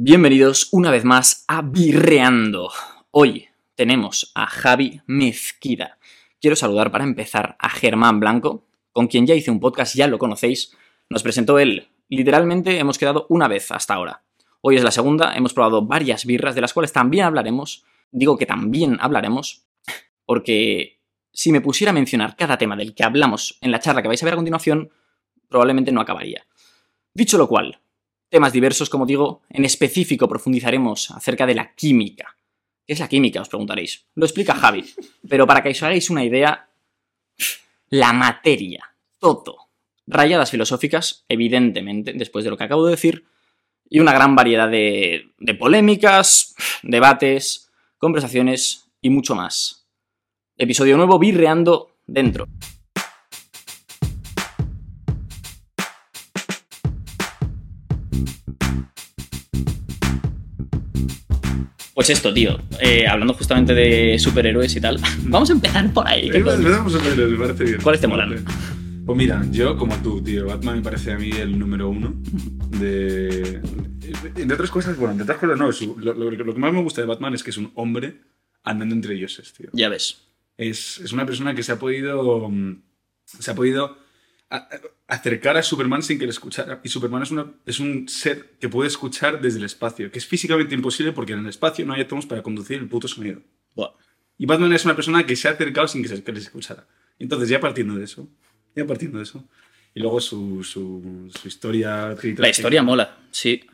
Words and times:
Bienvenidos 0.00 0.68
una 0.70 0.92
vez 0.92 1.04
más 1.04 1.44
a 1.48 1.60
Birreando. 1.60 2.70
Hoy 3.10 3.48
tenemos 3.74 4.30
a 4.36 4.46
Javi 4.46 5.00
Mezquida. 5.08 5.98
Quiero 6.40 6.54
saludar 6.54 6.92
para 6.92 7.02
empezar 7.02 7.56
a 7.58 7.68
Germán 7.68 8.20
Blanco, 8.20 8.64
con 8.92 9.08
quien 9.08 9.26
ya 9.26 9.34
hice 9.34 9.50
un 9.50 9.58
podcast, 9.58 9.96
ya 9.96 10.06
lo 10.06 10.18
conocéis. 10.18 10.72
Nos 11.10 11.24
presentó 11.24 11.58
él. 11.58 11.88
Literalmente 12.08 12.78
hemos 12.78 12.96
quedado 12.96 13.26
una 13.28 13.48
vez 13.48 13.72
hasta 13.72 13.94
ahora. 13.94 14.22
Hoy 14.60 14.76
es 14.76 14.84
la 14.84 14.92
segunda, 14.92 15.34
hemos 15.34 15.52
probado 15.52 15.84
varias 15.84 16.26
birras, 16.26 16.54
de 16.54 16.60
las 16.60 16.72
cuales 16.72 16.92
también 16.92 17.24
hablaremos. 17.24 17.84
Digo 18.12 18.38
que 18.38 18.46
también 18.46 18.98
hablaremos, 19.00 19.66
porque 20.24 21.00
si 21.32 21.50
me 21.50 21.60
pusiera 21.60 21.90
a 21.90 21.94
mencionar 21.94 22.36
cada 22.36 22.56
tema 22.56 22.76
del 22.76 22.94
que 22.94 23.02
hablamos 23.02 23.58
en 23.62 23.72
la 23.72 23.80
charla 23.80 24.02
que 24.02 24.06
vais 24.06 24.22
a 24.22 24.26
ver 24.26 24.34
a 24.34 24.36
continuación, 24.36 24.92
probablemente 25.48 25.90
no 25.90 26.00
acabaría. 26.00 26.46
Dicho 27.14 27.36
lo 27.36 27.48
cual, 27.48 27.80
temas 28.28 28.52
diversos, 28.52 28.90
como 28.90 29.06
digo, 29.06 29.42
en 29.50 29.64
específico 29.64 30.28
profundizaremos 30.28 31.10
acerca 31.10 31.46
de 31.46 31.54
la 31.54 31.74
química. 31.74 32.36
¿Qué 32.86 32.94
es 32.94 33.00
la 33.00 33.08
química? 33.08 33.42
Os 33.42 33.48
preguntaréis. 33.48 34.06
Lo 34.14 34.24
explica 34.24 34.54
Javi, 34.54 34.84
pero 35.28 35.46
para 35.46 35.62
que 35.62 35.70
os 35.70 35.82
hagáis 35.82 36.10
una 36.10 36.24
idea, 36.24 36.68
la 37.90 38.12
materia, 38.12 38.94
todo. 39.18 39.68
Rayadas 40.06 40.50
filosóficas, 40.50 41.24
evidentemente, 41.28 42.12
después 42.14 42.44
de 42.44 42.50
lo 42.50 42.56
que 42.56 42.64
acabo 42.64 42.86
de 42.86 42.92
decir, 42.92 43.24
y 43.90 44.00
una 44.00 44.12
gran 44.12 44.34
variedad 44.34 44.68
de, 44.68 45.32
de 45.38 45.54
polémicas, 45.54 46.54
debates, 46.82 47.70
conversaciones 47.98 48.90
y 49.00 49.10
mucho 49.10 49.34
más. 49.34 49.86
Episodio 50.56 50.96
nuevo, 50.96 51.18
birreando 51.18 51.96
dentro. 52.06 52.48
Pues 61.98 62.10
esto, 62.10 62.32
tío, 62.32 62.56
eh, 62.80 63.08
hablando 63.08 63.34
justamente 63.34 63.74
de 63.74 64.20
superhéroes 64.20 64.76
y 64.76 64.80
tal, 64.80 65.00
vamos 65.24 65.50
a 65.50 65.54
empezar 65.54 65.92
por 65.92 66.06
ahí. 66.06 66.30
¿qué 66.30 66.38
Eh, 66.38 66.44
podemos- 66.44 66.64
Empezamos 66.64 66.94
a 66.94 66.98
ver, 67.16 67.28
me 67.28 67.36
parece 67.36 67.64
bien. 67.64 67.80
¿Cuáles 67.82 68.00
te 68.00 68.06
molan? 68.06 68.28
Vale. 68.30 68.42
Pues 69.04 69.18
mira, 69.18 69.44
yo 69.50 69.76
como 69.76 69.96
tú, 69.96 70.22
tío, 70.22 70.46
Batman 70.46 70.76
me 70.76 70.82
parece 70.82 71.10
a 71.10 71.18
mí 71.18 71.30
el 71.30 71.58
número 71.58 71.88
uno 71.88 72.14
de... 72.78 73.60
De 74.36 74.54
otras 74.54 74.70
cosas, 74.70 74.96
bueno, 74.96 75.16
de 75.16 75.24
otras 75.24 75.38
cosas 75.38 75.58
no, 75.58 75.72
su- 75.72 75.96
lo, 75.98 76.14
lo- 76.14 76.30
lo 76.30 76.54
que 76.54 76.60
más 76.60 76.72
me 76.72 76.80
gusta 76.82 77.00
de 77.00 77.08
Batman 77.08 77.34
es 77.34 77.42
que 77.42 77.50
es 77.50 77.56
un 77.56 77.72
hombre 77.74 78.20
andando 78.62 78.94
entre 78.94 79.14
dioses, 79.14 79.52
tío. 79.52 79.68
Ya 79.72 79.88
ves. 79.88 80.18
Es, 80.56 80.98
es 81.00 81.12
una 81.12 81.26
persona 81.26 81.52
que 81.56 81.64
se 81.64 81.72
ha 81.72 81.80
podido... 81.80 82.48
mm, 82.48 82.80
Se 83.24 83.50
ha 83.50 83.56
podido 83.56 83.98
a- 84.50 84.68
acercar 85.06 85.56
a 85.56 85.62
Superman 85.62 86.02
sin 86.02 86.18
que 86.18 86.24
le 86.24 86.30
escuchara. 86.30 86.80
Y 86.84 86.88
Superman 86.88 87.22
es, 87.22 87.30
una, 87.30 87.52
es 87.66 87.80
un 87.80 88.08
ser 88.08 88.56
que 88.60 88.68
puede 88.68 88.88
escuchar 88.88 89.40
desde 89.40 89.58
el 89.58 89.64
espacio, 89.64 90.10
que 90.10 90.18
es 90.18 90.26
físicamente 90.26 90.74
imposible 90.74 91.12
porque 91.12 91.32
en 91.32 91.40
el 91.40 91.46
espacio 91.46 91.84
no 91.86 91.94
hay 91.94 92.02
átomos 92.02 92.26
para 92.26 92.42
conducir 92.42 92.78
el 92.78 92.88
puto 92.88 93.08
sonido. 93.08 93.40
Y 94.40 94.46
Batman 94.46 94.72
es 94.72 94.84
una 94.84 94.94
persona 94.94 95.26
que 95.26 95.34
se 95.34 95.48
ha 95.48 95.52
acercado 95.52 95.88
sin 95.88 96.00
que 96.02 96.08
se 96.08 96.22
que 96.22 96.32
les 96.32 96.44
escuchara. 96.44 96.86
Entonces, 97.18 97.48
ya 97.48 97.58
partiendo 97.58 97.96
de 97.96 98.04
eso, 98.04 98.28
ya 98.76 98.86
partiendo 98.86 99.18
de 99.18 99.24
eso, 99.24 99.48
y 99.94 100.00
luego 100.00 100.20
su, 100.20 100.62
su, 100.62 101.28
su 101.36 101.48
historia... 101.48 102.14
La 102.36 102.48
historia 102.48 102.82
mola, 102.84 103.18
sí. 103.32 103.64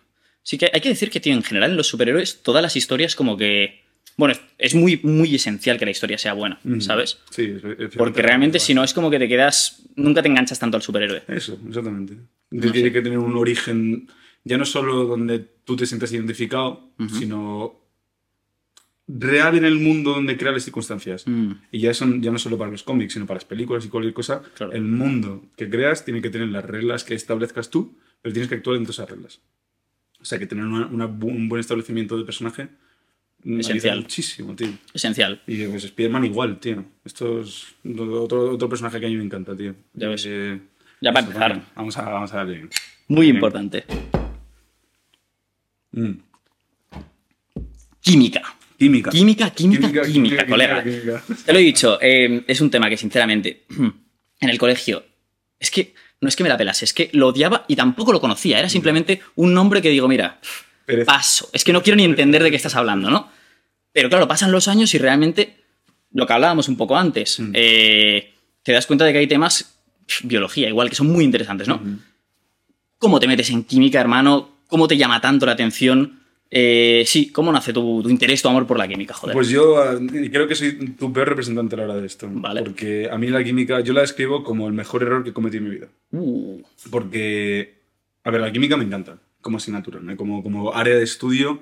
Sí 0.42 0.56
que 0.56 0.70
hay 0.72 0.80
que 0.80 0.88
decir 0.88 1.10
que, 1.10 1.20
tío, 1.20 1.34
en 1.34 1.42
general 1.42 1.72
en 1.72 1.76
los 1.76 1.86
superhéroes, 1.88 2.42
todas 2.42 2.62
las 2.62 2.76
historias 2.76 3.14
como 3.14 3.36
que... 3.36 3.83
Bueno, 4.16 4.34
es- 4.58 4.74
muy, 4.74 5.00
muy 5.02 5.34
esencial 5.34 5.78
que 5.78 5.84
la 5.84 5.90
historia 5.90 6.18
sea 6.18 6.34
buena. 6.34 6.58
¿sabes? 6.80 7.18
Sí, 7.30 7.56
es- 7.78 7.96
Porque 7.96 8.22
realmente 8.22 8.58
si 8.60 8.72
no 8.74 8.84
es 8.84 8.94
como 8.94 9.10
que 9.10 9.18
te 9.18 9.28
quedas... 9.28 9.82
Nunca 9.96 10.22
te 10.22 10.28
enganchas 10.28 10.58
tanto 10.58 10.76
al 10.76 10.82
superhéroe. 10.82 11.22
Eso, 11.28 11.58
exactamente. 11.68 12.14
No 12.50 12.60
Tiene 12.60 12.88
sé. 12.88 12.92
que 12.92 13.02
tener 13.02 13.18
un 13.18 13.36
origen, 13.36 14.08
ya 14.44 14.56
no 14.58 14.64
solo 14.64 15.04
donde 15.04 15.38
tú 15.64 15.76
te 15.76 15.86
sientas 15.86 16.12
identificado, 16.12 16.90
sino 17.18 17.80
real 19.06 19.56
en 19.56 19.64
el 19.64 19.78
mundo 19.78 20.12
donde 20.12 20.36
crea 20.36 20.52
las 20.52 20.64
circunstancias. 20.64 21.24
Mm, 21.26 21.52
Y 21.72 21.80
ya, 21.80 21.92
son, 21.92 22.22
ya 22.22 22.30
no 22.30 22.38
solo 22.38 22.56
para 22.56 22.70
los 22.70 22.82
cómics, 22.82 23.12
sino 23.12 23.26
para 23.26 23.36
las 23.36 23.44
películas 23.44 23.84
y 23.84 23.88
cualquier 23.88 24.14
cosa. 24.14 24.42
Claro. 24.56 24.72
El 24.72 24.82
mundo 24.82 25.44
que 25.56 25.68
creas 25.68 26.04
tiene 26.04 26.22
que 26.22 26.30
tener 26.30 26.48
las 26.48 26.64
reglas 26.64 27.04
que 27.04 27.14
establezcas 27.14 27.68
tú, 27.70 27.98
pero 28.22 28.32
tienes 28.32 28.48
que 28.48 28.54
actuar 28.56 28.76
dentro 28.76 28.92
de 28.92 28.94
esas 28.94 29.10
reglas. 29.10 29.40
O 30.20 30.24
sea, 30.24 30.38
que 30.38 30.46
tener 30.46 30.64
una- 30.64 30.86
una 30.86 31.06
bu- 31.06 31.34
un 31.34 31.48
buen 31.50 31.60
establecimiento 31.60 32.16
de 32.16 32.24
personaje 32.24 32.68
Esencial. 33.46 34.00
muchísimo, 34.00 34.54
tío. 34.56 34.68
esencial. 34.94 35.42
Y 35.46 35.64
pues 35.66 35.84
Spider-Man 35.84 36.24
igual, 36.24 36.58
tío. 36.60 36.84
Esto 37.04 37.40
es 37.42 37.66
otro, 37.98 38.52
otro 38.52 38.68
personaje 38.68 38.98
que 39.00 39.06
a 39.06 39.08
mí 39.08 39.16
me 39.16 39.24
encanta, 39.24 39.54
tío. 39.56 39.74
Ya 39.92 40.08
ves. 40.08 40.24
Eh, 40.26 40.58
Ya 41.00 41.12
para 41.12 41.26
empezar. 41.26 41.50
bueno, 41.52 41.64
vamos, 41.76 41.96
a, 41.98 42.02
vamos 42.08 42.32
a 42.32 42.36
darle. 42.38 42.68
Muy 43.08 43.26
Bien. 43.26 43.36
importante. 43.36 43.84
Mm. 45.92 46.12
Química. 48.00 48.42
Química. 48.78 49.10
Química, 49.10 49.50
química, 49.50 50.02
química, 50.02 50.46
colega. 50.46 50.82
química. 50.82 51.22
Te 51.46 51.52
lo 51.52 51.58
he 51.58 51.62
dicho, 51.62 51.98
eh, 52.02 52.44
es 52.46 52.60
un 52.60 52.70
tema 52.70 52.88
que 52.90 52.96
sinceramente 52.96 53.64
en 54.40 54.48
el 54.48 54.58
colegio 54.58 55.04
es 55.58 55.70
que 55.70 55.94
no 56.20 56.28
es 56.28 56.36
que 56.36 56.42
me 56.42 56.48
la 56.48 56.56
pelas, 56.56 56.82
es 56.82 56.92
que 56.92 57.10
lo 57.12 57.28
odiaba 57.28 57.64
y 57.68 57.76
tampoco 57.76 58.12
lo 58.12 58.20
conocía. 58.20 58.58
Era 58.58 58.68
simplemente 58.68 59.20
un 59.36 59.52
nombre 59.54 59.80
que 59.82 59.90
digo, 59.90 60.08
mira, 60.08 60.40
Pereza. 60.86 61.12
paso. 61.12 61.48
Es 61.52 61.64
que 61.64 61.72
no 61.72 61.82
quiero 61.82 61.96
ni 61.96 62.04
entender 62.04 62.42
de 62.42 62.50
qué 62.50 62.56
estás 62.56 62.74
hablando, 62.76 63.10
¿no? 63.10 63.30
Pero 63.92 64.08
claro, 64.08 64.26
pasan 64.28 64.52
los 64.52 64.68
años 64.68 64.92
y 64.94 64.98
realmente 64.98 65.56
lo 66.12 66.26
que 66.26 66.32
hablábamos 66.32 66.68
un 66.68 66.76
poco 66.76 66.96
antes, 66.96 67.40
Mm. 67.40 67.50
eh, 67.54 68.32
te 68.62 68.72
das 68.72 68.86
cuenta 68.86 69.04
de 69.04 69.12
que 69.12 69.18
hay 69.18 69.26
temas, 69.26 69.78
biología 70.22 70.68
igual, 70.68 70.88
que 70.90 70.96
son 70.96 71.06
muy 71.08 71.24
interesantes, 71.24 71.66
¿no? 71.68 71.76
Ujú. 71.76 71.98
¿Cómo 72.98 73.20
te 73.20 73.26
metes 73.26 73.50
en 73.50 73.64
química, 73.64 74.00
hermano? 74.00 74.50
¿Cómo 74.68 74.88
te 74.88 74.96
llama 74.96 75.20
tanto 75.20 75.44
la 75.46 75.52
atención? 75.52 76.20
Eh, 76.50 77.02
sí, 77.06 77.30
¿cómo 77.30 77.50
nace 77.50 77.72
tu, 77.72 78.02
tu 78.02 78.08
interés, 78.08 78.40
tu 78.40 78.48
amor 78.48 78.66
por 78.66 78.78
la 78.78 78.86
química? 78.86 79.12
Joder. 79.14 79.34
Pues 79.34 79.48
yo 79.48 79.82
eh, 79.92 80.30
creo 80.30 80.46
que 80.46 80.54
soy 80.54 80.90
tu 80.98 81.12
peor 81.12 81.28
representante 81.30 81.74
a 81.74 81.78
la 81.78 81.84
hora 81.84 81.96
de 81.96 82.06
esto. 82.06 82.28
Vale. 82.30 82.62
Porque 82.62 83.08
a 83.10 83.18
mí 83.18 83.26
la 83.28 83.42
química, 83.42 83.80
yo 83.80 83.92
la 83.92 84.02
describo 84.02 84.44
como 84.44 84.66
el 84.68 84.72
mejor 84.72 85.02
error 85.02 85.24
que 85.24 85.32
cometí 85.32 85.56
en 85.56 85.64
mi 85.64 85.70
vida. 85.70 85.88
Uh, 86.12 86.62
Porque, 86.90 87.74
a 88.22 88.30
ver, 88.30 88.40
la 88.40 88.52
química 88.52 88.76
me 88.76 88.84
encanta 88.84 89.18
como 89.44 89.58
asignatura, 89.58 90.00
¿no? 90.00 90.16
como, 90.16 90.42
como 90.42 90.74
área 90.74 90.96
de 90.96 91.04
estudio. 91.04 91.60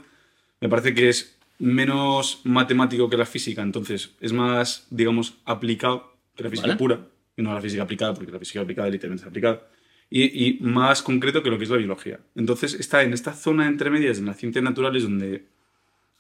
Me 0.60 0.68
parece 0.68 0.94
que 0.94 1.08
es 1.08 1.36
menos 1.58 2.40
matemático 2.44 3.10
que 3.10 3.16
la 3.16 3.26
física, 3.26 3.60
entonces 3.60 4.14
es 4.20 4.32
más, 4.32 4.86
digamos, 4.90 5.34
aplicado 5.44 6.14
que 6.36 6.44
la 6.44 6.50
física 6.50 6.68
Vale. 6.68 6.78
pura, 6.78 7.06
y 7.36 7.42
no 7.42 7.52
la 7.52 7.60
física 7.60 7.82
aplicada, 7.82 8.14
porque 8.14 8.30
la 8.30 8.38
física 8.38 8.60
aplicada 8.60 8.88
literalmente 8.88 9.24
es 9.24 9.28
aplicada, 9.28 9.68
y, 10.08 10.46
y 10.46 10.60
más 10.60 11.02
concreto 11.02 11.42
que 11.42 11.50
lo 11.50 11.58
que 11.58 11.64
es 11.64 11.70
la 11.70 11.76
biología. 11.76 12.20
Entonces 12.36 12.74
está 12.74 13.02
en 13.02 13.12
esta 13.12 13.34
zona 13.34 13.66
entre 13.66 13.90
medias, 13.90 14.18
en 14.18 14.26
las 14.26 14.36
ciencias 14.36 14.62
naturales, 14.62 15.02
donde 15.02 15.44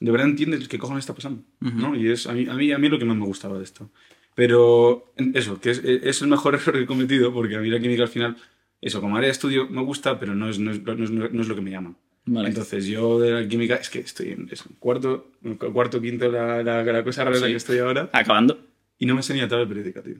de 0.00 0.10
verdad 0.10 0.26
entiendes 0.26 0.66
qué 0.66 0.78
cojones 0.78 1.02
está 1.02 1.14
pasando, 1.14 1.44
¿no? 1.60 1.94
Y 1.94 2.10
es 2.10 2.26
a 2.26 2.32
mí, 2.32 2.46
a, 2.48 2.54
mí, 2.54 2.72
a 2.72 2.78
mí 2.78 2.88
lo 2.88 2.98
que 2.98 3.04
más 3.04 3.16
me 3.16 3.24
gustaba 3.24 3.58
de 3.58 3.64
esto. 3.64 3.88
Pero 4.34 5.12
eso, 5.34 5.60
que 5.60 5.70
es, 5.70 5.78
es 5.84 6.22
el 6.22 6.28
mejor 6.28 6.54
error 6.56 6.74
que 6.74 6.82
he 6.82 6.86
cometido, 6.86 7.32
porque 7.32 7.54
a 7.54 7.60
mí 7.60 7.68
la 7.68 7.78
química 7.78 8.02
al 8.02 8.08
final, 8.08 8.36
eso, 8.82 9.00
como 9.00 9.16
área 9.16 9.28
de 9.28 9.32
estudio 9.32 9.66
me 9.68 9.82
gusta, 9.82 10.18
pero 10.20 10.34
no 10.34 10.50
es, 10.50 10.58
no 10.58 10.70
es, 10.72 10.82
no 10.82 10.92
es, 11.04 11.10
no 11.10 11.40
es 11.40 11.48
lo 11.48 11.54
que 11.54 11.60
me 11.62 11.70
llama. 11.70 11.94
vale. 12.26 12.48
Entonces 12.50 12.84
yo 12.84 13.18
de 13.18 13.30
la 13.30 13.48
química, 13.48 13.76
es 13.76 13.88
que 13.88 14.00
estoy 14.00 14.30
en 14.32 14.48
eso, 14.52 14.66
cuarto, 14.78 15.30
cuarto, 15.72 16.00
quinto, 16.02 16.30
la, 16.30 16.62
la, 16.62 16.82
la 16.84 17.02
cosa 17.04 17.24
rara 17.24 17.36
en 17.36 17.42
la 17.42 17.48
que 17.48 17.56
estoy 17.56 17.78
ahora, 17.78 18.10
Acabando. 18.12 18.58
y 18.98 19.06
no 19.06 19.14
me 19.14 19.22
sé 19.22 19.32
ni 19.32 19.40
la 19.40 19.48
tabla 19.48 19.66
periódica, 19.66 20.02
tío. 20.02 20.16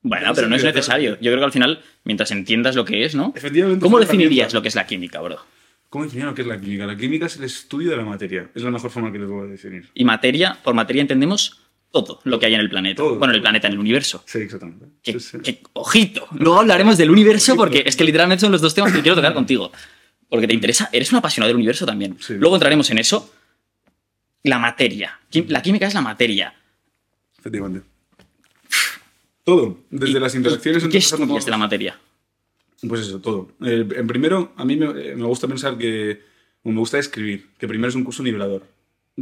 Bueno, 0.00 0.28
No 0.28 0.34
pero 0.34 0.48
no 0.48 0.54
es 0.54 0.62
necesario. 0.62 1.14
Yo 1.20 1.32
creo 1.32 1.38
que 1.38 1.44
al 1.46 1.52
final, 1.52 1.82
mientras 2.04 2.30
entiendas 2.30 2.76
lo 2.76 2.84
que 2.84 3.04
es, 3.04 3.16
¿no? 3.16 3.32
Efectivamente. 3.34 3.82
¿Cómo 3.82 3.98
definirías 3.98 4.54
lo 4.54 4.62
que 4.62 4.68
es 4.68 4.76
la 4.76 4.86
química, 4.86 5.20
bro? 5.20 5.38
¿Cómo 5.90 6.04
definir 6.04 6.26
lo 6.26 6.34
que 6.34 6.42
es 6.42 6.48
la 6.48 6.60
química? 6.60 6.86
La 6.86 6.96
química 6.96 7.26
es 7.26 7.36
el 7.36 7.44
estudio 7.44 7.90
de 7.90 7.96
la 7.96 8.04
materia. 8.04 8.48
Es 8.54 8.62
la 8.62 8.70
mejor 8.70 8.90
forma 8.90 9.10
que 9.10 9.18
le 9.18 9.26
puedo 9.26 9.48
definir. 9.48 9.88
Y 9.94 10.04
materia, 10.04 10.56
por 10.62 10.74
materia 10.74 11.00
entendemos 11.02 11.62
todo 11.90 12.20
lo 12.24 12.38
que 12.38 12.46
hay 12.46 12.54
en 12.54 12.60
el 12.60 12.68
planeta. 12.70 13.02
Todo, 13.02 13.16
bueno, 13.16 13.32
en 13.32 13.36
el 13.36 13.42
planeta, 13.42 13.66
en 13.66 13.74
el 13.74 13.78
universo. 13.78 14.22
Sí, 14.26 14.38
exactamente. 14.38 14.86
Que, 15.02 15.12
Sí, 15.18 15.20
sí. 15.20 15.38
que- 15.42 15.62
ojito. 15.72 16.26
Luego 16.32 16.60
hablaremos 16.60 16.98
del 16.98 17.10
universo 17.10 17.56
porque 17.56 17.82
es 17.86 17.96
que 17.96 18.04
literalmente 18.04 18.40
son 18.42 18.52
los 18.52 18.60
dos 18.60 18.74
temas 18.74 18.92
que 18.92 19.00
quiero 19.02 19.16
tocar 19.16 19.34
contigo. 19.34 19.72
Porque 20.28 20.46
te 20.46 20.52
interesa, 20.54 20.90
eres 20.92 21.10
un 21.12 21.18
apasionado 21.18 21.48
del 21.48 21.56
universo 21.56 21.86
también. 21.86 22.16
Sí. 22.20 22.34
Luego 22.34 22.56
entraremos 22.56 22.90
en 22.90 22.98
eso. 22.98 23.32
La 24.42 24.58
materia. 24.58 25.18
La 25.48 25.62
química 25.62 25.86
es 25.86 25.94
la 25.94 26.02
materia. 26.02 26.54
Efectivamente. 27.38 27.86
Todo. 29.44 29.78
Desde 29.90 30.18
¿Y- 30.18 30.20
las 30.20 30.34
interacciones 30.34 30.82
entre 30.84 30.92
¿Qué 30.92 31.04
estudias 31.04 31.44
de 31.44 31.50
la 31.50 31.56
materia? 31.58 31.98
Pues 32.86 33.00
eso, 33.00 33.18
todo. 33.20 33.52
Eh, 33.64 33.86
en 33.96 34.06
primero, 34.06 34.52
a 34.56 34.64
mí 34.64 34.76
me, 34.76 34.86
eh, 34.86 35.16
me 35.16 35.24
gusta 35.24 35.48
pensar 35.48 35.76
que. 35.78 36.22
me 36.64 36.78
gusta 36.78 36.98
escribir, 36.98 37.46
que 37.58 37.66
primero 37.66 37.88
es 37.88 37.94
un 37.94 38.04
curso 38.04 38.22
nivelador. 38.22 38.62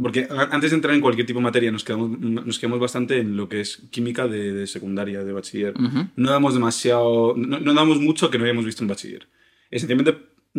Porque 0.01 0.27
antes 0.29 0.71
de 0.71 0.75
entrar 0.75 0.93
en 0.93 1.01
cualquier 1.01 1.25
tipo 1.25 1.39
de 1.39 1.43
materia, 1.43 1.71
nos 1.71 1.83
quedamos, 1.83 2.19
nos 2.19 2.59
quedamos 2.59 2.79
bastante 2.79 3.17
en 3.19 3.35
lo 3.35 3.49
que 3.49 3.61
es 3.61 3.81
química 3.89 4.27
de, 4.27 4.53
de 4.53 4.67
secundaria, 4.67 5.23
de 5.23 5.31
bachiller. 5.33 5.73
Ujú. 5.75 6.07
No 6.15 6.31
damos 6.31 6.53
demasiado. 6.53 7.33
No, 7.35 7.59
no 7.59 7.73
damos 7.73 7.99
mucho 7.99 8.29
que 8.29 8.37
no 8.37 8.43
hayamos 8.45 8.65
visto 8.65 8.83
en 8.83 8.89
bachiller. 8.89 9.27
Esencialmente 9.71 10.15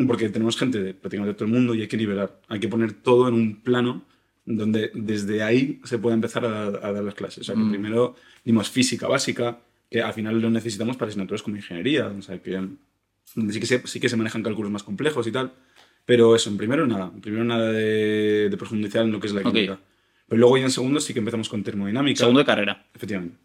porque 0.06 0.28
tenemos 0.28 0.56
gente 0.56 0.82
de 0.82 0.94
prácticamente 0.94 1.34
todo 1.36 1.44
el 1.46 1.52
mundo 1.52 1.74
y 1.74 1.80
hay 1.82 1.88
que 1.88 1.96
nivelar. 1.96 2.40
Hay 2.48 2.60
que 2.60 2.68
poner 2.68 2.92
todo 2.92 3.28
en 3.28 3.34
un 3.34 3.56
plano 3.62 4.04
donde 4.44 4.90
desde 4.94 5.42
ahí 5.42 5.80
se 5.84 5.98
puede 5.98 6.14
empezar 6.14 6.44
a, 6.44 6.64
a 6.66 6.92
dar 6.92 7.04
las 7.04 7.14
clases. 7.14 7.40
O 7.40 7.44
sea, 7.44 7.54
que 7.54 7.60
Mm. 7.60 7.70
primero 7.70 8.16
dimos 8.44 8.70
física 8.70 9.06
básica, 9.08 9.58
que 9.90 10.02
al 10.02 10.12
final 10.14 10.40
lo 10.40 10.50
necesitamos 10.50 10.96
para 10.96 11.08
asignaturas 11.10 11.42
como 11.42 11.56
ingeniería. 11.56 12.06
O 12.08 12.22
sea, 12.22 12.38
que 12.42 12.52
donde 13.34 13.52
sí 13.52 13.60
que 13.60 13.66
se, 13.66 13.86
sí 13.86 14.00
que 14.00 14.08
se 14.08 14.16
manejan 14.16 14.42
cálculos 14.42 14.70
más 14.72 14.82
complejos 14.82 15.26
y 15.26 15.32
tal. 15.32 15.52
Pero 16.08 16.34
eso, 16.34 16.48
en 16.48 16.56
primero 16.56 16.86
nada. 16.86 17.10
En 17.14 17.20
primero 17.20 17.44
nada 17.44 17.70
de, 17.70 18.48
de 18.48 18.56
profundizar 18.56 19.04
en 19.04 19.12
lo 19.12 19.20
que 19.20 19.26
es 19.26 19.34
la 19.34 19.42
química. 19.42 19.78
Pero 20.26 20.40
luego 20.40 20.56
ya 20.56 20.64
en 20.64 20.70
segundo 20.70 21.00
sí 21.00 21.12
que 21.12 21.18
empezamos 21.18 21.50
con 21.50 21.62
termodinámica. 21.62 22.20
Segundo 22.20 22.38
de 22.38 22.46
carrera. 22.46 22.86
Efectivamente. 22.94 23.36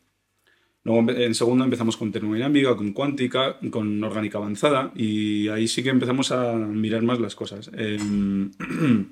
Luego 0.85 1.11
en 1.11 1.35
segundo 1.35 1.65
empezamos 1.65 1.97
con 1.97 2.13
termodinámica, 2.13 2.73
con 2.77 2.93
cuántica, 2.93 3.59
con 3.69 4.01
orgánica 4.01 4.37
avanzada 4.37 4.93
y 4.95 5.49
ahí 5.49 5.67
sí 5.67 5.83
que 5.83 5.89
empezamos 5.89 6.31
a 6.31 6.53
mirar 6.53 7.01
más 7.01 7.19
las 7.19 7.35
cosas. 7.35 7.69
Em, 7.75 8.49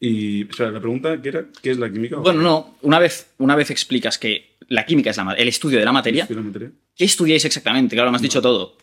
y, 0.00 0.48
espera, 0.48 0.70
la 0.70 0.80
pregunta, 0.80 1.20
¿qué 1.20 1.28
era? 1.28 1.44
¿Qué 1.60 1.72
es 1.72 1.78
la 1.78 1.92
química? 1.92 2.16
Bueno, 2.16 2.40
no, 2.40 2.78
una 2.80 2.98
vez, 2.98 3.34
una 3.36 3.54
vez 3.54 3.70
explicas 3.70 4.16
que 4.16 4.56
la 4.68 4.86
química 4.86 5.10
es 5.10 5.18
la 5.18 5.34
el 5.34 5.48
estudio 5.48 5.78
de 5.78 5.84
la 5.84 5.92
materia, 5.92 6.26
¿Qué 6.26 6.32
es 6.32 6.38
la 6.38 6.42
materia? 6.42 6.72
¿qué 6.96 7.04
estudiáis 7.04 7.44
exactamente? 7.44 7.96
Claro, 7.96 8.10
me 8.10 8.16
has 8.16 8.22
dicho 8.22 8.40
todo. 8.40 8.78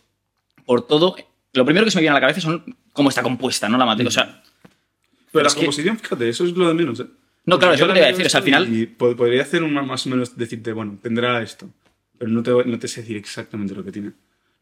Por 0.64 0.86
todo, 0.86 1.16
lo 1.56 1.64
primero 1.64 1.84
que 1.84 1.90
se 1.90 1.98
me 1.98 2.02
viene 2.02 2.12
a 2.12 2.14
la 2.14 2.20
cabeza 2.20 2.40
son 2.40 2.76
cómo 2.92 3.08
está 3.08 3.22
compuesta, 3.22 3.68
¿no? 3.68 3.76
La 3.78 3.86
materia. 3.86 4.08
O 4.08 4.12
sea, 4.12 4.42
Pero 5.32 5.42
la 5.42 5.48
es 5.48 5.54
que- 5.54 5.60
composición, 5.60 5.98
fíjate, 5.98 6.28
eso 6.28 6.44
es 6.44 6.52
lo 6.52 6.68
de 6.68 6.74
menos. 6.74 7.00
¿eh? 7.00 7.06
No, 7.46 7.58
claro, 7.58 7.72
Porque 7.72 7.74
es 7.74 7.80
lo 7.80 7.86
que 7.88 7.92
te 7.92 7.98
iba 7.98 8.06
a 8.06 8.10
decir, 8.10 8.26
o 8.26 8.28
sea, 8.28 8.38
al 8.38 8.44
final- 8.44 8.74
Y 8.74 8.86
po- 8.86 9.16
podría 9.16 9.42
hacer 9.42 9.62
un, 9.62 9.72
más 9.74 10.06
o 10.06 10.10
menos 10.10 10.36
decirte, 10.36 10.72
bueno, 10.72 10.98
tendrá 11.02 11.42
esto. 11.42 11.68
Pero 12.18 12.30
no 12.30 12.42
te, 12.42 12.50
no 12.50 12.78
te 12.78 12.88
sé 12.88 13.02
decir 13.02 13.16
exactamente 13.16 13.74
lo 13.74 13.84
que 13.84 13.92
tiene. 13.92 14.12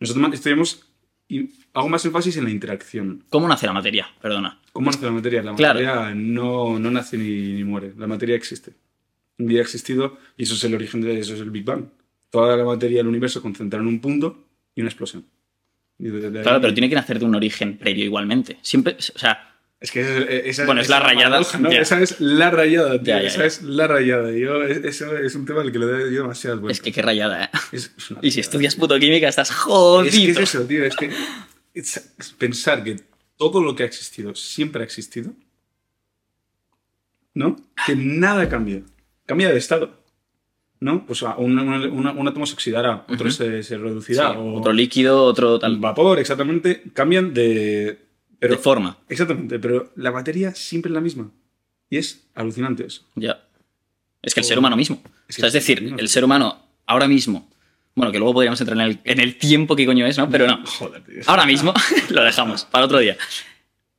Nosotros. 0.01 0.85
Y 1.27 1.49
hago 1.73 1.89
más 1.89 2.05
énfasis 2.05 2.37
en 2.37 2.45
la 2.45 2.51
interacción. 2.51 3.25
¿cómo 3.31 3.49
nace 3.49 3.65
la 3.67 3.73
materia? 3.73 4.07
Perdona. 4.21 4.61
¿Cómo 4.73 4.91
nace 4.91 5.07
la 5.07 5.13
materia? 5.13 5.43
La 5.43 5.55
Claro. 5.55 5.81
materia 5.81 6.15
no, 6.15 6.79
no 6.79 6.91
nace 6.91 7.17
ni, 7.17 7.55
ni 7.55 7.65
muere. 7.65 7.95
La 7.97 8.07
materia 8.07 8.37
existe. 8.37 8.75
Un 9.39 9.47
día 9.47 9.61
ha 9.61 9.63
existido 9.63 10.19
y 10.37 10.43
eso 10.43 10.55
es 10.55 10.63
el 10.65 10.75
origen 10.75 11.01
de 11.01 11.19
eso, 11.19 11.33
es 11.35 11.41
el 11.41 11.51
Big 11.51 11.65
Bang. 11.65 11.87
Toda 12.31 12.57
la 12.57 12.65
materia 12.65 12.99
del 12.99 13.07
universo 13.07 13.41
concentrada 13.41 13.83
en 13.83 13.89
un 13.89 14.01
punto 14.01 14.45
y 14.75 14.83
una 14.83 14.91
explosión. 14.91 15.25
Claro, 15.99 16.61
pero 16.61 16.75
tiene 16.75 16.89
que 16.89 16.95
nacer 16.97 17.19
de 17.19 17.25
un 17.25 17.35
origen 17.35 17.79
previo 17.79 18.05
igualmente. 18.05 18.59
Siempre, 18.63 18.97
o 18.99 19.19
sea, 19.19 19.51
Es 19.81 19.91
que 19.93 20.01
esa, 20.01 20.19
esa- 20.31 20.65
Bueno, 20.67 20.81
es 20.81 20.87
esa 20.89 20.99
la 20.99 21.07
rayada, 21.07 21.31
paradoja, 21.31 21.59
¿no? 21.59 21.71
Esa 21.71 22.01
es 22.03 22.21
la 22.21 22.51
rayada, 22.51 22.93
tío. 22.95 23.05
Ya, 23.15 23.21
ya, 23.23 23.29
esa 23.29 23.39
ya. 23.41 23.45
es 23.47 23.63
la 23.63 23.87
rayada. 23.87 24.31
Yo, 24.33 24.63
eso 24.65 25.17
es 25.17 25.35
un 25.35 25.45
tema 25.47 25.61
al 25.61 25.71
que 25.73 25.79
le 25.79 25.87
doy 25.87 26.15
yo 26.15 26.23
demasiadas 26.23 26.61
vueltas. 26.61 26.79
es 26.79 26.83
que 26.83 26.91
qué 26.93 27.03
rayada, 27.03 27.45
¿eh? 27.45 27.51
Es- 27.73 27.93
es 27.97 28.15
Y 28.23 28.31
si 28.33 28.41
estudias 28.41 28.75
puto 28.77 28.99
química, 28.99 29.29
estás 29.29 29.51
Es 29.51 29.57
jodido. 29.57 30.11
que 30.13 30.31
es 30.31 30.39
eso, 30.55 30.65
tío. 30.67 30.85
Es 30.85 30.97
que 30.97 31.11
es- 31.75 32.15
es 32.19 32.33
pensar 32.39 32.83
que 32.83 32.97
todo 33.37 33.63
lo 33.63 33.75
que 33.77 33.83
ha 33.83 33.87
existido 33.87 34.35
siempre 34.35 34.83
ha 34.83 34.85
existido, 34.85 35.33
¿no? 37.35 37.57
Que 37.87 37.95
nada 37.97 38.49
cambia. 38.49 38.83
Cambia 39.27 39.51
de 39.51 39.59
estado, 39.59 40.04
¿no? 40.81 41.07
Pues 41.07 41.23
un, 41.23 41.59
un- 41.59 42.07
un 42.19 42.29
átomo 42.29 42.47
se 42.47 42.55
oxidará, 42.55 43.05
otro 43.09 43.31
se, 43.31 43.63
se 43.63 43.77
Sí, 43.77 43.77
reducirá. 43.77 44.33
o 44.33 44.59
Otro 44.59 44.73
líquido, 44.73 45.25
otro 45.25 45.59
tal. 45.59 45.79
vapor, 45.79 46.19
exactamente. 46.19 46.83
Cambian 46.93 47.33
de... 47.35 47.99
Pero, 48.39 48.57
de 48.57 48.61
forma. 48.63 48.99
exactamente, 49.09 49.59
pero 49.59 49.91
la 49.97 50.11
materia 50.13 50.55
siempre 50.55 50.91
es 50.91 50.95
la 50.95 51.01
misma. 51.01 51.31
Y 51.89 51.97
es 51.97 52.27
alucinante 52.35 52.85
eso. 52.87 53.03
Ya. 53.15 53.41
Es 54.23 54.35
que 54.35 54.41
el 54.41 54.45
ser 54.47 54.59
humano 54.59 54.77
mismo. 54.77 55.03
Es 55.29 55.37
o 55.37 55.41
sea, 55.41 55.47
es 55.49 55.53
decir, 55.55 55.95
el 55.97 56.09
ser 56.09 56.25
humano 56.25 56.59
ahora 56.87 57.09
mismo. 57.09 57.49
Bueno, 57.95 58.11
que 58.13 58.19
luego 58.19 58.35
podríamos 58.35 58.61
entrar 58.61 58.77
en 58.79 58.85
el, 58.85 58.99
en 59.05 59.21
el 59.21 59.39
tiempo 59.39 59.77
que 59.77 59.87
coño 59.87 60.05
es, 60.07 60.19
¿no? 60.19 60.29
Pero 60.29 60.47
no. 60.47 60.61
Joder, 60.67 61.03
tío. 61.05 61.23
Ahora 61.27 61.47
mismo 61.47 61.73
lo 62.11 62.23
dejamos 62.25 62.65
para 62.65 62.85
otro 62.87 62.99
día. 62.99 63.17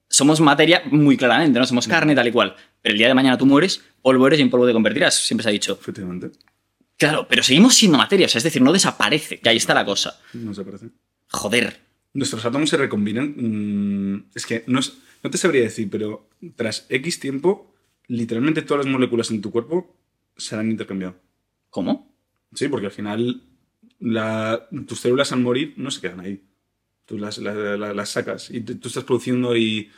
Somos 0.10 0.40
materia 0.42 0.84
muy 0.92 1.18
claramente, 1.18 1.58
¿no? 1.60 1.66
Somos 1.66 1.88
carne 1.88 2.14
tal 2.14 2.28
y 2.28 2.32
cual. 2.32 2.56
Pero 2.82 2.94
el 2.94 2.98
día 3.00 3.08
de 3.08 3.14
mañana 3.16 3.38
tú 3.38 3.46
mueres, 3.46 3.84
polvo 4.02 4.28
eres 4.28 4.40
y 4.40 4.42
en 4.44 4.50
polvo 4.50 4.68
te 4.68 4.74
convertirás, 4.74 5.16
siempre 5.16 5.44
se 5.44 5.50
ha 5.50 5.54
dicho. 5.54 5.78
Efectivamente. 5.80 6.32
Claro, 6.98 7.28
pero 7.28 7.44
seguimos 7.44 7.76
siendo 7.76 7.98
materia, 7.98 8.26
o 8.26 8.30
sea, 8.30 8.38
es 8.40 8.44
decir, 8.44 8.62
no 8.62 8.72
desaparece, 8.72 9.40
que 9.40 9.50
ahí 9.50 9.58
está 9.58 9.74
la 9.74 9.84
cosa. 9.86 10.20
No 10.34 10.54
se 10.54 10.64
parece. 10.64 10.90
Joder. 11.30 11.82
Nuestros 12.14 12.46
átomos 12.46 12.70
se 12.70 12.78
recombinan. 12.78 13.34
mm, 13.36 14.26
es 14.36 14.46
que 14.46 14.64
no, 14.68 14.80
es- 14.80 14.98
no 15.24 15.30
te 15.30 15.38
sabría 15.38 15.62
decir, 15.64 15.90
pero 15.90 16.30
tras 16.56 16.86
X 16.90 17.20
tiempo, 17.20 17.74
literalmente 18.08 18.62
todas 18.62 18.86
las 18.86 18.92
moléculas 18.94 19.30
en 19.32 19.42
tu 19.42 19.52
cuerpo 19.52 19.98
se 20.38 20.56
han 20.56 20.70
intercambiado. 20.72 21.16
¿Cómo? 21.70 22.16
Sí, 22.54 22.70
porque 22.70 22.86
al 22.86 22.92
final 22.94 23.42
la- 24.00 24.68
tus 24.88 25.00
células 25.02 25.32
al 25.34 25.42
morir 25.42 25.74
no 25.78 25.92
se 25.92 26.00
quedan 26.02 26.22
ahí. 26.22 26.42
Tú 27.06 27.18
las, 27.18 27.38
la- 27.40 27.54
la- 27.78 27.94
las 27.94 28.10
sacas 28.10 28.50
y 28.50 28.62
tú 28.62 28.88
estás 28.88 29.04
produciendo 29.04 29.56
y. 29.58 29.90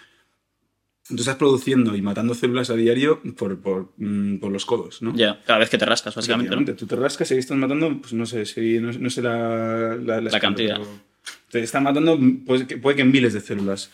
Tú 1.09 1.15
estás 1.15 1.37
produciendo 1.37 1.95
y 1.95 2.01
matando 2.01 2.33
células 2.33 2.69
a 2.69 2.75
diario 2.75 3.21
por, 3.37 3.59
por, 3.61 3.93
mm, 3.97 4.37
por 4.39 4.51
los 4.51 4.65
codos, 4.65 5.01
¿no? 5.01 5.15
Ya, 5.15 5.41
cada 5.45 5.59
vez 5.59 5.69
que 5.69 5.77
te 5.77 5.85
rascas, 5.85 6.13
básicamente, 6.15 6.53
¿no? 6.55 6.65
Tú 6.75 6.85
te 6.85 6.95
rascas 6.97 7.31
y 7.31 7.35
ahí 7.35 7.39
estás 7.39 7.57
matando, 7.57 7.97
pues 8.01 8.11
no 8.13 8.25
sé, 8.25 8.45
si, 8.45 8.79
no, 8.79 8.91
no 8.91 9.09
sé 9.09 9.21
la, 9.21 9.95
la, 9.95 10.19
La 10.21 10.39
cantidad. 10.39 10.79
Te 11.49 11.61
están 11.61 11.83
matando, 11.83 12.19
puede 12.45 12.67
que, 12.67 12.77
puede 12.77 12.97
que 12.97 13.05
miles 13.05 13.33
de 13.33 13.39
células. 13.41 13.89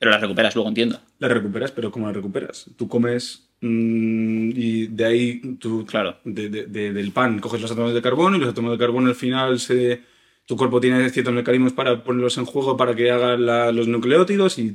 Pero 0.00 0.10
las 0.12 0.20
recuperas 0.20 0.54
luego, 0.54 0.68
entiendo. 0.68 1.00
La 1.18 1.28
recuperas, 1.28 1.70
pero 1.72 1.90
¿cómo 1.90 2.06
la 2.06 2.12
recuperas? 2.12 2.66
Tú 2.76 2.88
comes 2.88 3.48
mm, 3.60 4.50
y 4.54 4.86
de 4.88 5.04
ahí, 5.04 5.40
tú, 5.60 5.84
Claro. 5.86 6.18
de- 6.24 6.48
de- 6.48 6.66
de- 6.66 6.92
del 6.92 7.10
pan, 7.12 7.38
coges 7.40 7.60
los 7.60 7.70
átomos 7.70 7.94
de 7.94 8.02
carbono 8.02 8.36
y 8.36 8.40
los 8.40 8.48
átomos 8.50 8.72
de 8.72 8.78
carbono 8.78 9.08
al 9.08 9.14
final 9.16 9.58
se, 9.58 10.02
tu 10.48 10.56
cuerpo 10.56 10.80
tiene 10.80 11.10
ciertos 11.10 11.34
mecanismos 11.34 11.74
para 11.74 12.02
ponerlos 12.02 12.38
en 12.38 12.46
juego 12.46 12.74
para 12.74 12.96
que 12.96 13.10
hagan 13.10 13.44
la- 13.44 13.70
los 13.70 13.86
nucleótidos 13.86 14.58
y 14.58 14.74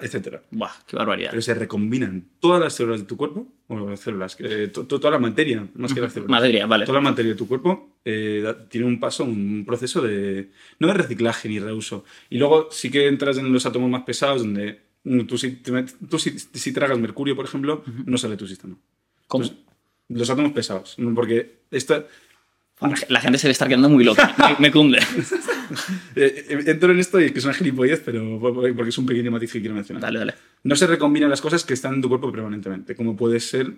etcétera. 0.00 0.42
Buah, 0.52 0.70
qué 0.86 0.94
barbaridad. 0.96 1.30
Pero 1.30 1.42
se 1.42 1.52
recombinan 1.52 2.26
todas 2.38 2.60
las 2.60 2.74
células 2.74 3.00
de 3.00 3.06
tu 3.06 3.16
cuerpo, 3.16 3.48
o 3.66 3.88
las 3.90 3.98
células, 3.98 4.36
to- 4.72 4.86
to- 4.86 5.00
toda 5.00 5.10
la 5.10 5.18
materia, 5.18 5.66
más 5.74 5.92
que 5.92 6.00
las 6.00 6.12
células. 6.12 6.30
Materia, 6.30 6.64
vale. 6.66 6.86
Toda 6.86 6.98
la 7.00 7.10
materia 7.10 7.32
de 7.32 7.36
tu 7.36 7.48
cuerpo 7.48 7.96
eh, 8.04 8.54
tiene 8.68 8.86
un 8.86 9.00
paso, 9.00 9.24
un 9.24 9.64
proceso 9.66 10.00
de. 10.00 10.50
no 10.78 10.86
de 10.86 10.94
reciclaje 10.94 11.48
ni 11.48 11.58
reuso. 11.58 12.04
Y 12.30 12.38
luego 12.38 12.68
sí 12.70 12.88
que 12.88 13.08
entras 13.08 13.36
en 13.38 13.52
los 13.52 13.66
átomos 13.66 13.90
más 13.90 14.04
pesados, 14.04 14.42
donde 14.42 14.78
tú, 15.26 15.36
si, 15.36 15.56
te 15.56 15.72
tú 16.08 16.20
si, 16.20 16.38
si 16.38 16.72
tragas 16.72 17.00
mercurio, 17.00 17.34
por 17.34 17.46
ejemplo, 17.46 17.82
no 18.06 18.16
sale 18.16 18.36
tu 18.36 18.46
sistema. 18.46 18.76
¿Cómo? 19.26 19.42
Entonces, 19.44 19.66
los 20.08 20.30
átomos 20.30 20.52
pesados. 20.52 20.96
Porque 21.16 21.62
esta, 21.72 22.06
La, 22.80 22.94
la 23.08 23.20
gente 23.20 23.38
se 23.38 23.46
le 23.46 23.52
está 23.52 23.68
quedando 23.68 23.88
muy 23.88 24.04
loca. 24.04 24.34
Me, 24.38 24.68
me 24.68 24.72
cunde. 24.72 24.98
eh, 26.16 26.46
eh, 26.48 26.64
entro 26.66 26.92
en 26.92 26.98
esto 26.98 27.20
y 27.20 27.30
que 27.30 27.38
es 27.38 27.44
una 27.44 27.54
gilipollez, 27.54 28.00
pero 28.04 28.38
porque 28.40 28.88
es 28.88 28.98
un 28.98 29.06
pequeño 29.06 29.30
matiz 29.30 29.52
que 29.52 29.60
quiero 29.60 29.74
mencionar. 29.74 30.02
Dale, 30.02 30.18
dale. 30.18 30.34
no 30.64 30.76
se 30.76 30.86
recombinan 30.86 31.30
las 31.30 31.40
cosas 31.40 31.64
que 31.64 31.74
están 31.74 31.94
en 31.94 32.02
tu 32.02 32.08
cuerpo 32.08 32.32
permanentemente, 32.32 32.94
como 32.94 33.16
puede 33.16 33.40
ser, 33.40 33.72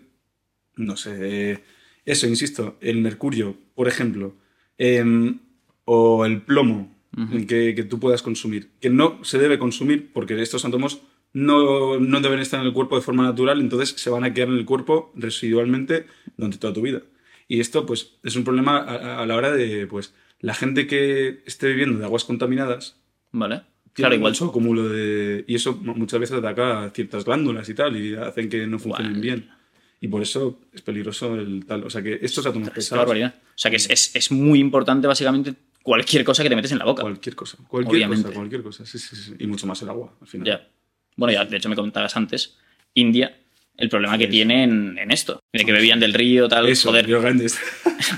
no 0.76 0.96
sé, 0.96 1.62
eso, 2.04 2.26
insisto, 2.26 2.76
el 2.80 2.98
mercurio, 2.98 3.56
por 3.74 3.88
ejemplo, 3.88 4.34
em, 4.78 5.38
o 5.84 6.24
el 6.24 6.42
plomo 6.42 6.92
que 7.46 7.86
tú 7.88 8.00
puedas 8.00 8.22
consumir, 8.22 8.70
que 8.80 8.88
no 8.88 9.22
se 9.22 9.38
debe 9.38 9.58
consumir 9.58 10.12
porque 10.12 10.40
estos 10.40 10.64
átomos 10.64 11.02
no, 11.32 11.98
no 11.98 12.20
deben 12.20 12.40
estar 12.40 12.60
en 12.60 12.66
el 12.66 12.72
cuerpo 12.72 12.96
de 12.96 13.02
forma 13.02 13.24
natural, 13.24 13.60
entonces 13.60 13.94
se 13.96 14.10
van 14.10 14.24
a 14.24 14.32
quedar 14.32 14.48
en 14.48 14.56
el 14.56 14.64
cuerpo 14.64 15.12
residualmente 15.14 16.06
durante 16.36 16.58
toda 16.58 16.72
tu 16.72 16.82
vida. 16.82 17.02
Y 17.52 17.60
esto, 17.60 17.84
pues, 17.84 18.14
es 18.22 18.34
un 18.36 18.44
problema 18.44 18.78
a, 18.78 19.22
a 19.22 19.26
la 19.26 19.36
hora 19.36 19.50
de, 19.52 19.86
pues, 19.86 20.14
la 20.40 20.54
gente 20.54 20.86
que 20.86 21.42
esté 21.44 21.68
viviendo 21.68 21.98
de 21.98 22.04
aguas 22.06 22.24
contaminadas, 22.24 22.96
Vale. 23.30 23.56
tiene 23.56 23.66
Claro, 23.94 24.14
igual. 24.14 24.32
mucho 24.32 24.46
acúmulo 24.46 24.88
de... 24.88 25.44
Y 25.46 25.54
eso 25.56 25.74
mu- 25.74 25.94
muchas 25.94 26.18
veces 26.18 26.38
ataca 26.38 26.84
a 26.84 26.90
ciertas 26.90 27.24
glándulas 27.26 27.68
y 27.68 27.74
tal, 27.74 27.94
y 27.96 28.14
hacen 28.14 28.48
que 28.48 28.66
no 28.66 28.78
funcionen 28.78 29.12
Guau. 29.12 29.22
bien. 29.22 29.50
Y 30.00 30.08
por 30.08 30.22
eso 30.22 30.60
es 30.72 30.80
peligroso 30.80 31.34
el 31.34 31.66
tal. 31.66 31.84
O 31.84 31.90
sea 31.90 32.02
que 32.02 32.18
estos 32.22 32.46
átomos 32.46 32.68
Es 32.68 32.74
pesados, 32.74 33.02
barbaridad. 33.04 33.34
O 33.54 33.58
sea 33.58 33.70
que 33.70 33.76
es, 33.76 33.90
es- 33.90 34.16
es 34.16 34.32
muy 34.32 34.58
importante, 34.58 35.06
básicamente, 35.06 35.52
cualquier 35.82 36.24
cosa 36.24 36.42
que 36.42 36.48
te 36.48 36.56
metes 36.56 36.72
en 36.72 36.78
la 36.78 36.86
boca. 36.86 37.02
cualquier 37.02 37.36
cosa. 37.36 37.58
Cualquier 37.68 37.96
Obviamente. 37.96 38.24
cosa, 38.28 38.34
cualquier 38.34 38.62
cosa. 38.62 38.86
Sí, 38.86 38.98
sí, 38.98 39.14
sí. 39.14 39.34
Y 39.38 39.46
mucho 39.46 39.66
más 39.66 39.82
el 39.82 39.90
agua, 39.90 40.14
al 40.22 40.26
final. 40.26 40.46
Ya. 40.46 40.68
Bueno, 41.16 41.34
ya, 41.34 41.44
de 41.44 41.56
hecho 41.58 41.68
me 41.68 41.76
comentabas 41.76 42.16
antes, 42.16 42.56
India, 42.94 43.38
el 43.82 43.88
problema 43.88 44.16
que 44.16 44.24
Sí. 44.26 44.30
tiene 44.30 44.62
en, 44.62 45.10
esto, 45.10 45.42
de 45.52 45.64
que 45.64 45.72
bebían 45.72 45.98
del 45.98 46.14
río, 46.14 46.48
tal, 46.48 46.68
Eso, 46.68 46.90
joder, 46.90 47.04
Río 47.04 47.20
Ganges. 47.20 47.58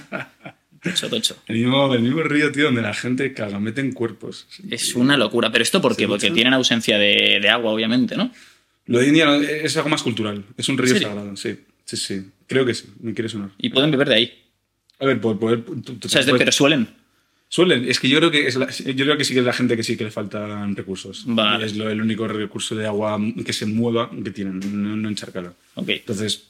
tocho, 0.83 1.09
tocho. 1.09 1.37
El 1.47 1.57
mismo, 1.57 1.95
el 1.95 2.03
mismo 2.03 2.23
río, 2.23 2.53
tío, 2.53 2.65
donde 2.67 2.83
la 2.83 2.93
gente 2.93 3.33
caga, 3.33 3.59
meten 3.59 3.93
cuerpos. 3.93 4.47
Es 4.71 4.95
una 4.95 5.17
locura. 5.17 5.51
Pero 5.51 5.63
esto 5.63 5.81
por 5.81 5.97
qué? 5.97 6.03
¿Se 6.03 6.09
Porque 6.09 6.31
tienen 6.31 6.53
ausencia 6.53 6.99
de, 6.99 7.39
de 7.41 7.49
agua, 7.49 7.73
obviamente, 7.73 8.15
¿no? 8.17 8.31
Lo 8.87 8.99
de 8.99 9.09
India 9.09 9.35
es 9.37 9.75
algo 9.79 9.89
más 9.89 10.03
cultural. 10.03 10.45
Es 10.59 10.69
un 10.69 10.77
río 10.77 10.99
sagrado, 10.99 11.35
sí. 11.37 11.59
Sí, 11.87 11.97
sí. 11.97 12.27
Creo 12.47 12.67
que 12.67 12.75
sí. 12.75 12.87
Me 13.01 13.15
quiere 13.15 13.31
sonar. 13.31 13.51
Y 13.59 13.71
pueden 13.71 13.91
beber 13.91 14.09
de 14.11 14.15
ahí. 14.15 14.43
A 15.01 15.07
ver, 15.07 15.21
por 15.21 15.39
poder... 15.39 15.65
O 16.05 16.09
sea, 16.09 16.23
pero 16.37 16.53
suelen. 16.53 16.89
Suelen, 17.55 17.89
es 17.89 18.01
que 18.01 18.09
yo 18.09 18.19
creo 18.19 18.33
que 18.33 18.49
es 18.49 18.57
la- 18.57 18.69
yo 18.69 19.05
creo 19.05 19.17
que 19.17 19.23
sí 19.23 19.33
que 19.33 19.39
es 19.39 19.47
la 19.47 19.53
gente 19.53 19.77
que 19.77 19.85
sí 19.85 19.97
que 19.97 20.03
le 20.03 20.11
faltan 20.11 20.75
recursos. 20.75 21.23
Vale. 21.25 21.63
Y 21.63 21.67
es 21.67 21.77
lo, 21.77 21.89
el 21.89 22.01
único 22.03 22.27
recurso 22.27 22.75
de 22.75 22.85
agua 22.85 23.17
que 23.47 23.53
se 23.53 23.65
mueva 23.65 24.11
que 24.25 24.33
tienen, 24.33 24.59
no, 24.83 24.97
no 24.97 25.09
encharcada. 25.09 25.53
Ok. 25.77 25.89
Entonces, 25.91 26.49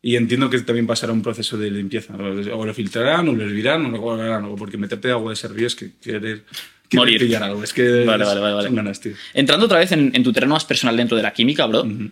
y 0.00 0.16
entiendo 0.16 0.48
que 0.48 0.58
también 0.60 0.86
pasará 0.86 1.12
un 1.12 1.20
proceso 1.20 1.58
de 1.58 1.70
limpieza. 1.70 2.14
O 2.16 2.64
lo 2.64 2.72
filtrarán, 2.72 3.28
o 3.28 3.32
lo 3.34 3.44
hervirán, 3.44 3.84
o 3.84 3.90
lo 3.90 4.12
harán 4.22 4.44
algo, 4.44 4.56
porque 4.56 4.78
meterte 4.78 5.10
agua 5.10 5.28
de 5.28 5.34
ese 5.34 5.48
río 5.48 5.66
es 5.66 5.74
que 5.74 5.90
querer, 6.02 6.44
Morir. 6.94 7.20
pillar 7.20 7.42
algo. 7.42 7.62
Es 7.62 7.74
que 7.74 7.82
Vale, 8.06 8.22
es- 8.22 8.28
vale, 8.30 8.40
vale, 8.40 8.54
vale. 8.54 8.66
son 8.68 8.76
ganas, 8.76 8.98
tío. 8.98 9.12
Entrando 9.34 9.66
otra 9.66 9.80
vez 9.80 9.92
en, 9.92 10.10
en 10.14 10.22
tu 10.22 10.32
terreno 10.32 10.54
más 10.54 10.64
personal 10.64 10.96
dentro 10.96 11.18
de 11.18 11.22
la 11.22 11.34
química, 11.34 11.66
bro, 11.66 11.82
Ujú. 11.82 12.10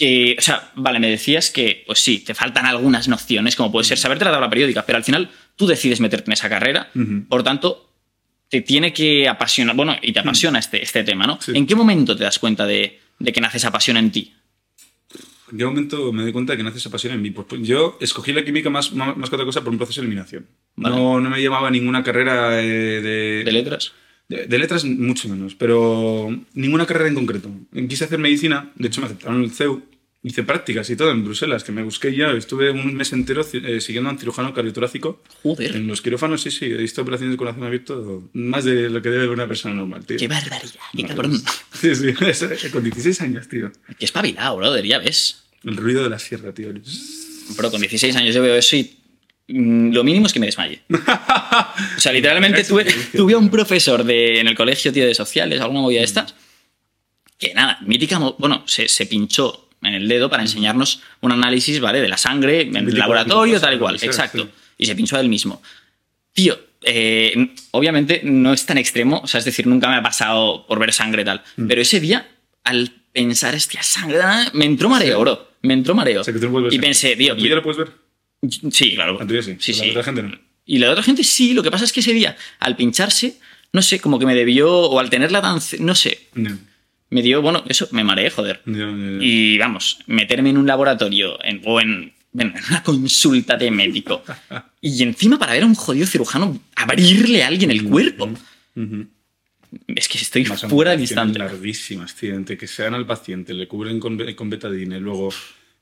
Que, 0.00 0.34
o 0.38 0.40
sea, 0.40 0.72
vale, 0.76 0.98
me 0.98 1.10
decías 1.10 1.50
que, 1.50 1.84
pues 1.86 1.98
sí, 1.98 2.20
te 2.20 2.34
faltan 2.34 2.64
algunas 2.64 3.06
nociones, 3.06 3.54
como 3.54 3.70
puede 3.70 3.84
ser 3.84 3.98
saberte 3.98 4.24
la 4.24 4.32
tabla 4.32 4.48
periódica, 4.48 4.86
pero 4.86 4.96
al 4.96 5.04
final 5.04 5.28
tú 5.56 5.66
decides 5.66 6.00
meterte 6.00 6.30
en 6.30 6.32
esa 6.32 6.48
carrera, 6.48 6.90
por 7.28 7.42
tanto, 7.42 7.92
te 8.48 8.62
tiene 8.62 8.94
que 8.94 9.28
apasionar, 9.28 9.76
bueno, 9.76 9.94
y 10.00 10.14
te 10.14 10.20
apasiona 10.20 10.58
este, 10.58 10.82
este 10.82 11.04
tema, 11.04 11.26
¿no? 11.26 11.38
Sí. 11.42 11.52
¿En 11.54 11.66
qué 11.66 11.74
momento 11.74 12.16
te 12.16 12.24
das 12.24 12.38
cuenta 12.38 12.64
de, 12.64 12.98
de 13.18 13.30
que 13.30 13.42
nace 13.42 13.58
esa 13.58 13.70
pasión 13.70 13.98
en 13.98 14.10
ti? 14.10 14.32
¿En 15.52 15.58
qué 15.58 15.66
momento 15.66 16.12
me 16.14 16.22
doy 16.22 16.32
cuenta 16.32 16.54
de 16.54 16.56
que 16.56 16.64
nace 16.64 16.78
esa 16.78 16.88
pasión 16.88 17.12
en 17.12 17.20
mí? 17.20 17.30
Pues, 17.30 17.46
pues, 17.46 17.60
yo 17.60 17.98
escogí 18.00 18.32
la 18.32 18.42
química 18.42 18.70
más, 18.70 18.92
más, 18.92 19.14
más 19.18 19.28
que 19.28 19.36
otra 19.36 19.44
cosa 19.44 19.60
por 19.60 19.70
un 19.70 19.76
proceso 19.76 20.00
de 20.00 20.06
eliminación. 20.06 20.46
Vale. 20.76 20.96
No, 20.96 21.20
no 21.20 21.28
me 21.28 21.40
llevaba 21.40 21.68
a 21.68 21.70
ninguna 21.70 22.02
carrera 22.02 22.58
eh, 22.58 23.02
de, 23.02 23.42
¿De 23.44 23.52
letras? 23.52 23.92
De, 24.30 24.46
de 24.46 24.58
letras, 24.58 24.84
mucho 24.84 25.28
menos, 25.28 25.54
pero 25.56 26.30
ninguna 26.54 26.86
carrera 26.86 27.08
en 27.08 27.16
concreto. 27.16 27.50
Quise 27.88 28.04
hacer 28.04 28.18
medicina, 28.18 28.70
de 28.76 28.86
hecho 28.88 29.00
me 29.00 29.06
aceptaron 29.08 29.42
el 29.42 29.50
CEU, 29.50 29.82
hice 30.22 30.42
prácticas 30.44 30.88
y 30.90 30.96
todo 30.96 31.10
en 31.10 31.24
Bruselas, 31.24 31.64
que 31.64 31.72
me 31.72 31.82
busqué 31.82 32.14
ya, 32.14 32.30
estuve 32.32 32.70
un 32.70 32.94
mes 32.94 33.12
entero 33.12 33.44
eh, 33.52 33.80
siguiendo 33.80 34.08
a 34.08 34.12
un 34.12 34.18
cirujano 34.18 34.54
cardiotorácico. 34.54 35.20
Joder, 35.42 35.74
En 35.74 35.86
los 35.88 36.00
quirófanos, 36.00 36.42
sí, 36.42 36.50
sí, 36.50 36.66
he 36.66 36.76
visto 36.76 37.02
operaciones 37.02 37.34
de 37.34 37.38
corazón 37.38 37.64
abierto 37.64 38.28
más 38.34 38.64
de 38.64 38.88
lo 38.88 39.02
que 39.02 39.08
debe 39.10 39.22
ver 39.22 39.30
una 39.30 39.48
persona 39.48 39.74
normal, 39.74 40.06
tío. 40.06 40.16
qué 40.16 40.28
barbaridad, 40.28 40.80
qué 40.96 41.04
cabrón. 41.04 41.42
Sí, 41.72 41.94
sí, 41.94 42.12
con 42.70 42.84
16 42.84 43.20
años, 43.22 43.48
tío. 43.48 43.72
Qué 43.98 44.04
espabilado, 44.04 44.58
brother, 44.58 44.84
ya 44.84 44.98
ves. 44.98 45.44
El 45.64 45.76
ruido 45.76 46.02
de 46.04 46.10
la 46.10 46.18
sierra, 46.18 46.52
tío. 46.52 46.68
Pero 47.56 47.70
con 47.70 47.80
16 47.80 48.14
años 48.16 48.34
yo 48.34 48.42
veo 48.42 48.54
eso 48.54 48.76
y 48.76 48.96
lo 49.52 50.04
mínimo 50.04 50.26
es 50.26 50.32
que 50.32 50.40
me 50.40 50.46
desmaye. 50.46 50.80
O 51.96 52.00
sea, 52.00 52.12
literalmente 52.12 52.64
tuve, 52.64 52.84
tuve 53.14 53.34
a 53.34 53.38
un 53.38 53.50
profesor 53.50 54.04
de, 54.04 54.40
en 54.40 54.48
el 54.48 54.54
colegio, 54.54 54.92
tío, 54.92 55.06
de 55.06 55.14
sociales, 55.14 55.60
alguna 55.60 55.80
movida 55.80 56.00
de 56.00 56.04
estas, 56.06 56.34
que 57.38 57.52
nada, 57.54 57.78
mítica, 57.82 58.18
bueno, 58.38 58.62
se, 58.66 58.88
se 58.88 59.06
pinchó 59.06 59.68
en 59.82 59.94
el 59.94 60.08
dedo 60.08 60.28
para 60.30 60.42
enseñarnos 60.42 61.02
un 61.20 61.32
análisis, 61.32 61.80
¿vale? 61.80 62.00
De 62.00 62.08
la 62.08 62.16
sangre 62.18 62.62
en 62.62 62.76
el 62.76 62.94
laboratorio, 62.98 63.60
tal 63.60 63.74
y 63.74 63.78
cual, 63.78 63.96
exacto. 64.00 64.42
sí. 64.44 64.48
Y 64.78 64.86
se 64.86 64.94
pinchó 64.94 65.16
a 65.16 65.20
él 65.20 65.28
mismo. 65.28 65.62
Tío, 66.32 66.58
eh, 66.82 67.50
obviamente 67.72 68.20
no 68.24 68.52
es 68.52 68.64
tan 68.66 68.78
extremo, 68.78 69.20
o 69.22 69.26
sea, 69.26 69.38
es 69.38 69.44
decir, 69.44 69.66
nunca 69.66 69.88
me 69.88 69.96
ha 69.96 70.02
pasado 70.02 70.66
por 70.66 70.78
ver 70.78 70.92
sangre 70.92 71.24
tal, 71.24 71.42
Mm. 71.56 71.66
pero 71.66 71.80
ese 71.82 72.00
día, 72.00 72.28
al 72.64 72.90
pensar, 73.12 73.54
hostia, 73.54 73.82
sangre, 73.82 74.20
me 74.52 74.64
entró 74.66 74.88
mareo, 74.88 75.20
bro, 75.20 75.48
me 75.62 75.74
entró 75.74 75.94
mareo. 75.94 76.20
O 76.20 76.24
sea, 76.24 76.32
que 76.32 76.40
tú 76.40 76.48
no 76.48 76.70
y 76.70 76.78
pensé, 76.78 77.16
tío, 77.16 77.36
¿Tú 77.36 77.46
ya 77.46 77.56
lo 77.56 77.62
puedes 77.62 77.78
ver? 77.78 78.09
Sí, 78.70 78.94
claro. 78.94 79.18
La 79.18 79.26
tuya 79.26 79.42
sí, 79.42 79.56
Sí, 79.58 79.72
la 79.86 79.90
otra 79.90 80.02
gente 80.04 80.22
no. 80.22 80.38
Y 80.66 80.78
la 80.78 80.90
otra 80.90 81.02
gente 81.02 81.24
sí, 81.24 81.52
lo 81.52 81.62
que 81.62 81.70
pasa 81.70 81.84
es 81.84 81.92
que 81.92 82.00
ese 82.00 82.12
día, 82.12 82.36
al 82.60 82.76
pincharse, 82.76 83.38
no 83.72 83.82
sé, 83.82 83.98
como 84.00 84.18
que 84.18 84.26
me 84.26 84.34
debió, 84.34 84.70
o 84.72 84.98
al 85.00 85.10
tenerla 85.10 85.40
tan, 85.42 85.60
ce- 85.60 85.78
no 85.80 85.94
sé, 85.94 86.28
No. 86.34 86.56
me 87.10 87.22
dio, 87.22 87.42
bueno, 87.42 87.64
eso, 87.68 87.88
me 87.92 88.04
mareé, 88.04 88.30
joder. 88.30 88.62
Y 89.20 89.58
vamos, 89.58 89.98
meterme 90.06 90.50
en 90.50 90.58
un 90.58 90.66
laboratorio 90.66 91.42
en- 91.44 91.60
o 91.66 91.80
en, 91.80 92.12
una 92.32 92.82
consulta 92.84 93.56
de 93.56 93.70
médico. 93.70 94.22
Y 94.80 95.02
encima 95.02 95.38
para 95.38 95.52
ver 95.52 95.64
a 95.64 95.66
un 95.66 95.74
jodido 95.74 96.06
cirujano 96.06 96.58
abrirle 96.76 97.42
a 97.42 97.48
alguien 97.48 97.70
el 97.70 97.84
cuerpo. 97.84 98.30
Es 99.86 100.08
que 100.08 100.18
estoy 100.18 100.44
Más 100.46 100.62
fuera 100.62 100.96
de 100.96 101.02
instante. 101.02 101.38
larguísimas, 101.38 102.14
tío. 102.16 102.34
Entre 102.34 102.56
que 102.56 102.66
sean 102.66 102.94
al 102.94 103.06
paciente, 103.06 103.52
le 103.54 103.68
cubren 103.68 104.00
con, 104.00 104.18
con 104.34 104.48
betadine, 104.50 104.98
luego 104.98 105.28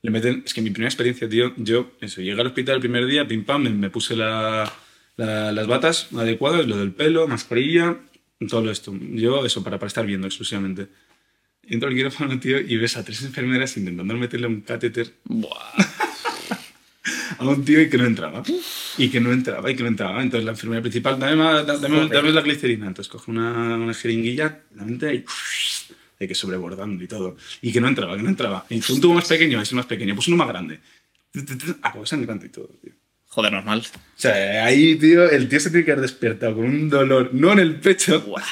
le 0.01 0.11
meten... 0.11 0.43
Es 0.45 0.53
que 0.53 0.61
mi 0.61 0.69
primera 0.69 0.89
experiencia, 0.89 1.27
tío, 1.27 1.53
yo, 1.57 1.91
eso, 2.01 2.21
llegué 2.21 2.39
al 2.39 2.47
hospital 2.47 2.75
el 2.75 2.81
primer 2.81 3.05
día, 3.05 3.27
pim 3.27 3.43
pam, 3.43 3.63
me, 3.63 3.69
me 3.69 3.89
puse 3.89 4.15
la- 4.15 4.71
la- 5.17 5.51
las 5.51 5.67
batas 5.67 6.07
adecuadas, 6.15 6.65
lo 6.67 6.77
del 6.77 6.91
pelo, 6.91 7.27
mascarilla, 7.27 7.97
todo 8.47 8.71
esto. 8.71 8.93
Yo, 9.13 9.45
eso, 9.45 9.63
para, 9.63 9.77
para 9.79 9.87
estar 9.87 10.05
viendo 10.05 10.27
exclusivamente. 10.27 10.87
Entro 11.63 11.89
al 11.89 11.95
quirófano, 11.95 12.39
tío, 12.39 12.59
y 12.59 12.77
ves 12.77 12.95
a 12.97 13.03
tres 13.03 13.21
enfermeras 13.23 13.75
intentando 13.77 14.13
meterle 14.15 14.47
un 14.47 14.61
catéter 14.61 15.13
Buah. 15.25 15.51
a 17.37 17.45
un 17.47 17.63
tío 17.63 17.81
y 17.81 17.89
que 17.89 17.97
no 17.97 18.05
entraba. 18.05 18.43
Y 18.97 19.09
que 19.09 19.19
no 19.19 19.31
entraba, 19.31 19.69
y 19.69 19.75
que 19.75 19.83
no 19.83 19.89
entraba. 19.89 20.21
Entonces 20.23 20.45
la 20.45 20.51
enfermera 20.51 20.81
principal, 20.81 21.19
dame, 21.19 21.35
más- 21.35 21.65
dame, 21.81 22.07
dame 22.07 22.31
la 22.31 22.41
glicerina. 22.41 22.87
Entonces 22.87 23.11
coge 23.11 23.29
una, 23.31 23.75
una 23.75 23.93
jeringuilla, 23.93 24.61
la 24.75 24.83
mete 24.85 25.13
y 25.15 25.25
de 26.19 26.27
que 26.27 26.35
sobrebordando 26.35 27.03
y 27.03 27.07
todo. 27.07 27.37
Y 27.61 27.71
que 27.71 27.79
no 27.79 27.87
entraba, 27.87 28.15
que 28.17 28.23
no 28.23 28.29
entraba. 28.29 28.65
Y 28.69 28.75
un 28.91 29.01
tubo 29.01 29.13
más 29.13 29.27
pequeño, 29.27 29.61
es 29.61 29.73
más 29.73 29.85
pequeño. 29.85 30.13
Pues 30.15 30.27
uno 30.27 30.37
más 30.37 30.49
grande. 30.49 30.79
Acabó 31.81 32.05
sangrando 32.05 32.45
y 32.45 32.49
todo, 32.49 32.67
tío. 32.81 32.93
Joder, 33.27 33.53
normal. 33.53 33.83
O 33.85 33.99
sea, 34.15 34.65
ahí, 34.65 34.95
tío, 34.95 35.29
el 35.29 35.47
tío 35.47 35.59
se 35.59 35.69
tiene 35.69 35.85
que 35.85 35.91
haber 35.91 36.01
despertado 36.01 36.55
con 36.55 36.65
un 36.65 36.89
dolor, 36.89 37.29
no 37.33 37.53
en 37.53 37.59
el 37.59 37.79
pecho. 37.79 38.19
Buah. 38.21 38.43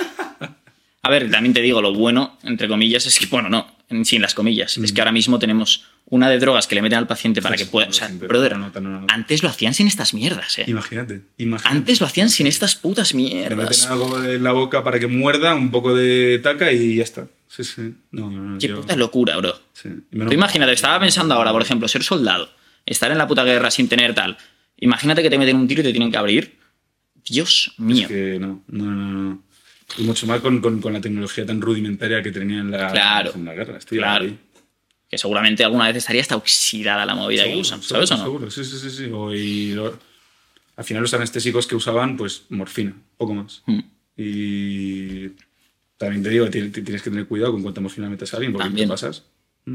A 1.02 1.10
ver, 1.10 1.30
también 1.32 1.54
te 1.54 1.62
digo, 1.62 1.82
lo 1.82 1.94
bueno, 1.94 2.38
entre 2.44 2.68
comillas, 2.68 3.06
es 3.06 3.18
que, 3.18 3.26
bueno, 3.26 3.50
no, 3.50 3.77
sin 4.04 4.22
las 4.22 4.34
comillas, 4.34 4.78
es 4.78 4.92
que 4.92 5.00
ahora 5.02 5.12
mismo 5.14 5.40
tenemos 5.40 5.86
una 6.10 6.30
de 6.30 6.40
drogas 6.40 6.68
que 6.68 6.76
le 6.76 6.82
meten 6.82 6.98
al 7.00 7.08
paciente 7.08 7.42
para 7.42 7.58
Sí, 7.58 7.64
que 7.64 7.70
pueda. 7.72 7.88
O 7.88 7.94
sea, 7.94 8.10
brother, 8.10 8.58
no 8.58 8.70
no 8.82 9.06
antes 9.10 9.44
lo 9.44 9.50
hacían 9.50 9.74
sin 9.74 9.88
estas 9.88 10.14
mierdas, 10.14 10.58
eh. 10.60 10.66
Imagínate, 10.68 11.22
imagínate. 11.38 11.78
Antes 11.78 12.02
lo 12.02 12.08
hacían 12.08 12.30
sin 12.30 12.48
estas 12.48 12.76
putas 12.76 13.14
Le 13.14 13.22
meten 13.24 13.38
mierdas. 13.58 13.86
algo 13.88 14.22
en 14.24 14.44
la 14.44 14.52
boca 14.52 14.84
para 14.84 15.00
que 15.00 15.08
muerda, 15.08 15.56
un 15.56 15.72
poco 15.72 15.96
de 15.96 16.40
taca 16.44 16.72
y 16.72 16.96
ya 16.98 17.04
está. 17.04 17.28
Sí, 17.50 17.64
sí. 17.64 17.94
Qué 18.60 18.68
yo- 18.68 18.82
puta 18.82 18.96
locura, 18.98 19.38
bro. 19.38 19.58
sí. 19.74 19.90
Tú 20.12 20.34
imagínate, 20.34 20.74
estaba 20.74 21.00
pensando 21.00 21.34
ahora, 21.36 21.52
por 21.54 21.62
ejemplo, 21.62 21.88
ser 21.88 22.04
soldado, 22.04 22.50
estar 22.86 23.10
en 23.12 23.18
la 23.18 23.28
puta 23.28 23.44
guerra 23.46 23.72
sin 23.72 23.88
tener 23.88 24.14
tal. 24.14 24.38
Imagínate 24.80 25.24
que 25.24 25.30
te 25.30 25.38
meten 25.38 25.56
un 25.56 25.68
tiro 25.68 25.82
y 25.82 25.84
te 25.86 25.92
tienen 25.92 26.12
que 26.12 26.18
abrir. 26.18 26.58
Dios 27.30 27.74
mío. 27.78 28.04
Es 28.04 28.08
que 28.08 28.38
no, 28.40 28.64
no, 28.68 28.86
no, 28.86 29.12
no. 29.24 29.44
Y 29.98 30.04
mucho 30.04 30.28
más 30.28 30.42
con, 30.42 30.60
con, 30.60 30.82
con 30.82 30.94
la 30.94 31.00
tecnología 31.02 31.46
tan 31.46 31.62
rudimentaria 31.62 32.22
que 32.22 32.32
tenían 32.32 32.66
en 32.66 32.72
la, 32.72 32.92
Claro, 32.92 33.32
en 33.34 33.46
la 33.46 33.54
guerra. 33.54 33.78
Estoy 33.78 34.00
claro. 34.00 34.26
ahí. 34.26 34.38
Que 35.10 35.18
seguramente 35.18 35.64
alguna 35.64 35.88
vez 35.88 35.96
estaría 35.96 36.22
hasta 36.22 36.36
oxidada 36.36 37.06
la 37.06 37.16
movida 37.16 37.46
que 37.46 37.56
usan, 37.56 37.82
seguro, 37.82 38.06
¿sabes 38.06 38.12
o 38.12 38.18
no? 38.18 38.24
Seguro, 38.24 38.52
sí, 38.52 38.66
sí, 38.66 38.78
sí. 38.78 38.90
sí. 38.90 39.10
O- 39.14 39.34
y 39.34 39.72
lo- 39.74 39.98
al 40.76 40.84
final 40.84 41.02
los 41.02 41.14
anestésicos 41.14 41.66
que 41.66 41.76
usaban, 41.76 42.18
pues 42.18 42.44
morfina, 42.50 42.94
poco 43.16 43.34
más. 43.34 43.64
Mm. 43.66 43.80
Y 44.18 45.30
también 45.98 46.22
te 46.24 46.30
digo, 46.30 46.50
ti- 46.50 46.70
ti- 46.70 46.82
tienes 46.82 47.02
que 47.02 47.10
tener 47.10 47.26
cuidado 47.26 47.54
con 47.54 47.62
cuánta 47.64 47.80
morfina 47.82 48.10
metes 48.10 48.34
a 48.34 48.38
alguien, 48.38 48.52
porque 48.54 48.66
También. 48.68 48.88
te 48.90 48.92
pasas. 48.94 49.24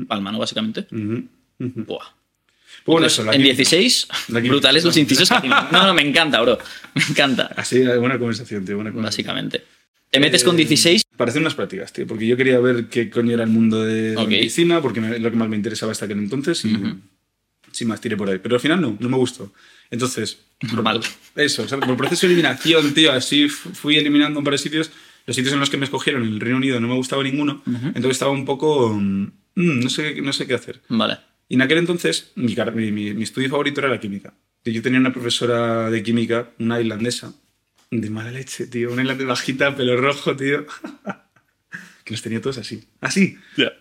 Palma, 0.07 0.31
¿no? 0.33 0.39
Básicamente. 0.39 0.87
Ujú, 0.91 1.27
ujú. 1.59 1.85
Buah. 1.85 2.07
Pues 2.85 2.93
bueno, 2.95 3.07
eso, 3.07 3.23
la 3.25 3.33
en 3.33 3.39
química. 3.43 3.57
16, 3.57 4.09
La 4.29 4.39
química. 4.41 4.53
brutales 4.53 4.85
los 4.85 4.97
incisos 4.97 5.31
que. 5.41 5.49
No, 5.49 5.71
no, 5.87 5.95
me 5.95 6.03
encanta, 6.03 6.41
bro. 6.43 6.59
Me 6.95 7.03
encanta, 7.05 7.51
Así, 7.57 7.81
buena 7.83 8.19
conversación, 8.19 8.65
tío, 8.65 8.77
buena 8.77 8.91
conversación. 8.93 9.27
básicamente. 9.27 9.65
Te 10.13 10.21
metes 10.21 10.45
con 10.45 10.57
16, 10.57 11.03
Para 11.17 11.31
hacer 11.31 11.41
unas 11.41 11.55
prácticas, 11.55 11.93
tío, 11.93 12.07
porque 12.07 12.27
yo 12.27 12.37
quería 12.37 12.59
ver 12.61 12.87
qué 12.89 13.09
coño 13.09 13.33
era 13.33 13.45
el 13.45 13.51
mundo 13.51 13.83
de 13.83 14.15
la 14.15 14.23
Ok. 14.23 14.29
medicina, 14.29 14.81
porque 14.83 15.01
me- 15.01 15.19
lo 15.19 15.31
que 15.31 15.37
más 15.37 15.49
me 15.49 15.57
interesaba 15.57 15.91
hasta 15.93 16.05
aquel 16.05 16.19
entonces, 16.19 16.65
y 16.67 16.77
sin 17.71 17.89
más 17.89 18.01
tiré 18.01 18.17
por 18.17 18.29
ahí. 18.29 18.39
Pero 18.39 18.57
al 18.57 18.61
final 18.61 18.81
no, 18.81 18.97
no 19.01 19.09
me 19.09 19.17
gustó. 19.17 19.53
Entonces, 19.91 20.39
Normal. 20.71 21.01
eso, 21.37 21.67
¿sabes? 21.67 21.87
por 21.87 21.97
proceso 21.97 22.27
de 22.27 22.33
eliminación, 22.35 22.93
tío, 22.93 23.11
así 23.13 23.49
fu- 23.49 23.71
fui 23.71 23.97
eliminando 23.97 24.39
un 24.39 24.45
par 24.45 24.53
de 24.53 24.59
sitios. 24.59 24.91
Los 25.27 25.35
sitios 25.37 25.55
en 25.55 25.61
los 25.61 25.71
que 25.71 25.77
me 25.79 25.85
escogieron 25.85 26.23
en 26.25 26.29
el 26.35 26.41
Reino 26.41 26.59
Unido 26.59 26.79
no 26.81 26.89
me 26.89 26.95
gustaba 26.95 27.23
ninguno, 27.23 27.63
entonces 27.67 28.11
estaba 28.13 28.33
un 28.33 28.45
poco. 28.45 28.91
mm, 28.93 29.27
no, 29.55 29.89
sé, 29.91 30.21
no 30.21 30.33
sé 30.35 30.47
qué 30.47 30.55
hacer. 30.55 30.83
vale. 30.89 31.19
Y 31.49 31.55
en 31.55 31.63
aquel 31.63 31.79
entonces, 31.79 32.33
mi, 32.37 32.55
mi, 32.91 33.15
mi- 33.15 33.23
estudio 33.23 33.49
favorito 33.51 33.81
era 33.81 33.89
la 33.91 34.01
química. 34.01 34.35
Yo 34.65 34.81
tenía 34.83 34.99
una 35.01 35.13
profesora 35.13 35.91
de 35.91 36.03
química, 36.03 36.51
una 36.59 36.81
irlandesa, 36.81 37.35
de 38.01 38.11
mala 38.11 38.31
leche, 38.31 38.67
tío. 38.67 38.91
Una 38.93 39.03
irlandesa 39.03 39.29
bajita, 39.29 39.77
pelo 39.77 39.97
rojo, 39.97 40.35
tío. 40.35 40.67
que 42.05 42.13
nos 42.15 42.23
tenía 42.23 42.41
todos 42.41 42.59
así. 42.59 42.89
Así. 43.01 43.37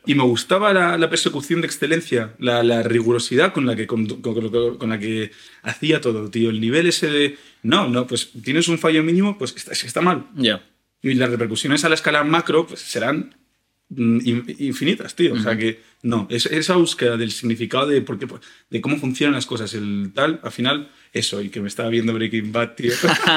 Y 0.06 0.14
me 0.16 0.24
gustaba 0.24 0.74
la, 0.74 0.98
la 0.98 1.10
persecución 1.10 1.62
de 1.62 1.68
excelencia, 1.68 2.36
la, 2.38 2.62
la 2.62 2.84
rigurosidad 2.84 3.52
con 3.54 3.66
la, 3.66 3.76
que, 3.76 3.88
con, 3.88 4.06
con- 4.22 4.90
la 4.90 5.00
que 5.00 5.32
hacía 5.64 6.02
todo, 6.02 6.30
tío. 6.30 6.50
El 6.52 6.62
nivel 6.62 6.88
ese 6.88 7.08
de... 7.10 7.38
No, 7.64 7.88
no, 7.88 8.06
pues 8.06 8.32
tienes 8.44 8.68
un 8.68 8.78
fallo 8.78 9.02
mínimo, 9.02 9.38
pues 9.38 9.56
está, 9.56 9.72
está 9.72 10.02
mal. 10.02 10.28
Ya. 10.36 10.64
Y 11.02 11.16
las 11.16 11.32
repercusiones 11.32 11.84
a 11.84 11.90
la 11.90 11.96
escala 11.96 12.24
macro 12.24 12.68
pues 12.68 12.82
serán 12.82 13.36
infinitas, 13.96 15.16
tío. 15.16 15.34
O 15.34 15.40
sea 15.40 15.58
que 15.58 15.80
no, 16.04 16.28
es, 16.30 16.46
esa 16.48 16.76
búsqueda 16.76 17.18
del 17.18 17.32
significado 17.32 17.88
de, 17.88 18.02
por 18.02 18.18
qué, 18.18 18.28
de 18.70 18.82
cómo 18.82 18.98
funcionan 18.98 19.36
las 19.36 19.46
cosas, 19.46 19.74
el 19.74 20.12
tal, 20.16 20.40
al 20.44 20.52
final, 20.52 20.90
eso, 21.14 21.42
y 21.42 21.50
que 21.50 21.60
me 21.62 21.68
estaba 21.68 21.90
viendo 21.90 22.14
Breaking 22.14 22.52
Bad, 22.52 22.76
tío. 22.76 22.94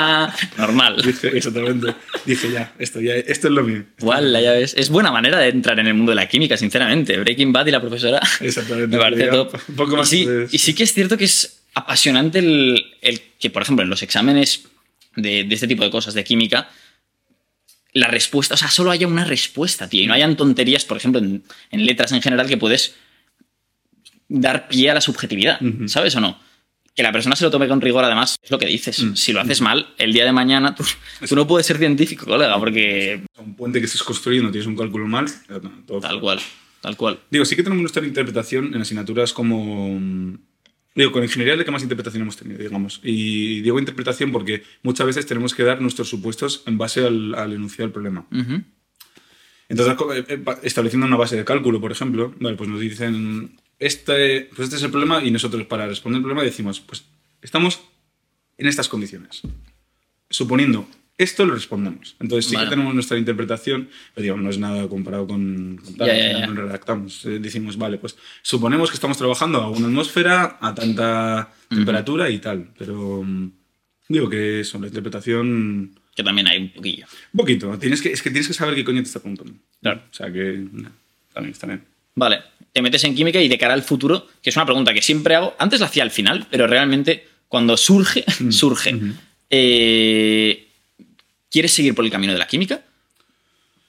Normal. 0.59 1.03
dije, 1.05 1.37
exactamente. 1.37 1.95
Dije 2.25 2.51
ya, 2.53 2.73
esto, 2.79 3.01
ya, 3.01 3.15
esto 3.15 3.49
es 3.49 3.55
lo 3.55 3.65
mío. 3.65 3.85
Igual, 3.99 4.33
ya 4.33 4.53
ves. 4.53 4.75
Es 4.77 4.91
buena 4.91 5.11
manera 5.11 5.39
de 5.39 5.49
entrar 5.49 5.79
en 5.79 5.87
el 5.87 5.95
mundo 5.95 6.11
de 6.13 6.17
la 6.17 6.29
química, 6.29 6.57
sinceramente. 6.57 7.19
Breaking 7.19 7.53
Bad 7.53 7.67
y 7.67 7.71
la 7.73 7.81
profesora. 7.81 8.21
Exactamente. 8.41 8.97
Me 8.97 9.03
parece 9.03 9.27
top. 9.29 9.55
Un 9.69 9.75
poco 9.77 9.97
más 9.97 10.13
y, 10.13 10.19
sí, 10.19 10.25
de- 10.27 10.49
y 10.51 10.59
sí 10.59 10.75
que 10.75 10.85
es 10.85 10.93
cierto 10.93 11.17
que 11.19 11.25
es 11.25 11.63
apasionante 11.75 12.39
el, 12.39 12.85
el 13.03 13.21
que, 13.39 13.51
por 13.51 13.63
ejemplo, 13.63 13.83
en 13.83 13.91
los 13.91 14.03
exámenes 14.03 14.67
de, 15.17 15.45
de 15.45 15.55
este 15.55 15.67
tipo 15.67 15.83
de 15.85 15.91
cosas, 15.91 16.15
de 16.15 16.25
química, 16.25 16.71
la 17.95 18.09
respuesta, 18.09 18.55
o 18.55 18.57
sea, 18.57 18.69
solo 18.69 18.91
haya 18.91 19.07
una 19.07 19.25
respuesta, 19.25 19.89
tío, 19.89 20.03
y 20.03 20.07
no 20.07 20.15
hayan 20.15 20.37
tonterías, 20.37 20.85
por 20.85 20.97
ejemplo, 20.97 21.21
en, 21.21 21.45
en 21.71 21.87
letras 21.87 22.13
en 22.13 22.21
general, 22.21 22.49
que 22.49 22.57
puedes 22.57 22.97
dar 24.29 24.69
pie 24.69 24.91
a 24.91 24.95
la 24.95 25.01
subjetividad. 25.01 25.61
¿sabes 25.87 26.17
o 26.17 26.21
no? 26.21 26.39
Que 26.95 27.03
la 27.03 27.13
persona 27.13 27.37
se 27.37 27.45
lo 27.45 27.51
tome 27.51 27.69
con 27.69 27.81
rigor, 27.81 28.05
además, 28.05 28.37
es 28.43 28.51
lo 28.51 28.59
que 28.59 28.67
dices. 28.67 29.03
Mm. 29.03 29.15
Si 29.15 29.33
lo 29.33 29.41
haces 29.41 29.61
mal, 29.61 29.95
el 29.99 30.13
día 30.13 30.25
de 30.25 30.33
mañana, 30.33 30.75
tú, 30.75 30.85
tú 31.29 31.37
no 31.37 31.47
puedes 31.47 31.67
ser 31.67 31.79
científico, 31.79 32.27
colega, 32.27 32.59
porque 32.59 33.23
Un 33.39 33.55
puente 33.55 33.79
que 33.79 33.87
estés 33.87 34.03
construyendo, 34.03 34.51
tienes 34.51 34.67
un 34.67 34.77
cálculo 34.77 35.07
mal. 35.07 35.27
todo 35.87 36.01
tal 36.01 36.21
cual, 36.21 36.41
tal 36.81 36.97
cual. 36.97 37.21
Digo, 37.31 37.45
sí 37.45 37.55
que 37.55 37.63
tenemos 37.63 37.81
nuestra 37.81 38.05
interpretación 38.05 38.75
en 38.75 38.81
asignaturas 38.81 39.33
como, 39.33 39.99
mm, 39.99 40.39
Digo, 40.95 41.11
con 41.11 41.25
ingeniería 41.25 41.55
es 41.55 41.59
la 41.59 41.65
que 41.65 41.71
más 41.73 41.83
interpretación 41.83 42.23
hemos 42.23 42.37
tenido, 42.37 42.63
digamos. 42.63 43.01
Y 43.03 43.63
digo 43.63 43.79
interpretación 43.81 44.31
porque 44.31 44.63
muchas 44.83 45.07
veces 45.07 45.27
tenemos 45.27 45.55
que 45.55 45.65
dar 45.65 45.81
nuestros 45.81 46.09
supuestos 46.09 46.63
en 46.67 46.79
base 46.79 47.05
al, 47.05 47.35
al 47.35 47.53
enunciado 47.53 47.89
del 47.89 47.93
problema. 47.93 48.27
Entonces, 49.69 49.97
eh, 50.15 50.25
eh, 50.29 50.45
estableciendo 50.63 51.07
una 51.07 51.17
base 51.17 51.37
de 51.37 51.45
cálculo, 51.45 51.81
por 51.81 51.91
ejemplo, 51.91 52.33
vale, 52.39 52.57
pues 52.57 52.71
nos 52.71 52.81
dicen, 52.81 53.59
este, 53.79 54.49
pues 54.55 54.61
este 54.61 54.77
es 54.77 54.83
el 54.83 54.91
problema 54.91 55.25
y 55.25 55.31
nosotros 55.31 55.65
para 55.67 55.87
responder 55.89 56.19
el 56.19 56.23
problema 56.23 56.45
decimos, 56.45 56.81
pues 56.81 57.05
estamos 57.43 57.81
en 58.57 58.69
estas 58.69 58.89
condiciones. 58.89 59.43
Suponiendo 60.31 60.87
esto, 61.17 61.45
lo 61.45 61.55
respondemos. 61.55 62.17
Entonces 62.21 62.47
sí 62.51 62.57
Vale. 62.57 62.67
que 62.67 62.71
tenemos 62.71 62.95
nuestra 62.95 63.17
interpretación, 63.19 63.89
pero 64.15 64.23
digamos, 64.23 64.45
no 64.45 64.51
es 64.51 64.59
nada 64.59 64.89
comparado 64.89 65.27
con, 65.27 65.81
con 65.85 65.95
tal, 65.97 66.09
Ya, 66.09 66.17
ya, 66.17 66.39
ya. 66.41 66.47
no 66.47 66.61
redactamos. 66.63 67.25
Eh, 67.27 67.39
decimos, 67.39 67.77
vale, 67.77 67.99
pues 67.99 68.17
suponemos 68.43 68.91
que 68.91 68.95
estamos 68.97 69.17
trabajando 69.17 69.59
a 69.61 69.71
una 69.71 69.87
atmósfera, 69.87 70.59
a 70.61 70.75
tanta 70.75 71.53
temperatura 71.69 72.31
y 72.31 72.39
tal, 72.39 72.69
pero 72.77 73.23
mm, 73.23 73.51
digo 74.09 74.29
que 74.29 74.61
eso, 74.61 74.79
la 74.81 74.89
interpretación... 74.89 75.99
Que 76.17 76.23
también 76.23 76.47
hay 76.47 76.59
un 76.59 76.71
poquillo. 76.71 77.07
Un 77.33 77.39
poquito. 77.39 77.79
Tienes 77.79 78.01
que, 78.01 78.13
es 78.13 78.23
que 78.23 78.31
tienes 78.31 78.47
que 78.47 78.55
saber 78.55 78.75
qué 78.75 78.85
coño 78.85 79.01
te 79.03 79.09
está 79.09 79.21
preguntando. 79.21 79.55
Claro. 79.83 80.03
O 80.11 80.15
sea 80.15 80.33
que. 80.33 80.65
no, 80.73 80.91
también 81.33 81.53
está 81.53 81.67
bien. 81.67 81.83
Vale, 82.15 82.41
te 82.73 82.83
metes 82.83 83.03
en 83.03 83.17
química 83.17 83.41
y 83.41 83.49
de 83.49 83.59
cara 83.59 83.75
al 83.75 83.83
futuro, 83.83 84.29
que 84.41 84.51
es 84.51 84.57
una 84.57 84.65
pregunta 84.65 84.95
que 84.95 85.03
siempre 85.03 85.35
hago, 85.35 85.57
antes 85.59 85.81
la 85.81 85.87
hacía 85.87 86.05
al 86.05 86.13
final, 86.13 86.47
pero 86.51 86.69
realmente 86.69 87.27
cuando 87.49 87.77
surge, 87.77 88.25
surge. 88.51 88.97
Eh, 89.51 90.64
¿Quieres 91.55 91.71
seguir 91.71 91.95
por 91.95 92.05
el 92.05 92.11
camino 92.11 92.33
de 92.33 92.39
la 92.41 92.49
química? 92.49 92.83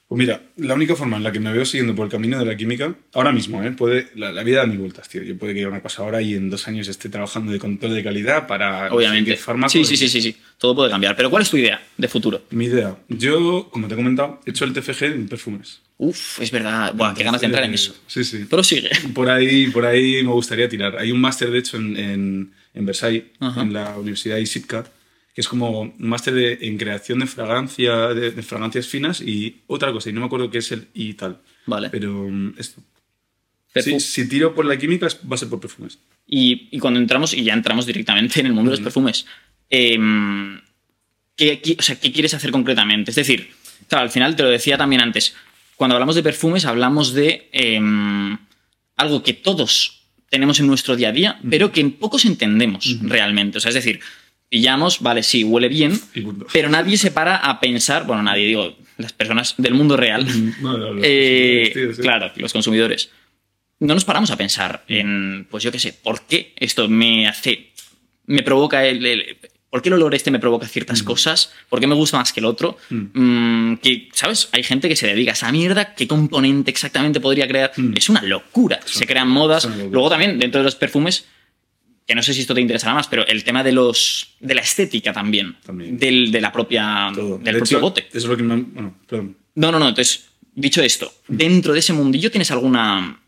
Pues 0.08 0.20
mira, 0.20 0.40
la 0.58 0.76
única 0.76 0.96
forma 0.96 1.18
en 1.18 1.24
la 1.24 1.32
que 1.32 1.40
me 1.40 1.52
veo 1.52 1.66
siguiendo 1.66 1.96
por 1.96 2.06
el 2.06 2.12
camino 2.12 2.38
de 2.38 2.46
la 2.46 2.56
química, 2.56 2.94
ahora 3.16 3.32
mismo, 3.32 3.64
¿eh? 3.64 3.72
puede, 3.72 4.10
la, 4.14 4.32
la 4.32 4.44
vida 4.44 4.60
da 4.60 4.68
mil 4.68 4.78
vueltas, 4.78 5.10
tío. 5.10 5.24
Yo 5.24 5.36
puede 5.36 5.56
que 5.56 5.62
haya 5.62 5.70
una 5.70 5.82
cosa 5.82 6.04
ahora 6.04 6.22
y 6.22 6.36
en 6.36 6.52
dos 6.52 6.68
años 6.68 6.88
esté 6.88 7.10
trabajando 7.10 7.52
de 7.52 7.58
control 7.58 7.96
de 7.96 8.04
calidad 8.04 8.46
para. 8.46 8.94
Obviamente. 8.94 9.36
Sí, 9.70 9.84
sí, 9.84 9.98
sí, 9.98 10.08
sí, 10.08 10.22
sí. 10.22 10.38
Todo 10.60 10.76
puede 10.76 10.92
cambiar. 10.92 11.16
Pero 11.16 11.32
¿cuál 11.32 11.42
es 11.42 11.50
tu 11.50 11.58
idea 11.58 11.82
de 11.98 12.08
futuro? 12.08 12.44
Mi 12.52 12.66
idea. 12.66 12.98
Yo, 13.10 13.68
como 13.72 13.88
te 13.88 13.96
he 13.96 13.98
comentado, 13.98 14.42
he 14.46 14.52
hecho 14.52 14.64
el 14.66 14.72
TFG 14.74 15.04
en 15.06 15.28
perfumes. 15.28 15.82
Uf, 15.98 16.40
es 16.42 16.52
verdad. 16.52 16.94
Buah, 16.94 17.16
qué 17.16 17.24
ganas 17.24 17.42
de 17.42 17.48
entrar 17.48 17.64
en 17.64 17.74
eso. 17.74 17.96
Sí, 18.06 18.24
sí. 18.24 18.46
Pero 18.48 18.64
sigue. 18.64 18.92
Por 19.16 19.28
ahí, 19.28 19.72
por 19.72 19.88
ahí 19.88 20.22
me 20.24 20.30
gustaría 20.30 20.70
tirar. 20.70 21.00
Hay 21.00 21.12
un 21.12 21.20
máster, 21.20 21.50
de 21.50 21.58
hecho, 21.58 21.78
en, 21.78 21.98
en, 21.98 22.54
en 22.76 22.86
Versailles, 22.86 23.24
Ajá. 23.40 23.64
en 23.64 23.74
la 23.74 23.98
Universidad 23.98 24.38
ISITCA, 24.38 24.86
que 25.36 25.42
es 25.42 25.48
como 25.50 25.82
un 25.82 25.94
máster 26.00 26.34
de- 26.34 26.58
en 26.62 26.78
creación 26.78 27.20
de 27.20 27.28
fragancia, 27.28 28.08
de, 28.16 28.32
de 28.32 28.42
fragancias 28.42 28.88
finas 28.88 29.20
y 29.22 29.58
otra 29.68 29.92
cosa, 29.92 30.10
y 30.10 30.14
no 30.14 30.22
me 30.22 30.26
acuerdo 30.28 30.50
qué 30.50 30.58
es 30.60 30.72
el 30.72 30.88
y 30.94 31.14
tal. 31.14 31.42
Vale. 31.68 31.90
Pero 31.92 32.28
mm, 32.32 32.54
esto. 32.58 32.82
Perfu- 33.74 34.00
Si, 34.00 34.24
si 34.24 34.30
tiro 34.30 34.56
por 34.56 34.66
la 34.66 34.78
química, 34.78 35.08
va 35.30 35.36
a 35.36 35.38
ser 35.38 35.50
por 35.50 35.60
perfumes. 35.60 36.00
Y, 36.26 36.70
y 36.72 36.80
cuando 36.80 37.00
entramos, 37.00 37.34
y 37.34 37.44
ya 37.44 37.54
entramos 37.54 37.86
directamente 37.86 38.40
en 38.40 38.46
el 38.48 38.54
mundo 38.54 38.72
de 38.72 38.78
los 38.78 38.84
perfumes, 38.84 39.26
em, 39.70 40.62
¿qué, 41.36 41.60
qué- 41.62 41.76
o 41.78 41.82
sea, 41.82 42.00
¿qué 42.00 42.12
quieres 42.12 42.34
hacer 42.34 42.52
concretamente? 42.52 43.12
Es 43.12 43.16
decir, 43.16 43.50
claro, 43.90 44.04
al 44.04 44.12
final 44.12 44.36
te 44.36 44.44
lo 44.44 44.50
decía 44.50 44.78
también 44.78 45.02
antes, 45.02 45.36
cuando 45.76 45.96
hablamos 45.96 46.16
de 46.16 46.24
perfumes 46.24 46.64
hablamos 46.66 47.14
de 47.14 47.50
em, 47.52 48.38
algo 48.96 49.22
que 49.22 49.34
todos 49.34 50.02
tenemos 50.30 50.60
en 50.62 50.68
nuestro 50.68 50.96
día 50.96 51.10
a 51.10 51.12
día, 51.12 51.40
pero 51.50 51.72
que 51.74 51.84
pocos 51.86 52.24
entendemos 52.26 52.98
realmente. 53.02 53.58
O 53.58 53.62
sea, 53.62 53.70
es 53.70 53.76
decir, 53.76 54.00
pillamos, 54.50 55.02
vale, 55.02 55.24
sí, 55.24 55.44
huele 55.44 55.68
bien, 55.68 56.00
pero 56.54 56.70
nadie 56.70 56.98
se 56.98 57.12
para 57.12 57.38
a 57.38 57.60
pensar, 57.60 58.06
bueno, 58.06 58.24
nadie, 58.24 58.46
digo, 58.46 58.76
las 58.98 59.14
personas 59.14 59.56
del 59.58 59.74
mundo 59.74 59.98
real, 59.98 60.26
No, 60.62 60.78
no, 60.78 60.94
los 60.94 61.04
eh, 61.06 61.92
sí. 61.96 62.02
Claro, 62.02 62.32
los 62.38 62.54
consumidores. 62.54 63.10
No 63.80 63.94
nos 63.94 64.06
paramos 64.06 64.32
a 64.32 64.38
pensar 64.38 64.84
en, 64.88 65.48
pues 65.52 65.64
yo 65.64 65.72
qué 65.72 65.80
sé, 65.80 65.92
¿por 65.94 66.22
qué 66.22 66.54
esto 66.58 66.88
me 66.88 67.28
hace, 67.28 67.72
me 68.26 68.42
provoca 68.42 68.86
el, 68.86 69.06
el- 69.06 69.38
¿por 69.70 69.82
qué 69.82 69.90
el 69.90 69.96
olor 69.96 70.16
este 70.16 70.32
me 70.32 70.40
provoca 70.40 70.66
ciertas 70.70 71.04
cosas? 71.04 71.52
¿Por 71.68 71.82
qué 71.82 71.88
me 71.88 71.96
gusta 71.96 72.18
más 72.18 72.32
que 72.32 72.40
el 72.40 72.46
otro? 72.46 72.78
Mm, 72.90 73.74
que, 73.76 74.08
¿sabes? 74.14 74.48
Hay 74.54 74.64
gente 74.64 74.88
que 74.88 74.96
se 74.96 75.08
dedica 75.08 75.32
a 75.32 75.34
esa 75.34 75.52
mierda, 75.52 75.94
¿qué 75.96 76.08
componente 76.08 76.72
exactamente 76.72 77.20
podría 77.20 77.46
crear? 77.50 77.74
Es 77.94 78.08
una 78.08 78.22
locura. 78.22 78.80
Se 78.86 79.06
crean 79.06 79.28
modas. 79.28 79.68
Luego 79.92 80.10
también, 80.10 80.40
dentro 80.40 80.60
de 80.62 80.64
los 80.66 80.76
perfumes, 80.76 81.26
que 82.06 82.16
no 82.16 82.22
sé 82.22 82.34
si 82.34 82.42
esto 82.42 82.54
te 82.54 82.62
interesará 82.62 82.94
más, 82.94 83.08
pero 83.08 83.26
el 83.28 83.44
tema 83.44 83.64
de 83.64 83.72
los 83.72 84.36
de 84.40 84.56
la 84.56 84.62
estética 84.62 85.12
también, 85.12 85.56
También. 85.66 85.98
Del, 85.98 86.32
de 86.32 86.42
la 86.42 86.52
propia, 86.52 87.12
Todo. 87.14 87.38
del 87.38 87.44
De 87.44 87.52
propio 87.60 87.78
hecho, 87.78 87.80
bote. 87.80 88.08
Eso 88.10 88.18
es 88.18 88.26
lo 88.26 88.38
que 88.38 88.44
me. 88.44 88.56
Bueno, 88.58 88.98
perdón. 89.08 89.38
No, 89.56 89.72
no, 89.72 89.80
no. 89.80 89.90
Entonces, 89.90 90.30
dicho 90.54 90.82
esto, 90.82 91.12
dentro 91.28 91.74
de 91.74 91.80
ese 91.80 91.94
mundillo 91.94 92.30
tienes 92.30 92.52
alguna 92.52 93.20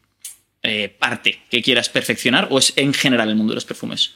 eh, 0.64 0.90
parte 0.90 1.40
que 1.50 1.62
quieras 1.62 1.88
perfeccionar 1.88 2.48
o 2.52 2.58
es 2.58 2.74
en 2.76 2.94
general 2.94 3.30
el 3.30 3.36
mundo 3.36 3.52
de 3.52 3.56
los 3.56 3.66
perfumes? 3.66 4.16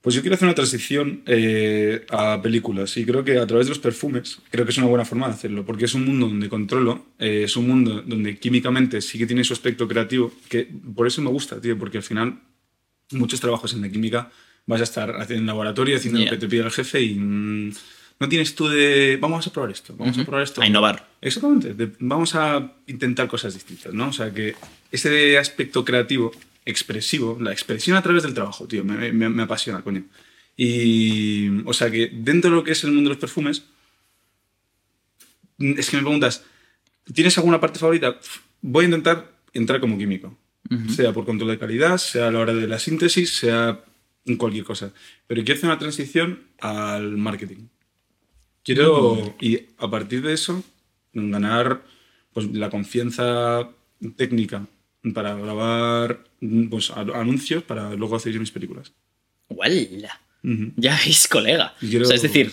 Pues 0.00 0.14
yo 0.14 0.20
quiero 0.20 0.36
hacer 0.36 0.46
una 0.46 0.54
transición 0.54 1.22
eh, 1.26 2.06
a 2.10 2.40
películas 2.40 2.96
y 2.96 3.04
creo 3.04 3.24
que 3.24 3.36
a 3.38 3.46
través 3.46 3.66
de 3.66 3.70
los 3.70 3.80
perfumes 3.80 4.38
creo 4.50 4.64
que 4.64 4.70
es 4.70 4.78
una 4.78 4.86
buena 4.86 5.04
forma 5.04 5.26
de 5.26 5.34
hacerlo 5.34 5.64
porque 5.66 5.86
es 5.86 5.94
un 5.94 6.04
mundo 6.04 6.28
donde 6.28 6.48
controlo, 6.48 7.06
eh, 7.18 7.42
es 7.44 7.56
un 7.56 7.66
mundo 7.66 8.02
donde 8.02 8.38
químicamente 8.38 9.00
sí 9.00 9.18
que 9.18 9.26
tiene 9.26 9.42
su 9.42 9.54
aspecto 9.54 9.88
creativo, 9.88 10.32
que 10.48 10.68
por 10.94 11.06
eso 11.06 11.20
me 11.20 11.30
gusta, 11.30 11.60
tío, 11.60 11.76
porque 11.76 11.98
al 11.98 12.04
final 12.04 12.38
muchos 13.12 13.40
trabajos 13.40 13.72
en 13.72 13.80
la 13.82 13.88
química 13.88 14.30
vas 14.66 14.80
a 14.80 14.84
estar 14.84 15.10
haciendo 15.16 15.40
en 15.42 15.46
laboratorio, 15.46 15.96
haciendo 15.96 16.18
Yeah. 16.20 16.30
lo 16.30 16.36
que 16.36 16.40
te 16.40 16.48
pide 16.48 16.62
el 16.62 16.70
jefe 16.70 17.00
y 17.02 17.14
mm, 17.14 17.72
no 18.20 18.28
tienes 18.28 18.54
tú 18.54 18.68
de 18.68 19.16
vamos 19.20 19.46
a 19.46 19.52
probar 19.52 19.70
esto, 19.70 19.94
vamos 19.96 20.18
a 20.18 20.24
probar 20.24 20.42
esto. 20.42 20.60
A 20.60 20.66
innovar. 20.66 21.08
Exactamente, 21.20 21.72
de- 21.74 21.92
vamos 22.00 22.34
a 22.34 22.74
intentar 22.86 23.28
cosas 23.28 23.54
distintas, 23.54 23.94
¿no? 23.94 24.08
O 24.08 24.12
sea 24.12 24.32
que 24.34 24.54
ese 24.92 25.38
aspecto 25.38 25.84
creativo, 25.84 26.32
expresivo, 26.66 27.38
la 27.40 27.52
expresión 27.52 27.96
a 27.96 28.02
través 28.02 28.24
del 28.24 28.34
trabajo, 28.34 28.66
tío, 28.66 28.84
me, 28.84 29.12
me- 29.12 29.28
me 29.30 29.42
apasiona, 29.44 29.80
coño. 29.82 30.04
Y, 30.56 31.62
o 31.64 31.72
sea 31.72 31.90
que 31.90 32.10
dentro 32.12 32.50
de 32.50 32.56
lo 32.56 32.64
que 32.64 32.72
es 32.72 32.82
el 32.84 32.90
mundo 32.90 33.08
de 33.08 33.14
los 33.14 33.20
perfumes, 33.20 33.62
es 35.58 35.90
que 35.90 35.96
me 35.96 36.02
preguntas, 36.02 36.44
¿tienes 37.14 37.36
alguna 37.38 37.60
parte 37.60 37.78
favorita? 37.78 38.18
Voy 38.60 38.84
a 38.84 38.88
intentar 38.88 39.32
entrar 39.52 39.80
como 39.80 39.96
químico, 39.98 40.36
sea 40.94 41.12
por 41.12 41.24
control 41.24 41.50
de 41.50 41.58
calidad, 41.58 41.96
sea 41.98 42.28
a 42.28 42.30
la 42.30 42.40
hora 42.40 42.54
de 42.54 42.66
la 42.66 42.78
síntesis, 42.78 43.36
sea 43.36 43.80
en 44.26 44.36
cualquier 44.36 44.64
cosa. 44.64 44.92
Pero 45.26 45.42
quiero 45.44 45.58
hacer 45.58 45.70
una 45.70 45.78
transición 45.78 46.40
al 46.60 47.16
marketing. 47.16 47.68
Quiero, 48.64 49.34
y 49.40 49.60
a 49.78 49.88
partir 49.90 50.20
de 50.22 50.34
eso, 50.34 50.62
ganar 51.14 51.82
pues, 52.34 52.52
la 52.52 52.68
confianza 52.68 53.70
técnica 54.16 54.66
para 55.14 55.34
grabar 55.34 56.24
pues, 56.68 56.90
anuncios 56.90 57.62
para 57.62 57.94
luego 57.94 58.16
hacer 58.16 58.38
mis 58.38 58.50
películas. 58.50 58.92
¡Wala! 59.48 60.20
Ya 60.76 60.98
veis, 61.04 61.26
colega. 61.28 61.74
Y 61.80 61.88
quiero- 61.88 62.04
O 62.04 62.08
sea, 62.08 62.16
es 62.16 62.22
decir, 62.22 62.52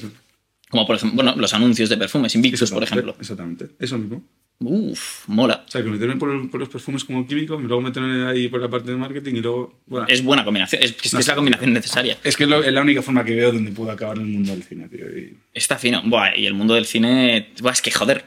como 0.69 0.87
por 0.87 0.95
ejemplo, 0.95 1.15
bueno, 1.21 1.35
los 1.39 1.53
anuncios 1.53 1.89
de 1.89 1.97
perfumes, 1.97 2.33
Invictus, 2.35 2.71
por 2.71 2.83
ejemplo. 2.83 3.15
Exactamente, 3.19 3.69
eso 3.79 3.97
mismo. 3.97 4.23
Uf, 4.59 5.27
mola. 5.27 5.65
O 5.67 5.71
sea, 5.71 5.83
que 5.83 5.89
meterme 5.89 6.15
por, 6.15 6.49
por 6.49 6.59
los 6.61 6.69
perfumes 6.69 7.03
como 7.03 7.27
químico 7.27 7.59
y 7.59 7.63
luego 7.63 7.81
meterme 7.81 8.25
ahí 8.27 8.47
por 8.47 8.61
la 8.61 8.69
parte 8.69 8.89
de 8.91 8.97
marketing 8.97 9.35
y 9.35 9.41
luego... 9.41 9.81
bueno, 9.85 10.07
Es 10.09 10.23
buena 10.23 10.45
combinación, 10.45 10.81
es, 10.81 10.91
es 10.91 11.11
que 11.11 11.19
es 11.19 11.27
la 11.27 11.35
combinación 11.35 11.73
necesaria. 11.73 12.17
es 12.23 12.37
que 12.37 12.43
es, 12.45 12.49
lo- 12.49 12.63
es 12.63 12.71
la 12.73 12.81
única 12.81 13.01
forma 13.01 13.23
que 13.25 13.35
veo 13.35 13.51
donde 13.51 13.71
puedo 13.71 13.91
acabar 13.91 14.17
el 14.17 14.25
mundo 14.25 14.53
del 14.53 14.63
cine, 14.63 14.87
tío. 14.87 15.05
y- 15.09 15.35
Está 15.53 15.77
fino. 15.77 16.01
Buah, 16.05 16.35
y 16.37 16.45
el 16.45 16.53
mundo 16.53 16.73
del 16.73 16.85
cine. 16.85 17.49
Buah, 17.61 17.73
es 17.73 17.81
que 17.81 17.91
joder. 17.91 18.25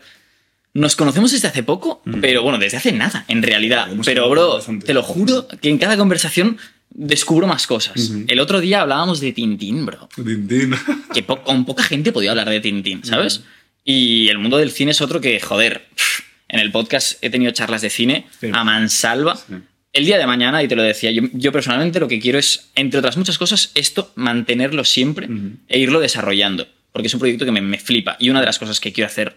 Nos 0.74 0.94
conocemos 0.96 1.32
desde 1.32 1.48
hace 1.48 1.62
poco, 1.62 2.02
pero 2.20 2.42
bueno, 2.42 2.58
desde 2.58 2.76
hace 2.76 2.92
nada, 2.92 3.24
en 3.26 3.42
realidad. 3.42 3.88
Pero, 4.04 4.28
bro, 4.28 4.54
bastante. 4.56 4.86
te 4.86 4.94
lo 4.94 5.02
juro 5.02 5.48
que 5.60 5.70
en 5.70 5.78
cada 5.78 5.96
conversación 5.96 6.58
descubro 6.90 7.46
más 7.46 7.66
cosas. 7.66 8.12
El 8.28 8.38
otro 8.38 8.60
día 8.60 8.82
hablábamos 8.82 9.18
de 9.18 9.32
Tintín, 9.32 9.86
bro. 9.86 10.08
Tintín. 10.14 10.74
Que 11.12 11.22
po- 11.22 11.42
con 11.42 11.64
poca 11.64 11.82
gente 11.82 12.12
podía 12.12 12.30
hablar 12.30 12.48
de 12.50 12.60
Tintín, 12.60 13.02
¿sabes? 13.02 13.42
Y 13.82 14.28
el 14.28 14.38
mundo 14.38 14.58
del 14.58 14.70
cine 14.70 14.90
es 14.90 15.00
otro 15.00 15.20
que, 15.20 15.40
joder, 15.40 15.88
pff, 15.96 16.17
en 16.48 16.60
el 16.60 16.70
podcast 16.72 17.22
he 17.22 17.30
tenido 17.30 17.52
charlas 17.52 17.82
de 17.82 17.90
cine 17.90 18.26
Sí. 18.40 18.48
a 18.52 18.64
mansalva. 18.64 19.36
Sí. 19.36 19.54
El 19.92 20.04
día 20.04 20.18
de 20.18 20.26
mañana, 20.26 20.62
y 20.62 20.68
te 20.68 20.76
lo 20.76 20.82
decía, 20.82 21.10
yo, 21.10 21.22
yo 21.32 21.50
personalmente 21.50 21.98
lo 21.98 22.08
que 22.08 22.20
quiero 22.20 22.38
es, 22.38 22.70
entre 22.74 22.98
otras 23.00 23.16
muchas 23.16 23.38
cosas, 23.38 23.70
esto 23.74 24.12
mantenerlo 24.16 24.84
siempre 24.84 25.26
Ujú. 25.26 25.52
e 25.66 25.78
irlo 25.78 25.98
desarrollando. 26.00 26.66
Porque 26.92 27.08
es 27.08 27.14
un 27.14 27.20
proyecto 27.20 27.44
que 27.44 27.52
me, 27.52 27.60
me 27.60 27.78
flipa. 27.78 28.16
Y 28.18 28.30
una 28.30 28.40
de 28.40 28.46
las 28.46 28.58
cosas 28.58 28.80
que 28.80 28.92
quiero 28.92 29.06
hacer, 29.08 29.36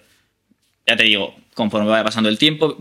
ya 0.87 0.95
te 0.95 1.03
digo, 1.03 1.35
conforme 1.53 1.87
vaya 1.89 2.03
pasando 2.03 2.29
el 2.29 2.37
tiempo, 2.37 2.77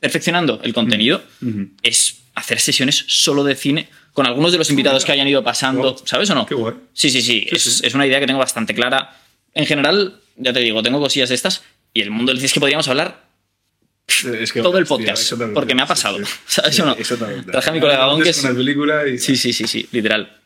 perfeccionando 0.00 0.60
el 0.62 0.72
contenido, 0.74 1.22
Ujú. 1.42 1.70
es 1.82 2.18
hacer 2.34 2.60
sesiones 2.60 3.04
solo 3.08 3.42
de 3.44 3.54
cine 3.56 3.88
con 4.12 4.26
algunos 4.26 4.52
de 4.52 4.58
los 4.58 4.70
invitados 4.70 5.04
que 5.04 5.12
hayan 5.12 5.26
ido 5.28 5.42
pasando, 5.44 5.94
Wow. 5.94 6.02
¿sabes 6.04 6.30
o 6.30 6.34
no? 6.34 6.46
Qué 6.46 6.54
guay. 6.54 6.74
Sí, 6.92 7.10
sí, 7.10 7.22
sí, 7.22 7.46
es, 7.50 7.62
sí. 7.62 7.86
es 7.86 7.94
una 7.94 8.06
idea 8.06 8.20
que 8.20 8.26
tengo 8.26 8.38
bastante 8.38 8.74
clara. 8.74 9.16
En 9.54 9.66
general, 9.66 10.20
ya 10.36 10.52
te 10.52 10.60
digo, 10.60 10.82
tengo 10.82 11.00
cosillas 11.00 11.28
de 11.28 11.34
estas 11.34 11.62
y 11.92 12.02
el 12.02 12.10
mundo 12.10 12.30
del 12.32 12.38
cine 12.38 12.46
es 12.46 12.52
que 12.52 12.60
podríamos 12.60 12.86
hablar 12.88 13.27
Es 14.08 14.52
que- 14.52 14.62
todo 14.62 14.78
el 14.78 14.86
podcast, 14.86 15.34
porque 15.54 15.74
me 15.74 15.82
ha 15.82 15.86
pasado, 15.86 16.18
sí. 16.18 16.24
¿sabes 16.46 16.74
Sí, 16.74 16.82
o 16.82 16.86
no? 16.86 16.92
Exactamente. 16.92 17.52
Traje 17.52 17.70
a 17.70 17.72
mi 17.72 17.80
colega 17.80 18.06
Gon, 18.06 18.22
que 18.22 18.30
es- 18.30 18.42
la 18.42 18.54
película 18.54 19.06
y... 19.06 19.18
Sí, 19.18 19.36
sí, 19.36 19.52
sí, 19.52 19.66
sí, 19.66 19.86
literal. 19.92 20.36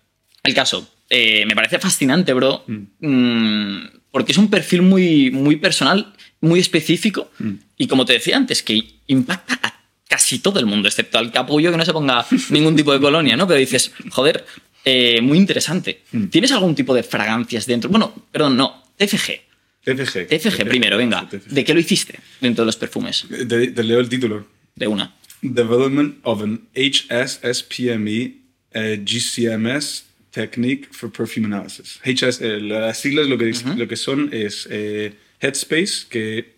El 0.43 0.55
caso, 0.55 0.89
eh, 1.09 1.47
me 1.47 1.55
parece 1.55 1.79
fascinante, 1.79 2.33
bro, 2.33 2.65
mm, 2.67 3.77
porque 4.11 4.33
es 4.33 4.39
un 4.39 4.51
perfil 4.51 4.83
muy, 4.83 5.31
muy 5.31 5.57
personal, 5.57 6.13
muy 6.41 6.59
específico, 6.61 7.31
Mm. 7.39 7.53
y 7.79 7.87
como 7.87 8.05
te 8.05 8.15
decía 8.15 8.37
antes, 8.37 8.63
que 8.63 8.83
impacta 9.07 9.59
a 9.63 9.81
casi 10.09 10.41
todo 10.41 10.59
el 10.59 10.67
mundo, 10.67 10.89
excepto 10.89 11.17
al 11.19 11.31
capullo 11.31 11.71
que 11.71 11.77
no 11.79 11.85
se 11.85 11.93
ponga 11.93 12.27
ningún 12.51 12.75
tipo 12.77 12.93
de 12.93 13.01
colonia, 13.01 13.37
¿no? 13.37 13.47
Pero 13.47 13.59
dices, 13.61 13.93
joder, 14.11 14.45
Eh, 14.85 15.21
muy 15.23 15.39
interesante. 15.39 16.03
Mm. 16.11 16.25
¿Tienes 16.27 16.51
algún 16.51 16.75
tipo 16.75 16.93
de 16.93 17.05
fragancias 17.05 17.67
dentro? 17.67 17.89
Bueno, 17.89 18.13
perdón, 18.33 18.57
no. 18.57 18.83
TFG. 18.97 19.41
TFG. 19.85 20.29
TFG 20.29 20.69
primero, 20.69 20.97
venga. 20.97 21.29
¿De 21.51 21.65
qué 21.65 21.75
lo 21.75 21.81
hiciste 21.81 22.19
dentro 22.41 22.63
de 22.65 22.67
los 22.67 22.77
perfumes? 22.77 23.27
Te, 23.29 23.83
leo 23.83 24.01
el 24.01 24.09
título. 24.09 24.47
De 24.77 24.87
una. 24.87 25.15
Development 25.43 26.19
of 26.23 26.43
an 26.43 26.69
HSSPME 26.75 28.37
uh, 28.75 29.05
GCMS 29.05 30.05
Technique 30.31 30.89
for 30.93 31.11
Perfume 31.11 31.47
Analysis. 31.47 32.01
HS, 32.05 32.41
eh, 32.41 32.61
las 32.61 32.99
siglas 32.99 33.27
lo 33.27 33.37
que, 33.37 33.53
lo 33.77 33.87
que 33.87 33.97
son 33.97 34.31
es 34.33 34.67
eh, 34.71 35.15
Headspace, 35.41 36.07
que 36.09 36.55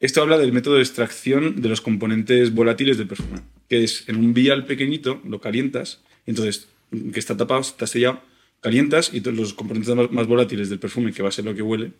esto 0.00 0.20
habla 0.20 0.36
del 0.36 0.52
método 0.52 0.74
de 0.74 0.82
extracción 0.82 1.62
de 1.62 1.68
los 1.70 1.80
componentes 1.80 2.52
volátiles 2.52 2.98
del 2.98 3.06
perfume, 3.06 3.40
que 3.70 3.84
es 3.84 4.06
en 4.08 4.16
un 4.16 4.34
vial 4.34 4.66
pequeñito, 4.66 5.22
lo 5.24 5.40
calientas, 5.40 6.00
entonces, 6.26 6.68
que 6.90 7.18
está 7.18 7.36
tapado, 7.36 7.62
está 7.62 7.86
sellado, 7.86 8.20
calientas 8.60 9.14
y 9.14 9.22
todos 9.22 9.36
los 9.36 9.54
componentes 9.54 9.94
más, 9.94 10.10
más 10.10 10.26
volátiles 10.26 10.68
del 10.68 10.78
perfume, 10.78 11.12
que 11.12 11.22
va 11.22 11.30
a 11.30 11.32
ser 11.32 11.46
lo 11.46 11.54
que 11.54 11.62
huele, 11.62 11.92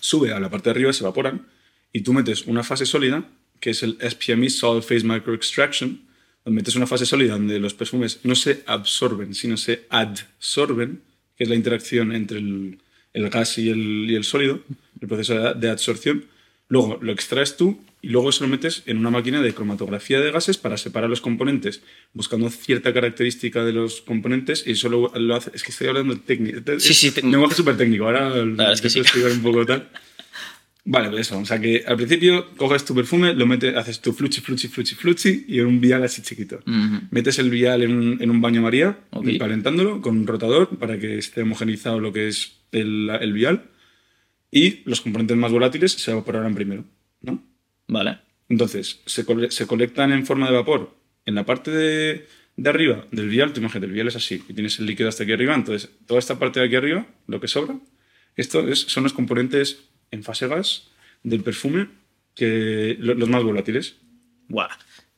sube 0.00 0.32
a 0.32 0.40
la 0.40 0.50
parte 0.50 0.70
de 0.70 0.72
arriba, 0.72 0.92
se 0.92 1.04
evaporan, 1.04 1.46
y 1.92 2.02
tú 2.02 2.12
metes 2.12 2.46
una 2.46 2.62
fase 2.62 2.86
sólida, 2.86 3.28
que 3.60 3.70
es 3.70 3.82
el 3.82 3.98
SPME, 4.00 4.50
Solid 4.50 4.82
Phase 4.82 5.04
Micro 5.04 5.34
Extraction, 5.34 6.00
donde 6.44 6.60
metes 6.60 6.76
una 6.76 6.86
fase 6.86 7.06
sólida 7.06 7.32
donde 7.32 7.58
los 7.58 7.74
perfumes 7.74 8.20
no 8.24 8.34
se 8.34 8.62
absorben, 8.66 9.34
sino 9.34 9.56
se 9.56 9.86
adsorben, 9.90 11.02
que 11.36 11.44
es 11.44 11.50
la 11.50 11.56
interacción 11.56 12.12
entre 12.12 12.38
el, 12.38 12.78
el 13.12 13.30
gas 13.30 13.58
y 13.58 13.70
el, 13.70 14.10
y 14.10 14.14
el 14.14 14.24
sólido, 14.24 14.60
el 15.00 15.08
proceso 15.08 15.34
de, 15.34 15.54
de 15.54 15.70
absorción. 15.70 16.26
Luego 16.68 16.98
lo 17.00 17.12
extraes 17.12 17.56
tú 17.56 17.80
y 18.00 18.08
luego 18.10 18.30
eso 18.30 18.44
lo 18.44 18.50
metes 18.50 18.82
en 18.86 18.96
una 18.98 19.10
máquina 19.10 19.40
de 19.42 19.52
cromatografía 19.54 20.20
de 20.20 20.30
gases 20.30 20.56
para 20.56 20.76
separar 20.76 21.10
los 21.10 21.20
componentes, 21.20 21.82
buscando 22.12 22.48
cierta 22.50 22.92
característica 22.94 23.64
de 23.64 23.72
los 23.72 24.02
componentes 24.02 24.64
y 24.66 24.72
eso 24.72 24.88
lo, 24.88 25.12
lo 25.18 25.34
hace. 25.34 25.50
Es 25.54 25.62
que 25.64 25.72
estoy 25.72 25.88
hablando 25.88 26.16
técnico. 26.20 26.60
Sí, 26.78 26.94
sí, 26.94 27.10
te- 27.10 27.22
lenguaje 27.22 27.54
súper 27.56 27.76
técnico. 27.76 28.04
Ahora 28.04 28.28
verdad 28.30 28.72
es 28.72 28.80
que 28.80 28.88
sí. 28.90 29.00
explicar 29.00 29.32
un 29.32 29.42
poco 29.42 29.66
tal. 29.66 29.88
Vale, 30.90 31.10
pues 31.10 31.26
eso. 31.26 31.38
O 31.38 31.44
sea 31.44 31.60
que 31.60 31.84
al 31.86 31.96
principio 31.96 32.50
coges 32.56 32.82
tu 32.84 32.94
perfume, 32.94 33.34
lo 33.34 33.46
metes, 33.46 33.76
haces 33.76 34.00
tu 34.00 34.12
fluchi, 34.14 34.40
fluchi, 34.40 34.68
fluchi, 34.68 34.94
fluchi 34.94 35.44
y 35.46 35.58
en 35.58 35.66
un 35.66 35.80
vial 35.80 36.02
así 36.02 36.22
chiquito. 36.22 36.60
Ujú. 36.66 37.00
Metes 37.10 37.38
el 37.40 37.50
vial 37.50 37.82
en 37.82 37.92
un, 37.92 38.22
en 38.22 38.30
un 38.30 38.40
baño 38.40 38.62
María, 38.62 38.98
Ok. 39.10 39.26
calentándolo 39.38 40.00
con 40.00 40.16
un 40.16 40.26
rotador 40.26 40.68
para 40.78 40.98
que 40.98 41.18
esté 41.18 41.42
homogeneizado 41.42 42.00
lo 42.00 42.12
que 42.12 42.28
es 42.28 42.60
el, 42.72 43.10
el 43.20 43.32
vial 43.34 43.64
y 44.50 44.80
los 44.88 45.02
componentes 45.02 45.36
más 45.36 45.52
volátiles 45.52 45.92
se 45.92 46.10
evaporarán 46.12 46.54
primero. 46.54 46.84
Vale. 47.88 48.18
Entonces, 48.48 49.00
se, 49.06 49.24
cole- 49.26 49.50
se 49.50 49.66
colectan 49.66 50.12
en 50.12 50.24
forma 50.24 50.46
de 50.48 50.54
vapor 50.56 50.94
en 51.26 51.34
la 51.34 51.44
parte 51.44 51.70
de, 51.70 52.26
de 52.56 52.70
arriba 52.70 53.06
del 53.10 53.28
vial. 53.28 53.52
Tú 53.52 53.60
imagínate, 53.60 53.86
el 53.86 53.92
vial 53.92 54.08
es 54.08 54.16
así 54.16 54.42
y 54.48 54.54
tienes 54.54 54.78
el 54.78 54.86
líquido 54.86 55.08
hasta 55.08 55.24
aquí 55.24 55.32
arriba. 55.32 55.54
Entonces, 55.54 55.90
toda 56.06 56.18
esta 56.20 56.38
parte 56.38 56.60
de 56.60 56.66
aquí 56.66 56.76
arriba, 56.76 57.06
lo 57.26 57.40
que 57.40 57.48
sobra, 57.48 57.76
esto 58.36 58.66
es, 58.68 58.80
son 58.80 59.02
los 59.04 59.12
componentes 59.12 59.80
en 60.10 60.22
fase 60.22 60.46
gas 60.48 60.88
del 61.22 61.42
perfume, 61.42 61.88
que, 62.34 62.96
lo- 63.00 63.14
los 63.14 63.28
más 63.28 63.42
volátiles, 63.42 63.96
Buah. 64.50 64.68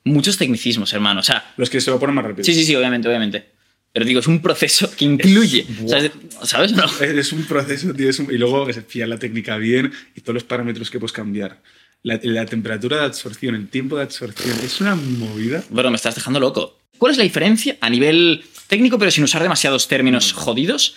Muchos 0.03 0.39
tecnicismos, 0.39 0.93
hermano. 0.93 1.21
O 1.21 1.23
sea, 1.23 1.53
los 1.57 1.71
que 1.71 1.81
se 1.81 1.91
evaporan 1.91 2.15
más 2.17 2.25
rápido. 2.25 2.43
sí, 2.45 2.53
sí, 2.55 2.65
sí, 2.65 2.75
obviamente, 2.75 3.07
obviamente. 3.07 3.45
Pero 3.93 4.05
digo, 4.07 4.19
es 4.21 4.27
un 4.27 4.41
proceso 4.41 4.91
que 4.97 5.05
incluye. 5.05 5.65
o 5.85 5.89
sea, 5.89 5.99
es- 5.99 6.11
¿Sabes? 6.45 6.73
No. 6.73 6.85
Es 7.01 7.33
un 7.33 7.45
proceso, 7.45 7.93
tío. 7.95 8.09
es 8.09 8.19
un- 8.19 8.33
y 8.33 8.39
luego 8.39 8.73
se 8.73 8.83
fía 8.83 9.07
la 9.07 9.19
técnica 9.19 9.57
bien 9.59 9.93
y 10.17 10.21
todos 10.23 10.35
los 10.35 10.45
parámetros 10.45 10.91
que 10.91 10.99
puedes 10.99 11.13
cambiar. 11.13 11.61
La, 12.03 12.19
la 12.23 12.47
temperatura 12.47 12.99
de 12.99 13.05
absorción, 13.05 13.55
el 13.55 13.69
tiempo 13.69 13.97
de 13.97 14.05
absorción, 14.05 14.57
es 14.63 14.81
una 14.81 14.95
movida. 14.95 15.63
Bueno, 15.71 15.91
me 15.91 15.97
estás 15.97 16.15
dejando 16.15 16.41
loco. 16.41 16.79
¿Cuál 16.99 17.13
es 17.13 17.19
la 17.19 17.25
diferencia 17.25 17.77
a 17.81 17.91
nivel 17.91 18.43
técnico, 18.69 18.99
pero 18.99 19.11
sin 19.11 19.25
usar 19.25 19.43
demasiados 19.43 19.87
términos 19.89 20.33
jodidos? 20.33 20.97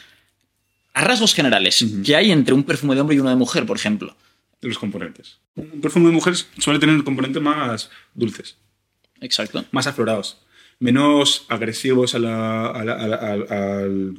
A 0.93 1.03
rasgos 1.03 1.33
generales, 1.33 1.83
¿qué 2.05 2.15
hay 2.15 2.31
entre 2.31 2.53
un 2.53 2.63
perfume 2.63 2.93
de 2.95 3.01
hombre 3.01 3.15
y 3.15 3.19
uno 3.19 3.29
de 3.29 3.35
mujer, 3.35 3.65
por 3.65 3.77
ejemplo? 3.77 4.15
los 4.61 4.77
componentes. 4.77 5.39
Un 5.55 5.81
perfume 5.81 6.05
de 6.05 6.13
mujer 6.13 6.35
suele 6.57 6.79
tener 6.79 7.03
componentes 7.03 7.41
más 7.41 7.89
dulces, 8.13 8.55
Exacto. 9.19 9.65
más 9.73 9.87
aflorados, 9.87 10.37
menos 10.79 11.45
agresivos 11.49 12.15
a 12.15 12.19
la- 12.19 12.67
a 12.67 12.85
la- 12.85 12.93
a 12.93 13.31
al, 13.33 14.15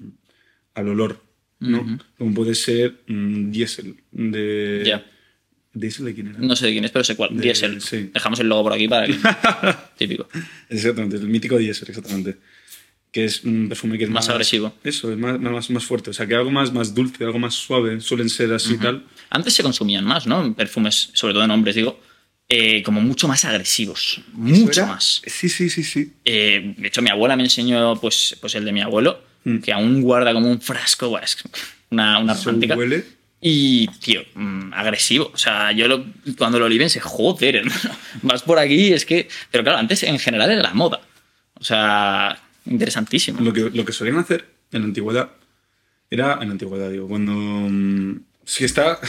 al- 0.74 0.88
olor, 0.90 1.22
¿no? 1.60 1.98
Como 2.18 2.34
puede 2.34 2.54
ser 2.54 3.04
mm, 3.06 3.52
diésel 3.52 3.96
de... 4.12 4.82
Ya. 4.84 5.06
¿Diésel 5.74 6.04
de 6.06 6.14
quién 6.14 6.28
era? 6.28 6.38
No 6.38 6.54
sé 6.56 6.66
de 6.66 6.72
quién 6.72 6.84
es, 6.84 6.90
pero 6.92 7.04
sé 7.04 7.16
cuál. 7.16 7.36
De- 7.36 7.42
Diesel. 7.42 7.80
sí. 7.80 8.10
Dejamos 8.14 8.38
el 8.40 8.48
logo 8.48 8.62
por 8.64 8.72
aquí 8.72 8.86
para 8.88 9.06
que... 9.06 9.14
Típico. 9.98 10.28
Exactamente, 10.68 11.16
el 11.16 11.26
mítico 11.28 11.58
diésel, 11.58 11.88
exactamente. 11.88 12.36
Que 13.10 13.24
es 13.26 13.44
un 13.44 13.68
perfume 13.68 13.96
que 13.98 14.04
es 14.04 14.10
Más 14.10 14.24
más, 14.26 14.28
agresivo. 14.30 14.74
Eso, 14.82 15.12
es 15.12 15.18
más, 15.18 15.38
más, 15.40 15.70
más 15.70 15.84
fuerte. 15.84 16.10
O 16.10 16.12
sea, 16.12 16.26
que 16.26 16.34
algo 16.34 16.50
más, 16.50 16.72
más 16.72 16.94
dulce, 16.94 17.22
algo 17.24 17.38
más 17.38 17.54
suave, 17.54 18.00
suelen 18.00 18.28
ser 18.28 18.52
así 18.52 18.74
y 18.74 18.78
tal. 18.78 19.04
Antes 19.30 19.54
se 19.54 19.62
consumían 19.62 20.04
más, 20.04 20.26
¿no? 20.26 20.52
Perfumes, 20.54 21.10
sobre 21.12 21.32
todo 21.34 21.44
en 21.44 21.50
hombres, 21.52 21.74
digo, 21.76 22.00
eh, 22.48 22.82
como 22.82 23.00
mucho 23.00 23.28
más 23.28 23.44
agresivos. 23.44 24.20
Mucho 24.32 24.80
¿Era? 24.82 24.86
más. 24.86 25.22
Sí, 25.26 25.48
sí, 25.48 25.70
sí, 25.70 25.84
sí. 25.84 26.12
Eh, 26.24 26.74
de 26.76 26.88
hecho, 26.88 27.02
mi 27.02 27.10
abuela 27.10 27.36
me 27.36 27.44
enseñó 27.44 27.94
pues, 28.00 28.36
pues 28.40 28.54
el 28.56 28.64
de 28.64 28.72
mi 28.72 28.80
abuelo, 28.80 29.20
Mm. 29.46 29.58
que 29.58 29.72
aún 29.74 30.00
guarda 30.00 30.32
como 30.32 30.50
un 30.50 30.58
frasco, 30.60 31.18
es 31.18 31.36
una, 31.90 32.18
una 32.18 32.32
romántica. 32.32 32.74
huele. 32.76 33.04
Y, 33.46 33.88
tío, 34.00 34.22
mm, 34.34 34.72
agresivo. 34.72 35.30
O 35.34 35.36
sea, 35.36 35.70
yo 35.72 35.86
lo- 35.86 36.06
cuando 36.38 36.58
lo 36.58 36.64
olí 36.64 36.78
pensé, 36.78 36.98
joder, 37.00 37.56
hermano, 37.56 37.90
vas 38.22 38.42
por 38.42 38.58
aquí, 38.58 38.94
es 38.94 39.04
que... 39.04 39.28
Pero 39.50 39.62
claro, 39.62 39.78
antes 39.80 40.02
en 40.02 40.18
general 40.18 40.50
era 40.50 40.62
la 40.62 40.72
moda. 40.72 41.02
O 41.60 41.62
sea, 41.62 42.40
interesantísimo. 42.64 43.42
Lo 43.42 43.52
que, 43.52 43.68
lo 43.70 43.84
que 43.84 43.92
solían 43.92 44.16
hacer 44.16 44.46
en 44.72 44.80
la 44.80 44.86
antigüedad 44.86 45.30
era, 46.10 46.38
en 46.40 46.48
la 46.48 46.52
antigüedad, 46.52 46.90
digo, 46.90 47.06
cuando... 47.06 47.32
mm, 47.34 48.20
Si 48.46 48.64
está... 48.64 48.98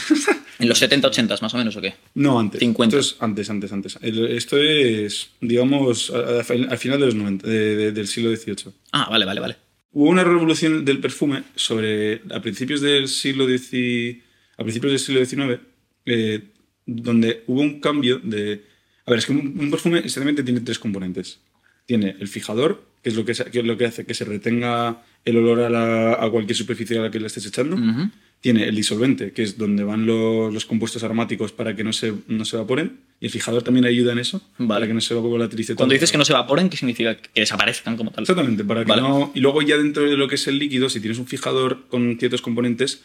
En 0.58 0.68
los 0.70 0.78
70, 0.78 1.08
80 1.08 1.36
más 1.42 1.52
o 1.54 1.58
menos, 1.58 1.76
¿o 1.76 1.80
qué? 1.82 1.94
no, 2.14 2.38
antes. 2.40 2.60
50. 2.60 2.96
Esto 2.98 3.14
es 3.16 3.22
antes, 3.22 3.48
antes, 3.50 3.72
antes. 3.72 3.98
Esto 4.02 4.56
es, 4.58 5.28
digamos, 5.40 6.10
al 6.10 6.44
final 6.78 6.98
de 7.00 7.06
los 7.06 7.14
90, 7.14 7.46
de- 7.46 7.76
de- 7.76 7.92
del 7.92 8.06
siglo 8.06 8.34
XVIII. 8.34 8.72
Ah, 8.92 9.08
vale, 9.10 9.24
vale, 9.26 9.40
vale. 9.40 9.56
Hubo 9.92 10.08
una 10.10 10.24
revolución 10.24 10.84
del 10.84 10.98
perfume 11.00 11.42
sobre 11.54 12.20
a 12.34 12.40
principios 12.40 12.80
del 12.82 13.08
siglo 13.08 13.46
X, 13.48 14.16
a 14.56 14.62
principios 14.62 14.92
del 14.92 14.98
siglo 15.00 15.24
XIX, 15.24 15.60
eh, 16.06 16.40
donde 16.86 17.42
hubo 17.46 17.60
un 17.60 17.80
cambio 17.80 18.18
de. 18.22 18.64
A 19.06 19.10
ver, 19.10 19.18
es 19.18 19.26
que 19.26 19.32
un, 19.32 19.54
un 19.58 19.70
perfume 19.70 19.98
esencialmente 20.00 20.42
tiene 20.42 20.60
tres 20.60 20.78
componentes. 20.78 21.40
Tiene 21.86 22.16
el 22.18 22.26
fijador, 22.28 22.84
que 23.02 23.10
es 23.10 23.16
lo 23.16 23.24
que, 23.24 23.34
se- 23.34 23.44
que 23.44 23.60
es 23.60 23.64
lo 23.64 23.76
que 23.76 23.86
hace 23.86 24.04
que 24.04 24.14
se 24.14 24.24
retenga 24.24 25.02
el 25.24 25.36
olor 25.36 25.60
a, 25.60 25.70
la- 25.70 26.14
a 26.14 26.30
cualquier 26.30 26.56
superficie 26.56 26.98
a 26.98 27.02
la 27.02 27.10
que 27.10 27.20
le 27.20 27.26
estés 27.28 27.46
echando. 27.46 27.76
Ujú. 27.76 28.10
Tiene 28.40 28.64
el 28.68 28.74
disolvente, 28.76 29.32
que 29.32 29.42
es 29.42 29.56
donde 29.56 29.82
van 29.82 30.04
los, 30.06 30.52
los 30.52 30.66
compuestos 30.66 31.02
aromáticos 31.02 31.52
para 31.52 31.74
que 31.74 31.82
no 31.84 31.92
se, 31.92 32.12
no 32.28 32.44
se 32.44 32.56
evaporen. 32.56 32.98
Y 33.18 33.26
el 33.26 33.32
fijador 33.32 33.62
también 33.62 33.86
ayuda 33.86 34.12
en 34.12 34.18
eso, 34.18 34.42
Vale. 34.58 34.68
para 34.68 34.86
que 34.86 34.94
no 34.94 35.00
se 35.00 35.14
volatilice 35.14 35.74
Cuando 35.74 35.94
dices 35.94 36.12
que 36.12 36.18
no 36.18 36.24
se 36.24 36.32
evaporen, 36.32 36.68
¿qué 36.68 36.76
significa? 36.76 37.16
Que 37.16 37.40
desaparezcan 37.40 37.96
como 37.96 38.10
tal. 38.10 38.22
Exactamente, 38.24 38.62
para 38.64 38.84
que 38.84 38.90
Vale. 38.90 39.02
no. 39.02 39.32
Y 39.34 39.40
luego 39.40 39.62
ya 39.62 39.78
dentro 39.78 40.02
de 40.08 40.16
lo 40.16 40.28
que 40.28 40.34
es 40.34 40.46
el 40.48 40.58
líquido, 40.58 40.90
si 40.90 41.00
tienes 41.00 41.18
un 41.18 41.26
fijador 41.26 41.86
con 41.88 42.18
ciertos 42.18 42.42
componentes, 42.42 43.02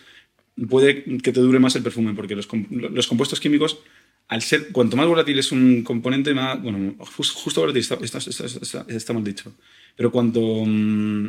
puede 0.67 1.03
que 1.19 1.31
te 1.31 1.39
dure 1.39 1.59
más 1.59 1.75
el 1.75 1.83
perfume, 1.83 2.13
porque 2.13 2.35
los, 2.35 2.47
los 2.69 3.07
compuestos 3.07 3.39
químicos, 3.39 3.79
al 4.27 4.41
ser. 4.41 4.71
Cuanto 4.71 4.95
más 4.97 5.07
volátil 5.07 5.37
es 5.39 5.51
un 5.51 5.83
componente, 5.83 6.33
más. 6.33 6.61
Bueno, 6.61 6.95
jus- 6.99 7.31
justo 7.33 7.61
volátil 7.61 7.81
está, 7.81 7.95
está, 8.01 8.17
está- 8.19 8.45
está- 8.45 8.85
está 8.87 9.13
mal 9.13 9.23
dicho. 9.23 9.53
Pero 9.95 10.11
cuanto. 10.11 10.39
mm, 10.65 11.27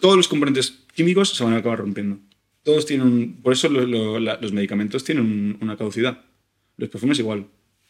todos 0.00 0.16
los 0.16 0.28
componentes 0.28 0.78
químicos 0.94 1.30
se 1.30 1.42
van 1.44 1.54
a 1.54 1.56
acabar 1.58 1.78
rompiendo. 1.80 2.18
Todos 2.62 2.86
tienen 2.86 3.06
un- 3.06 3.32
Por 3.42 3.52
eso 3.52 3.68
lo- 3.68 3.86
lo- 3.86 4.20
la- 4.20 4.38
los 4.40 4.52
medicamentos 4.52 5.02
tienen 5.04 5.24
un- 5.24 5.58
una 5.60 5.76
caducidad. 5.76 6.22
Los 6.76 6.88
perfumes 6.88 7.18
igual. 7.18 7.46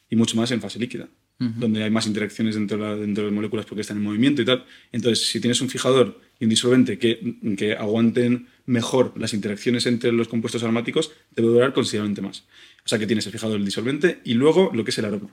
Y 0.08 0.16
mucho 0.16 0.36
más 0.36 0.50
en 0.52 0.60
fase 0.60 0.78
líquida, 0.78 1.08
donde 1.38 1.82
hay 1.82 1.90
más 1.90 2.06
interacciones 2.06 2.54
dentro 2.54 2.76
de, 2.78 2.82
la- 2.84 2.96
dentro 2.96 3.24
de 3.24 3.30
las 3.30 3.34
moléculas 3.34 3.66
porque 3.66 3.82
están 3.82 3.96
en 3.98 4.02
movimiento 4.04 4.42
y 4.42 4.44
tal. 4.44 4.64
Entonces, 4.92 5.26
si 5.28 5.40
tienes 5.40 5.60
un 5.60 5.68
fijador 5.68 6.20
y 6.40 6.44
un 6.44 6.50
disolvente 6.50 6.98
que, 6.98 7.36
que 7.56 7.74
aguanten 7.74 8.48
mejor 8.66 9.12
las 9.16 9.34
interacciones 9.34 9.86
entre 9.86 10.10
los 10.10 10.26
compuestos 10.26 10.62
aromáticos, 10.64 11.12
a 11.36 11.40
durar 11.40 11.72
considerablemente 11.72 12.22
más. 12.22 12.44
O 12.84 12.88
sea 12.88 12.98
que 12.98 13.06
tienes 13.06 13.26
el 13.26 13.32
fijador, 13.32 13.58
el 13.58 13.64
disolvente 13.64 14.20
y 14.24 14.34
luego 14.34 14.70
lo 14.74 14.82
que 14.82 14.90
es 14.90 14.98
el 14.98 15.04
aroma. 15.04 15.28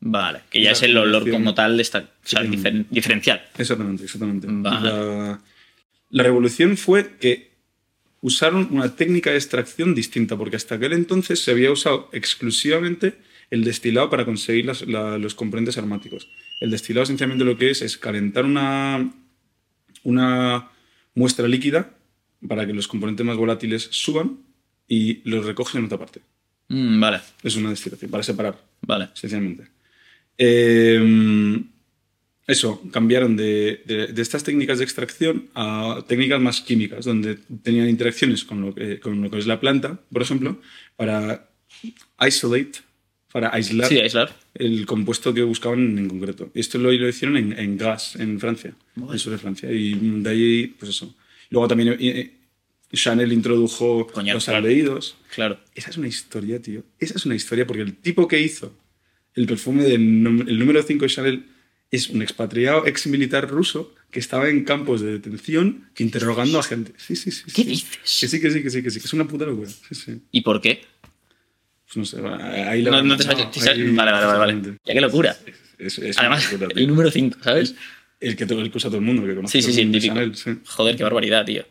Vale, 0.00 0.40
que 0.50 0.60
ya 0.60 0.66
La 0.66 0.72
es 0.72 0.82
el 0.82 0.96
olor 0.96 1.28
como 1.30 1.52
tal, 1.54 1.76
de 1.76 1.82
esta, 1.82 1.98
o 1.98 2.08
sea, 2.28 2.42
Sí. 2.42 2.48
diferen- 2.48 2.86
diferencial. 2.90 3.42
Exactamente, 3.58 4.04
exactamente. 4.04 4.46
Vale. 4.50 4.88
La, 4.88 5.40
la 6.10 6.22
revolución 6.22 6.76
fue 6.76 7.16
que 7.18 7.50
usaron 8.20 8.68
una 8.70 8.94
técnica 8.94 9.30
de 9.30 9.36
extracción 9.36 9.94
distinta, 9.94 10.36
porque 10.36 10.56
hasta 10.56 10.76
aquel 10.76 10.92
entonces 10.92 11.40
se 11.42 11.50
había 11.50 11.70
usado 11.72 12.08
exclusivamente 12.12 13.14
el 13.50 13.64
destilado 13.64 14.10
para 14.10 14.24
conseguir 14.24 14.66
las- 14.66 14.86
la- 14.86 15.18
los 15.18 15.34
componentes 15.34 15.78
aromáticos. 15.78 16.28
El 16.60 16.70
destilado 16.70 17.04
esencialmente 17.04 17.44
lo 17.44 17.56
que 17.56 17.70
es 17.70 17.82
es 17.82 17.96
calentar 17.96 18.44
una, 18.44 19.12
una 20.10 20.68
muestra 21.14 21.46
líquida 21.48 21.80
para 22.46 22.66
que 22.66 22.72
los 22.72 22.86
componentes 22.88 23.26
más 23.26 23.36
volátiles 23.36 23.88
suban 23.90 24.38
y 24.88 25.20
los 25.28 25.44
recogen 25.44 25.80
en 25.80 25.86
otra 25.86 25.98
parte. 25.98 26.20
Mm, 26.68 27.00
vale, 27.00 27.20
Es 27.42 27.56
una 27.56 27.70
destilación, 27.70 28.10
para 28.10 28.22
separar 28.22 28.54
vale. 28.82 29.08
esencialmente. 29.14 29.64
Eh, 30.38 31.62
eso, 32.46 32.80
cambiaron 32.92 33.36
de, 33.36 33.82
de- 33.86 34.06
de 34.08 34.22
estas 34.22 34.44
técnicas 34.44 34.78
de 34.78 34.84
extracción 34.84 35.48
a 35.54 36.04
técnicas 36.06 36.40
más 36.40 36.60
químicas, 36.60 37.04
donde 37.04 37.36
tenían 37.64 37.88
interacciones 37.88 38.44
con 38.44 38.60
lo 38.60 38.74
que, 38.74 39.00
con 39.00 39.20
lo 39.20 39.30
que 39.30 39.38
es 39.38 39.46
la 39.46 39.58
planta, 39.58 39.98
por 40.12 40.22
ejemplo, 40.22 40.60
para 40.94 41.48
isolate, 42.26 42.78
para 43.32 43.48
aislar 43.52 43.88
Sí, 43.88 43.98
aislar. 43.98 44.30
El 44.58 44.86
compuesto 44.86 45.32
que 45.34 45.42
buscaban 45.42 45.98
en 45.98 46.08
concreto. 46.08 46.50
Esto 46.54 46.78
lo, 46.78 46.92
lo 46.92 47.08
hicieron 47.08 47.36
en, 47.36 47.58
en 47.58 47.76
gas, 47.76 48.16
en 48.16 48.40
Francia, 48.40 48.74
en 48.96 49.08
el 49.10 49.18
sur 49.18 49.32
de 49.32 49.38
Francia. 49.38 49.70
Y 49.70 49.94
de 49.94 50.30
ahí, 50.30 50.66
pues 50.78 50.90
eso. 50.90 51.14
Luego 51.50 51.68
también 51.68 51.90
eh, 51.90 51.96
eh, 52.00 52.32
Chanel 52.92 53.32
introdujo 53.32 54.06
Coñac, 54.06 54.34
los 54.34 54.44
claro. 54.44 54.58
aldehídos. 54.58 55.16
Claro. 55.34 55.60
Esa 55.74 55.90
es 55.90 55.96
una 55.96 56.08
historia, 56.08 56.60
tío. 56.60 56.82
Esa 56.98 57.14
es 57.14 57.26
una 57.26 57.34
historia 57.34 57.66
porque 57.66 57.82
el 57.82 57.96
tipo 57.96 58.26
que 58.28 58.40
hizo 58.40 58.76
el 59.34 59.46
perfume 59.46 59.84
del 59.84 60.00
el 60.48 60.58
número 60.58 60.82
5 60.82 61.04
de 61.04 61.08
Chanel 61.08 61.46
es 61.90 62.08
un 62.08 62.22
expatriado 62.22 62.86
ex 62.86 63.06
militar 63.06 63.48
ruso 63.48 63.94
que 64.10 64.18
estaba 64.18 64.48
en 64.48 64.64
campos 64.64 65.00
de 65.00 65.12
detención 65.12 65.88
que 65.94 66.02
interrogando 66.02 66.58
a 66.58 66.62
gente. 66.62 66.92
Sí, 66.96 67.16
sí, 67.16 67.30
sí. 67.30 67.44
¿Qué 67.46 67.62
sí. 67.62 67.68
dices? 67.68 67.98
Que 68.20 68.28
sí, 68.28 68.40
que 68.40 68.50
sí, 68.50 68.62
que 68.62 68.70
sí, 68.70 68.82
que 68.82 68.90
sí. 68.90 69.00
Que 69.00 69.06
es 69.06 69.12
una 69.12 69.28
puta 69.28 69.44
locura. 69.44 69.68
Sí, 69.68 69.94
sí. 69.94 70.20
¿Y 70.32 70.40
por 70.40 70.60
qué? 70.60 70.82
Pues 71.92 71.96
no 71.96 72.04
sé, 72.04 72.16
ahí 72.68 72.82
la 72.82 72.90
No, 72.90 73.02
no 73.02 73.16
te 73.16 73.24
sabes- 73.24 73.38
no, 73.38 73.70
ahí- 73.70 73.90
Vale, 73.94 74.12
vale, 74.12 74.26
vale, 74.26 74.38
vale. 74.38 74.78
Ya 74.84 74.94
qué 74.94 75.00
locura. 75.00 75.36
Es, 75.78 75.98
es 75.98 76.18
Además, 76.18 76.50
locura, 76.52 76.68
el 76.74 76.86
número 76.88 77.10
5, 77.10 77.38
¿sabes? 77.42 77.74
El 78.18 78.34
que, 78.36 78.46
todo- 78.46 78.60
el 78.60 78.70
que 78.70 78.78
usa 78.78 78.88
todo 78.90 78.98
el 78.98 79.04
mundo, 79.04 79.26
que 79.26 79.34
conoce 79.34 79.60
Sí, 79.62 79.72
sí, 79.72 79.90
sí. 79.92 80.00
Chanel, 80.08 80.34
sí. 80.34 80.50
Joder, 80.66 80.96
qué 80.96 81.02
barbaridad, 81.04 81.44
tío. 81.44 81.64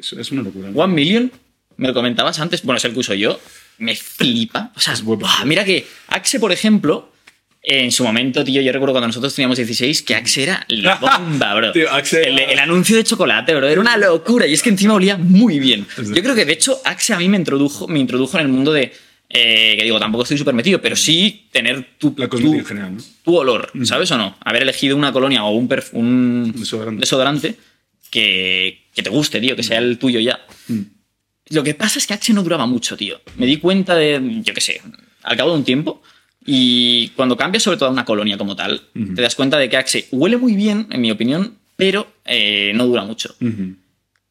Es, 0.00 0.32
una 0.32 0.42
locura. 0.42 0.70
¿no? 0.70 0.80
One 0.80 0.92
Million, 0.94 1.30
me 1.76 1.88
lo 1.88 1.94
comentabas 1.94 2.38
antes, 2.40 2.62
bueno, 2.62 2.78
es 2.78 2.84
el 2.84 2.92
que 2.92 2.98
uso 2.98 3.14
yo, 3.14 3.38
me 3.78 3.94
flipa. 3.94 4.72
O 4.76 4.80
sea, 4.80 4.94
Es 4.94 5.02
buen 5.02 5.18
buah, 5.20 5.44
mira 5.44 5.64
que 5.64 5.86
Axe, 6.08 6.40
por 6.40 6.50
ejemplo, 6.50 7.12
en 7.62 7.92
su 7.92 8.02
momento, 8.02 8.42
tío, 8.44 8.60
yo 8.60 8.72
recuerdo 8.72 8.94
cuando 8.94 9.06
nosotros 9.08 9.34
teníamos 9.34 9.56
16, 9.58 10.02
que 10.02 10.14
Axe 10.16 10.42
era 10.42 10.64
la 10.68 10.94
bomba, 11.00 11.54
bro. 11.54 11.72
Tío, 11.72 11.88
Axe 11.92 12.22
el, 12.28 12.58
anuncio 12.58 12.96
de 12.96 13.04
chocolate, 13.04 13.54
bro, 13.54 13.68
era 13.68 13.80
una 13.80 13.96
locura. 13.96 14.46
Y 14.46 14.54
es 14.54 14.62
que 14.62 14.70
encima 14.70 14.94
olía 14.94 15.16
muy 15.16 15.60
bien. 15.60 15.86
Yo 15.96 16.22
creo 16.22 16.34
que, 16.34 16.44
de 16.44 16.54
hecho, 16.54 16.80
Axe 16.84 17.14
a 17.14 17.18
mí 17.18 17.28
me 17.28 17.36
introdujo, 17.36 17.86
me 17.86 18.00
introdujo 18.00 18.36
en 18.38 18.46
el 18.46 18.52
mundo 18.52 18.72
de... 18.72 18.92
eh, 19.30 19.74
que 19.76 19.84
digo, 19.84 19.98
tampoco 19.98 20.22
estoy 20.22 20.38
súper 20.38 20.54
metido, 20.54 20.80
pero 20.80 20.96
sí 20.96 21.48
tener 21.52 21.96
tu, 21.98 22.14
La 22.16 22.28
tu- 22.28 22.38
en 22.54 22.64
general, 22.64 22.96
¿no? 22.96 23.02
tu 23.24 23.36
olor, 23.36 23.70
¿sabes 23.84 24.10
o 24.10 24.18
no? 24.18 24.36
Haber 24.40 24.62
elegido 24.62 24.96
una 24.96 25.12
colonia 25.12 25.44
o 25.44 25.50
un, 25.50 25.68
un 25.92 26.52
Desodorante. 26.56 27.00
desodorante 27.00 27.54
que, 28.10 28.86
que 28.94 29.02
te 29.02 29.10
guste, 29.10 29.40
tío, 29.40 29.54
que 29.56 29.62
sea 29.62 29.78
el 29.78 29.98
tuyo 29.98 30.20
ya. 30.20 30.40
Mm. 30.68 30.80
Lo 31.50 31.62
que 31.62 31.74
pasa 31.74 31.98
es 31.98 32.06
que 32.06 32.14
Axe 32.14 32.32
no 32.32 32.42
duraba 32.42 32.66
mucho, 32.66 32.96
tío. 32.96 33.20
Me 33.36 33.46
di 33.46 33.56
cuenta 33.58 33.94
de, 33.96 34.40
yo 34.42 34.52
qué 34.54 34.60
sé, 34.60 34.80
al 35.22 35.36
cabo 35.36 35.52
de 35.52 35.58
un 35.58 35.64
tiempo. 35.64 36.02
Y 36.44 37.08
cuando 37.16 37.36
cambias 37.36 37.62
sobre 37.62 37.76
todo 37.78 37.88
a 37.88 37.92
una 37.92 38.04
colonia 38.04 38.38
como 38.38 38.56
tal, 38.56 38.80
te 39.14 39.20
das 39.22 39.34
cuenta 39.34 39.58
de 39.58 39.68
que 39.68 39.76
Axe 39.76 40.08
huele 40.12 40.36
muy 40.38 40.54
bien, 40.54 40.86
en 40.90 41.00
mi 41.02 41.10
opinión, 41.10 41.58
pero 41.76 42.10
eh, 42.24 42.72
no 42.74 42.86
dura 42.86 43.04
mucho. 43.04 43.34
Ujú. 43.40 43.74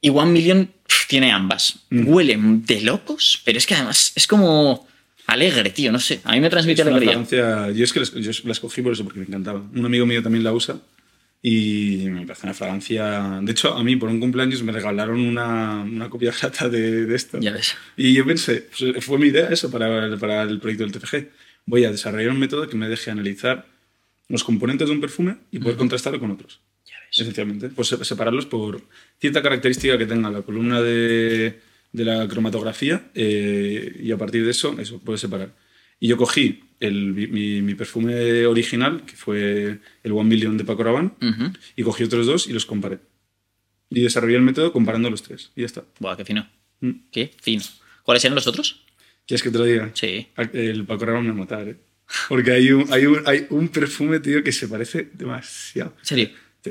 Y 0.02 0.10
One 0.10 0.32
Million 0.32 0.70
tiene 1.08 1.32
ambas. 1.32 1.80
Mm. 1.90 2.08
Huelen 2.08 2.66
de 2.66 2.82
locos, 2.82 3.42
pero 3.46 3.58
es 3.58 3.66
que 3.66 3.76
además 3.76 4.12
es 4.16 4.28
como 4.28 4.88
alegre, 5.26 5.70
tío, 5.72 5.92
no 5.92 6.00
sé. 6.00 6.22
A 6.24 6.34
mí 6.34 6.40
me 6.40 6.50
transmite 6.50 6.82
Es 6.82 6.88
alegría. 6.88 7.12
fragancia. 7.12 7.72
Yo 7.72 7.84
es 7.84 7.94
que 7.94 8.02
la 8.46 8.52
escogí 8.52 8.82
por 8.82 8.94
eso, 8.94 9.04
porque 9.04 9.20
me 9.20 9.26
encantaba. 9.26 9.62
Un 9.74 9.86
amigo 9.86 10.06
mío 10.06 10.22
también 10.24 10.44
la 10.44 10.54
usa 10.54 10.80
y 11.42 12.06
me 12.10 12.26
parece 12.26 12.46
una 12.48 12.54
fragancia. 12.54 13.40
De 13.42 13.52
hecho, 13.52 13.74
a 13.74 13.84
mí 13.84 13.96
por 13.96 14.10
un 14.10 14.20
cumpleaños 14.20 14.64
me 14.64 14.72
regalaron 14.72 15.20
una, 15.20 15.82
una 15.82 16.10
copia 16.10 16.34
grata 16.40 16.70
de, 16.70 17.06
de 17.06 17.16
esto. 17.16 17.40
Ya 17.40 17.52
ves. 17.52 17.76
Y 17.96 18.14
yo 18.14 18.26
pensé, 18.26 18.68
pues, 18.78 19.04
fue 19.06 19.18
mi 19.18 19.28
idea 19.28 19.50
eso 19.50 19.70
para, 19.72 20.18
para 20.18 20.44
el 20.44 20.60
proyecto 20.60 20.84
del 20.86 20.94
TFG. 20.94 21.28
Voy 21.66 21.84
a 21.86 21.92
desarrollar 21.92 22.30
un 22.32 22.40
método 22.40 22.68
que 22.68 22.78
me 22.78 22.88
deje 22.88 23.12
analizar 23.12 23.66
los 24.30 24.44
componentes 24.44 24.88
de 24.88 24.94
un 24.94 25.02
perfume 25.02 25.38
y 25.52 25.60
poder 25.60 25.78
contrastarlo 25.78 26.20
con 26.20 26.32
otros. 26.32 26.60
Ya 27.12 27.20
ves. 27.20 27.20
Esencialmente. 27.22 27.70
Pues 27.70 27.88
se- 27.90 28.04
separarlos 28.06 28.46
por 28.46 28.82
cierta 29.20 29.42
característica 29.42 29.98
que 29.98 30.06
tenga 30.06 30.30
la 30.30 30.42
columna 30.42 30.82
de, 30.82 31.60
de 31.92 32.06
la 32.06 32.28
cromatografía 32.28 33.10
eh, 33.16 34.00
y 34.04 34.12
a 34.12 34.18
partir 34.18 34.44
de 34.46 34.52
eso, 34.52 34.76
eso, 34.80 35.00
puedes 35.00 35.22
separar. 35.22 35.54
Y 36.00 36.08
yo 36.10 36.18
cogí 36.18 36.64
el, 36.80 37.14
mi, 37.14 37.62
mi 37.62 37.74
perfume 37.76 38.46
original, 38.46 39.04
que 39.06 39.16
fue 39.16 39.80
el 40.04 40.12
One 40.12 40.30
Million 40.30 40.58
de 40.58 40.64
Paco 40.64 40.84
Rabanne, 40.84 41.12
Ujú. 41.22 41.52
y 41.76 41.84
cogí 41.84 42.04
otros 42.04 42.28
dos 42.28 42.48
y 42.48 42.54
los 42.54 42.66
comparé. 42.66 43.00
Y 43.90 44.02
desarrollé 44.02 44.36
el 44.36 44.42
método 44.44 44.72
comparando 44.74 45.10
los 45.10 45.24
tres. 45.24 45.52
Y 45.56 45.62
ya 45.62 45.66
está. 45.66 45.84
Buah, 46.00 46.16
qué 46.18 46.26
fino. 46.26 46.48
Mm. 46.82 46.92
Qué 47.12 47.32
fino. 47.42 47.64
¿Cuáles 48.04 48.24
eran 48.26 48.36
los 48.36 48.46
otros? 48.46 48.84
¿Quieres 49.26 49.42
que 49.42 49.50
te 49.50 49.58
lo 49.58 49.64
diga? 49.64 49.90
Sí. 49.94 50.28
El 50.54 50.86
Paco 50.86 51.06
Rabanne 51.06 51.30
me 51.30 51.30
va 51.32 51.36
a 51.36 51.40
matar, 51.40 51.68
¿eh? 51.70 51.78
Porque 52.30 52.52
hay 52.52 52.72
un, 52.72 52.86
hay, 52.94 53.06
un, 53.06 53.22
hay 53.26 53.48
un 53.50 53.68
perfume, 53.70 54.20
tío, 54.20 54.44
que 54.44 54.52
se 54.52 54.68
parece 54.68 55.10
demasiado. 55.14 55.94
¿En 56.00 56.06
serio? 56.06 56.30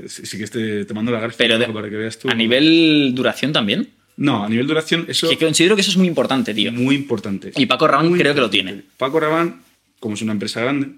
Sí, 0.08 0.38
que 0.38 0.46
te, 0.46 0.84
te 0.84 0.94
mando 0.94 1.12
la 1.12 1.20
gráfica 1.20 1.38
Pero 1.38 1.58
de- 1.58 1.66
para 1.68 1.88
que 1.90 1.96
veas 1.96 2.18
tú. 2.18 2.28
A 2.30 2.34
nivel 2.34 3.12
duración 3.14 3.52
también. 3.52 3.90
No, 4.16 4.44
a 4.44 4.48
nivel 4.48 4.66
duración, 4.66 5.04
eso 5.08 5.28
Que 5.28 5.36
considero 5.36 5.74
que 5.74 5.82
eso 5.82 5.90
es 5.90 5.96
muy 5.98 6.06
importante, 6.08 6.54
tío. 6.54 6.72
muy 6.72 6.94
importante. 6.94 7.52
Y 7.56 7.66
Paco 7.66 7.86
Rabanne 7.86 8.16
creo 8.18 8.34
que 8.34 8.40
lo 8.40 8.48
tiene. 8.50 8.82
Paco 8.96 9.20
Rabanne, 9.20 9.56
como 10.00 10.14
es 10.14 10.22
una 10.22 10.32
empresa 10.32 10.60
grande, 10.62 10.92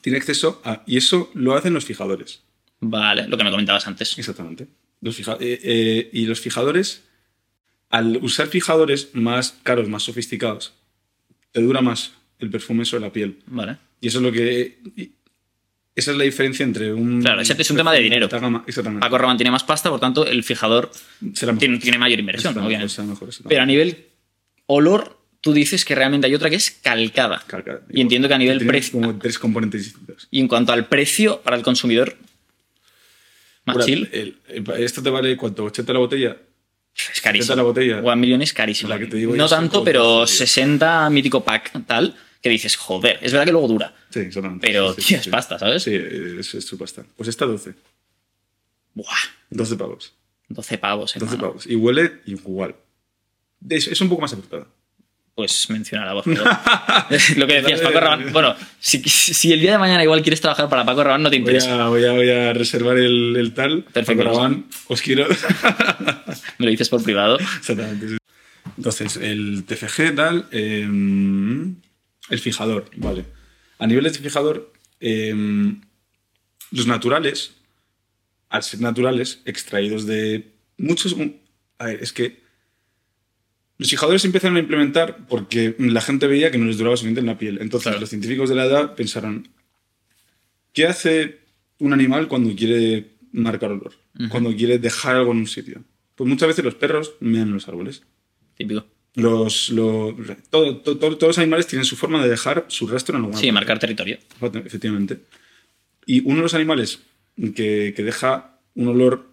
tiene 0.00 0.16
acceso 0.18 0.62
a... 0.64 0.82
Y 0.86 0.96
eso 0.96 1.30
lo 1.34 1.54
hacen 1.54 1.74
los 1.74 1.84
fijadores. 1.84 2.40
Vale, 2.80 3.28
lo 3.28 3.36
que 3.36 3.44
me 3.44 3.50
comentabas 3.50 3.86
antes. 3.86 4.16
Exactamente. 4.18 4.66
Los 5.02 5.16
fija- 5.16 5.36
eh, 5.38 5.60
eh, 5.62 6.10
y 6.14 6.24
los 6.24 6.40
fijadores, 6.40 7.02
al 7.90 8.16
usar 8.22 8.46
fijadores 8.48 9.10
más 9.12 9.56
caros, 9.62 9.88
más 9.90 10.02
sofisticados, 10.04 10.72
te 11.52 11.60
dura 11.60 11.82
más 11.82 12.12
el 12.38 12.48
perfume 12.48 12.86
sobre 12.86 13.02
la 13.02 13.12
piel. 13.12 13.38
Vale. 13.46 13.76
Y 14.00 14.08
eso 14.08 14.18
es 14.18 14.24
lo 14.24 14.32
que... 14.32 14.78
y 14.96 15.10
esa 15.94 16.10
es 16.12 16.16
la 16.16 16.24
diferencia 16.24 16.64
entre 16.64 16.92
un... 16.92 17.20
Claro, 17.20 17.40
ese 17.40 17.54
es 17.60 17.70
un 17.70 17.76
tema 17.76 17.92
de 17.92 18.00
dinero. 18.00 18.28
gama- 18.28 18.64
Exactamente. 18.66 19.06
Paco 19.08 19.36
tiene 19.36 19.50
más 19.50 19.64
pasta, 19.64 19.90
por 19.90 20.00
tanto, 20.00 20.26
el 20.26 20.42
fijador 20.44 20.90
Será 21.34 21.54
tiene, 21.56 21.78
tiene 21.78 21.98
mayor 21.98 22.18
inversión, 22.20 22.52
Será 22.52 22.60
mejor, 22.62 22.66
obviamente. 22.68 22.94
será 22.94 23.08
mejor, 23.08 23.32
será 23.32 23.48
Pero 23.48 23.62
a 23.62 23.66
nivel 23.66 24.06
olor, 24.66 25.18
tú 25.40 25.52
dices 25.52 25.84
que 25.84 25.94
realmente 25.94 26.26
hay 26.26 26.34
otra 26.34 26.48
que 26.48 26.56
es 26.56 26.70
calcada. 26.70 27.42
Calca- 27.46 27.80
Y 27.90 28.00
entiendo 28.00 28.28
que 28.28 28.34
a 28.34 28.38
nivel 28.38 28.64
precio. 28.66 28.92
como 29.00 29.18
tres 29.18 29.38
componentes 29.38 29.84
distintos. 29.84 30.28
Y 30.30 30.40
en 30.40 30.48
cuanto 30.48 30.72
al 30.72 30.86
precio 30.86 31.40
para 31.42 31.56
el 31.56 31.62
consumidor, 31.62 32.16
más 33.64 33.84
chill, 33.84 34.08
el- 34.12 34.36
el- 34.48 34.70
esto 34.82 35.02
te 35.02 35.10
vale 35.10 35.36
cuánto, 35.36 35.64
80 35.64 35.92
la 35.92 35.98
botella. 35.98 36.36
es 37.12 37.20
carísimo. 37.20 37.56
la 37.56 37.62
botella. 37.62 37.98
One 38.00 38.16
Million 38.16 38.42
es 38.42 38.52
carísimo. 38.52 38.88
La 38.90 38.98
que 38.98 39.06
te 39.06 39.16
digo 39.16 39.32
yo 39.32 39.36
no 39.38 39.48
tanto, 39.48 39.82
pero 39.84 40.02
dos, 40.02 40.30
tío. 40.30 40.38
60 40.38 41.08
mítico 41.10 41.42
pack 41.44 41.72
tal, 41.86 42.16
que 42.42 42.48
dices, 42.48 42.76
joder, 42.76 43.18
es 43.22 43.32
verdad 43.32 43.44
que 43.46 43.52
luego 43.52 43.68
dura. 43.68 43.94
Sí, 44.10 44.20
exactamente. 44.20 44.66
Pero, 44.66 44.94
Sí, 44.94 45.02
sí, 45.02 45.08
tío, 45.08 45.16
es 45.18 45.24
sí. 45.24 45.30
pasta, 45.30 45.58
¿sabes? 45.58 45.82
Sí, 45.82 45.94
es, 45.94 46.54
es 46.54 46.64
su 46.64 46.78
pasta. 46.78 47.04
Pues 47.16 47.28
está 47.28 47.44
12. 47.46 47.74
Buah, 48.94 49.06
12 49.50 49.76
pavos. 49.76 50.14
12 50.48 50.78
pavos, 50.78 51.14
12 51.14 51.24
hermano. 51.24 51.48
pavos. 51.48 51.66
Y 51.66 51.76
huele 51.76 52.12
igual. 52.26 52.74
Es, 53.68 53.86
es 53.88 54.00
un 54.00 54.08
poco 54.08 54.22
más 54.22 54.32
apretada. 54.32 54.66
Pues 55.34 55.70
mencionala, 55.70 56.12
por 56.22 56.24
favor. 56.36 56.50
Lo 57.36 57.46
que 57.46 57.60
decías, 57.62 57.80
Paco 57.80 58.00
Rabanne. 58.00 58.30
Bueno, 58.32 58.54
si, 58.80 58.98
si 59.04 59.52
el 59.52 59.60
día 59.60 59.72
de 59.72 59.78
mañana 59.78 60.02
igual 60.02 60.22
quieres 60.22 60.40
trabajar 60.40 60.68
para 60.68 60.84
Paco 60.84 61.04
Rabanne, 61.04 61.22
no 61.24 61.30
te 61.30 61.36
Voy 61.36 61.40
interesa. 61.40 61.84
a, 61.84 61.88
voy 61.88 62.04
a, 62.04 62.12
voy 62.12 62.30
a 62.30 62.52
reservar 62.52 62.98
el, 62.98 63.36
el 63.36 63.54
tal. 63.54 63.84
Perfecto. 63.84 64.24
Paco 64.24 64.36
Rabanne, 64.36 64.64
os 64.88 65.00
quiero. 65.00 65.26
Me 66.58 66.64
lo 66.66 66.70
dices 66.70 66.88
por 66.88 67.02
privado. 67.02 67.38
Exactamente. 67.38 68.16
Entonces, 68.76 69.16
el 69.16 69.64
TFG 69.66 70.14
tal. 70.16 70.46
eh, 70.50 70.86
el 72.30 72.38
fijador, 72.38 72.90
vale. 72.96 73.24
A 73.78 73.86
nivel 73.86 74.04
de 74.04 74.10
fijador, 74.10 74.72
eh, 75.00 75.34
los 76.70 76.86
naturales, 76.86 77.52
al 78.48 78.62
ser 78.62 78.80
naturales, 78.80 79.40
extraídos 79.44 80.06
de 80.06 80.52
muchos. 80.78 81.16
A 81.78 81.86
ver, 81.86 82.02
es 82.02 82.12
que. 82.12 82.40
Los 83.78 83.88
fijadores 83.88 84.20
se 84.20 84.28
empezaron 84.28 84.58
a 84.58 84.60
implementar 84.60 85.26
porque 85.26 85.74
la 85.78 86.02
gente 86.02 86.26
veía 86.26 86.50
que 86.50 86.58
no 86.58 86.66
les 86.66 86.76
duraba 86.76 86.96
suficiente 86.98 87.20
en 87.20 87.26
la 87.26 87.38
piel. 87.38 87.58
Entonces, 87.62 87.84
Claro. 87.84 88.00
los 88.00 88.10
científicos 88.10 88.50
de 88.50 88.54
la 88.54 88.66
edad 88.66 88.94
pensaron: 88.94 89.48
¿qué 90.74 90.86
hace 90.86 91.40
un 91.78 91.94
animal 91.94 92.28
cuando 92.28 92.54
quiere 92.54 93.12
marcar 93.32 93.72
olor? 93.72 93.94
Cuando 94.28 94.54
quiere 94.54 94.78
dejar 94.78 95.16
algo 95.16 95.32
en 95.32 95.38
un 95.38 95.46
sitio. 95.46 95.82
Pues 96.14 96.28
muchas 96.28 96.48
veces 96.48 96.62
los 96.62 96.74
perros 96.74 97.14
mean 97.20 97.48
en 97.48 97.54
los 97.54 97.68
árboles. 97.68 98.02
Típico. 98.54 98.84
Los, 99.14 99.70
lo- 99.70 100.16
todo- 100.50 100.78
to- 100.78 100.96
to- 100.98 101.16
todos 101.18 101.30
los 101.30 101.38
animales 101.38 101.66
tienen 101.66 101.84
su 101.84 101.96
forma 101.96 102.22
de 102.22 102.28
dejar 102.30 102.64
su 102.68 102.86
rastro 102.86 103.16
en 103.16 103.24
alguna 103.24 103.38
Sí, 103.40 103.50
marcar 103.50 103.78
territorio. 103.78 104.18
Efectivamente. 104.64 105.20
Y 106.06 106.20
uno 106.24 106.36
de 106.36 106.42
los 106.42 106.54
animales 106.54 107.00
que, 107.54 107.92
que 107.96 108.02
deja 108.04 108.58
un 108.74 108.88
olor 108.88 109.28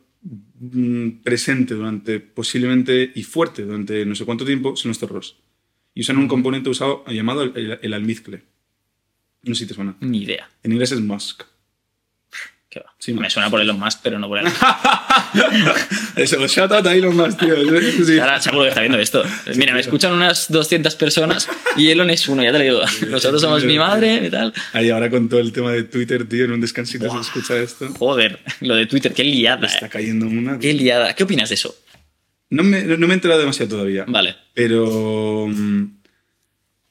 mm, 0.60 1.22
presente 1.24 1.76
durante, 1.76 2.20
posiblemente, 2.20 3.12
y 3.14 3.24
fuerte 3.24 3.64
durante 3.64 4.06
no 4.06 4.16
sé 4.16 4.26
cuánto 4.26 4.46
tiempo, 4.46 4.76
son 4.76 4.90
los 4.90 4.98
perros. 4.98 5.38
Y 5.94 6.02
usan 6.02 6.18
un 6.18 6.28
componente 6.28 6.70
usado 6.70 7.04
llamado 7.08 7.44
el, 7.44 7.80
el 7.82 7.94
almizcle. 7.94 8.44
No 9.44 9.54
sé 9.56 9.62
si 9.64 9.68
te 9.68 9.74
suena. 9.76 9.96
Ni 10.02 10.24
idea. 10.24 10.50
En 10.64 10.72
inglés 10.72 10.92
es 10.92 11.00
musk. 11.02 11.44
Qué 12.78 12.84
¿Qué 12.84 12.84
va? 12.84 12.96
Sí, 13.00 13.14
me 13.14 13.30
suena 13.30 13.50
por 13.50 13.62
Elon 13.62 13.80
Musk, 13.80 14.00
pero 14.04 14.20
no 14.20 14.28
por 14.28 14.40
él. 14.40 14.46
Eso, 16.16 16.46
shout 16.48 16.72
out 16.72 16.86
a 16.86 16.96
Elon 16.96 17.16
Musk, 17.16 17.40
tío. 17.40 17.56
Sí. 18.06 18.20
Ahora 18.20 18.42
seguro 18.42 18.64
que 18.64 18.70
está 18.70 18.82
viendo 18.82 19.00
esto. 19.00 19.24
Mira, 19.56 19.74
me 19.74 19.80
escuchan 19.80 20.14
unas 20.14 20.52
200 20.52 20.96
personas 20.96 21.50
y 21.76 21.90
Elon 21.90 22.10
es 22.10 22.28
uno, 22.28 22.44
ya 22.44 22.52
te 22.52 22.60
lo 22.60 22.64
digo. 22.64 22.82
Nosotros 23.10 23.42
somos 23.42 23.64
mi 23.64 23.78
madre 23.78 24.28
y 24.28 24.30
tal. 24.30 24.54
Ahí 24.74 24.90
ahora 24.90 25.10
con 25.10 25.30
todo 25.30 25.40
el 25.40 25.52
tema 25.52 25.72
de 25.72 25.84
Twitter, 25.84 26.28
tío, 26.28 26.46
en 26.46 26.52
un 26.52 26.62
descansito 26.62 27.10
se 27.10 27.20
escucha 27.20 27.58
esto. 27.58 27.88
Joder, 27.98 28.40
lo 28.62 28.76
de 28.76 28.86
Twitter, 28.86 29.14
qué 29.14 29.24
liada. 29.24 29.68
Está 29.68 29.88
eh. 29.88 29.90
cayendo 29.90 30.28
una. 30.28 30.60
Qué 30.60 30.74
liada. 30.74 31.16
¿Qué 31.16 31.24
opinas 31.24 31.50
de 31.50 31.56
eso? 31.56 31.76
No 32.50 32.64
me, 32.64 32.84
no 32.84 33.08
me 33.08 33.14
he 33.14 33.16
enterado 33.16 33.40
demasiado 33.40 33.72
todavía. 33.72 34.06
Vale. 34.08 34.36
Pero 34.54 35.48
mm, 35.48 35.84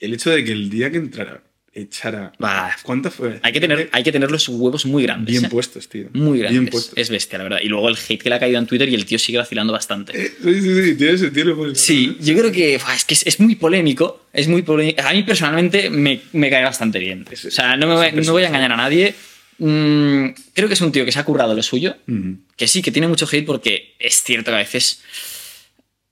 el 0.00 0.14
hecho 0.14 0.30
de 0.30 0.44
que 0.44 0.52
el 0.52 0.68
día 0.68 0.90
que 0.90 0.98
entrara, 0.98 1.42
echara. 1.76 2.32
Bah. 2.38 2.74
¿Cuánto 2.82 3.10
fue? 3.10 3.38
Hay 3.42 3.52
que 3.52 3.60
tener, 3.60 3.88
hay 3.92 4.02
que 4.02 4.10
tener 4.12 4.30
los 4.30 4.48
huevos 4.48 4.86
muy 4.86 5.02
grandes. 5.04 5.32
Bien 5.32 5.44
eh. 5.44 5.48
puestos, 5.48 5.88
tío. 5.88 6.08
Muy 6.12 6.38
grandes. 6.38 6.60
Bien 6.60 6.70
puestos. 6.70 6.94
Es 6.96 7.10
bestia, 7.10 7.38
la 7.38 7.44
verdad. 7.44 7.58
Y 7.62 7.68
luego 7.68 7.88
el 7.88 7.96
hate 7.96 8.22
que 8.22 8.28
le 8.28 8.34
ha 8.34 8.38
caído 8.40 8.58
en 8.58 8.66
Twitter 8.66 8.88
y 8.88 8.94
el 8.94 9.04
tío 9.04 9.18
sigue 9.18 9.38
vacilando 9.38 9.72
bastante. 9.72 10.12
Eh, 10.20 10.32
sí, 10.42 10.60
sí, 10.62 10.82
sí, 10.84 10.94
tiene 10.96 11.18
sentido. 11.18 11.56
pues, 11.56 11.78
Sí, 11.78 12.16
yo 12.20 12.34
creo 12.36 12.50
que 12.50 12.78
buah, 12.78 12.94
es 12.94 13.04
que 13.04 13.14
es, 13.14 13.26
es 13.26 13.38
muy 13.40 13.54
polémico. 13.56 14.26
Es 14.32 14.48
muy 14.48 14.62
polémico. 14.62 15.02
A 15.02 15.12
mí 15.12 15.22
personalmente 15.22 15.90
me, 15.90 16.20
me 16.32 16.50
cae 16.50 16.64
bastante 16.64 16.98
bien. 16.98 17.26
Es- 17.30 17.44
O 17.44 17.50
sea, 17.50 17.76
no 17.76 17.86
me, 17.98 18.12
no 18.12 18.32
voy 18.32 18.42
a 18.44 18.48
engañar 18.48 18.72
a 18.72 18.76
nadie. 18.76 19.14
Mm, 19.58 20.28
creo 20.52 20.68
que 20.68 20.74
es 20.74 20.80
un 20.80 20.92
tío 20.92 21.04
que 21.04 21.12
se 21.12 21.18
ha 21.18 21.24
currado 21.24 21.54
lo 21.54 21.62
suyo. 21.62 21.96
Ujú. 22.08 22.38
Que 22.56 22.68
sí, 22.68 22.82
que 22.82 22.90
tiene 22.90 23.08
mucho 23.08 23.26
hate 23.30 23.44
porque 23.46 23.94
es 23.98 24.22
cierto 24.22 24.50
que 24.50 24.54
a 24.56 24.58
veces 24.58 25.02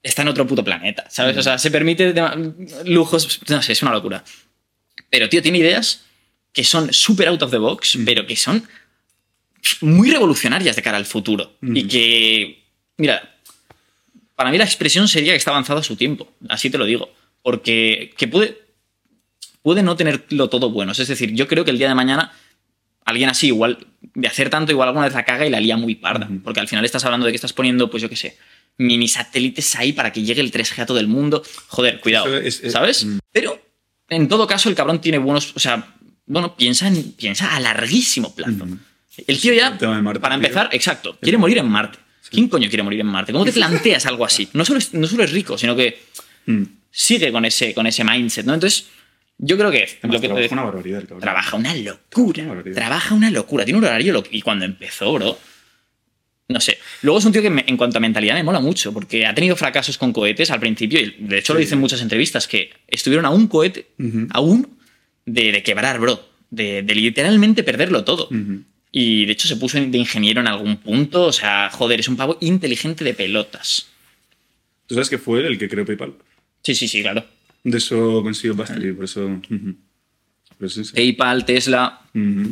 está 0.03 0.23
en 0.23 0.29
otro 0.29 0.47
puto 0.47 0.63
planeta, 0.63 1.07
¿sabes? 1.11 1.37
O 1.39 1.43
sea, 1.43 1.57
se 1.59 1.71
permite 1.71 2.15
lujos, 2.85 3.41
no 3.49 3.63
sé, 3.63 3.73
es 3.73 3.83
una 3.83 3.93
locura. 3.93 4.23
Pero, 5.11 5.29
tío, 5.29 5.43
tiene 5.43 5.59
ideas 5.59 6.05
que 6.53 6.65
son 6.65 6.93
súper 6.93 7.29
out 7.29 7.43
of 7.43 7.51
the 7.51 7.59
box, 7.59 7.99
pero 8.05 8.27
que 8.27 8.37
son 8.37 8.67
muy 9.81 10.11
revolucionarias 10.11 10.77
de 10.77 10.83
cara 10.83 10.97
al 10.97 11.07
futuro. 11.07 11.57
Y 11.63 11.87
que, 11.89 12.63
mira, 12.99 13.37
para 14.35 14.51
mí 14.51 14.59
la 14.59 14.65
expresión 14.65 15.09
sería 15.09 15.33
que 15.33 15.39
está 15.39 15.51
avanzado 15.51 15.81
a 15.81 15.83
su 15.83 15.97
tiempo, 15.97 16.33
así 16.49 16.71
te 16.71 16.79
lo 16.79 16.85
digo. 16.85 17.13
Porque 17.43 18.13
que 18.17 18.27
puede, 18.29 18.59
puede 19.63 19.83
no 19.83 19.97
tenerlo 19.97 20.49
todo 20.49 20.71
bueno. 20.71 20.93
Es 20.93 21.07
decir, 21.09 21.33
yo 21.35 21.47
creo 21.49 21.65
que 21.65 21.71
el 21.71 21.79
día 21.79 21.89
de 21.89 21.95
mañana 21.95 22.33
alguien 23.05 23.29
así, 23.29 23.49
igual, 23.49 23.87
de 24.15 24.29
hacer 24.29 24.49
tanto, 24.51 24.73
igual 24.73 24.89
alguna 24.89 25.07
vez 25.07 25.15
la 25.15 25.25
caga 25.25 25.47
y 25.47 25.51
la 25.51 25.61
lía 25.61 25.77
muy 25.77 25.95
parda. 25.95 26.29
Porque 26.43 26.61
al 26.61 26.69
final 26.69 26.85
estás 26.85 27.05
hablando 27.05 27.27
de 27.27 27.33
que 27.33 27.37
estás 27.37 27.53
poniendo, 27.53 27.91
pues 27.91 28.03
yo 28.03 28.09
qué 28.09 28.17
sé, 28.17 28.39
mini 28.79 29.09
satélites 29.09 29.77
ahí 29.77 29.93
para 29.93 30.11
que 30.13 30.23
llegue 30.23 30.41
el 30.41 30.51
3G 30.51 30.83
a 30.83 30.87
todo 30.87 30.99
el 31.01 31.07
mundo. 31.07 31.43
Joder, 31.69 32.01
cuidado. 32.01 32.27
Eso 32.27 32.39
es- 32.39 32.61
es- 32.65 32.73
¿Sabes? 32.73 33.05
mm. 33.05 33.19
Pero, 33.31 33.61
en 34.09 34.29
todo 34.29 34.47
caso, 34.47 34.69
el 34.69 34.75
cabrón 34.75 35.01
tiene 35.01 35.19
buenos. 35.19 35.53
O 35.57 35.61
sea, 35.61 35.95
bueno, 36.27 36.57
piensa, 36.57 36.89
en- 36.89 37.13
piensa 37.13 37.55
a 37.55 37.61
larguísimo 37.61 38.35
plazo. 38.35 38.67
El 39.27 39.41
tío 39.41 39.53
ya, 39.55 39.77
El 39.81 40.03
Marte, 40.03 40.21
para 40.21 40.35
tío. 40.37 40.45
empezar, 40.45 40.69
exacto, 40.73 41.17
quiere 41.21 41.39
morir 41.39 41.59
en 41.59 41.69
Marte. 41.69 41.99
¿Quién 42.31 42.49
coño 42.49 42.69
quiere 42.69 42.83
morir 42.83 43.01
en 43.01 43.07
Marte? 43.07 43.33
¿Cómo 43.33 43.45
te 43.45 43.53
planteas 43.53 44.07
algo 44.07 44.25
así? 44.25 44.49
No 44.55 44.65
solo 44.65 44.79
es, 44.79 44.93
no 44.95 45.07
solo 45.07 45.23
es 45.25 45.31
rico, 45.33 45.57
sino 45.57 45.77
que 45.77 46.03
Mm. 46.47 46.63
sigue 46.91 47.31
con 47.31 47.45
ese, 47.45 47.73
con 47.75 47.87
ese 47.87 48.03
mindset, 48.05 48.45
¿no? 48.45 48.55
Entonces, 48.55 48.87
yo 49.39 49.57
creo 49.57 49.71
que 49.71 49.85
Además, 50.03 50.03
lo 50.03 50.21
que 50.21 50.29
te 50.29 50.35
trabaja 50.35 50.53
una 50.55 50.63
barbaridad, 50.65 51.01
el 51.01 51.07
cabrón. 51.07 51.21
trabaja 51.21 51.57
una 51.57 51.75
locura. 51.75 52.43
Una 52.45 52.63
trabaja 52.75 53.15
una 53.15 53.31
locura. 53.31 53.65
Tiene 53.65 53.79
un 53.79 53.85
horario 53.85 54.13
lo- 54.13 54.25
Y 54.31 54.43
cuando 54.43 54.65
empezó, 54.65 55.13
bro. 55.13 55.39
No 56.49 56.61
sé. 56.61 56.79
Luego 57.03 57.19
es 57.19 57.25
un 57.25 57.33
tío 57.33 57.41
que 57.43 57.49
me- 57.51 57.65
en 57.67 57.77
cuanto 57.77 57.97
a 57.99 58.01
mentalidad 58.01 58.35
me 58.35 58.43
mola 58.43 58.61
mucho, 58.61 58.93
porque 58.93 59.25
ha 59.27 59.35
tenido 59.35 59.57
fracasos 59.57 59.97
con 59.97 60.13
cohetes 60.13 60.51
al 60.51 60.61
principio, 60.61 61.01
y 61.01 61.15
de 61.19 61.39
hecho 61.39 61.55
lo 61.55 61.59
Sí. 61.61 61.65
dice 61.65 61.75
en 61.75 61.81
muchas 61.81 62.03
entrevistas, 62.03 62.47
que 62.47 62.71
estuvieron 62.87 63.25
a 63.25 63.31
un 63.31 63.47
cohete, 63.49 63.87
Ujú. 63.99 64.27
a 64.31 64.41
un, 64.41 64.77
de, 65.25 65.53
de 65.53 65.63
quebrar, 65.63 65.99
bro. 65.99 66.29
De, 66.51 66.83
de 66.83 66.95
literalmente 66.95 67.65
perderlo 67.65 68.05
todo. 68.05 68.29
Y 68.93 69.25
de 69.25 69.33
hecho 69.33 69.49
se 69.49 69.57
puso 69.57 69.81
de 69.81 69.99
ingeniero 69.99 70.41
en 70.41 70.47
algún 70.47 70.77
punto. 70.77 71.25
O 71.25 71.33
sea, 71.33 71.69
joder, 71.71 71.99
es 71.99 72.07
un 72.09 72.17
pavo 72.17 72.37
inteligente 72.41 73.03
de 73.03 73.13
pelotas. 73.15 73.89
Tú 74.87 74.95
sabes 74.95 75.09
que 75.11 75.19
fue 75.19 75.41
él 75.41 75.47
el 75.47 75.59
que 75.59 75.69
creó 75.69 75.85
PayPal. 75.85 76.13
Sí, 76.63 76.75
sí, 76.77 76.87
sí, 76.87 77.03
claro. 77.03 77.25
De 77.65 77.79
eso 77.79 78.23
consiguió 78.23 78.55
bastante, 78.55 78.93
por 78.93 79.07
eso. 79.07 79.41
Sí. 80.69 80.83
PayPal, 80.95 81.45
Tesla, 81.45 82.01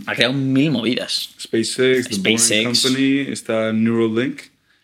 ha 0.07 0.15
creado 0.15 0.33
mil 0.35 0.71
movidas. 0.71 1.31
SpaceX, 1.41 2.09
The 2.09 2.17
Boring 2.19 2.38
SpaceX. 2.38 2.83
Company, 2.83 3.19
está 3.33 3.73
Neuralink. 3.73 4.41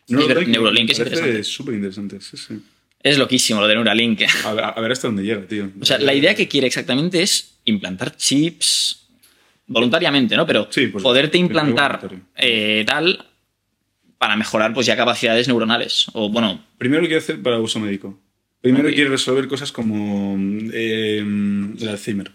Neuralink 0.08 0.90
es 0.90 0.98
interesante. 0.98 1.44
súper 1.44 1.74
interesante, 1.74 2.20
sí, 2.20 2.36
sí. 2.36 2.54
Es 3.02 3.16
loquísimo 3.18 3.60
lo 3.60 3.68
de 3.68 3.74
Neuralink. 3.76 4.22
A 4.44 4.52
ver, 4.54 4.64
a 4.64 4.80
ver 4.80 4.92
hasta 4.92 5.08
dónde 5.08 5.22
llega, 5.22 5.46
tío. 5.46 5.70
O 5.80 5.84
sea, 5.84 5.98
la 5.98 6.14
idea 6.14 6.34
que 6.34 6.48
quiere 6.48 6.66
exactamente 6.66 7.22
es 7.22 7.54
implantar 7.64 8.16
chips 8.16 9.06
voluntariamente, 9.66 10.36
¿no? 10.36 10.46
Pero 10.46 10.66
Sí, 10.70 10.86
pues, 10.88 11.02
poderte 11.02 11.38
implantar 11.38 12.10
eh, 12.36 12.84
tal 12.86 13.24
para 14.16 14.34
mejorar 14.36 14.74
pues 14.74 14.86
ya 14.86 14.96
capacidades 14.96 15.46
neuronales. 15.46 16.06
O 16.14 16.28
bueno, 16.28 16.64
Primero 16.78 17.02
lo 17.02 17.06
quiere 17.08 17.22
hacer 17.22 17.40
para 17.40 17.58
uso 17.60 17.78
médico. 17.78 18.18
Primero 18.60 18.88
Ok. 18.88 18.94
quiere 18.94 19.10
resolver 19.10 19.46
cosas 19.46 19.70
como 19.70 20.36
eh, 20.72 21.18
el 21.18 21.88
Alzheimer. 21.88 22.32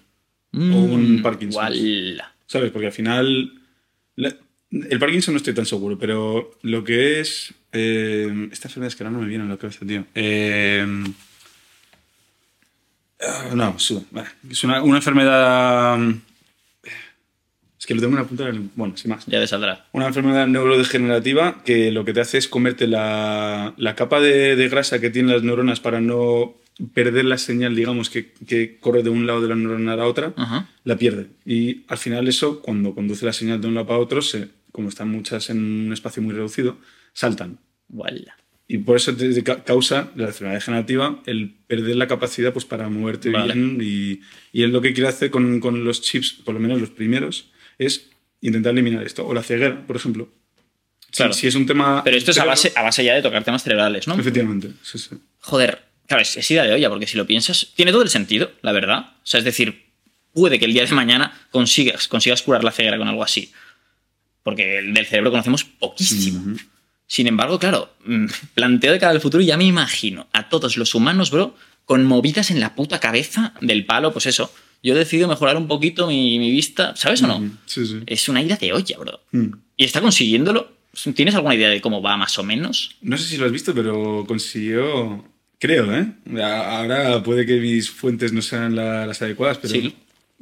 Mm, 0.54 0.74
un 0.74 1.22
Parkinson. 1.22 1.74
igual. 1.74 2.24
¿Sabes? 2.48 2.72
Porque 2.72 2.88
al 2.88 2.94
final. 2.94 3.54
la- 4.16 4.36
el 4.72 4.98
Parkinson 5.00 5.34
no 5.36 5.38
estoy 5.38 5.54
tan 5.54 5.66
seguro, 5.68 6.00
pero 6.00 6.58
lo 6.64 6.84
que 6.84 7.20
es. 7.20 7.54
Eh, 7.72 8.50
esta 8.52 8.68
enfermedad 8.70 8.88
es 8.88 8.96
que 8.96 9.04
ahora 9.04 9.16
no 9.16 9.22
me 9.22 9.28
viene 9.28 9.44
a 9.44 9.48
la 9.48 9.58
cabeza, 9.58 9.86
tío. 9.86 10.06
Eh, 10.16 10.86
no, 13.54 13.76
es 13.78 14.64
una, 14.64 14.82
una 14.84 14.98
enfermedad. 14.98 15.98
Es 17.80 17.86
que 17.86 17.96
lo 17.96 18.02
tengo 18.02 18.14
en 18.16 18.20
una 18.20 18.28
punta 18.28 18.46
del. 18.46 18.70
Bueno, 18.76 18.98
sin 18.98 19.12
más. 19.12 19.26
Ya 19.28 19.40
te 19.40 19.48
saldrá. 19.48 19.86
Una 19.92 20.08
enfermedad 20.08 20.48
neurodegenerativa 20.48 21.64
que 21.64 21.92
lo 21.92 22.04
que 22.06 22.14
te 22.14 22.22
hace 22.22 22.38
es 22.38 22.48
comerte 22.48 22.88
la, 22.88 23.74
la 23.78 23.96
capa 23.96 24.20
de, 24.20 24.56
de 24.56 24.70
grasa 24.70 25.00
que 25.00 25.10
tienen 25.10 25.32
las 25.34 25.44
neuronas 25.44 25.80
para 25.80 26.02
no 26.02 26.56
perder 26.94 27.26
la 27.26 27.38
señal, 27.38 27.76
digamos, 27.76 28.10
que, 28.10 28.32
que 28.48 28.78
corre 28.80 29.04
de 29.04 29.10
un 29.10 29.28
lado 29.28 29.42
de 29.42 29.48
la 29.50 29.56
neurona 29.56 29.94
a 29.94 29.98
la 29.98 30.06
otra, 30.08 30.34
Ajá. 30.36 30.70
la 30.84 30.98
pierde. 30.98 31.28
Y 31.46 31.84
al 31.88 31.98
final 31.98 32.28
eso, 32.28 32.62
cuando 32.62 32.96
conduce 32.96 33.26
la 33.26 33.34
señal 33.34 33.62
de 33.62 33.68
un 33.68 33.76
lado 33.76 33.88
para 33.88 34.00
otro, 34.00 34.22
se, 34.22 34.50
como 34.72 34.90
están 34.90 35.10
muchas 35.10 35.50
en 35.50 35.58
un 35.88 35.94
espacio 35.94 36.22
muy 36.24 36.34
reducido, 36.34 36.78
saltan. 37.14 37.60
Igual. 37.92 38.32
Y 38.68 38.78
por 38.80 38.96
eso 38.96 39.16
te, 39.16 39.32
te 39.34 39.44
ca- 39.44 39.64
causa 39.64 40.12
la 40.16 40.28
enfermedad 40.28 40.56
degenerativa 40.56 41.22
el 41.26 41.54
perder 41.68 41.96
la 41.98 42.08
capacidad 42.08 42.54
pues, 42.54 42.66
para 42.66 42.90
moverte 42.90 43.30
Vale. 43.30 43.54
bien. 43.54 43.78
Y, 43.82 44.22
y 44.52 44.64
él 44.64 44.72
lo 44.72 44.82
que 44.82 44.94
quiere 44.94 45.10
hacer 45.10 45.30
con, 45.30 45.60
con 45.60 45.84
los 45.84 46.02
chips, 46.02 46.34
por 46.34 46.54
lo 46.56 46.60
menos 46.60 46.80
los 46.82 46.90
primeros, 46.90 47.52
es 47.78 48.10
intentar 48.42 48.72
eliminar 48.74 49.04
esto. 49.06 49.28
O 49.28 49.34
la 49.34 49.44
ceguera, 49.44 49.86
por 49.86 49.96
ejemplo. 49.96 50.30
Claro. 51.12 51.34
Si, 51.34 51.46
es 51.46 51.54
un 51.54 51.68
tema... 51.68 52.04
Pero 52.04 52.18
esto 52.18 52.32
es 52.32 52.40
a 52.40 52.46
base, 52.46 52.72
a 52.76 52.82
base 52.82 53.04
ya 53.04 53.14
de 53.14 53.22
tocar 53.22 53.44
temas 53.44 53.62
cerebrales, 53.62 54.08
¿no? 54.08 54.16
Efectivamente, 54.20 54.72
sí, 54.82 54.98
sí. 54.98 55.10
Joder, 55.42 55.84
claro, 56.14 56.22
es, 56.22 56.38
es 56.38 56.52
idea 56.52 56.64
de 56.64 56.74
olla, 56.74 56.90
porque 56.90 57.08
si 57.08 57.18
lo 57.18 57.26
piensas, 57.26 57.70
tiene 57.76 57.92
todo 57.92 58.04
el 58.04 58.10
sentido, 58.10 58.52
la 58.62 58.72
verdad. 58.72 59.00
O 59.00 59.26
sea, 59.26 59.40
es 59.40 59.46
decir, 59.46 59.86
puede 60.32 60.60
que 60.60 60.66
el 60.66 60.74
día 60.74 60.86
de 60.86 60.94
mañana 60.94 61.34
consigas, 61.50 62.08
consigas 62.08 62.44
curar 62.44 62.64
la 62.64 62.72
ceguera 62.72 63.00
con 63.00 63.08
algo 63.08 63.24
así. 63.24 63.52
Porque 64.44 64.80
el 64.80 64.94
del 64.94 65.08
cerebro 65.08 65.32
conocemos 65.32 65.64
poquísimo. 65.64 66.56
Sin 67.08 67.26
embargo, 67.28 67.58
claro, 67.58 67.96
mm, 68.06 68.26
planteo 68.54 68.92
de 68.92 69.00
cara 69.00 69.12
al 69.12 69.22
futuro 69.22 69.42
y 69.42 69.48
ya 69.48 69.58
me 69.58 69.64
imagino 69.64 70.28
a 70.34 70.50
todos 70.50 70.78
los 70.78 70.94
humanos, 70.94 71.32
bro, 71.32 71.56
con 71.86 72.06
movidas 72.06 72.52
en 72.52 72.60
la 72.60 72.76
puta 72.76 73.00
cabeza 73.00 73.54
del 73.62 73.86
palo, 73.86 74.14
pues 74.14 74.28
eso. 74.28 74.54
Yo 74.84 74.94
he 74.94 74.98
decidido 74.98 75.28
mejorar 75.28 75.58
un 75.58 75.68
poquito 75.68 76.08
mi, 76.08 76.38
mi 76.38 76.52
vista, 76.52 76.96
¿sabes 76.96 77.24
o 77.24 77.28
no? 77.28 77.58
Sí, 77.66 77.88
sí. 77.88 78.02
Es 78.06 78.30
una 78.30 78.42
ira 78.42 78.58
de 78.58 78.74
olla, 78.74 78.98
bro. 79.00 79.20
Mm. 79.32 79.48
¿Y 79.78 79.86
está 79.86 80.02
consiguiéndolo? 80.02 80.74
¿Tienes 81.16 81.34
alguna 81.34 81.56
idea 81.56 81.70
de 81.70 81.82
cómo 81.82 82.04
va 82.04 82.18
más 82.18 82.38
o 82.38 82.44
menos? 82.44 82.98
No 83.02 83.18
sé 83.18 83.24
si 83.24 83.38
lo 83.38 83.46
has 83.46 83.52
visto, 83.52 83.74
pero 83.74 84.26
consiguió... 84.28 85.33
Creo, 85.64 85.86
¿eh? 85.96 86.08
Ahora 86.44 87.24
puede 87.24 87.46
que 87.46 87.58
mis 87.62 87.90
fuentes 87.90 88.34
no 88.34 88.42
sean 88.42 88.76
la- 88.76 89.06
las 89.08 89.22
adecuadas, 89.22 89.60
pero 89.60 89.74
Sí. 89.74 89.96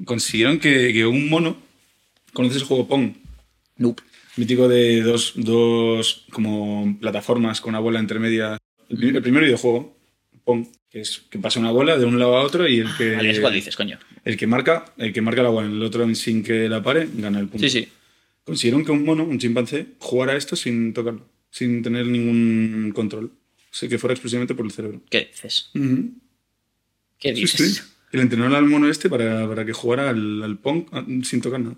consiguieron 0.04 0.58
que, 0.58 0.92
que 0.94 1.06
un 1.06 1.30
mono... 1.30 1.58
¿Conoces 2.34 2.58
el 2.64 2.68
juego 2.68 2.88
Pong? 2.88 3.14
Nope. 3.78 4.02
mítico 4.38 4.68
de 4.68 5.02
dos, 5.04 5.34
dos 5.36 6.26
como 6.32 6.98
plataformas 7.00 7.62
con 7.62 7.70
una 7.72 7.80
bola 7.80 8.00
intermedia. 8.00 8.58
El, 8.90 9.16
el 9.16 9.22
primer 9.22 9.44
videojuego, 9.44 9.96
Pong, 10.44 10.66
que 10.90 11.02
es 11.02 11.22
que 11.30 11.38
pasa 11.38 11.60
una 11.60 11.70
bola 11.72 11.98
de 12.00 12.06
un 12.06 12.18
lado 12.18 12.36
a 12.38 12.42
otro 12.44 12.68
y 12.68 12.80
el 12.80 12.88
que, 12.98 13.16
Vale, 13.16 13.40
cuál 13.42 13.54
dices, 13.54 13.76
coño. 13.76 14.00
el 14.26 14.38
que 14.38 14.48
marca, 14.48 14.86
el 14.98 15.14
que 15.14 15.22
marca 15.22 15.44
la 15.44 15.50
bola, 15.50 15.68
el 15.68 15.84
otro 15.84 16.16
sin 16.16 16.42
que 16.42 16.68
la 16.68 16.82
pare, 16.82 17.08
gana 17.14 17.40
el 17.40 17.48
punto. 17.48 17.68
Sí, 17.68 17.82
sí. 17.82 17.88
Consiguieron 18.44 18.84
que 18.84 18.92
un 18.92 19.06
mono, 19.06 19.24
un 19.24 19.38
chimpancé, 19.38 19.86
jugara 20.00 20.36
esto 20.36 20.56
sin 20.56 20.94
tocarlo, 20.94 21.28
sin 21.52 21.84
tener 21.84 22.08
ningún 22.08 22.92
control. 22.96 23.32
Sea, 23.72 23.90
que 23.90 23.98
fuera 23.98 24.14
exclusivamente 24.14 24.54
por 24.54 24.66
el 24.66 24.72
cerebro. 24.72 25.02
¿Qué 25.10 25.30
dices? 25.32 25.72
Ujú. 25.74 26.12
¿Qué 27.20 27.34
dices? 27.34 27.76
sí. 27.76 27.82
Y 28.14 28.18
le 28.18 28.24
entrenaron 28.24 28.54
al 28.56 28.66
mono 28.66 28.90
este 28.90 29.10
para, 29.10 29.48
para 29.48 29.66
que 29.66 29.72
jugara 29.72 30.10
al, 30.10 30.44
al 30.44 30.58
Pong 30.58 30.84
ah, 30.92 31.06
sin 31.24 31.40
tocar 31.42 31.62
nada. 31.62 31.76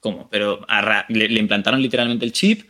¿Cómo? 0.00 0.28
Pero 0.30 0.64
a 0.68 1.06
le, 1.08 1.28
le 1.30 1.40
implantaron 1.40 1.80
literalmente 1.80 2.24
el 2.26 2.32
chip. 2.32 2.62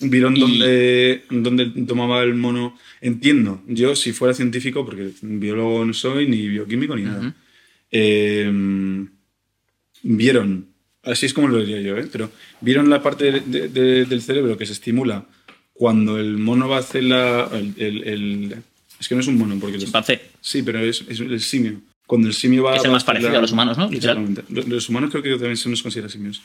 Vieron 0.00 0.34
Y- 0.36 0.40
dónde, 0.40 1.24
dónde 1.30 1.66
tomaba 1.86 2.22
el 2.22 2.34
mono. 2.34 2.76
Entiendo, 3.02 3.62
yo 3.68 3.94
si 3.94 4.12
fuera 4.12 4.32
científico, 4.32 4.84
porque 4.86 5.10
biólogo 5.20 5.84
no 5.84 5.92
soy, 5.92 6.26
ni 6.26 6.48
bioquímico, 6.48 6.96
ni 6.96 7.02
nada. 7.02 7.34
Eh, 7.90 8.50
vieron 10.02 10.68
así 11.02 11.26
es 11.26 11.34
como 11.34 11.48
lo 11.48 11.58
diría 11.58 11.80
yo, 11.82 11.98
¿eh? 11.98 12.08
Pero 12.10 12.30
¿vieron 12.62 12.88
la 12.88 13.02
parte 13.02 13.30
de- 13.30 13.40
de- 13.40 13.68
de- 13.68 14.04
del 14.06 14.22
cerebro 14.22 14.56
que 14.56 14.64
se 14.66 14.72
estimula 14.72 15.26
cuando 15.74 16.18
el 16.18 16.38
mono 16.38 16.68
va 16.68 16.76
a 16.76 16.80
hacer 16.80 17.02
la... 17.04 17.50
el- 17.52 17.74
el- 17.76 18.04
el- 18.04 18.56
es 18.98 19.08
que 19.08 19.14
no 19.14 19.20
es 19.20 19.26
un 19.26 19.36
mono, 19.36 19.56
porque... 19.60 19.76
Chimpancé. 19.78 20.20
Sí, 20.40 20.62
pero 20.62 20.78
es, 20.80 21.04
es 21.08 21.20
el 21.20 21.40
simio. 21.40 21.80
Cuando 22.06 22.28
el 22.28 22.34
simio 22.34 22.62
va 22.62 22.76
es 22.76 22.84
el 22.84 22.90
más 22.90 23.02
hacer 23.02 23.06
parecido 23.14 23.36
a 23.38 23.40
los 23.42 23.52
humanos, 23.52 23.76
¿no? 23.76 23.90
Exactamente. 23.90 24.42
Los, 24.48 24.88
humanos 24.88 25.10
creo 25.10 25.22
que 25.22 25.30
también 25.32 25.56
se 25.56 25.68
nos 25.68 25.82
considera 25.82 26.08
simios. 26.08 26.40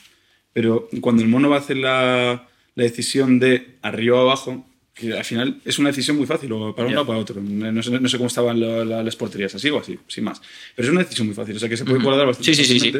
Pero 0.52 0.90
cuando 1.02 1.22
el 1.22 1.30
mono 1.30 1.50
va 1.50 1.58
a 1.58 1.60
hacer 1.60 1.78
la, 1.78 2.48
la 2.76 2.84
decisión 2.84 3.40
de 3.40 3.76
arriba 3.82 4.18
o 4.18 4.22
abajo, 4.22 4.66
que 4.96 5.14
al 5.14 5.24
final 5.24 5.62
es 5.64 5.78
una 5.80 5.90
decisión 5.90 6.18
muy 6.18 6.26
fácil, 6.26 6.52
o 6.54 6.76
para 6.76 6.88
Ya. 6.90 6.94
uno 6.94 7.02
o 7.04 7.06
para 7.06 7.20
otro. 7.20 7.40
No, 7.42 7.84
sé, 7.84 7.92
no 8.00 8.10
sé 8.10 8.18
cómo 8.18 8.28
estaban 8.28 8.60
la- 8.60 8.84
la- 8.84 9.04
las 9.04 9.16
porterías, 9.16 9.54
así 9.54 9.70
o 9.70 9.80
así, 9.80 9.98
sin 10.08 10.24
más. 10.24 10.42
Pero 10.76 10.88
es 10.88 10.92
una 10.92 11.04
decisión 11.04 11.28
muy 11.28 11.36
fácil, 11.36 11.56
o 11.56 11.60
sea 11.60 11.70
que 11.70 11.78
se 11.78 11.86
puede 11.86 12.00
guardar 12.04 12.26
bastante 12.26 12.54
Sí, 12.56 12.66
sí, 12.66 12.80
sí, 12.80 12.92
sí. 12.92 12.98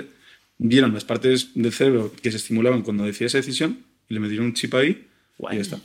Vieron 0.60 0.94
las 0.94 1.06
partes 1.06 1.50
del 1.56 1.72
cerebro 1.74 2.14
que 2.22 2.30
se 2.32 2.38
estimulaban 2.38 2.82
cuando 2.84 3.04
decía 3.06 3.28
esa 3.28 3.38
decisión 3.40 3.80
y 4.10 4.14
le 4.14 4.20
metieron 4.20 4.46
un 4.48 4.54
chip 4.54 4.74
ahí 4.76 5.06
Guay. 5.38 5.56
y 5.56 5.58
ya 5.58 5.62
está. 5.62 5.80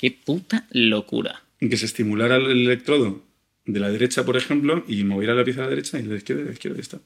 Qué 0.00 0.10
puta 0.10 0.66
locura. 0.70 1.42
Que 1.58 1.76
se 1.76 1.84
estimulara 1.86 2.36
el 2.36 2.50
electrodo 2.50 3.22
de 3.66 3.80
la 3.80 3.90
derecha, 3.90 4.24
por 4.24 4.36
ejemplo, 4.36 4.82
y 4.88 5.04
moviera 5.04 5.34
la 5.34 5.44
pieza 5.44 5.60
a 5.60 5.64
la 5.64 5.70
derecha 5.70 5.98
y 5.98 6.02
de 6.02 6.08
la 6.08 6.16
izquierda, 6.16 6.42
de 6.42 6.48
la 6.48 6.52
izquierda, 6.54 6.78
y 6.78 6.80
está. 6.80 6.98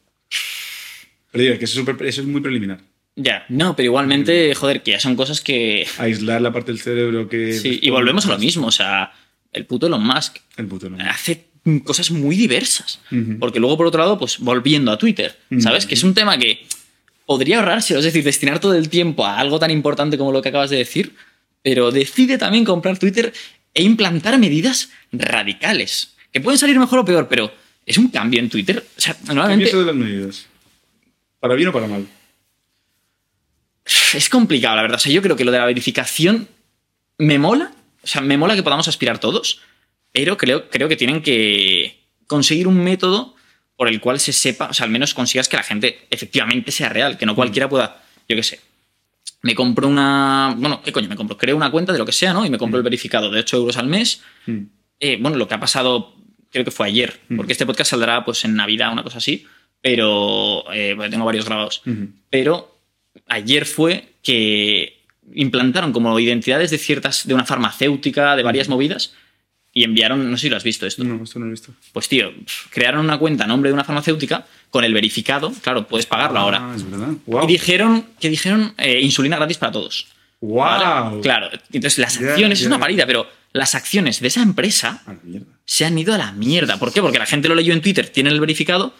Pero 1.33 1.45
digo, 1.45 1.59
que 1.59 1.65
eso 1.65 1.81
es, 1.81 1.87
súper- 1.87 2.07
eso 2.07 2.21
es 2.21 2.27
muy 2.27 2.41
preliminar. 2.41 2.81
Ya. 3.17 3.45
No, 3.49 3.75
pero 3.77 3.87
igualmente, 3.87 4.55
joder, 4.55 4.83
que 4.83 4.93
ya 4.93 5.01
son 5.01 5.17
cosas 5.17 5.41
que. 5.41 5.87
Aislar 5.99 6.41
la 6.41 6.53
parte 6.53 6.73
del 6.73 6.81
cerebro 6.81 7.29
que... 7.29 7.53
Sí, 7.55 7.79
y 7.83 7.91
volvemos 7.91 8.27
a 8.27 8.31
lo 8.31 8.39
mismo. 8.39 8.67
O 8.69 8.73
sea, 8.73 9.13
el 9.53 9.67
puto 9.67 9.87
Elon 9.89 10.05
Musk 10.05 10.37
El 10.57 10.67
puto 10.67 10.89
no. 10.91 10.99
hace 11.09 11.47
cosas 11.85 12.11
muy 12.11 12.37
diversas. 12.37 13.01
Porque 13.41 13.59
luego, 13.61 13.77
por 13.77 13.87
otro 13.87 14.01
lado, 14.01 14.19
pues 14.19 14.39
volviendo 14.39 14.93
a 14.93 14.99
Twitter, 14.99 15.37
¿sabes? 15.59 15.87
Que 15.87 15.95
es 15.95 16.03
un 16.05 16.15
tema 16.15 16.39
que 16.39 16.65
podría 17.27 17.59
ahorrarse, 17.61 17.97
es 17.99 18.05
decir, 18.05 18.23
destinar 18.23 18.61
todo 18.61 18.75
el 18.75 18.89
tiempo 18.89 19.25
a 19.25 19.39
algo 19.39 19.59
tan 19.59 19.71
importante 19.71 20.19
como 20.19 20.31
lo 20.33 20.43
que 20.43 20.51
acabas 20.51 20.71
de 20.71 20.77
decir, 20.77 21.15
pero 21.65 21.91
decide 21.91 22.37
también 22.37 22.63
comprar 22.63 22.99
Twitter 22.99 23.33
e 23.73 23.83
implantar 23.83 24.39
medidas 24.39 24.91
radicales, 25.11 26.15
que 26.31 26.43
pueden 26.43 26.59
salir 26.59 26.79
mejor 26.79 26.99
o 26.99 27.05
peor, 27.07 27.27
pero 27.27 27.51
es 27.87 27.97
un 27.97 28.09
cambio 28.09 28.39
en 28.39 28.51
Twitter. 28.51 28.85
O 28.99 29.01
sea, 29.01 29.15
¿Qué 29.15 29.35
normalmente 29.35 29.75
de 29.75 29.85
las 29.85 29.95
medidas? 29.95 30.47
¿Para 31.41 31.55
bien 31.55 31.69
o 31.69 31.73
para 31.73 31.87
mal? 31.87 32.07
es 34.15 34.29
complicado, 34.29 34.77
la 34.77 34.83
verdad. 34.83 34.97
O 34.97 35.01
sea, 35.01 35.13
yo 35.13 35.23
creo 35.23 35.37
que 35.37 35.45
lo 35.45 35.53
de 35.53 35.59
la 35.59 35.65
verificación 35.65 36.49
me 37.19 37.39
mola, 37.39 37.73
o 38.03 38.07
sea, 38.07 38.21
me 38.21 38.37
mola 38.37 38.55
que 38.55 38.63
podamos 38.63 38.87
aspirar 38.87 39.19
todos, 39.19 39.61
pero 40.13 40.37
creo, 40.37 40.69
creo 40.69 40.89
que 40.89 40.97
tienen 40.97 41.23
que 41.23 41.99
conseguir 42.27 42.69
un 42.69 42.85
método 42.85 43.35
por 43.77 43.89
el 43.89 44.01
cual 44.01 44.21
se 44.21 44.33
sepa, 44.35 44.69
o 44.69 44.75
sea, 44.75 44.85
al 44.85 44.91
menos 44.91 45.15
consigas 45.15 45.49
que 45.49 45.57
la 45.57 45.63
gente 45.63 46.07
efectivamente 46.11 46.71
sea 46.71 46.91
real, 46.91 47.17
que 47.17 47.27
no 47.27 47.35
cualquiera 47.35 47.69
pueda, 47.69 48.05
yo 48.29 48.37
qué 48.37 48.43
sé. 48.43 48.61
Me 49.45 49.55
compro 49.55 49.87
una. 49.89 50.55
Bueno, 50.57 50.81
¿qué 50.83 50.91
coño? 50.91 51.07
Me 51.07 51.17
compro. 51.17 51.37
Creo 51.37 51.55
una 51.55 51.71
cuenta 51.71 51.93
de 51.93 51.99
lo 51.99 52.07
que 52.07 52.13
sea, 52.13 52.33
¿no? 52.33 52.47
Y 52.47 52.51
me 52.51 52.57
compro 52.57 52.79
el 52.79 52.83
verificado 52.83 53.31
de 53.31 53.41
8 53.41 53.59
euros 53.59 53.77
al 53.77 53.89
mes. 53.89 54.23
Mm. 54.47 54.61
Eh, 55.01 55.19
bueno, 55.21 55.37
lo 55.37 55.47
que 55.47 55.53
ha 55.53 55.61
pasado, 55.61 56.15
creo 56.51 56.65
que 56.65 56.71
fue 56.71 56.87
ayer, 56.87 57.21
porque 57.37 57.53
este 57.53 57.67
podcast 57.67 57.91
saldrá 57.91 58.25
pues 58.25 58.43
en 58.47 58.57
Navidad, 58.57 58.91
una 58.91 59.03
cosa 59.03 59.19
así, 59.19 59.45
pero 59.83 60.65
eh, 60.73 60.97
tengo 61.11 61.27
varios 61.27 61.45
grabados. 61.45 61.83
Ujú. 61.85 62.09
Pero 62.31 62.79
ayer 63.29 63.67
fue 63.67 64.15
que 64.23 65.03
implantaron 65.35 65.93
como 65.93 66.19
identidades 66.19 66.71
de 66.71 66.79
ciertas, 66.79 67.27
de 67.27 67.35
una 67.35 67.45
farmacéutica, 67.45 68.37
de 68.37 68.43
varias 68.43 68.71
movidas, 68.71 69.15
y 69.77 69.83
enviaron, 69.83 70.31
no 70.31 70.37
sé 70.37 70.43
si 70.43 70.51
lo 70.51 70.57
has 70.57 70.63
visto 70.63 70.87
esto. 70.87 71.03
No, 71.03 71.25
esto 71.25 71.41
no 71.41 71.47
lo 71.47 71.51
he 71.51 71.55
visto. 71.55 71.73
Pues 71.93 72.09
tío, 72.09 72.33
crearon 72.71 73.05
una 73.05 73.19
cuenta 73.19 73.43
a 73.43 73.47
nombre 73.49 73.71
de 73.71 73.75
una 73.75 73.83
farmacéutica 73.83 74.47
con 74.71 74.85
el 74.85 74.95
verificado, 74.95 75.53
claro, 75.63 75.87
puedes 75.89 76.07
pagarlo 76.07 76.39
ahora. 76.39 76.61
Ah, 76.63 76.73
es 76.77 76.89
verdad. 76.89 77.09
Wow. 77.27 77.45
Y 77.45 77.47
dijeron 77.49 78.07
que 78.21 78.31
dijeron 78.31 78.73
eh, 78.79 79.01
insulina 79.01 79.37
gratis 79.37 79.59
para 79.59 79.73
todos. 79.73 80.07
wow. 80.41 80.63
Ahora, 80.63 81.21
claro, 81.23 81.51
entonces 81.73 81.99
las 81.99 82.21
acciones, 82.21 82.61
es 82.61 82.67
una 82.69 82.79
parida, 82.79 83.05
pero 83.05 83.29
las 83.53 83.75
acciones 83.75 84.21
de 84.21 84.29
esa 84.29 84.43
empresa 84.43 85.03
se 85.65 85.85
han 85.85 85.99
ido 85.99 86.15
a 86.15 86.19
la 86.19 86.33
mierda. 86.33 86.79
¿Por 86.79 86.93
qué? 86.93 87.03
Porque 87.03 87.19
la 87.19 87.27
gente 87.27 87.49
lo 87.49 87.57
leyó 87.57 87.73
en 87.73 87.81
Twitter, 87.81 88.09
tiene 88.09 88.31
el 88.31 88.39
verificado 88.39 88.95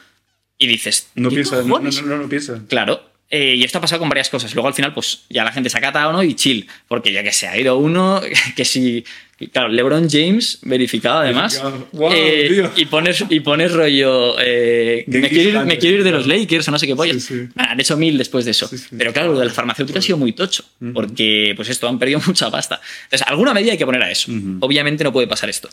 y 0.59 0.67
dices. 0.67 1.11
No 1.15 1.29
¿qué 1.29 1.37
piensa, 1.37 1.63
no, 1.63 1.79
no, 1.79 1.91
no, 1.91 2.17
no 2.19 2.29
piensa. 2.29 2.63
Claro. 2.69 3.14
Eh, 3.31 3.57
y 3.57 3.65
esto 3.65 3.79
ha 3.79 3.81
pasado 3.81 4.01
con 4.01 4.09
varias 4.09 4.29
cosas. 4.29 4.55
Luego 4.55 4.69
al 4.69 4.75
final, 4.75 4.93
pues 4.93 5.25
ya 5.29 5.45
la 5.45 5.53
gente 5.53 5.71
se 5.71 5.79
ha 5.79 5.81
catado, 5.81 6.13
¿no? 6.13 6.23
Y 6.23 6.35
chill. 6.35 6.69
Porque 6.87 7.13
ya 7.13 7.23
que 7.23 7.33
se 7.33 7.49
ha 7.49 7.59
ido 7.59 7.77
uno, 7.79 8.21
que 8.57 8.65
si. 8.65 9.05
Claro, 9.53 9.69
LeBron 9.69 10.09
James, 10.09 10.61
verificado 10.63 11.19
además. 11.19 11.61
Verificado. 11.61 11.89
Guau, 11.93 12.13
eh, 12.15 12.71
y 12.77 12.87
pones, 12.87 13.25
y 13.29 13.41
pones 13.41 13.73
rollo. 13.73 14.37
eh, 14.39 15.05
me, 15.09 15.29
quiero 15.29 15.61
ir, 15.61 15.67
me 15.67 15.79
quiero 15.79 15.97
ir 15.97 16.05
de 16.05 16.13
los. 16.13 16.27
Lakers 16.27 16.69
o 16.69 16.71
no 16.71 16.79
sé 16.79 16.87
qué 16.87 16.95
pollas. 16.95 17.23
Sí, 17.25 17.41
sí. 17.41 17.49
Han 17.57 17.81
hecho 17.81 17.97
mil 17.97 18.17
después 18.17 18.45
de 18.45 18.53
eso. 18.53 18.69
Sí. 18.69 18.77
Pero 18.97 19.13
claro, 19.13 19.33
lo 19.33 19.41
de 19.41 19.47
la 19.47 19.53
farmacéutica 19.53 19.99
ha 19.99 20.03
sido 20.03 20.17
muy 20.17 20.33
tocho. 20.33 20.65
Porque, 20.93 21.55
pues 21.57 21.69
esto, 21.69 21.89
han 21.89 21.99
perdido 21.99 22.21
mucha 22.27 22.51
pasta. 22.51 22.81
Entonces, 23.05 23.27
alguna 23.27 23.53
medida 23.53 23.73
hay 23.73 23.79
que 23.79 23.87
poner 23.87 24.03
a 24.03 24.11
eso. 24.11 24.31
Obviamente 24.61 25.03
no 25.03 25.13
puede 25.13 25.27
pasar 25.27 25.51
esto. 25.51 25.69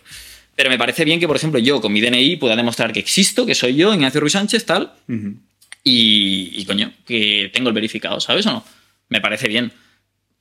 Pero 0.56 0.70
me 0.70 0.78
parece 0.78 1.06
bien 1.06 1.20
que, 1.20 1.28
por 1.28 1.36
ejemplo, 1.36 1.60
yo 1.60 1.80
con 1.80 1.94
mi 1.94 2.02
DNI 2.02 2.38
pueda 2.38 2.56
demostrar 2.56 2.92
que 2.92 3.00
existo, 3.00 3.46
que 3.46 3.56
soy 3.56 3.76
yo, 3.76 3.94
Ignacio 3.94 4.20
Ruiz 4.20 4.34
Sánchez, 4.34 4.66
tal. 4.66 4.94
Y, 5.84 6.52
y, 6.56 6.66
coño, 6.66 6.94
que 7.06 7.50
tengo 7.54 7.70
el 7.70 7.76
verificado, 7.76 8.20
¿sabes 8.20 8.46
o 8.46 8.52
no? 8.52 8.66
Me 9.10 9.22
parece 9.22 9.48
bien. 9.48 9.72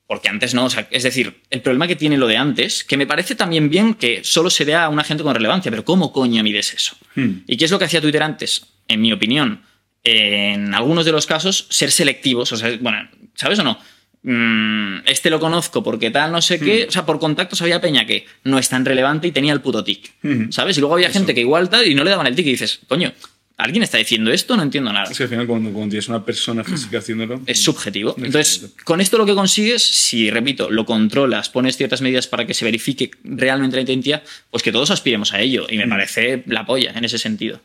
Porque 0.06 0.28
antes 0.28 0.54
no, 0.54 0.64
o 0.64 0.70
sea, 0.70 0.88
es 0.90 1.04
decir, 1.04 1.40
el 1.50 1.60
problema 1.62 1.86
que 1.86 1.94
tiene 1.94 2.18
lo 2.18 2.26
de 2.26 2.36
antes, 2.36 2.82
que 2.82 2.96
me 2.96 3.06
parece 3.06 3.36
también 3.36 3.70
bien 3.70 3.94
que 3.94 4.24
solo 4.24 4.50
se 4.50 4.64
dé 4.64 4.74
a 4.74 4.88
una 4.88 5.04
gente 5.04 5.22
con 5.22 5.34
relevancia, 5.34 5.70
pero 5.70 5.84
¿cómo 5.84 6.12
coño 6.12 6.42
mides 6.42 6.74
eso? 6.74 6.96
Hmm. 7.14 7.42
¿Y 7.46 7.56
qué 7.56 7.66
es 7.66 7.70
lo 7.70 7.78
que 7.78 7.84
hacía 7.84 8.00
Twitter 8.00 8.22
antes? 8.22 8.66
En 8.88 9.00
mi 9.00 9.12
opinión, 9.12 9.62
en 10.02 10.74
algunos 10.74 11.04
de 11.04 11.12
los 11.12 11.26
casos, 11.26 11.66
ser 11.70 11.92
selectivos, 11.92 12.50
o 12.52 12.56
sea, 12.56 12.76
bueno, 12.80 13.08
¿sabes 13.36 13.60
o 13.60 13.62
no? 13.62 13.78
Mm, 14.22 15.06
este 15.06 15.30
lo 15.30 15.40
conozco 15.40 15.82
porque 15.82 16.10
tal, 16.10 16.32
no 16.32 16.42
sé 16.42 16.58
qué, 16.58 16.86
o 16.88 16.90
sea, 16.90 17.06
por 17.06 17.18
contactos 17.18 17.62
había 17.62 17.80
peña 17.80 18.04
que 18.04 18.26
no 18.44 18.58
es 18.58 18.68
tan 18.68 18.84
relevante 18.84 19.28
y 19.28 19.32
tenía 19.32 19.52
el 19.52 19.60
puto 19.60 19.82
tic, 19.82 20.12
Ujú. 20.22 20.52
¿sabes? 20.52 20.76
Y 20.76 20.80
luego 20.80 20.94
había 20.94 21.10
gente 21.10 21.34
que 21.34 21.40
igual 21.40 21.70
tal 21.70 21.86
y 21.86 21.94
no 21.94 22.04
le 22.04 22.10
daban 22.10 22.26
el 22.26 22.34
tic 22.34 22.46
y 22.46 22.50
dices, 22.50 22.80
coño, 22.88 23.12
¿alguien 23.60 23.82
está 23.82 23.98
diciendo 23.98 24.32
esto? 24.32 24.56
No 24.56 24.62
entiendo 24.62 24.92
nada 24.92 25.10
Es 25.10 25.16
que 25.16 25.24
al 25.24 25.28
final, 25.28 25.46
cuando, 25.46 25.70
cuando 25.70 25.90
tienes 25.90 26.08
una 26.08 26.24
persona 26.24 26.64
física 26.64 26.98
haciéndolo. 26.98 27.40
es 27.46 27.62
subjetivo. 27.62 28.10
Exacto. 28.10 28.26
Entonces, 28.26 28.70
con 28.84 29.00
esto 29.00 29.18
lo 29.18 29.26
que 29.26 29.34
consigues, 29.34 29.82
si, 29.82 30.30
repito, 30.30 30.70
lo 30.70 30.84
controlas, 30.86 31.48
pones 31.48 31.76
ciertas 31.76 32.00
medidas 32.00 32.26
para 32.26 32.46
que 32.46 32.54
se 32.54 32.64
verifique 32.64 33.10
realmente 33.24 33.76
la 33.76 33.82
identidad, 33.82 34.22
pues 34.50 34.62
que 34.62 34.72
todos 34.72 34.90
aspiremos 34.90 35.32
a 35.32 35.40
ello. 35.40 35.66
Y 35.68 35.76
me 35.76 35.86
parece 35.86 36.42
la 36.46 36.66
polla 36.66 36.92
en 36.94 37.04
ese 37.04 37.18
sentido. 37.18 37.60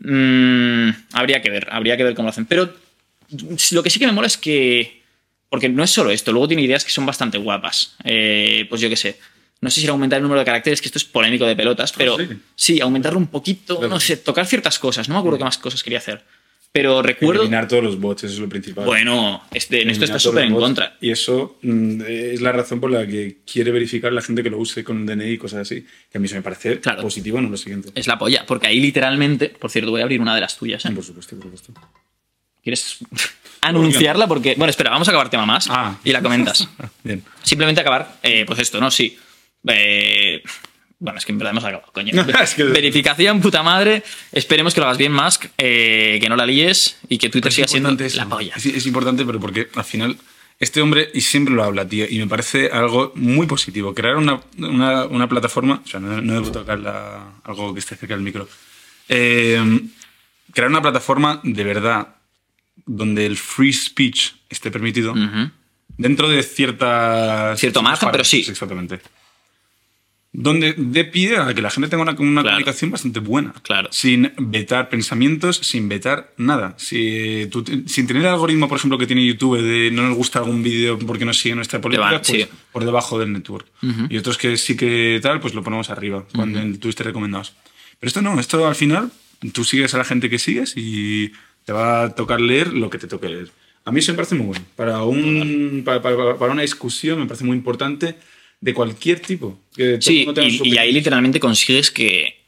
Mm, 0.00 0.90
habría 1.12 1.42
que 1.42 1.50
ver, 1.50 1.68
habría 1.70 1.96
que 1.96 2.04
ver 2.04 2.14
cómo 2.14 2.26
lo 2.26 2.30
hacen. 2.30 2.46
Pero 2.46 2.72
lo 3.72 3.82
que 3.82 3.90
sí 3.90 3.98
que 3.98 4.06
me 4.06 4.12
mola 4.12 4.26
es 4.26 4.36
que. 4.36 5.02
Porque 5.50 5.68
no 5.70 5.82
es 5.82 5.90
solo 5.90 6.10
esto, 6.10 6.30
luego 6.30 6.46
tiene 6.46 6.62
ideas 6.62 6.84
que 6.84 6.90
son 6.90 7.06
bastante 7.06 7.38
guapas. 7.38 7.96
Eh, 8.04 8.66
pues 8.68 8.80
yo 8.80 8.90
qué 8.90 8.96
sé. 8.96 9.18
No 9.60 9.70
sé 9.70 9.80
si 9.80 9.86
era 9.86 9.92
aumentar 9.92 10.18
el 10.18 10.22
número 10.22 10.38
de 10.40 10.44
caracteres, 10.44 10.80
que 10.80 10.86
esto 10.88 10.98
es 10.98 11.04
polémico 11.04 11.44
de 11.44 11.56
pelotas, 11.56 11.92
pero 11.92 12.16
sí? 12.16 12.28
sí, 12.54 12.80
aumentarlo 12.80 13.18
un 13.18 13.26
poquito, 13.26 13.88
no 13.88 13.98
sé, 13.98 14.16
tocar 14.18 14.46
ciertas 14.46 14.78
cosas. 14.78 15.08
No 15.08 15.14
me 15.14 15.18
acuerdo 15.20 15.38
qué 15.38 15.44
más 15.44 15.58
cosas 15.58 15.82
quería 15.82 15.98
hacer. 15.98 16.22
Pero 16.70 17.00
recuerdo. 17.02 17.40
Eliminar 17.40 17.66
todos 17.66 17.82
los 17.82 17.98
bots, 17.98 18.24
eso 18.24 18.34
es 18.34 18.40
lo 18.40 18.48
principal. 18.48 18.84
Bueno, 18.84 19.42
este, 19.52 19.80
en 19.82 19.88
esto 19.90 20.04
está 20.04 20.18
súper 20.18 20.44
en 20.44 20.54
contra. 20.54 20.96
Y 21.00 21.10
eso 21.10 21.58
mm, 21.62 22.02
es 22.06 22.40
la 22.42 22.52
razón 22.52 22.78
por 22.78 22.90
la 22.90 23.06
que 23.06 23.38
quiere 23.50 23.72
verificar 23.72 24.12
la 24.12 24.20
gente 24.20 24.42
que 24.42 24.50
lo 24.50 24.58
use 24.58 24.84
con 24.84 25.06
DNI 25.06 25.30
y 25.30 25.38
cosas 25.38 25.60
así. 25.60 25.84
Que 26.12 26.18
a 26.18 26.20
mí 26.20 26.26
eso 26.26 26.36
me 26.36 26.42
parece 26.42 26.78
Claro. 26.78 27.00
positivo, 27.02 27.40
no 27.40 27.48
lo 27.48 27.56
siguiente. 27.56 27.88
Es 27.94 28.06
la 28.06 28.18
polla, 28.18 28.44
porque 28.46 28.66
ahí 28.66 28.80
literalmente, 28.80 29.48
por 29.48 29.70
cierto, 29.70 29.90
voy 29.90 30.02
a 30.02 30.04
abrir 30.04 30.20
una 30.20 30.34
de 30.34 30.42
las 30.42 30.56
tuyas. 30.58 30.84
¿eh? 30.84 30.90
Por 30.90 31.02
supuesto, 31.02 31.34
por 31.36 31.44
supuesto. 31.44 31.72
¿Quieres 32.62 32.98
anunciarla? 33.62 34.26
Porque, 34.28 34.54
bueno, 34.56 34.70
espera, 34.70 34.90
vamos 34.90 35.08
a 35.08 35.10
acabar 35.10 35.30
tema 35.30 35.46
más 35.46 35.68
Ah. 35.70 35.98
y 36.04 36.12
la 36.12 36.20
comentas. 36.22 36.68
Bien. 37.02 37.24
Simplemente 37.42 37.80
acabar, 37.80 38.18
eh, 38.22 38.44
pues 38.46 38.58
esto, 38.60 38.78
¿no? 38.78 38.90
Sí. 38.90 39.18
Eh, 39.66 40.42
bueno, 41.00 41.18
es 41.18 41.24
que 41.24 41.32
en 41.32 41.38
verdad 41.38 41.52
hemos 41.52 41.64
acabado, 41.64 41.92
coño. 41.92 42.12
Es 42.42 42.54
que- 42.54 42.64
Verificación, 42.64 43.40
puta 43.40 43.62
madre. 43.62 44.02
Esperemos 44.32 44.74
que 44.74 44.80
lo 44.80 44.86
hagas 44.86 44.98
bien, 44.98 45.12
Musk, 45.12 45.46
eh, 45.58 46.18
que 46.20 46.28
no 46.28 46.36
la 46.36 46.46
líes 46.46 46.98
y 47.08 47.18
que 47.18 47.28
Twitter 47.28 47.52
siga 47.52 47.68
siendo 47.68 47.90
la 48.16 48.26
polla. 48.26 48.54
Es, 48.56 48.66
es 48.66 48.86
importante, 48.86 49.24
pero 49.24 49.38
porque 49.40 49.68
al 49.74 49.84
final 49.84 50.16
este 50.60 50.80
hombre, 50.80 51.08
y 51.14 51.20
siempre 51.20 51.54
lo 51.54 51.62
habla, 51.62 51.88
tío, 51.88 52.04
y 52.08 52.18
me 52.18 52.26
parece 52.26 52.68
algo 52.72 53.12
muy 53.14 53.46
positivo. 53.46 53.94
Crear 53.94 54.16
una, 54.16 54.40
una- 54.58 55.04
una 55.06 55.28
plataforma, 55.28 55.82
o 55.84 55.88
sea, 55.88 56.00
no, 56.00 56.20
no 56.20 56.32
debo 56.34 56.50
tocar 56.50 56.78
la- 56.80 57.34
algo 57.44 57.72
que 57.74 57.80
esté 57.80 57.94
cerca 57.94 58.14
del 58.14 58.24
micro. 58.24 58.48
Eh, 59.08 59.80
crear 60.52 60.68
una 60.70 60.82
plataforma 60.82 61.40
de 61.44 61.62
verdad 61.64 62.16
donde 62.86 63.24
el 63.26 63.36
free 63.36 63.72
speech 63.72 64.32
esté 64.48 64.70
permitido 64.70 65.14
dentro 65.96 66.28
de 66.28 66.42
ciertas... 66.42 67.58
Cierto 67.60 67.82
margen, 67.82 68.08
pero 68.10 68.24
sí. 68.24 68.44
Exactamente. 68.48 69.00
Donde 70.40 70.74
dé 70.76 71.04
pie 71.04 71.36
a 71.38 71.52
que 71.52 71.60
la 71.60 71.68
gente 71.70 71.88
tenga 71.88 72.02
una, 72.04 72.12
una 72.12 72.42
Claro. 72.42 72.56
comunicación 72.56 72.90
bastante 72.92 73.18
buena. 73.18 73.52
Claro. 73.62 73.88
Sin 73.90 74.30
vetar 74.38 74.88
pensamientos, 74.88 75.56
sin 75.56 75.88
vetar 75.88 76.32
nada. 76.36 76.74
Si 76.78 77.48
tú 77.50 77.64
te- 77.64 77.88
sin 77.88 78.06
tener 78.06 78.22
el 78.22 78.28
algoritmo, 78.28 78.68
por 78.68 78.78
ejemplo, 78.78 78.98
que 78.98 79.06
tiene 79.08 79.26
YouTube 79.26 79.60
de 79.60 79.90
no 79.90 80.02
nos 80.06 80.16
gusta 80.16 80.38
algún 80.38 80.62
vídeo 80.62 80.96
porque 80.98 81.24
no 81.24 81.32
sigue 81.32 81.56
nuestra 81.56 81.80
política, 81.80 82.10
van, 82.12 82.20
pues 82.24 82.42
sí. 82.42 82.48
por 82.70 82.84
debajo 82.84 83.18
del 83.18 83.32
network. 83.32 83.66
Y 84.08 84.16
otros 84.16 84.38
que 84.38 84.56
sí 84.56 84.76
que 84.76 85.18
tal, 85.22 85.40
pues 85.40 85.54
lo 85.54 85.64
ponemos 85.64 85.90
arriba, 85.90 86.24
cuando 86.34 86.60
en 86.60 86.78
tuviste 86.78 87.02
recomendados. 87.02 87.54
Pero 87.98 88.08
esto 88.08 88.22
no, 88.22 88.38
esto 88.38 88.68
al 88.68 88.76
final, 88.76 89.10
tú 89.52 89.64
sigues 89.64 89.92
a 89.94 89.98
la 89.98 90.04
gente 90.04 90.30
que 90.30 90.38
sigues 90.38 90.74
y 90.76 91.32
te 91.64 91.72
va 91.72 92.04
a 92.04 92.14
tocar 92.14 92.40
leer 92.40 92.72
lo 92.74 92.90
que 92.90 92.98
te 92.98 93.08
toque 93.08 93.28
leer. 93.28 93.50
A 93.84 93.90
mí 93.90 93.98
eso 94.00 94.12
me 94.12 94.16
parece 94.16 94.34
muy 94.36 94.46
bueno. 94.46 94.64
Para, 94.76 95.02
un, 95.02 95.82
para, 95.84 96.00
para- 96.00 96.36
para 96.36 96.52
una 96.52 96.62
discusión 96.62 97.18
me 97.18 97.26
parece 97.26 97.44
muy 97.44 97.56
importante 97.56 98.14
de 98.60 98.74
cualquier 98.74 99.20
tipo. 99.20 99.58
Que 99.74 99.98
Sí, 100.00 100.24
su 100.24 100.64
y, 100.64 100.74
y 100.74 100.78
ahí 100.78 100.92
literalmente 100.92 101.38
consigues 101.38 101.90
que 101.90 102.38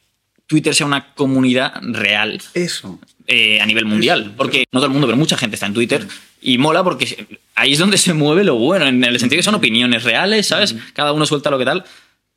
Twitter 0.46 0.74
sea 0.74 0.86
una 0.86 1.14
comunidad 1.14 1.74
real 1.80 2.42
Eso. 2.54 2.98
eh, 3.28 3.60
a 3.60 3.66
nivel 3.66 3.84
mundial. 3.84 4.34
Porque 4.36 4.64
no 4.72 4.80
todo 4.80 4.86
el 4.86 4.92
mundo, 4.92 5.06
pero 5.06 5.16
mucha 5.16 5.36
gente 5.36 5.54
está 5.54 5.66
en 5.66 5.74
Twitter. 5.74 6.06
Y 6.42 6.58
mola 6.58 6.82
porque 6.82 7.26
ahí 7.54 7.72
es 7.72 7.78
donde 7.78 7.98
se 7.98 8.14
mueve 8.14 8.42
lo 8.42 8.56
bueno, 8.56 8.86
en 8.86 9.04
el 9.04 9.20
sentido 9.20 9.38
que 9.38 9.44
son 9.44 9.54
opiniones 9.54 10.02
reales, 10.02 10.46
¿sabes? 10.46 10.74
Cada 10.94 11.12
uno 11.12 11.26
suelta 11.26 11.50
lo 11.50 11.58
que 11.58 11.64
tal, 11.64 11.84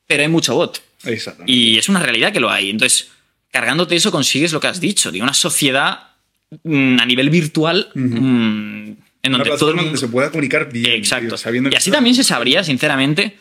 pero 0.05 0.21
hay 0.21 0.29
mucho 0.29 0.53
bot. 0.53 0.81
Exacto. 1.05 1.43
Y 1.47 1.77
es 1.77 1.89
una 1.89 2.01
realidad 2.01 2.31
que 2.31 2.39
lo 2.39 2.51
hay. 2.51 2.69
Entonces, 2.69 3.09
cargándote 3.49 3.95
eso 3.95 4.11
consigues 4.11 4.51
lo 4.53 4.59
que 4.59 4.67
has 4.67 4.79
dicho, 4.79 5.11
de 5.11 5.21
una 5.21 5.33
sociedad 5.33 6.09
mm, 6.63 6.99
a 6.99 7.05
nivel 7.05 7.29
virtual 7.29 7.89
mm, 7.95 8.91
en 9.23 9.31
donde 9.31 9.49
todo 9.57 9.69
el 9.69 9.75
mundo... 9.75 9.91
donde 9.91 9.99
se 9.99 10.07
pueda 10.07 10.29
comunicar 10.29 10.71
bien. 10.71 10.91
Exacto. 10.91 11.29
tío, 11.29 11.37
sabiendo 11.37 11.69
y 11.71 11.75
así 11.75 11.89
también 11.89 12.15
se 12.15 12.23
sabría, 12.23 12.63
sinceramente, 12.63 13.37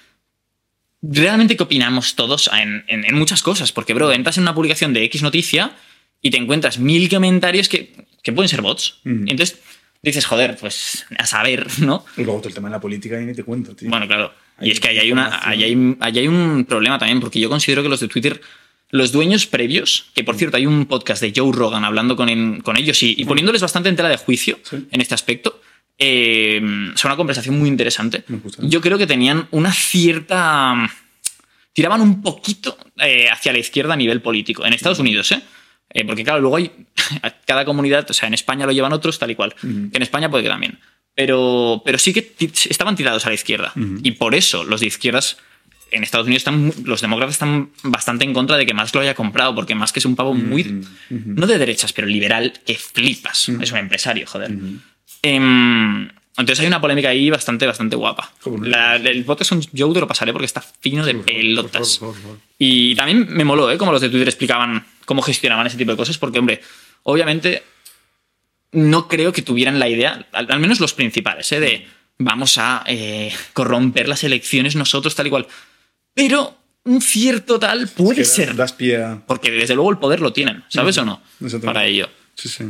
realmente 1.02 1.56
qué 1.56 1.62
opinamos 1.64 2.14
todos 2.14 2.48
en, 2.52 2.84
en- 2.86 3.04
en 3.04 3.14
muchas 3.14 3.42
cosas. 3.42 3.72
Porque, 3.72 3.92
bro, 3.94 4.12
entras 4.12 4.36
en 4.38 4.42
una 4.44 4.54
publicación 4.54 4.92
de 4.92 5.04
X 5.04 5.22
noticia 5.22 5.72
y 6.20 6.30
te 6.30 6.36
encuentras 6.38 6.78
mil 6.78 7.08
comentarios 7.08 7.68
que, 7.68 7.92
que 8.22 8.32
pueden 8.32 8.48
ser 8.48 8.62
bots. 8.62 9.00
Mm. 9.04 9.28
Entonces 9.28 9.58
dices, 10.02 10.24
joder, 10.26 10.56
pues 10.60 11.04
a 11.18 11.26
saber, 11.26 11.66
¿no? 11.78 12.04
Y 12.16 12.22
luego 12.24 12.38
todo 12.40 12.48
el 12.48 12.54
tema 12.54 12.68
de 12.68 12.72
la 12.72 12.80
política 12.80 13.20
y 13.20 13.24
ni 13.26 13.34
te 13.34 13.44
cuento, 13.44 13.74
tío. 13.74 13.88
Bueno, 13.90 14.06
claro. 14.06 14.32
Hay 14.58 14.68
Y 14.68 14.70
es 14.72 14.80
que 14.80 14.88
ahí 14.88 14.98
hay, 14.98 15.12
una, 15.12 15.40
ahí, 15.48 15.64
hay, 15.64 15.96
ahí 16.00 16.18
hay 16.18 16.28
un 16.28 16.64
problema 16.68 16.98
también, 16.98 17.20
porque 17.20 17.40
yo 17.40 17.48
considero 17.48 17.82
que 17.82 17.88
los 17.88 18.00
de 18.00 18.08
Twitter, 18.08 18.40
los 18.90 19.10
dueños 19.12 19.46
previos, 19.46 20.06
que 20.14 20.22
por 20.24 20.36
cierto 20.36 20.56
hay 20.56 20.66
un 20.66 20.86
podcast 20.86 21.22
de 21.22 21.32
Joe 21.34 21.50
Rogan 21.52 21.84
hablando 21.84 22.14
con, 22.16 22.28
en- 22.28 22.60
con 22.60 22.76
ellos 22.76 23.02
y, 23.02 23.14
y 23.16 23.24
poniéndoles 23.24 23.62
bastante 23.62 23.88
en 23.88 23.96
tela 23.96 24.08
de 24.08 24.16
juicio 24.18 24.58
Sí. 24.62 24.86
en 24.90 25.00
este 25.00 25.14
aspecto, 25.14 25.60
eh, 26.04 26.60
es 26.94 27.04
una 27.04 27.16
conversación 27.16 27.58
muy 27.58 27.68
interesante. 27.68 28.24
Yo 28.58 28.80
creo 28.80 28.98
que 28.98 29.06
tenían 29.06 29.46
una 29.52 29.72
cierta... 29.72 30.74
Tiraban 31.72 32.00
un 32.00 32.20
poquito 32.20 32.76
eh, 32.98 33.28
hacia 33.30 33.52
la 33.52 33.58
izquierda 33.58 33.94
a 33.94 33.96
nivel 33.96 34.20
político, 34.20 34.66
en 34.66 34.72
Estados 34.74 34.98
Unidos, 34.98 35.32
¿eh? 35.32 35.40
Eh, 35.94 36.04
porque 36.04 36.24
claro, 36.24 36.40
luego 36.40 36.56
hay 36.56 36.70
cada 37.46 37.64
comunidad, 37.64 38.10
o 38.10 38.12
sea, 38.12 38.26
en 38.26 38.34
España 38.34 38.66
lo 38.66 38.72
llevan 38.72 38.92
otros 38.92 39.18
tal 39.18 39.30
y 39.30 39.34
cual. 39.36 39.54
Ujú. 39.62 39.90
Que 39.90 39.96
en 39.96 40.02
España 40.02 40.30
puede 40.30 40.42
que 40.44 40.50
también. 40.50 40.78
Pero, 41.14 41.82
pero 41.84 41.98
sí 41.98 42.12
que 42.12 42.34
estaban 42.68 42.96
tirados 42.96 43.24
a 43.26 43.28
la 43.28 43.34
izquierda. 43.34 43.72
Ujú. 43.76 44.00
Y 44.02 44.12
por 44.12 44.34
eso 44.34 44.64
los 44.64 44.80
de 44.80 44.86
izquierdas 44.88 45.38
en 45.90 46.02
Estados 46.02 46.26
Unidos 46.26 46.40
están, 46.40 46.72
los 46.84 47.00
demócratas 47.02 47.34
están 47.36 47.70
bastante 47.82 48.24
en 48.24 48.32
contra 48.32 48.56
de 48.56 48.64
que 48.66 48.74
Musk 48.74 48.94
lo 48.94 49.02
haya 49.02 49.14
comprado, 49.14 49.54
porque 49.54 49.74
Musk 49.74 49.98
es 49.98 50.06
un 50.06 50.16
pavo 50.16 50.32
muy, 50.34 50.62
Ujú, 50.62 50.80
ujú. 51.10 51.22
no 51.36 51.46
de 51.46 51.58
derechas, 51.58 51.92
pero 51.92 52.06
liberal, 52.06 52.52
que 52.66 52.74
flipas. 52.74 53.48
Ujú. 53.48 53.62
Es 53.62 53.72
un 53.72 53.78
empresario, 53.78 54.26
joder. 54.26 54.50
Ujú. 54.52 54.66
Em, 54.66 54.80
entonces 56.36 56.60
hay 56.60 56.66
una 56.66 56.80
polémica 56.80 57.08
ahí 57.10 57.30
bastante, 57.30 57.66
bastante 57.66 57.96
guapa. 57.96 58.32
La- 58.62 58.96
el 58.96 59.24
podcast 59.24 59.52
Joe 59.76 59.94
te 59.94 60.00
lo 60.00 60.06
pasaré 60.08 60.32
porque 60.32 60.46
está 60.46 60.60
fino 60.60 61.04
de 61.04 61.14
pelotas. 61.14 61.98
por 61.98 62.14
favor, 62.14 62.14
por 62.14 62.22
favor. 62.22 62.38
Y 62.58 62.94
también 62.94 63.26
me 63.30 63.44
moló, 63.44 63.70
¿eh? 63.70 63.78
Como 63.78 63.92
los 63.92 64.00
de 64.00 64.08
Twitter 64.08 64.28
explicaban 64.28 64.84
cómo 65.04 65.22
gestionaban 65.22 65.66
ese 65.66 65.76
tipo 65.76 65.90
de 65.90 65.96
cosas, 65.96 66.18
porque, 66.18 66.38
hombre, 66.38 66.60
obviamente 67.02 67.62
no 68.72 69.08
creo 69.08 69.32
que 69.32 69.42
tuvieran 69.42 69.78
la 69.78 69.88
idea, 69.88 70.26
al, 70.32 70.50
al 70.50 70.60
menos 70.60 70.80
los 70.80 70.94
principales, 70.94 71.50
¿eh? 71.52 71.60
De 71.60 71.86
vamos 72.18 72.56
a 72.58 72.84
eh, 72.86 73.32
corromper 73.52 74.08
las 74.08 74.24
elecciones 74.24 74.76
nosotros, 74.76 75.14
tal 75.14 75.26
y 75.26 75.30
cual. 75.30 75.46
Pero 76.14 76.56
un 76.84 77.00
cierto 77.02 77.58
tal 77.58 77.88
puede 77.88 78.16
Que 78.20 78.24
ser. 78.24 78.54
Das 78.56 78.72
pie 78.72 79.02
a... 79.02 79.22
Porque 79.26 79.50
desde 79.50 79.74
luego 79.74 79.90
el 79.90 79.98
poder 79.98 80.20
lo 80.20 80.32
tienen, 80.32 80.64
¿sabes 80.68 80.96
o 80.98 81.04
no? 81.04 81.20
Para 81.66 81.84
ello. 81.86 82.08
Sí, 82.34 82.48
sí. 82.48 82.64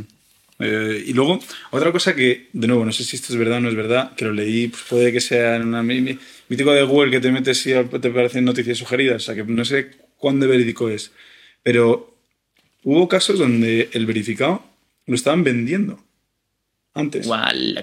Eh, 0.59 1.03
y 1.07 1.13
luego, 1.13 1.39
otra 1.71 1.91
cosa 1.91 2.15
que, 2.15 2.49
de 2.53 2.67
nuevo, 2.67 2.85
no 2.85 2.91
sé 2.91 3.03
si 3.03 3.15
esto 3.15 3.33
es 3.33 3.39
verdad 3.39 3.57
o 3.57 3.61
no 3.61 3.69
es 3.69 3.75
verdad, 3.75 4.13
que 4.15 4.25
lo 4.25 4.33
leí, 4.33 4.67
pues 4.67 4.83
puede 4.89 5.11
que 5.11 5.19
sea 5.21 5.55
en 5.55 5.67
una 5.67 5.83
mítico 5.83 6.71
de 6.73 6.83
Google 6.83 7.11
que 7.11 7.19
te 7.19 7.31
metes 7.31 7.65
y 7.65 7.71
te 7.73 8.07
aparecen 8.07 8.45
noticias 8.45 8.77
sugeridas, 8.77 9.23
o 9.23 9.25
sea 9.25 9.35
que 9.35 9.43
no 9.43 9.65
sé 9.65 9.91
cuán 10.17 10.39
de 10.39 10.47
verídico 10.47 10.89
es. 10.89 11.11
Pero 11.63 12.15
hubo 12.83 13.07
casos 13.07 13.39
donde 13.39 13.89
el 13.93 14.05
verificado 14.05 14.63
lo 15.05 15.15
estaban 15.15 15.43
vendiendo 15.43 15.99
antes. 16.93 17.27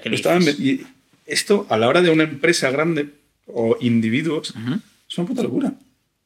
¿qué 0.01 0.09
Lo 0.09 0.15
estaban 0.15 0.43
y 0.43 0.81
esto, 1.25 1.65
a 1.69 1.77
la 1.77 1.87
hora 1.87 2.01
de 2.01 2.09
una 2.09 2.23
empresa 2.23 2.71
grande 2.71 3.09
o 3.47 3.77
individuos, 3.81 4.51
Ujú. 4.51 4.79
es 5.09 5.17
una 5.17 5.27
puta 5.27 5.43
locura. 5.43 5.73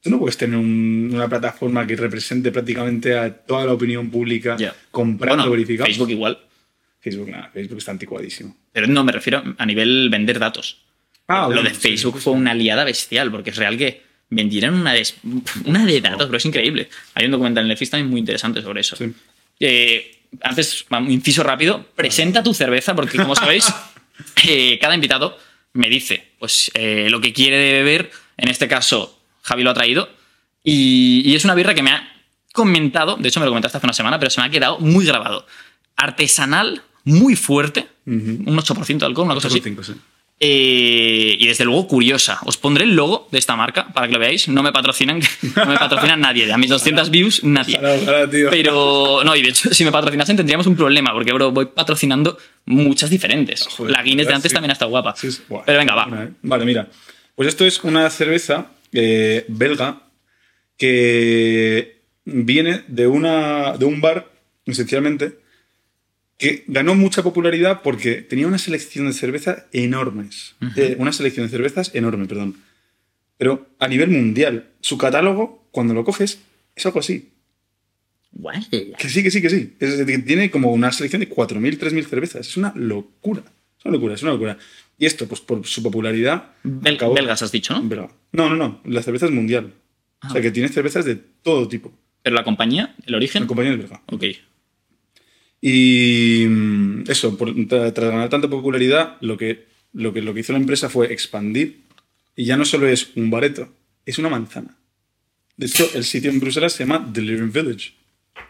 Tú 0.05 0.11
no 0.11 0.19
puedes 0.19 0.37
tener 0.37 0.55
un- 0.55 1.09
una 1.11 1.27
plataforma 1.27 1.87
que 1.87 1.95
represente 1.95 2.51
prácticamente 2.51 3.17
a 3.17 3.35
toda 3.35 3.65
la 3.65 3.73
opinión 3.73 4.11
pública 4.11 4.55
comprando 4.91 5.49
Bueno. 5.49 5.65
Facebook 5.65 6.11
igual. 6.11 6.37
Facebook, 7.01 7.27
nada, 7.29 7.49
Facebook 7.51 7.79
está 7.79 7.89
anticuadísimo. 7.89 8.55
Pero 8.71 8.85
no, 8.85 9.03
me 9.03 9.11
refiero 9.11 9.41
a 9.57 9.65
nivel 9.65 10.09
vender 10.11 10.37
datos. 10.37 10.77
Ah, 11.27 11.41
lo 11.49 11.55
bueno, 11.55 11.63
de 11.63 11.71
Facebook 11.71 12.17
sí, 12.17 12.21
fue 12.23 12.33
una 12.33 12.51
aliada 12.51 12.83
bestial, 12.83 13.31
porque 13.31 13.49
es 13.49 13.55
real 13.57 13.79
que 13.79 14.03
vendieron 14.29 14.75
una 14.75 14.93
de, 14.93 15.07
una 15.65 15.83
de 15.87 16.01
datos, 16.01 16.27
pero 16.27 16.37
es 16.37 16.45
increíble. 16.45 16.87
Hay 17.15 17.25
un 17.25 17.31
documental 17.31 17.63
en 17.63 17.69
Netflix 17.69 17.89
también 17.89 18.11
muy 18.11 18.19
interesante 18.19 18.61
sobre 18.61 18.81
eso. 18.81 18.95
Sí. 18.95 19.11
Eh, 19.59 20.19
antes, 20.41 20.85
un 20.91 21.09
inciso 21.11 21.41
rápido, 21.41 21.83
presenta 21.95 22.43
tu 22.43 22.53
cerveza, 22.53 22.95
porque 22.95 23.17
como 23.17 23.35
sabéis, 23.35 23.73
eh, 24.47 24.77
cada 24.79 24.93
invitado 24.93 25.35
me 25.73 25.89
dice 25.89 26.23
pues 26.37 26.69
eh, 26.75 27.07
lo 27.09 27.19
que 27.21 27.33
quiere 27.33 27.57
de 27.57 27.73
beber. 27.73 28.11
En 28.37 28.49
este 28.49 28.67
caso, 28.67 29.14
Javi 29.45 29.63
lo 29.63 29.69
ha 29.69 29.73
traído. 29.73 30.09
Y, 30.63 31.21
y 31.25 31.35
es 31.35 31.45
una 31.45 31.55
birra 31.55 31.73
que 31.73 31.83
me 31.83 31.91
ha 31.91 32.11
comentado, 32.53 33.15
de 33.17 33.27
hecho 33.29 33.39
me 33.39 33.45
lo 33.45 33.51
comentaste 33.51 33.77
hace 33.77 33.85
una 33.85 33.93
semana, 33.93 34.17
pero 34.19 34.29
se 34.31 34.41
me 34.41 34.47
ha 34.47 34.49
quedado 34.49 34.79
muy 34.79 35.05
grabado. 35.05 35.45
Artesanal, 35.95 36.81
muy 37.03 37.35
fuerte, 37.35 37.87
un 38.05 38.45
8% 38.45 38.97
de 38.97 39.05
alcohol, 39.05 39.25
una 39.25 39.35
cosa 39.35 39.47
así. 39.47 39.59
8,5, 39.61 39.83
sí. 39.83 39.93
Eh, 40.37 41.37
y 41.39 41.47
desde 41.47 41.63
luego 41.63 41.87
curiosa. 41.87 42.39
Os 42.43 42.57
pondré 42.57 42.83
el 42.83 42.93
logo 42.95 43.29
de 43.31 43.37
esta 43.39 43.55
marca 43.55 43.87
para 43.93 44.07
que 44.07 44.13
lo 44.13 44.19
veáis. 44.19 44.49
No 44.49 44.63
me 44.63 44.73
patrocinan, 44.73 45.21
no 45.55 45.65
me 45.65 45.77
patrocinan 45.77 46.19
nadie. 46.19 46.51
A 46.51 46.57
mis 46.57 46.69
200 46.69 47.09
views, 47.09 47.43
nadie. 47.45 47.79
Pero 48.49 49.21
no, 49.23 49.35
y 49.35 49.41
de 49.41 49.49
hecho, 49.49 49.73
si 49.73 49.85
me 49.85 49.91
patrocinasen 49.91 50.35
tendríamos 50.35 50.67
un 50.67 50.75
problema, 50.75 51.13
porque, 51.13 51.31
bro, 51.31 51.51
voy 51.51 51.67
patrocinando 51.67 52.37
muchas 52.65 53.09
diferentes. 53.09 53.65
Joder, 53.67 53.93
la 53.93 54.03
Guinness 54.03 54.27
de 54.27 54.33
antes 54.33 54.49
Sí. 54.49 54.53
también 54.55 54.71
está 54.71 54.85
guapa. 54.85 55.15
Sí, 55.15 55.31
sí. 55.31 55.41
Buah, 55.47 55.63
Pero 55.65 55.77
venga, 55.77 55.95
va. 55.95 56.23
¿eh? 56.23 56.29
Vale, 56.41 56.65
mira. 56.65 56.87
Pues 57.35 57.49
esto 57.49 57.65
es 57.65 57.83
una 57.83 58.09
cerveza 58.09 58.71
eh, 58.93 59.45
belga 59.47 60.03
que 60.77 62.01
viene 62.25 62.83
de, 62.87 63.07
una, 63.07 63.77
de 63.77 63.85
un 63.85 64.01
bar, 64.01 64.31
esencialmente, 64.65 65.37
que 66.37 66.63
ganó 66.67 66.95
mucha 66.95 67.23
popularidad 67.23 67.81
porque 67.81 68.21
tenía 68.21 68.47
una 68.47 68.57
selección 68.57 69.07
de 69.07 69.13
cervezas 69.13 69.65
enormes. 69.71 70.55
Eh, 70.75 70.95
una 70.99 71.13
selección 71.13 71.45
de 71.45 71.51
cervezas 71.51 71.91
enorme, 71.93 72.25
perdón. 72.25 72.57
Pero 73.37 73.69
a 73.79 73.87
nivel 73.87 74.09
mundial, 74.09 74.69
su 74.81 74.97
catálogo, 74.97 75.67
cuando 75.71 75.93
lo 75.93 76.03
coges, 76.03 76.39
es 76.75 76.85
algo 76.85 76.99
así. 76.99 77.31
Guay. 78.31 78.65
Que 78.97 79.09
sí, 79.09 79.23
que 79.23 79.31
sí, 79.31 79.41
que 79.41 79.49
sí. 79.49 79.75
Es 79.79 80.05
tiene 80.25 80.51
como 80.51 80.71
una 80.71 80.91
selección 80.91 81.21
de 81.21 81.29
4.000, 81.29 81.79
3.000 81.79 82.05
cervezas. 82.05 82.47
Es 82.47 82.57
una 82.57 82.73
locura. 82.75 83.43
Es 83.79 83.85
una 83.85 83.93
locura, 83.93 84.13
es 84.15 84.23
una 84.23 84.31
locura. 84.31 84.57
Y 84.97 85.05
esto, 85.05 85.27
pues 85.27 85.41
por 85.41 85.65
su 85.67 85.83
popularidad. 85.83 86.51
Bel- 86.63 86.95
acabó- 86.97 87.13
belgas 87.15 87.41
has 87.41 87.51
dicho, 87.51 87.73
¿no? 87.81 88.09
No, 88.31 88.49
no, 88.49 88.55
no. 88.55 88.81
La 88.85 89.01
cerveza 89.01 89.25
es 89.25 89.31
mundial. 89.31 89.73
Ah. 90.21 90.29
O 90.29 90.31
sea, 90.31 90.41
que 90.41 90.51
tiene 90.51 90.69
cervezas 90.69 91.03
de 91.05 91.15
todo 91.15 91.67
tipo. 91.67 91.91
Pero 92.23 92.35
la 92.35 92.43
compañía, 92.43 92.95
el 93.05 93.15
origen. 93.15 93.43
La 93.43 93.47
compañía 93.47 93.73
es 93.73 93.77
belga. 93.79 94.01
Ok. 94.07 94.23
Y 95.61 96.45
mm, 96.47 97.03
eso, 97.09 97.37
por- 97.37 97.53
tras 97.67 97.93
ganar 97.93 98.29
tanta 98.29 98.49
popularidad, 98.49 99.17
lo 99.21 99.37
que, 99.37 99.65
lo, 99.93 100.13
que, 100.13 100.21
lo 100.21 100.33
que 100.33 100.41
hizo 100.41 100.53
la 100.53 100.59
empresa 100.59 100.89
fue 100.89 101.11
expandir. 101.11 101.81
Y 102.35 102.45
ya 102.45 102.57
no 102.57 102.65
solo 102.65 102.87
es 102.87 103.11
un 103.15 103.29
bareto, 103.29 103.73
es 104.05 104.17
una 104.17 104.29
manzana. 104.29 104.77
De 105.57 105.67
hecho, 105.67 105.89
el 105.95 106.03
sitio 106.03 106.29
en 106.29 106.39
Bruselas 106.39 106.73
se 106.73 106.85
llama 106.85 107.09
The 107.13 107.21
Living 107.21 107.51
Village. 107.51 107.93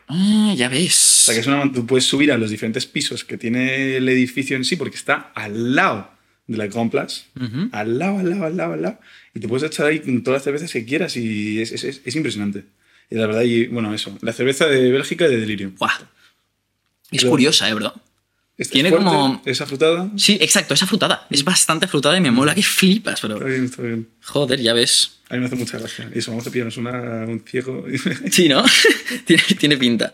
Ah, 0.08 0.54
ya 0.58 0.68
O 0.68 0.72
ves. 0.72 0.94
sea, 0.96 1.36
que 1.36 1.42
es 1.42 1.48
una, 1.48 1.72
tú 1.72 1.86
puedes 1.86 2.06
subir 2.06 2.32
a 2.32 2.38
los 2.38 2.50
diferentes 2.50 2.86
pisos 2.88 3.24
que 3.24 3.38
tiene 3.38 3.98
el 3.98 4.10
edificio 4.10 4.56
en 4.58 4.64
sí, 4.66 4.76
porque 4.76 4.96
está 4.98 5.32
al 5.36 5.76
lado 5.76 6.10
de 6.48 6.58
la 6.58 6.68
Grand 6.68 6.92
Place. 6.92 7.24
Ujú. 7.40 7.70
Al 7.72 7.98
lado, 8.00 8.20
al 8.20 8.30
lado, 8.30 8.46
al 8.46 8.58
lado, 8.58 8.74
al 8.74 8.82
lado. 8.82 9.00
Y 9.34 9.40
te 9.40 9.48
puedes 9.48 9.64
echar 9.70 9.88
ahí 9.88 10.00
todas 10.00 10.38
las 10.40 10.44
cervezas 10.44 10.72
que 10.72 10.86
quieras 10.86 11.18
y 11.18 11.62
es, 11.62 11.72
es- 11.72 11.84
es- 11.84 12.02
es 12.06 12.16
impresionante. 12.16 12.66
Y 13.10 13.16
la 13.16 13.28
verdad, 13.28 13.42
y 13.42 13.68
bueno, 13.68 13.94
eso. 13.94 14.18
La 14.22 14.34
cerveza 14.34 14.66
de 14.68 14.92
Bélgica 14.92 15.28
de 15.28 15.38
Delirium. 15.38 15.76
Buah. 15.78 15.92
Es 17.12 17.22
Pero- 17.22 17.30
curiosa, 17.32 17.70
eh, 17.70 17.74
bro. 17.74 17.94
Esta 18.58 18.72
Tiene 18.72 18.90
fuerte, 18.90 19.06
como- 19.06 19.42
Es 19.46 19.60
afrutada. 19.60 20.10
Sí, 20.16 20.38
exacto, 20.40 20.74
esa 20.74 20.88
frutada. 20.88 21.28
Es 21.30 21.44
bastante 21.44 21.88
frutada 21.88 22.18
y 22.18 22.22
me 22.22 22.32
mola 22.32 22.56
que 22.56 22.64
flipas, 22.64 23.16
Está 23.16 23.28
bro. 23.28 23.46
bien, 23.46 23.66
está 23.66 23.82
bien. 23.82 24.08
Joder, 24.24 24.62
ya 24.62 24.74
ves. 24.74 25.20
A 25.30 25.34
mí 25.34 25.42
me 25.42 25.48
hace 25.48 25.56
mucha 25.58 25.78
gracia. 25.78 26.10
Eso, 26.14 26.32
vamos 26.32 26.48
a 26.48 26.52
pillarnos 26.52 26.78
una, 26.78 27.26
un 27.28 27.44
ciego. 27.46 27.86
Sí, 28.32 28.48
¿no? 28.48 28.64
tiene, 29.26 29.44
tiene 29.60 29.76
pinta. 29.78 30.14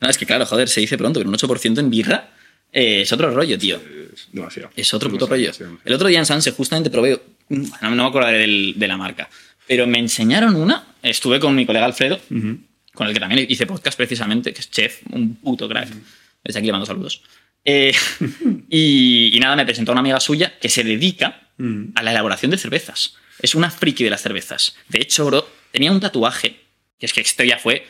No, 0.00 0.08
es 0.08 0.18
que 0.18 0.26
claro, 0.26 0.44
joder, 0.46 0.68
se 0.68 0.80
dice 0.80 0.98
pronto, 0.98 1.20
pero 1.20 1.30
un 1.30 1.36
8% 1.36 1.78
en 1.78 1.88
birra 1.90 2.30
eh, 2.72 3.00
es 3.02 3.12
otro 3.12 3.30
rollo, 3.30 3.58
tío. 3.58 3.76
Es 4.14 4.28
demasiado. 4.32 4.70
Es 4.76 4.92
otro 4.94 5.10
puto 5.10 5.26
Demasiado, 5.26 5.52
rollo. 5.52 5.64
demasiado. 5.70 5.80
El 5.88 5.92
otro 5.94 6.08
día 6.08 6.18
en 6.18 6.26
Sanse 6.26 6.50
justamente 6.52 6.90
probé, 6.90 7.20
no, 7.48 7.66
no 7.82 7.90
me 7.90 8.04
acordaré 8.08 8.38
del- 8.38 8.74
de 8.76 8.88
la 8.88 8.96
marca, 8.96 9.28
pero 9.66 9.86
me 9.86 9.98
enseñaron 9.98 10.54
una, 10.56 10.86
estuve 11.02 11.38
con 11.40 11.54
mi 11.54 11.66
colega 11.66 11.84
Alfredo, 11.86 12.20
Ujú. 12.30 12.58
con 12.94 13.06
el 13.08 13.14
que 13.14 13.20
también 13.20 13.46
hice 13.48 13.66
podcast 13.66 13.96
precisamente, 13.96 14.52
que 14.52 14.60
es 14.60 14.70
chef, 14.70 15.00
un 15.10 15.36
puto 15.36 15.68
crack. 15.68 15.88
Desde 16.44 16.58
aquí 16.60 16.66
le 16.66 16.72
mando 16.72 16.86
saludos. 16.86 17.22
Eh, 17.64 17.92
y, 18.70 19.30
y 19.36 19.40
nada, 19.40 19.56
me 19.56 19.64
presentó 19.64 19.92
una 19.92 20.00
amiga 20.00 20.20
suya 20.20 20.58
que 20.58 20.68
se 20.68 20.84
dedica 20.84 21.42
Mm. 21.58 21.92
a 21.94 22.02
la 22.02 22.10
elaboración 22.10 22.50
de 22.50 22.58
cervezas. 22.58 23.14
Es 23.40 23.54
una 23.54 23.70
friki 23.70 24.04
de 24.04 24.10
las 24.10 24.20
cervezas. 24.20 24.76
De 24.90 25.00
hecho, 25.00 25.24
bro, 25.24 25.48
tenía 25.72 25.90
un 25.90 26.00
tatuaje, 26.00 26.60
que 27.00 27.06
es 27.06 27.14
que 27.14 27.22
esto 27.22 27.44
ya 27.44 27.56
fue... 27.58 27.86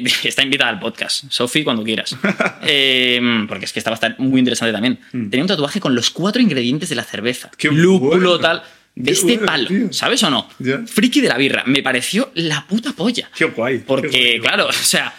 Está 0.24 0.42
invitada 0.42 0.70
al 0.70 0.78
podcast, 0.80 1.24
Sofi, 1.30 1.64
cuando 1.64 1.82
quieras. 1.84 2.16
Eh, 2.64 3.20
porque 3.48 3.64
es 3.64 3.72
que 3.72 3.80
esta 3.80 3.90
va 3.90 3.94
a 3.94 3.96
estar 3.96 4.18
muy 4.18 4.38
interesante 4.38 4.72
también. 4.72 4.98
Mm. 5.12 5.30
Tenía 5.30 5.44
un 5.44 5.48
tatuaje 5.48 5.80
con 5.80 5.94
los 5.94 6.10
cuatro 6.10 6.40
ingredientes 6.40 6.88
de 6.88 6.94
la 6.94 7.02
cerveza. 7.04 7.50
Qué 7.58 7.68
Lúpulo, 7.68 8.08
bueno. 8.10 8.38
tal. 8.38 8.62
De 8.94 9.04
Qué 9.06 9.10
este 9.12 9.24
bueno, 9.38 9.46
palo, 9.46 9.68
tío. 9.68 9.92
¿sabes 9.92 10.22
o 10.22 10.30
no? 10.30 10.48
Friki 10.86 11.20
de 11.20 11.28
la 11.28 11.36
birra. 11.38 11.64
Me 11.66 11.82
pareció 11.82 12.30
la 12.34 12.66
puta 12.66 12.92
polla. 12.92 13.30
Qué 13.36 13.46
guay. 13.46 13.78
qué 13.78 13.84
Porque, 13.86 14.08
guay. 14.38 14.40
claro, 14.40 14.66
o 14.68 14.72
sea, 14.72 15.12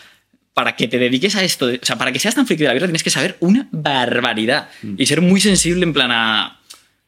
para 0.54 0.76
que 0.76 0.88
te 0.88 0.98
dediques 1.00 1.36
a 1.36 1.44
esto, 1.44 1.66
o 1.68 1.86
sea, 1.86 1.98
para 1.98 2.12
que 2.12 2.20
seas 2.20 2.36
tan 2.36 2.46
friki 2.48 2.62
de 2.62 2.68
la 2.68 2.74
birra 2.74 2.86
tienes 2.88 3.04
que 3.04 3.10
saber 3.10 3.36
una 3.40 3.68
barbaridad 3.72 4.70
y 4.98 5.06
ser 5.06 5.22
muy 5.22 5.42
sensible 5.42 5.84
en 5.84 5.94
plan 5.94 6.12
a. 6.12 6.60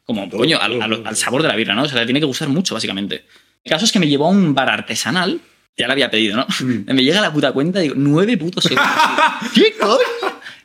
Como, 0.04 0.28
Todo, 0.30 0.40
coño, 0.40 0.60
al, 0.60 0.72
todo, 0.74 0.84
al- 0.84 0.90
todo. 0.98 1.08
al 1.08 1.16
sabor 1.16 1.42
de 1.42 1.48
la 1.48 1.56
birra, 1.56 1.74
¿no? 1.74 1.84
O 1.84 1.88
sea, 1.88 2.04
tiene 2.06 2.20
que 2.20 2.26
gustar 2.28 2.48
mucho, 2.50 2.74
básicamente. 2.76 3.26
El 3.64 3.70
caso 3.72 3.86
es 3.86 3.92
que 3.92 4.00
me 4.00 4.08
llevó 4.08 4.28
a 4.28 4.30
un 4.30 4.54
bar 4.54 4.70
artesanal, 4.70 5.40
ya 5.78 5.88
lo 5.88 5.94
había 5.94 6.10
pedido, 6.10 6.38
¿no? 6.38 6.48
Mm. 6.62 6.86
Me 6.94 7.04
llega 7.04 7.22
la 7.22 7.32
puta 7.34 7.52
cuenta 7.52 7.80
y 7.80 7.84
digo, 7.84 7.96
nueve 7.98 8.38
putos 8.38 8.66
euros. 8.70 8.86
¿Qué 9.54 9.74
coño? 9.80 10.00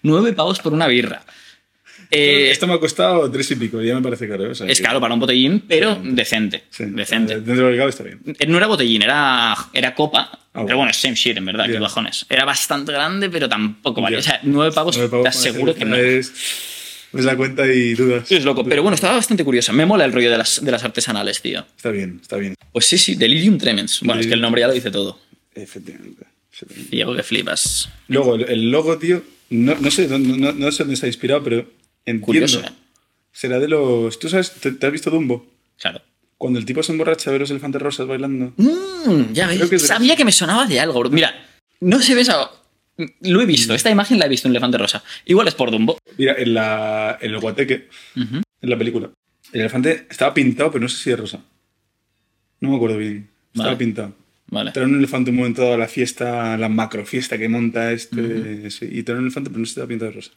Nueve 0.03 0.33
pavos 0.33 0.59
por 0.61 0.73
una 0.73 0.87
birra. 0.87 1.23
Eh, 2.13 2.51
Esto 2.51 2.67
me 2.67 2.75
ha 2.75 2.79
costado 2.81 3.31
tres 3.31 3.49
y 3.53 3.55
pico, 3.57 3.81
ya 3.81 3.95
me 3.95 4.03
parece 4.03 4.29
caro. 4.29 4.47
¿eh? 4.47 4.49
O 4.51 4.55
sea, 4.55 4.67
es 4.67 4.79
que- 4.79 4.85
caro 4.85 5.01
para 5.01 5.15
un 5.15 5.21
botellín, 5.21 5.61
pero 5.69 5.97
decente. 6.03 6.65
Sí, 6.71 6.85
Decente. 6.87 7.35
Dentro 7.37 7.55
de 7.55 7.63
lo 7.63 7.71
que 7.71 7.77
cabe 7.79 7.91
está 7.91 8.03
bien. 8.03 8.21
Eh, 8.39 8.47
No 8.49 8.57
era 8.57 8.67
botellín, 8.67 9.03
era, 9.03 9.55
era 9.73 9.95
copa. 9.95 10.29
Ah, 10.53 10.65
pero 10.67 10.79
bueno. 10.79 10.93
same 10.93 11.15
shit, 11.15 11.37
en 11.37 11.45
verdad, 11.45 11.67
Ya. 11.67 11.75
qué 11.75 11.79
bajones. 11.79 12.27
Era 12.29 12.45
bastante 12.45 12.91
grande, 12.91 13.31
pero 13.31 13.49
tampoco 13.49 14.01
vale. 14.03 14.17
O 14.17 14.23
sea, 14.23 14.41
nueve 14.43 14.73
pavos, 14.75 14.97
Nueve 14.97 15.09
pavos 15.11 15.25
te 15.25 15.31
para 15.31 15.37
aseguro 15.51 15.73
que 15.75 15.85
no. 15.85 15.95
Es, 15.95 16.33
ves 17.13 17.25
la 17.25 17.37
cuenta 17.37 17.67
y 17.67 17.95
dudas. 17.95 18.31
Es 18.31 18.45
loco. 18.45 18.65
Pero 18.65 18.83
bueno, 18.83 18.95
estaba 18.95 19.15
bastante 19.17 19.45
curiosa. 19.45 19.73
Me 19.73 19.87
mola 19.87 20.05
el 20.05 20.13
rollo 20.13 20.31
de 20.31 20.39
las, 20.39 20.65
de 20.65 20.71
las 20.71 20.85
artesanales, 20.85 21.41
tío. 21.43 21.65
Está 21.77 21.91
bien, 21.91 22.19
está 22.23 22.37
bien. 22.37 22.55
Pues 22.73 22.87
sí, 22.87 22.99
sí, 22.99 23.15
Delirium 23.17 23.59
Tremens. 23.59 24.01
Bueno, 24.03 24.21
es 24.21 24.27
que 24.27 24.35
el 24.35 24.41
nombre 24.41 24.61
ya 24.61 24.69
lo 24.69 24.75
dice 24.75 24.91
todo. 24.91 25.19
Efectivamente. 25.55 26.25
efectivamente. 26.53 26.91
Diego, 26.97 27.15
que 27.17 27.23
flipas. 27.23 27.89
Luego, 28.09 28.37
el, 28.37 28.71
logo, 28.71 28.99
tío, 28.99 29.23
no, 29.51 29.75
no 29.77 29.91
sé, 29.91 30.07
dónde- 30.09 30.37
no, 30.39 30.53
no 30.53 30.71
sé 30.73 30.85
dónde 30.85 30.95
está 30.95 31.07
inspirado, 31.07 31.43
pero 31.43 31.57
entiendo. 32.05 32.27
Curioso, 32.27 32.61
¿eh? 32.61 32.71
Será 33.33 33.59
de 33.59 33.69
los. 33.69 34.19
¿Tú 34.19 34.29
sabes? 34.29 34.53
¿Te, 34.53 34.73
te 34.73 34.87
has 34.87 34.93
visto 34.93 35.11
Dumbo? 35.11 35.47
Claro. 35.81 36.01
Cuando 36.39 36.59
el 36.59 36.65
tipo 36.65 36.83
se 36.83 36.93
emborracha 36.93 37.31
a 37.31 37.33
ver 37.33 37.41
los 37.43 37.51
elefantes 37.51 37.81
rosas 37.83 38.07
bailando. 38.07 38.53
Mm, 38.57 39.33
ya 39.33 39.47
ves. 39.47 39.59
que 39.69 39.77
es 39.77 39.83
de- 39.83 39.89
Sabía 39.89 40.17
que 40.17 40.25
me 40.25 40.33
sonaba 40.33 40.67
de 40.67 40.81
algo. 40.81 40.99
bro. 41.01 41.11
Mira, 41.11 41.35
no 41.81 42.01
se 42.01 42.15
ve 42.15 42.23
esa... 42.23 42.51
Lo 43.23 43.41
he 43.41 43.47
visto. 43.47 43.75
Esta 43.75 43.91
imagen 43.91 44.19
la 44.19 44.27
he 44.27 44.29
visto 44.29 44.49
en 44.49 44.53
Elefante 44.53 44.79
Rosa. 44.79 45.03
Igual 45.27 45.49
es 45.49 45.55
por 45.55 45.71
Dumbo. 45.71 45.99
Mira, 46.19 46.35
en, 46.39 46.55
la, 46.55 47.19
en 47.21 47.31
el 47.33 47.39
guateque, 47.41 47.89
en 48.17 48.43
la 48.71 48.77
película, 48.79 49.11
el 49.53 49.61
elefante 49.61 50.07
estaba 50.11 50.33
pintado, 50.35 50.71
pero 50.71 50.83
no 50.83 50.89
sé 50.89 51.03
si 51.03 51.11
de 51.11 51.17
rosa. 51.17 51.41
No 52.61 52.71
me 52.71 52.77
acuerdo 52.77 52.99
bien. 52.99 53.29
Estaba 53.53 53.69
Vale. 53.71 53.79
pintado. 53.79 54.15
Vale. 54.49 54.73
Trae 54.73 54.85
un 54.85 54.99
elefante 54.99 55.31
un 55.31 55.37
momento 55.37 55.63
dado 55.63 55.75
a 55.75 55.79
la 55.79 55.89
fiesta, 55.89 56.57
la 56.57 56.69
macro 56.69 57.07
fiesta 57.07 57.39
que 57.39 57.49
monta 57.49 57.93
este. 57.93 58.71
sí, 58.71 58.89
y 58.91 59.03
trae 59.03 59.19
un 59.19 59.25
elefante, 59.25 59.51
pero 59.51 59.61
no 59.61 59.67
se 59.67 59.71
estaba 59.71 59.87
pintado 59.89 60.11
de 60.11 60.17
rosa. 60.17 60.31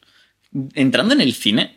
Entrando 0.75 1.13
en 1.15 1.21
el 1.21 1.33
cine, 1.33 1.75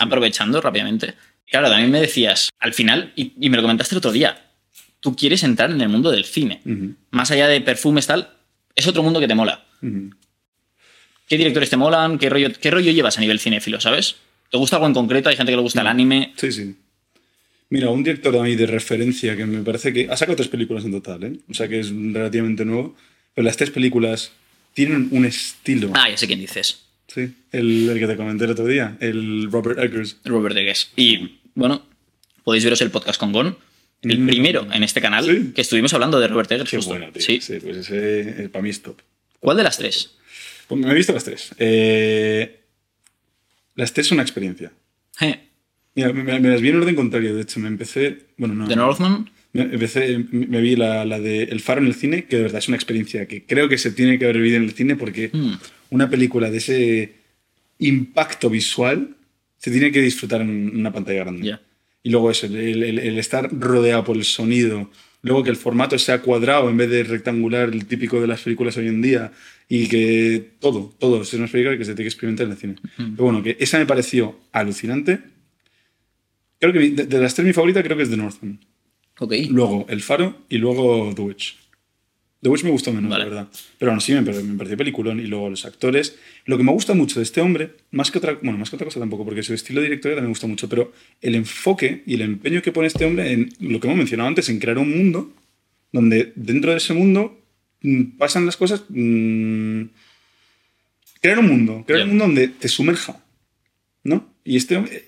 aprovechando 0.00 0.60
rápidamente. 0.60 1.14
Claro, 1.48 1.68
también 1.68 1.92
me 1.92 2.00
decías, 2.00 2.50
al 2.58 2.74
final, 2.74 3.12
y, 3.14 3.32
y 3.40 3.50
me 3.50 3.56
lo 3.56 3.62
comentaste 3.62 3.94
el 3.94 3.98
otro 3.98 4.10
día, 4.10 4.50
tú 4.98 5.14
quieres 5.14 5.44
entrar 5.44 5.70
en 5.70 5.80
el 5.80 5.88
mundo 5.88 6.10
del 6.10 6.24
cine. 6.24 6.60
Más 7.12 7.30
allá 7.30 7.46
de 7.46 7.60
perfumes, 7.60 8.08
tal, 8.08 8.30
es 8.74 8.86
otro 8.88 9.04
mundo 9.04 9.20
que 9.20 9.28
te 9.28 9.36
mola. 9.36 9.64
¿Qué 11.28 11.36
directores 11.36 11.70
te 11.70 11.76
molan? 11.76 12.18
¿Qué 12.18 12.30
rollo, 12.30 12.48
qué 12.60 12.70
rollo 12.70 12.92
llevas 12.92 13.18
a 13.18 13.20
nivel 13.20 13.40
cinéfilo, 13.40 13.80
sabes? 13.80 14.16
¿Te 14.50 14.56
gusta 14.58 14.76
algo 14.76 14.86
en 14.86 14.94
concreto? 14.94 15.28
Hay 15.28 15.36
gente 15.36 15.50
que 15.52 15.56
le 15.56 15.62
gusta 15.62 15.80
el 15.80 15.86
anime. 15.88 16.32
Sí, 16.36 16.52
sí. 16.52 16.74
Mira, 17.68 17.90
un 17.90 18.04
director 18.04 18.36
a 18.36 18.42
mí 18.42 18.54
de 18.54 18.66
referencia 18.66 19.36
que 19.36 19.44
me 19.44 19.62
parece 19.64 19.92
que 19.92 20.08
ha 20.08 20.16
sacado 20.16 20.36
tres 20.36 20.48
películas 20.48 20.84
en 20.84 20.92
total, 20.92 21.24
¿eh? 21.24 21.32
O 21.50 21.54
sea 21.54 21.66
que 21.68 21.80
es 21.80 21.90
relativamente 21.90 22.64
nuevo. 22.64 22.94
Pero 23.34 23.44
las 23.44 23.56
tres 23.56 23.70
películas 23.70 24.30
tienen 24.72 25.08
un 25.10 25.24
estilo. 25.24 25.90
Ah, 25.94 26.08
ya 26.08 26.16
sé 26.16 26.26
quién 26.28 26.38
dices. 26.38 26.82
Sí, 27.08 27.32
el, 27.52 27.88
el 27.90 27.98
que 27.98 28.06
te 28.06 28.16
comenté 28.16 28.44
el 28.44 28.52
otro 28.52 28.66
día, 28.66 28.96
el 29.00 29.50
Robert 29.50 29.78
Eggers. 29.80 30.18
Robert 30.24 30.56
Eggers. 30.56 30.90
Y, 30.96 31.38
bueno, 31.54 31.82
podéis 32.44 32.62
veros 32.64 32.80
el 32.82 32.90
podcast 32.90 33.18
con 33.18 33.32
Gon. 33.32 33.56
El 34.02 34.20
Mm. 34.20 34.26
primero 34.28 34.66
en 34.72 34.82
este 34.84 35.00
canal 35.00 35.24
Sí. 35.24 35.52
que 35.54 35.60
estuvimos 35.62 35.92
hablando 35.94 36.20
de 36.20 36.28
Robert 36.28 36.50
Eggers. 36.52 36.70
Qué 36.70 36.76
justo. 36.76 36.90
bueno, 36.92 37.10
tío. 37.12 37.22
Sí. 37.22 37.40
Sí, 37.40 37.54
pues 37.60 37.78
ese 37.78 38.44
eh, 38.44 38.48
para 38.48 38.62
mí 38.62 38.70
es 38.70 38.80
top. 38.80 39.00
¿Cuál 39.40 39.56
de 39.56 39.62
las 39.64 39.76
tres? 39.78 40.12
Pues 40.68 40.80
me 40.80 40.90
he 40.90 40.94
visto 40.94 41.12
las 41.12 41.24
tres. 41.24 41.50
Eh, 41.58 42.60
las 43.74 43.92
tres 43.92 44.06
son 44.06 44.16
una 44.16 44.22
experiencia. 44.22 44.72
Eh, 45.20 45.40
Mira, 45.94 46.12
me, 46.12 46.22
me- 46.40 46.48
las 46.50 46.60
vi 46.60 46.68
en 46.70 46.76
orden 46.76 46.94
contrario, 46.94 47.34
de 47.34 47.42
hecho. 47.42 47.58
Me 47.60 47.68
empecé. 47.68 48.18
Bueno, 48.36 48.54
no. 48.54 48.68
The 48.68 48.76
Northman. 48.76 49.30
Me, 49.52 49.62
empecé, 49.62 50.18
me 50.30 50.60
vi 50.60 50.76
la, 50.76 51.06
la 51.06 51.18
de 51.18 51.44
El 51.44 51.60
Faro 51.60 51.80
en 51.80 51.86
el 51.86 51.94
cine, 51.94 52.24
que 52.26 52.36
de 52.36 52.42
verdad 52.42 52.58
es 52.58 52.68
una 52.68 52.76
experiencia 52.76 53.26
que 53.26 53.44
creo 53.46 53.68
que 53.70 53.78
se 53.78 53.90
tiene 53.90 54.18
que 54.18 54.26
haber 54.26 54.36
vivido 54.36 54.58
en 54.58 54.64
el 54.64 54.72
cine 54.72 54.96
porque 54.96 55.30
Mm. 55.32 55.52
una 55.90 56.10
película 56.10 56.50
de 56.50 56.58
ese 56.58 57.12
impacto 57.78 58.50
visual 58.50 59.16
se 59.58 59.70
tiene 59.70 59.90
que 59.92 60.02
disfrutar 60.02 60.42
en 60.42 60.76
una 60.78 60.92
pantalla 60.92 61.20
grande. 61.20 61.46
Ya. 61.46 61.60
Y 62.02 62.10
luego 62.10 62.30
eso, 62.30 62.46
el, 62.46 62.56
el- 62.82 62.98
el 62.98 63.18
estar 63.18 63.48
rodeado 63.58 64.04
por 64.04 64.16
el 64.16 64.24
sonido, 64.24 64.90
luego 65.22 65.42
que 65.42 65.50
el 65.50 65.56
formato 65.56 65.98
sea 65.98 66.20
cuadrado 66.20 66.68
en 66.68 66.76
vez 66.76 66.90
de 66.90 67.02
rectangular, 67.04 67.70
el 67.70 67.86
típico 67.86 68.20
de 68.20 68.26
las 68.26 68.42
películas 68.42 68.76
hoy 68.76 68.88
en 68.88 69.00
día, 69.00 69.32
y 69.68 69.88
que 69.88 70.52
todo, 70.60 70.94
todo, 70.98 71.22
es 71.22 71.32
una 71.34 71.48
película 71.48 71.76
que 71.76 71.84
se 71.84 71.92
tiene 71.94 72.04
que 72.04 72.08
experimentar 72.14 72.46
en 72.46 72.52
el 72.52 72.58
cine. 72.58 72.76
Pero 72.96 73.24
bueno, 73.24 73.42
que 73.42 73.56
esa 73.58 73.78
me 73.78 73.86
pareció 73.86 74.38
alucinante. 74.52 75.18
Creo 76.58 76.72
que 76.72 76.78
de, 76.90 77.06
de 77.06 77.18
las 77.20 77.34
tres 77.34 77.46
mi 77.46 77.52
favorita 77.52 77.82
creo 77.82 77.96
que 77.96 78.04
es 78.04 78.10
The 78.10 78.16
Northman. 78.16 78.60
Ok. 79.18 79.32
Luego 79.50 79.86
El 79.88 80.02
Faro 80.02 80.44
y 80.48 80.58
luego 80.58 81.12
The 81.14 81.22
Witch. 81.22 81.56
The 82.42 82.50
Witch 82.50 82.64
me 82.64 82.70
gustó 82.70 82.92
menos, 82.92 83.10
Vale. 83.10 83.24
la 83.24 83.30
verdad. 83.30 83.48
Pero 83.78 83.90
aún 83.90 83.98
así 83.98 84.12
me, 84.12 84.20
me 84.20 84.56
pareció 84.56 84.76
peliculón. 84.76 85.18
Y 85.20 85.26
luego 85.26 85.50
los 85.50 85.64
actores. 85.64 86.16
Lo 86.44 86.56
que 86.56 86.62
me 86.64 86.70
gusta 86.72 86.94
mucho 86.94 87.18
de 87.18 87.24
este 87.24 87.40
hombre, 87.40 87.72
más 87.90 88.10
que 88.10 88.18
otra, 88.18 88.34
bueno, 88.42 88.58
más 88.58 88.70
que 88.70 88.76
otra 88.76 88.84
cosa 88.84 89.00
tampoco, 89.00 89.24
porque 89.24 89.42
su 89.42 89.52
estilo 89.54 89.80
directorial 89.80 90.16
también 90.18 90.28
me 90.28 90.32
gusta 90.32 90.46
mucho, 90.46 90.68
pero 90.68 90.92
el 91.20 91.34
enfoque 91.34 92.02
y 92.06 92.14
el 92.14 92.22
empeño 92.22 92.62
que 92.62 92.72
pone 92.72 92.86
este 92.86 93.04
hombre 93.04 93.32
en 93.32 93.48
lo 93.58 93.80
que 93.80 93.86
hemos 93.88 93.98
mencionado 93.98 94.28
antes, 94.28 94.48
en 94.48 94.58
crear 94.60 94.78
un 94.78 94.96
mundo 94.96 95.32
donde 95.92 96.32
dentro 96.36 96.70
de 96.70 96.76
ese 96.76 96.92
mundo 96.94 97.40
pasan 98.18 98.46
las 98.46 98.56
cosas. 98.56 98.84
mm, 98.88 99.82
crear 101.20 101.38
un 101.38 101.48
mundo, 101.48 101.84
crear 101.86 102.02
un 102.04 102.08
mundo 102.10 102.24
donde 102.26 102.48
te 102.48 102.68
sumerja. 102.68 103.22
¿No? 104.04 104.32
Y 104.44 104.56
este 104.56 104.76
hombre, 104.76 105.04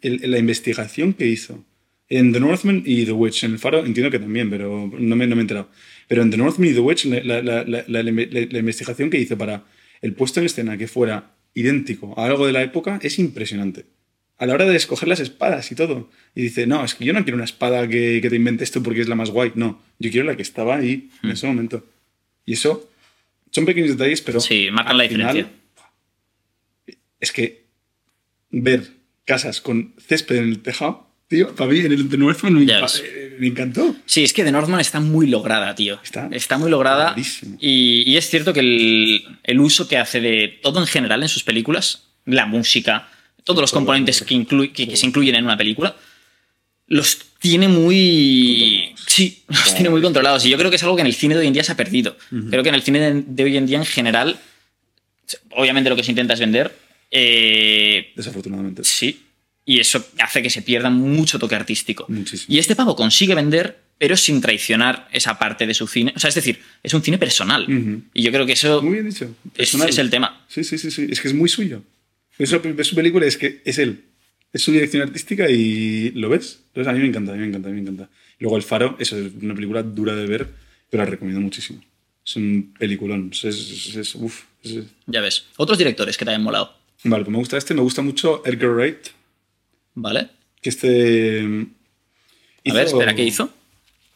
el- 0.00 0.30
la 0.30 0.38
investigación 0.38 1.12
que 1.14 1.26
hizo 1.28 1.64
en 2.08 2.32
The 2.32 2.40
Northman 2.40 2.82
y 2.84 3.04
The 3.04 3.12
Witch, 3.12 3.44
en 3.44 3.52
El 3.52 3.58
Faro 3.58 3.84
entiendo 3.86 4.10
que 4.10 4.18
también, 4.18 4.50
pero 4.50 4.90
no 4.98 5.16
me, 5.16 5.26
no 5.26 5.36
me 5.36 5.40
he 5.40 5.42
enterado. 5.42 5.70
Pero 6.08 6.22
en 6.22 6.30
The 6.30 6.36
Northman 6.36 6.68
y 6.70 6.72
The 6.74 6.80
Witch, 6.80 7.04
la, 7.06 7.22
la- 7.42 7.64
la- 7.64 7.84
la- 7.86 8.58
investigación 8.58 9.08
que 9.10 9.20
hizo 9.20 9.38
para 9.38 9.64
el 10.02 10.12
puesto 10.14 10.40
en 10.40 10.46
escena 10.46 10.76
que 10.76 10.88
fuera 10.88 11.30
idéntico 11.54 12.18
a 12.18 12.26
algo 12.26 12.46
de 12.46 12.52
la 12.52 12.62
época 12.62 12.98
es 13.02 13.18
impresionante. 13.20 13.86
A 14.36 14.46
la 14.46 14.54
hora 14.54 14.64
de 14.66 14.74
escoger 14.76 15.08
las 15.08 15.20
espadas 15.20 15.70
y 15.70 15.76
todo. 15.76 16.10
Y 16.34 16.42
dice, 16.42 16.66
no, 16.66 16.84
es 16.84 16.96
que 16.96 17.04
yo 17.04 17.12
no 17.12 17.22
quiero 17.22 17.36
una 17.36 17.44
espada 17.44 17.86
que, 17.88 18.18
que 18.20 18.28
te 18.28 18.34
inventes 18.36 18.72
tú 18.72 18.82
porque 18.82 19.00
es 19.00 19.08
la 19.08 19.14
más 19.14 19.30
guay. 19.30 19.52
No, 19.54 19.80
yo 20.00 20.10
quiero 20.10 20.26
la 20.26 20.36
que 20.36 20.42
estaba 20.42 20.74
ahí 20.76 21.08
en 21.22 21.30
ese 21.30 21.46
momento. 21.46 21.86
Y 22.46 22.54
eso 22.54 22.90
son 23.50 23.64
pequeños 23.66 23.90
detalles, 23.96 24.20
pero... 24.20 24.40
Sí, 24.40 24.68
marcan 24.70 24.98
la 24.98 25.08
final, 25.08 25.34
diferencia. 25.34 25.60
es 27.20 27.32
que 27.32 27.64
ver 28.50 28.92
casas 29.24 29.60
con 29.60 29.94
césped 30.06 30.36
en 30.36 30.44
el 30.48 30.58
tejado, 30.60 31.08
tío, 31.28 31.54
para 31.54 31.70
mí 31.70 31.78
en 31.80 31.92
el 31.92 32.08
The 32.08 32.18
Northman 32.18 32.54
me, 32.54 32.64
eh, 32.64 33.36
me 33.40 33.46
encantó. 33.46 33.96
Sí, 34.06 34.22
es 34.22 34.32
que 34.32 34.44
The 34.44 34.52
Northman 34.52 34.80
está 34.80 35.00
muy 35.00 35.26
lograda, 35.26 35.74
tío. 35.74 35.98
Está 36.30 36.58
muy 36.58 36.70
lograda. 36.70 37.14
Y, 37.58 38.02
y 38.10 38.16
es 38.16 38.28
cierto 38.28 38.52
que 38.52 38.60
el, 38.60 39.24
el 39.42 39.60
uso 39.60 39.88
que 39.88 39.96
hace 39.96 40.20
de 40.20 40.58
todo 40.62 40.80
en 40.80 40.86
general 40.86 41.22
en 41.22 41.28
sus 41.28 41.42
películas, 41.44 42.08
la 42.26 42.46
música, 42.46 43.08
todos 43.44 43.60
los 43.60 43.70
Todo, 43.70 43.80
componentes 43.80 44.22
que, 44.22 44.34
inclu- 44.34 44.72
que, 44.72 44.88
que 44.88 44.96
se 44.96 45.06
incluyen 45.06 45.34
en 45.36 45.44
una 45.44 45.56
película, 45.56 45.96
los 46.86 47.18
tiene 47.38 47.68
muy. 47.68 48.93
Sí, 49.06 49.42
los 49.48 49.74
tiene 49.74 49.90
muy 49.90 50.02
controlados. 50.02 50.44
Y 50.46 50.50
yo 50.50 50.58
creo 50.58 50.70
que 50.70 50.76
es 50.76 50.82
algo 50.82 50.96
que 50.96 51.02
en 51.02 51.06
el 51.06 51.14
cine 51.14 51.34
de 51.34 51.40
hoy 51.40 51.46
en 51.46 51.52
día 51.52 51.64
se 51.64 51.72
ha 51.72 51.76
perdido. 51.76 52.16
Creo 52.50 52.62
que 52.62 52.68
en 52.68 52.74
el 52.74 52.82
cine 52.82 53.22
de, 53.26 53.44
hoy 53.44 53.56
en 53.56 53.66
día, 53.66 53.78
en 53.78 53.84
general, 53.84 54.38
obviamente 55.50 55.90
lo 55.90 55.96
que 55.96 56.02
se 56.04 56.10
intenta 56.12 56.34
es 56.34 56.40
vender. 56.40 56.74
eh, 57.10 58.12
Desafortunadamente. 58.16 58.84
Sí. 58.84 59.20
Y 59.66 59.80
eso 59.80 60.04
hace 60.18 60.42
que 60.42 60.50
se 60.50 60.60
pierda 60.62 60.90
mucho 60.90 61.38
toque 61.38 61.54
artístico. 61.54 62.04
Muchísimo. 62.08 62.54
Y 62.54 62.58
este 62.58 62.76
pavo 62.76 62.94
consigue 62.94 63.34
vender, 63.34 63.78
pero 63.96 64.14
sin 64.16 64.40
traicionar 64.42 65.08
esa 65.10 65.38
parte 65.38 65.66
de 65.66 65.72
su 65.72 65.86
cine. 65.86 66.12
O 66.14 66.18
sea, 66.20 66.28
es 66.28 66.34
decir, 66.34 66.60
es 66.82 66.92
un 66.92 67.02
cine 67.02 67.16
personal. 67.16 67.62
Ujú. 67.62 68.02
Y 68.12 68.22
yo 68.22 68.30
creo 68.30 68.44
que 68.44 68.52
eso 68.52 68.82
Muy 68.82 68.94
bien 68.94 69.08
dicho. 69.08 69.34
es, 69.56 69.72
es 69.74 69.98
el 69.98 70.10
tema. 70.10 70.44
Sí, 70.48 70.64
sí, 70.64 70.76
sí, 70.76 70.90
sí. 70.90 71.06
Es 71.10 71.20
que 71.20 71.28
es 71.28 71.34
muy 71.34 71.48
suyo. 71.48 71.82
Eso, 72.38 72.60
ves 72.60 72.86
su 72.88 72.94
película 72.94 73.24
es 73.24 73.38
que 73.38 73.62
es 73.64 73.78
él. 73.78 74.04
Es 74.52 74.62
su 74.62 74.70
dirección 74.72 75.02
artística 75.02 75.48
y 75.48 76.10
lo 76.10 76.28
ves. 76.28 76.60
Entonces 76.68 76.90
a 76.90 76.92
mí 76.92 77.00
me 77.00 77.06
encanta, 77.08 77.32
a 77.32 77.34
mí 77.36 77.40
me 77.40 77.46
encanta, 77.48 77.68
a 77.68 77.72
mí 77.72 77.76
me 77.80 77.82
encanta. 77.90 78.10
Luego 78.38 78.56
El 78.56 78.62
Faro, 78.62 78.96
eso 78.98 79.16
es 79.18 79.32
una 79.40 79.54
película 79.54 79.82
dura 79.82 80.14
de 80.14 80.26
ver, 80.26 80.48
pero 80.90 81.04
la 81.04 81.10
recomiendo 81.10 81.40
muchísimo. 81.40 81.82
Es 82.26 82.36
un 82.36 82.74
peliculón. 82.78 83.30
Es, 83.32 83.44
es- 83.44 83.96
es- 83.96 84.14
uf, 84.14 84.42
es- 84.62 84.78
Ya 85.06 85.20
ves. 85.20 85.46
Otros 85.56 85.76
directores 85.78 86.16
que 86.16 86.24
te 86.24 86.30
hayan 86.30 86.42
molado. 86.42 86.72
Vale, 87.04 87.24
pues 87.24 87.32
me 87.32 87.38
gusta 87.38 87.56
este. 87.58 87.74
Me 87.74 87.82
gusta 87.82 88.00
mucho 88.02 88.42
Edgar 88.46 88.70
Wright. 88.70 89.08
¿Vale? 89.94 90.28
Que 90.62 90.70
este. 90.70 91.40
A 92.66 92.72
ver, 92.72 92.86
espera, 92.86 93.14
¿qué 93.14 93.24
hizo? 93.24 93.50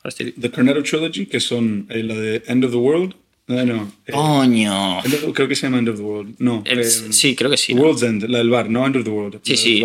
Estoy- 0.04 0.32
The 0.32 0.50
Cornetto 0.50 0.82
Trilogy, 0.82 1.26
que 1.26 1.38
son 1.40 1.86
eh, 1.90 2.02
la 2.02 2.14
de 2.14 2.42
End 2.46 2.64
of 2.64 2.70
the 2.70 2.76
World. 2.78 3.14
No, 3.46 3.64
no. 3.64 3.92
eh, 4.06 4.12
¡Coño! 4.12 4.98
Of- 5.00 5.32
creo 5.34 5.48
que 5.48 5.54
se 5.56 5.62
llama 5.66 5.78
End 5.78 5.88
of 5.90 5.96
the 5.96 6.02
World. 6.02 6.34
No. 6.38 6.62
El- 6.66 6.80
eh, 6.80 6.84
sí, 6.84 7.34
creo 7.34 7.50
que 7.50 7.56
sí. 7.58 7.74
¿no? 7.74 7.82
World's 7.82 8.02
End, 8.02 8.24
la 8.24 8.38
del 8.38 8.48
bar, 8.50 8.70
no 8.70 8.86
End 8.86 8.96
of 8.96 9.04
the 9.04 9.10
World. 9.10 9.40
Sí, 9.42 9.56
sí. 9.56 9.82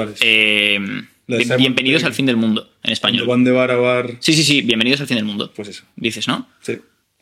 Bien- 1.28 1.56
bienvenidos 1.58 2.04
al 2.04 2.14
fin 2.14 2.26
del 2.26 2.38
mundo, 2.38 2.70
en 2.84 2.92
español. 2.92 3.26
van 3.28 3.44
de 3.44 3.52
bar 3.52 3.72
a 3.72 3.76
bar. 3.76 4.12
Sí, 4.20 4.34
sí, 4.34 4.44
sí, 4.44 4.62
bienvenidos 4.62 5.02
al 5.02 5.08
fin 5.08 5.16
del 5.16 5.26
mundo. 5.26 5.52
Pues 5.56 5.68
eso. 5.70 5.84
Dices, 5.96 6.28
¿no? 6.28 6.48
Sí. 6.62 6.78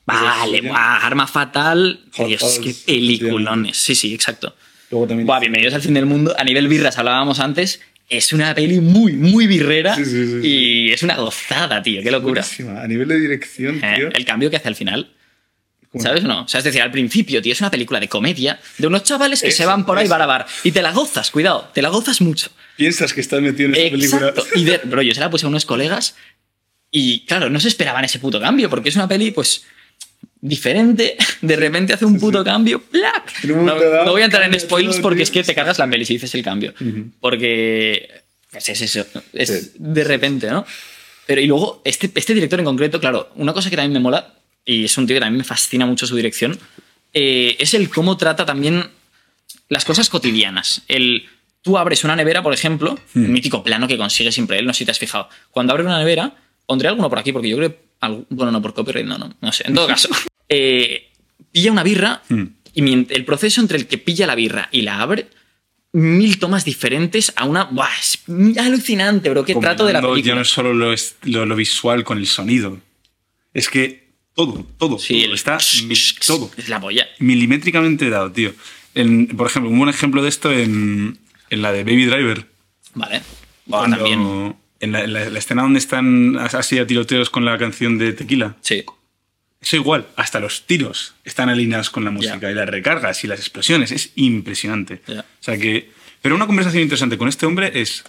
Vale, 0.06 0.62
buah, 0.62 1.06
arma 1.06 1.28
fatal. 1.28 2.02
Hot 2.14 2.28
Dios, 2.28 2.60
qué 2.64 2.74
peliculones. 2.86 3.78
Sí, 3.78 3.96
sí, 3.96 4.14
exacto. 4.14 4.56
Luego 4.90 5.08
también. 5.08 5.28
Buah, 5.28 5.40
bienvenidos 5.40 5.74
al 5.74 5.82
fin 5.82 5.94
del 5.94 6.06
mundo. 6.06 6.36
A 6.38 6.44
nivel 6.44 6.68
birras 6.68 6.98
hablábamos 6.98 7.40
antes. 7.40 7.82
Es 8.10 8.34
una 8.34 8.54
peli 8.54 8.82
muy, 8.82 9.14
muy 9.14 9.48
birrera. 9.48 9.96
Sí, 9.96 10.04
sí, 10.04 10.28
sí, 10.28 10.40
y 10.48 10.92
es 10.92 11.02
una 11.02 11.16
gozada, 11.16 11.82
tío. 11.82 12.02
Qué 12.04 12.12
locura. 12.12 12.42
Buenísima. 12.42 12.82
A 12.82 12.88
nivel 12.88 13.08
de 13.08 13.18
dirección, 13.20 13.82
Eh, 13.82 13.94
tío. 13.96 14.10
el 14.12 14.26
cambio 14.26 14.50
que 14.50 14.58
hace 14.58 14.68
al 14.68 14.76
final. 14.76 15.12
¿Cómo? 15.90 16.04
¿Sabes 16.04 16.24
o 16.26 16.28
no? 16.28 16.44
O 16.44 16.48
sea, 16.48 16.58
es 16.58 16.64
decir, 16.66 16.82
al 16.82 16.92
principio, 16.92 17.42
tío, 17.42 17.54
es 17.54 17.62
una 17.62 17.72
película 17.72 18.00
de 18.02 18.10
comedia 18.10 18.60
de 18.78 18.88
unos 18.88 19.04
chavales 19.04 19.42
que 19.42 19.50
Eso, 19.50 19.58
se 19.58 19.66
van 19.66 19.86
por 19.86 19.98
ahí 19.98 20.06
eso. 20.06 20.12
bar 20.12 20.22
a 20.22 20.26
bar. 20.26 20.46
Y 20.64 20.72
te 20.72 20.82
la 20.82 20.92
gozas, 20.92 21.32
cuidado, 21.32 21.70
te 21.74 21.82
la 21.82 21.88
gozas 21.90 22.20
mucho. 22.22 22.50
Piensas 22.82 23.14
que 23.14 23.22
estás 23.22 23.42
metido 23.42 23.70
en 23.70 23.76
esta 23.76 24.18
Exacto. 24.18 24.44
película. 24.44 24.62
Y 24.62 24.66
de, 24.66 24.78
bro, 24.90 25.02
yo 25.02 25.14
se 25.14 25.20
la 25.20 25.30
puse 25.30 25.46
a 25.46 25.50
unos 25.50 25.66
colegas 25.66 26.16
y, 26.90 27.26
claro, 27.26 27.50
no 27.50 27.60
se 27.60 27.68
esperaban 27.68 28.04
ese 28.04 28.20
puto 28.20 28.40
cambio 28.40 28.70
porque 28.70 28.90
es 28.90 28.96
una 28.96 29.08
peli, 29.08 29.32
pues, 29.32 29.64
diferente. 30.42 31.16
De 31.42 31.56
repente 31.56 31.94
hace 31.94 32.06
un 32.06 32.20
puto 32.20 32.44
cambio. 32.44 32.82
¡plac! 32.82 33.44
En 33.44 33.52
un 33.52 33.66
No, 33.66 33.76
no 34.06 34.12
voy 34.12 34.22
a 34.24 34.26
entrar 34.26 34.44
en 34.44 34.60
spoilers 34.60 35.00
porque 35.00 35.24
es 35.24 35.32
que 35.32 35.44
te 35.44 35.54
cargas 35.56 35.78
la 35.80 35.88
peli 35.90 36.06
si 36.06 36.14
dices 36.14 36.34
el 36.36 36.44
cambio. 36.44 36.74
Porque 37.20 38.10
pues 38.52 38.68
es 38.70 38.82
eso. 38.82 39.06
Es 39.34 39.50
Sí. 39.50 39.72
de 39.78 40.04
repente, 40.04 40.50
¿no? 40.50 40.66
Pero 41.28 41.40
y 41.40 41.46
luego, 41.46 41.82
este, 41.86 42.12
este 42.16 42.34
director 42.34 42.60
en 42.60 42.66
concreto, 42.66 43.00
claro, 43.00 43.32
una 43.36 43.54
cosa 43.54 43.70
que 43.70 43.76
también 43.78 43.94
me 43.94 44.00
mola, 44.00 44.34
y 44.66 44.86
es 44.86 44.98
un 44.98 45.08
tío 45.08 45.16
que 45.16 45.22
también 45.22 45.38
me 45.38 45.44
fascina 45.46 45.86
mucho 45.86 46.06
su 46.06 46.16
dirección, 46.16 46.60
eh, 47.14 47.56
es 47.60 47.74
el 47.74 47.90
cómo 47.90 48.18
trata 48.18 48.46
también 48.46 48.90
las 49.70 49.86
cosas 49.86 50.10
cotidianas. 50.10 50.82
El, 50.90 51.30
tú 51.62 51.78
abres 51.78 52.04
una 52.04 52.16
nevera, 52.16 52.42
por 52.44 52.54
ejemplo, 52.54 52.98
Hmm. 53.14 53.26
el 53.26 53.30
mítico 53.32 53.64
plano 53.64 53.88
que 53.88 53.98
consigue 53.98 54.32
siempre 54.32 54.60
él, 54.60 54.66
no 54.66 54.74
sé 54.74 54.80
si 54.80 54.86
te 54.86 54.92
has 54.92 55.00
fijado. 55.00 55.30
Cuando 55.52 55.74
abres 55.74 55.86
una 55.86 56.00
nevera, 56.00 56.36
pondré 56.66 56.88
alguno 56.88 57.10
por 57.10 57.20
aquí, 57.20 57.32
porque 57.32 57.50
yo 57.50 57.58
creo 57.58 57.70
que. 57.72 57.80
bueno, 58.30 58.52
no, 58.52 58.62
por 58.62 58.74
copyright, 58.74 59.06
no, 59.06 59.18
no, 59.20 59.32
no 59.40 59.52
sé. 59.52 59.64
En 59.68 59.76
todo 59.76 59.88
caso, 59.96 60.10
eh, 60.50 61.12
pilla 61.52 61.72
una 61.72 61.84
birra 61.84 62.24
Hmm. 62.30 62.44
y 62.74 62.94
el 63.14 63.26
proceso 63.26 63.62
entre 63.62 63.78
el 63.78 63.88
que 63.88 63.98
pilla 63.98 64.26
la 64.26 64.36
birra 64.36 64.70
y 64.72 64.82
la 64.82 65.02
abre, 65.02 65.28
mil 65.94 66.40
tomas 66.40 66.64
diferentes 66.66 67.34
a 67.36 67.46
una. 67.46 67.66
¡Buah! 67.66 67.90
Es 68.00 68.20
alucinante, 68.58 69.30
bro. 69.30 69.44
Qué 69.46 69.54
trato 69.56 69.86
de 69.86 69.94
la 69.94 70.02
película. 70.02 70.24
Ya 70.24 70.36
no 70.36 70.42
es 70.42 70.50
solo 70.50 70.74
lo, 70.74 70.94
es- 70.94 71.18
lo- 71.24 71.46
lo 71.46 71.56
visual 71.56 72.04
con 72.04 72.18
el 72.18 72.26
sonido. 72.28 72.80
Es 73.54 73.68
que 73.70 74.10
todo, 74.34 74.66
todo, 74.78 74.98
Sí, 74.98 75.24
todo 75.26 75.36
está 75.36 75.58
todo 76.26 76.50
Es 76.58 76.70
la 76.70 76.80
polla. 76.80 77.06
milimétricamente 77.20 78.10
dado, 78.10 78.32
tío. 78.32 78.54
En- 78.96 79.28
por 79.28 79.48
ejemplo, 79.48 79.70
un 79.70 79.78
buen 79.78 79.90
ejemplo 79.90 80.24
de 80.24 80.30
esto 80.30 80.52
en, 80.52 81.20
en 81.52 81.62
la 81.62 81.72
de 81.72 81.84
Baby 81.84 82.06
Driver. 82.06 82.48
Vale. 82.96 83.22
Cuando- 83.70 83.98
también. 83.98 84.56
En 84.80 84.92
la, 84.94 85.04
en 85.04 85.14
la- 85.14 85.30
la 85.30 85.38
escena 85.38 85.62
donde 85.62 85.78
están 85.78 86.38
así 86.40 86.80
a 86.80 86.88
tiroteos 86.88 87.30
con 87.30 87.46
la 87.46 87.56
canción 87.60 88.00
de 88.00 88.14
Tequila. 88.14 88.56
Sí. 88.62 88.84
Eso 89.62 89.76
igual, 89.76 90.08
hasta 90.16 90.40
los 90.40 90.66
tiros 90.66 91.14
están 91.24 91.50
alineados 91.50 91.92
con 91.92 92.04
la 92.04 92.10
música 92.10 92.50
y 92.50 92.56
las 92.56 92.68
recargas 92.68 93.24
y 93.24 93.28
las 93.28 93.40
explosiones. 93.40 93.92
Es 93.92 94.12
impresionante. 94.16 95.02
O 95.08 95.22
sea 95.44 95.56
que. 95.60 95.92
Pero 96.24 96.34
una 96.36 96.48
conversación 96.48 96.82
interesante 96.82 97.18
con 97.20 97.28
este 97.28 97.46
hombre 97.46 97.80
es 97.80 98.04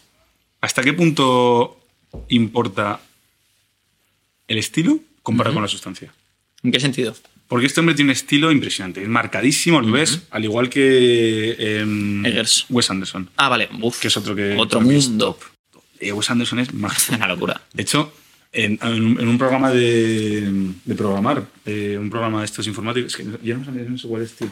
hasta 0.63 0.83
qué 0.83 0.95
punto 0.95 1.79
importa 2.29 3.01
el 4.49 4.57
estilo 4.59 4.99
comparado 5.23 5.53
con 5.55 5.63
la 5.63 5.69
sustancia. 5.69 6.13
¿En 6.63 6.73
qué 6.73 6.81
sentido? 6.81 7.15
Porque 7.49 7.67
este 7.67 7.81
hombre 7.81 7.95
tiene 7.95 8.11
un 8.11 8.17
estilo 8.17 8.51
impresionante, 8.51 9.03
es 9.03 9.09
marcadísimo, 9.09 9.81
lo 9.81 9.93
ves, 9.93 10.23
al 10.31 10.45
igual 10.45 10.71
que 10.71 11.57
em, 11.81 12.25
Eggers. 12.25 12.65
Wes 12.71 12.91
Anderson, 12.91 13.29
Ah, 13.37 13.49
vale. 13.51 13.69
Uf, 13.81 14.01
que 14.01 14.09
es 14.09 14.17
otro 14.17 14.35
que 14.35 14.57
Otro 14.57 14.81
mundo. 14.81 15.39
Eh, 16.01 16.13
Wes 16.13 16.31
Anderson 16.31 16.59
es 16.61 16.73
mágico. 16.73 17.15
Una 17.17 17.29
locura. 17.29 17.61
De 17.75 17.83
hecho, 17.83 18.13
en, 18.53 18.79
en 18.83 19.05
un, 19.05 19.21
en 19.21 19.29
un 19.29 19.39
programa 19.39 19.71
de, 19.71 20.51
de 20.85 20.95
programar, 20.95 21.47
eh, 21.67 21.97
un 22.01 22.09
programa 22.11 22.41
de 22.41 22.47
estos 22.47 22.67
informáticos, 22.67 23.13
es 23.13 23.17
que 23.19 23.47
ya 23.47 23.55
no, 23.57 23.65
sé- 23.65 23.71
no 23.71 23.99
sé 23.99 24.09
cuál 24.09 24.23
es, 24.23 24.33
tío. 24.33 24.49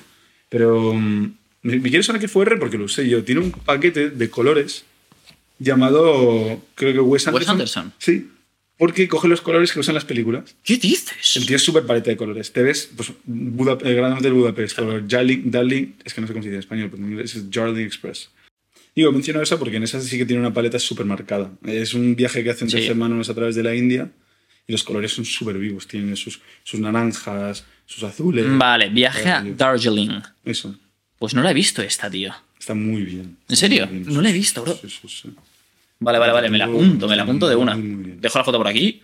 Pero 0.51 0.93
mm, 0.95 1.33
me, 1.63 1.77
me 1.79 1.89
quiero 1.89 2.03
saber 2.03 2.21
qué 2.21 2.29
fue 2.29 2.45
R 2.45 2.57
porque 2.59 2.77
lo 2.77 2.87
sé 2.89 3.09
yo. 3.09 3.25
Tiene 3.25 3.41
un 3.41 3.51
paquete 3.53 4.11
de 4.11 4.29
colores 4.31 4.85
llamado, 5.59 6.61
creo 6.75 6.93
que 6.93 7.01
Wes 7.01 7.27
Anderson. 7.29 7.53
Anderson. 7.53 7.93
Sí, 7.99 8.29
porque 8.81 9.07
coge 9.09 9.29
los 9.29 9.43
colores 9.43 9.73
que 9.73 9.79
usan 9.81 9.95
las 9.95 10.07
películas. 10.07 10.57
¿Qué 10.65 10.79
dices? 10.79 11.37
El 11.37 11.45
tío 11.45 11.57
es 11.57 11.63
súper 11.63 11.85
paleta 11.85 12.09
de 12.11 12.17
colores. 12.17 12.51
Te 12.51 12.63
ves, 12.63 12.89
pues, 12.97 13.13
Buda, 13.25 13.77
el 13.85 13.95
Gran 13.95 14.15
Hotel 14.15 14.33
Budapest, 14.33 14.79
o 14.79 15.01
Darling, 15.03 15.51
Darling, 15.51 15.93
es 16.03 16.15
que 16.15 16.23
no 16.23 16.27
sé 16.27 16.33
cómo 16.33 16.43
se 16.43 16.49
dice 16.49 16.55
en 16.57 16.61
español, 16.61 16.89
pero 16.91 17.05
en 17.05 17.11
inglés 17.13 17.35
es 17.35 17.51
Darling 17.51 17.85
Express. 17.85 18.31
Digo, 18.97 19.13
menciono 19.13 19.43
esa 19.43 19.59
porque 19.59 19.77
en 19.77 19.83
esa 19.83 20.01
sí 20.01 20.17
que 20.17 20.25
tiene 20.25 20.41
una 20.41 20.55
paleta 20.55 20.79
súper 20.79 21.05
marcada. 21.05 21.53
Es 21.67 21.93
un 21.93 22.17
viaje 22.17 22.43
que 22.43 22.49
hacen 22.49 22.69
tres 22.69 22.85
Sí. 22.85 22.89
hermanos 22.89 23.29
a 23.29 23.35
través 23.35 23.55
de 23.55 23.63
la 23.63 23.75
India 23.75 24.11
y 24.67 24.73
los 24.73 24.83
colores 24.83 25.13
son 25.13 25.27
súper 25.27 25.59
vivos. 25.59 25.87
Tienen 25.87 26.17
sus, 26.17 26.41
sus 26.65 26.81
naranjas, 26.81 27.65
sus 27.85 28.03
azules. 28.03 28.47
Vale, 28.49 28.89
viaje 28.89 29.29
a. 29.29 29.45
Darjeeling. 29.45 30.23
Eso. 30.47 30.75
Pues 31.19 31.35
no 31.35 31.43
la 31.43 31.51
he 31.51 31.55
visto 31.55 31.83
esta, 31.83 32.11
tío. 32.11 32.33
Está 32.59 32.73
muy 32.73 33.03
bien. 33.03 33.37
¿En 33.47 33.57
serio? 33.57 33.87
Bien. 33.87 34.07
No 34.09 34.23
la 34.23 34.31
he 34.31 34.33
visto, 34.33 34.63
bro. 34.63 34.75
Sí, 34.75 34.89
sí. 35.07 35.31
Vale, 36.01 36.19
vale, 36.19 36.33
vale, 36.33 36.49
me 36.51 36.59
la 36.59 36.65
apunto, 36.65 37.07
me 37.09 37.15
la 37.17 37.23
apunto 37.23 37.49
de 37.49 37.57
una. 37.57 37.77
Dejo 37.79 38.39
la 38.39 38.45
foto 38.45 38.59
por 38.59 38.67
aquí. 38.69 39.03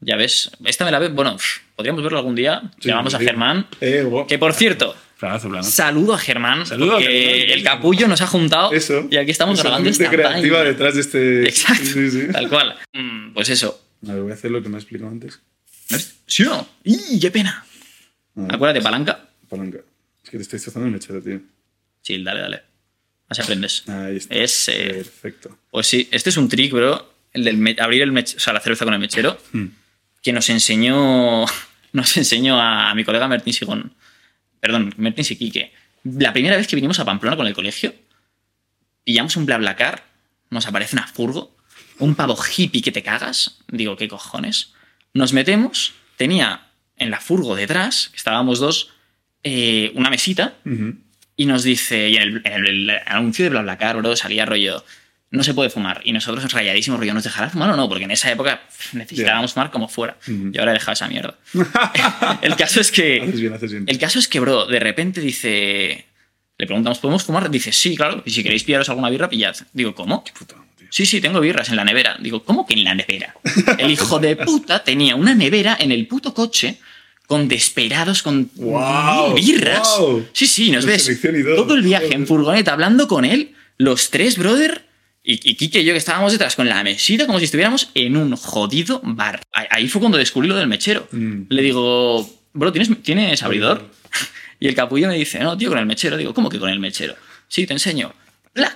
Ya 0.00 0.16
ves, 0.16 0.50
esta 0.64 0.84
me 0.84 0.92
la 0.92 1.00
ve. 1.00 1.08
Bueno, 1.08 1.36
podríamos 1.74 2.02
verlo 2.02 2.18
algún 2.18 2.36
día. 2.36 2.62
Sí, 2.80 2.88
Llamamos 2.88 3.14
a. 3.14 3.18
Germán. 3.18 3.66
Eh. 3.80 4.08
Que 4.28 4.38
por 4.38 4.54
cierto, 4.54 4.94
Planazo, 5.18 5.48
planazo. 5.48 5.70
saludo 5.72 6.14
a 6.14 6.18
Germán. 6.18 6.64
Saludo 6.64 6.96
a 6.96 7.00
Germán. 7.00 7.50
El 7.50 7.62
capullo 7.64 8.06
nos 8.06 8.20
ha 8.22 8.28
juntado. 8.28 8.70
Eso. 8.72 9.08
Y 9.10 9.16
aquí 9.16 9.32
estamos 9.32 9.60
grabando 9.60 9.90
esta 9.90 10.08
creativa 10.08 10.62
detrás 10.62 10.94
de 10.94 11.00
este. 11.00 11.48
Exacto. 11.48 11.84
Sí, 11.84 12.10
sí. 12.10 12.28
Tal 12.32 12.48
cual. 12.48 12.76
Mm, 12.92 13.32
Pues 13.34 13.48
eso. 13.48 13.82
A 14.08 14.12
ver, 14.12 14.22
voy 14.22 14.30
a 14.30 14.34
hacer 14.34 14.52
lo 14.52 14.62
que 14.62 14.68
me 14.68 14.76
ha 14.76 14.78
explicado 14.78 15.10
antes. 15.10 15.40
¿Sí 16.26 16.44
o 16.44 16.50
no? 16.50 16.68
¡Y 16.84 17.18
qué 17.18 17.32
pena! 17.32 17.64
Acuérdate, 18.50 18.80
palanca. 18.80 19.28
Palanca. 19.48 19.78
Es 20.22 20.30
que 20.30 20.36
te 20.36 20.42
estoy 20.42 20.58
destrozando 20.58 20.86
el 20.86 20.92
mechero, 20.92 21.20
tío. 21.20 21.40
Sí, 22.02 22.22
dale, 22.22 22.40
dale. 22.42 22.62
Así 23.28 23.42
aprendes. 23.42 23.88
Ahí 23.88 24.16
está. 24.16 24.34
Es, 24.34 24.68
eh, 24.68 24.90
Perfecto. 24.94 25.58
Pues 25.70 25.86
sí, 25.86 26.08
este 26.10 26.30
es 26.30 26.36
un 26.36 26.48
trick, 26.48 26.72
bro. 26.72 27.12
El 27.32 27.44
del 27.44 27.76
abrir 27.80 28.02
el 28.02 28.12
mech- 28.12 28.36
o 28.36 28.40
sea, 28.40 28.52
la 28.52 28.60
cerveza 28.60 28.84
con 28.84 28.94
el 28.94 29.00
mechero. 29.00 29.38
Hmm. 29.52 29.66
Que 30.22 30.32
nos 30.32 30.48
enseñó. 30.50 31.44
Nos 31.92 32.16
enseñó 32.18 32.60
a, 32.60 32.94
mi 32.94 33.02
colega 33.02 33.26
Mertin 33.28 33.54
Sigón. 33.54 33.94
Perdón, 34.60 34.92
Mertin 34.98 35.24
Siquique. 35.24 35.72
La 36.04 36.34
primera 36.34 36.54
vez 36.56 36.66
que 36.66 36.76
vinimos 36.76 36.98
a 37.00 37.04
Pamplona 37.06 37.34
con 37.34 37.46
el 37.46 37.54
colegio, 37.54 37.94
pillamos 39.04 39.36
un 39.36 39.46
BlaBlaCar, 39.46 40.04
nos 40.50 40.66
aparece 40.66 40.96
una 40.96 41.06
furgo, 41.06 41.56
un 41.98 42.14
pavo 42.14 42.36
hippie 42.36 42.82
que 42.82 42.92
te 42.92 43.02
cagas. 43.02 43.58
Digo, 43.68 43.96
¿qué 43.96 44.06
cojones? 44.06 44.74
Nos 45.14 45.32
metemos, 45.32 45.94
tenía 46.18 46.68
en 46.96 47.10
la 47.10 47.20
furgo 47.20 47.56
detrás, 47.56 48.10
que 48.10 48.16
estábamos 48.18 48.58
dos, 48.58 48.90
eh, 49.42 49.90
una 49.94 50.10
mesita. 50.10 50.58
Y 51.38 51.46
nos 51.46 51.62
dice, 51.62 52.08
y 52.10 52.16
en 52.16 52.22
el, 52.22 52.42
en 52.44 52.66
el 52.66 52.90
anuncio 53.06 53.44
de 53.44 53.50
BlaBlaCar, 53.50 53.96
bro, 53.96 54.16
salía 54.16 54.44
rollo, 54.44 54.84
no 55.30 55.44
se 55.44 55.54
puede 55.54 55.70
fumar. 55.70 56.00
Y 56.02 56.12
nosotros 56.12 56.52
rayadísimos, 56.52 56.98
rollo, 56.98 57.14
¿nos 57.14 57.22
dejará 57.22 57.48
fumar 57.48 57.70
o 57.70 57.76
no? 57.76 57.88
Porque 57.88 58.04
en 58.04 58.10
esa 58.10 58.28
época 58.32 58.60
necesitábamos 58.92 59.52
fumar 59.52 59.70
como 59.70 59.88
fuera. 59.88 60.16
Ujú. 60.26 60.50
Y 60.52 60.58
ahora 60.58 60.72
he 60.72 60.74
dejado 60.74 60.94
esa 60.94 61.06
mierda. 61.06 61.38
el 62.42 62.56
caso 62.56 62.80
es 62.80 62.90
que... 62.90 63.20
Haces 63.22 63.40
bien, 63.40 63.52
haces 63.52 63.70
bien. 63.70 63.84
El 63.86 63.98
caso 63.98 64.18
es 64.18 64.26
que, 64.26 64.40
bro, 64.40 64.66
de 64.66 64.80
repente 64.80 65.20
dice... 65.20 66.06
Le 66.58 66.66
preguntamos, 66.66 66.98
¿podemos 66.98 67.22
fumar? 67.22 67.48
Dice, 67.48 67.70
sí, 67.70 67.96
claro. 67.96 68.20
Y 68.26 68.32
si 68.32 68.42
queréis 68.42 68.64
pillaros 68.64 68.88
alguna 68.88 69.08
birra, 69.08 69.28
pillad. 69.28 69.54
Digo, 69.72 69.94
¿cómo? 69.94 70.24
Sí, 70.90 71.06
sí, 71.06 71.20
tengo 71.20 71.38
birras 71.38 71.68
en 71.68 71.76
la 71.76 71.84
nevera. 71.84 72.16
Digo, 72.18 72.42
¿cómo 72.42 72.66
que 72.66 72.74
en 72.74 72.82
la 72.82 72.96
nevera? 72.96 73.36
El 73.78 73.92
hijo 73.92 74.18
de 74.18 74.34
puta 74.44 74.82
tenía 74.82 75.14
una 75.14 75.36
nevera 75.36 75.76
en 75.78 75.92
el 75.92 76.08
puto 76.08 76.34
coche 76.34 76.80
con 77.28 77.46
desperados, 77.46 78.22
con 78.24 78.50
mil 78.56 79.34
birras. 79.36 79.86
guau. 79.98 80.26
Sí, 80.32 80.46
sí, 80.48 80.70
nos 80.72 80.84
ves 80.86 81.08
todo. 81.56 81.74
el 81.74 81.82
viaje 81.82 82.14
en 82.14 82.26
furgoneta 82.26 82.72
hablando 82.72 83.06
con 83.06 83.24
él, 83.24 83.54
los 83.76 84.10
tres, 84.10 84.36
brother, 84.38 84.86
y, 85.22 85.34
y 85.50 85.54
Kike 85.56 85.82
y 85.82 85.84
yo 85.84 85.92
que 85.92 85.98
estábamos 85.98 86.32
detrás 86.32 86.56
con 86.56 86.68
la 86.68 86.82
mesita 86.82 87.26
como 87.26 87.38
si 87.38 87.44
estuviéramos 87.44 87.90
en 87.94 88.16
un 88.16 88.34
jodido 88.34 89.00
bar. 89.04 89.42
Ahí- 89.52 89.88
fue 89.88 90.00
cuando 90.00 90.16
descubrí 90.18 90.48
lo 90.48 90.56
del 90.56 90.66
mechero. 90.68 91.06
Mm. 91.12 91.42
Le 91.50 91.62
digo, 91.62 92.28
bro, 92.54 92.72
¿tienes, 92.72 92.90
¿tienes 93.02 93.42
abridor? 93.44 93.88
Y 94.60 94.66
el 94.66 94.74
capullo 94.74 95.06
me 95.06 95.14
dice, 95.14 95.38
no, 95.38 95.56
tío, 95.56 95.68
con 95.68 95.78
el 95.78 95.86
mechero. 95.86 96.16
Digo, 96.16 96.34
¿cómo 96.34 96.48
que 96.48 96.58
con 96.58 96.68
el 96.68 96.80
mechero? 96.80 97.14
Sí, 97.46 97.64
te 97.64 97.74
enseño. 97.74 98.12
¡Plac! 98.52 98.74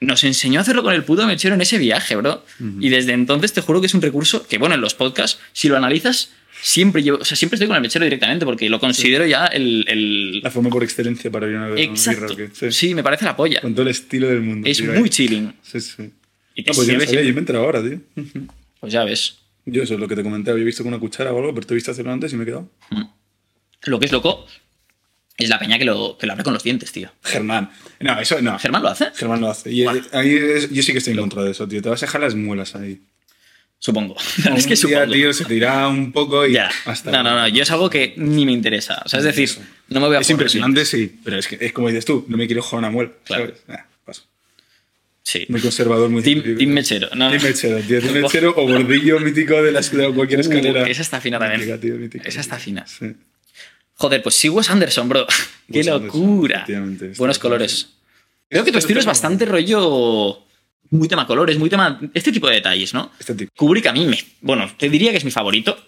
nos 0.00 0.24
enseñó 0.24 0.58
a 0.58 0.62
hacerlo 0.62 0.82
con 0.82 0.94
el 0.94 1.04
puto 1.04 1.24
mechero 1.26 1.54
en 1.54 1.60
ese 1.60 1.76
viaje, 1.78 2.16
bro. 2.16 2.42
Y 2.80 2.88
desde 2.88 3.12
entonces 3.12 3.52
te 3.52 3.60
juro 3.60 3.80
que 3.82 3.86
es 3.86 3.92
un 3.94 4.00
recurso 4.02 4.46
que, 4.48 4.56
bueno, 4.58 4.74
en 4.74 4.80
los 4.80 4.94
podcasts, 4.94 5.38
si 5.52 5.68
lo 5.68 5.76
analizas, 5.76 6.30
siempre 6.62 7.02
llevo, 7.02 7.18
o 7.18 7.24
sea, 7.24 7.36
siempre 7.36 7.56
estoy 7.56 7.66
con 7.68 7.76
el 7.76 7.82
mechero 7.82 8.04
directamente 8.04 8.44
porque 8.44 8.68
lo 8.68 8.78
considero 8.80 9.26
ya 9.26 9.46
el, 9.46 9.84
el- 9.88 10.40
La 10.40 10.50
forma 10.50 10.70
por 10.70 10.82
excelencia 10.84 11.30
para 11.30 11.48
ir 11.48 11.56
a 11.56 11.66
una 11.72 11.80
Exacto. 11.80 12.34
birra, 12.34 12.46
¿o 12.46 12.52
qué? 12.52 12.72
Sí. 12.72 12.94
me 12.94 13.02
parece 13.02 13.24
la 13.24 13.36
polla. 13.36 13.60
Con 13.60 13.72
todo 13.74 13.82
el 13.82 13.88
estilo 13.88 14.28
del 14.28 14.40
mundo. 14.40 14.68
Es 14.68 14.78
tío, 14.78 14.86
muy 14.92 15.02
ahí. 15.04 15.08
chilling. 15.08 15.54
Sí, 15.62 15.80
sí. 15.80 16.10
Y 16.54 16.62
te 16.64 16.70
No, 16.70 16.74
pues 16.76 16.86
yo, 16.88 16.94
no 16.94 17.00
sabía, 17.00 17.22
yo 17.22 17.28
me 17.30 17.36
he 17.36 17.38
enterado 17.38 17.64
ahora, 17.64 17.82
tío. 17.82 18.00
Pues 18.80 18.92
ya 18.92 19.04
ves. 19.04 19.36
Yo 19.66 19.82
eso 19.82 19.94
es 19.94 20.00
lo 20.00 20.08
que 20.08 20.16
te 20.16 20.22
comenté, 20.22 20.50
había 20.50 20.64
visto 20.64 20.82
con 20.82 20.92
una 20.92 21.00
cuchara 21.00 21.32
o 21.32 21.38
algo, 21.38 21.54
pero 21.54 21.66
te 21.66 21.74
he 21.74 21.76
visto 21.76 21.90
hacerlo 21.90 22.12
antes 22.12 22.32
y 22.32 22.36
me 22.36 22.42
he 22.42 22.46
quedado. 22.46 22.68
Lo 23.84 23.98
que 24.00 24.06
es 24.06 24.12
loco 24.12 24.46
es 25.36 25.48
la 25.48 25.58
peña 25.58 25.78
que 25.78 25.84
lo, 25.84 26.18
que 26.18 26.26
lo 26.26 26.32
abre 26.32 26.44
con 26.44 26.52
los 26.52 26.62
dientes, 26.62 26.92
tío. 26.92 27.10
Germán. 27.22 27.70
No, 28.00 28.18
eso 28.20 28.40
no. 28.42 28.58
¿Germán 28.58 28.82
lo 28.82 28.88
hace? 28.88 29.06
Germán 29.14 29.40
lo 29.40 29.48
hace. 29.50 29.72
Y 29.72 29.86
ahí 29.86 30.34
es- 30.34 30.70
yo 30.70 30.82
sí 30.82 30.92
que 30.92 30.98
estoy 30.98 31.12
en 31.14 31.20
contra 31.20 31.42
de 31.44 31.52
eso, 31.52 31.66
tío. 31.68 31.80
Te 31.80 31.88
vas 31.88 32.02
a 32.02 32.06
dejar 32.06 32.20
las 32.20 32.34
muelas 32.34 32.74
ahí. 32.74 33.00
Supongo. 33.82 34.14
Un 34.46 34.52
es 34.58 34.66
que 34.66 34.74
día, 34.74 35.06
tío, 35.06 35.32
se 35.32 35.46
te 35.46 35.54
irá 35.54 35.88
un 35.88 36.12
poco 36.12 36.46
y 36.46 36.52
Ya. 36.52 36.70
hasta 36.84 37.10
No, 37.10 37.22
no, 37.22 37.34
no. 37.34 37.48
Yo 37.48 37.62
es 37.62 37.70
algo 37.70 37.88
que 37.88 38.12
ni 38.18 38.44
me 38.44 38.52
interesa. 38.52 39.00
O 39.06 39.08
sea, 39.08 39.20
es 39.20 39.24
decir, 39.24 39.44
Eso. 39.44 39.62
no 39.88 40.00
me 40.00 40.06
voy 40.06 40.16
a 40.16 40.20
Es 40.20 40.28
impresionante, 40.30 40.84
sí, 40.84 41.18
pero 41.24 41.38
es 41.38 41.48
que 41.48 41.56
es 41.58 41.72
como 41.72 41.88
dices 41.88 42.04
tú, 42.04 42.26
no 42.28 42.36
me 42.36 42.46
quiero 42.46 42.60
joder 42.62 42.78
una 42.80 42.90
muela. 42.90 43.10
Claro. 43.24 43.46
¿sabes? 43.46 43.62
Ah, 43.68 43.86
paso. 44.04 44.24
Sí. 45.22 45.46
Muy 45.48 45.62
conservador, 45.62 46.10
muy 46.10 46.22
Team, 46.22 46.42
team 46.58 46.70
mechero. 46.70 47.08
No, 47.14 47.24
no. 47.24 47.30
Team 47.30 47.42
mechero, 47.42 47.78
tío. 47.80 48.00
Team 48.02 48.12
mechero 48.22 48.54
o 48.54 48.66
bordillo 48.68 49.18
mítico 49.18 49.62
de 49.62 49.72
la 49.72 49.80
de 49.80 50.12
cualquier 50.12 50.40
Uh, 50.40 50.42
escalera. 50.42 50.86
esa 50.86 51.00
está 51.02 51.18
fina 51.22 51.38
también. 51.38 51.60
Mítica, 51.60 51.80
tío, 51.80 51.94
mítica. 51.96 52.28
Esa 52.28 52.40
está 52.42 52.58
fina. 52.58 52.86
Sí. 52.86 53.14
Joder, 53.94 54.22
pues 54.22 54.34
sí, 54.34 54.50
Wes 54.50 54.68
Anderson, 54.68 55.08
bro. 55.08 55.26
¡Qué 55.72 55.78
Wes 55.78 55.88
Anderson, 55.88 56.06
locura! 56.06 56.66
está 56.68 57.18
Buenos 57.18 57.38
colores. 57.38 57.88
Creo 58.50 58.62
que 58.64 58.72
tu 58.72 58.78
estilo 58.78 59.00
es 59.00 59.06
bastante 59.06 59.46
rollo. 59.46 60.42
Muy 60.90 61.06
tema 61.08 61.26
colores, 61.26 61.56
muy 61.58 61.70
tema. 61.70 62.00
Este 62.14 62.32
tipo 62.32 62.48
de 62.48 62.54
detalles, 62.56 62.92
¿no? 62.94 63.12
Este 63.18 63.34
tipo. 63.34 63.52
Kubrick 63.56 63.86
a 63.86 63.92
mí 63.92 64.06
me. 64.06 64.18
Bueno, 64.40 64.70
te 64.76 64.88
diría 64.88 65.10
que 65.12 65.18
es 65.18 65.24
mi 65.24 65.30
favorito. 65.30 65.78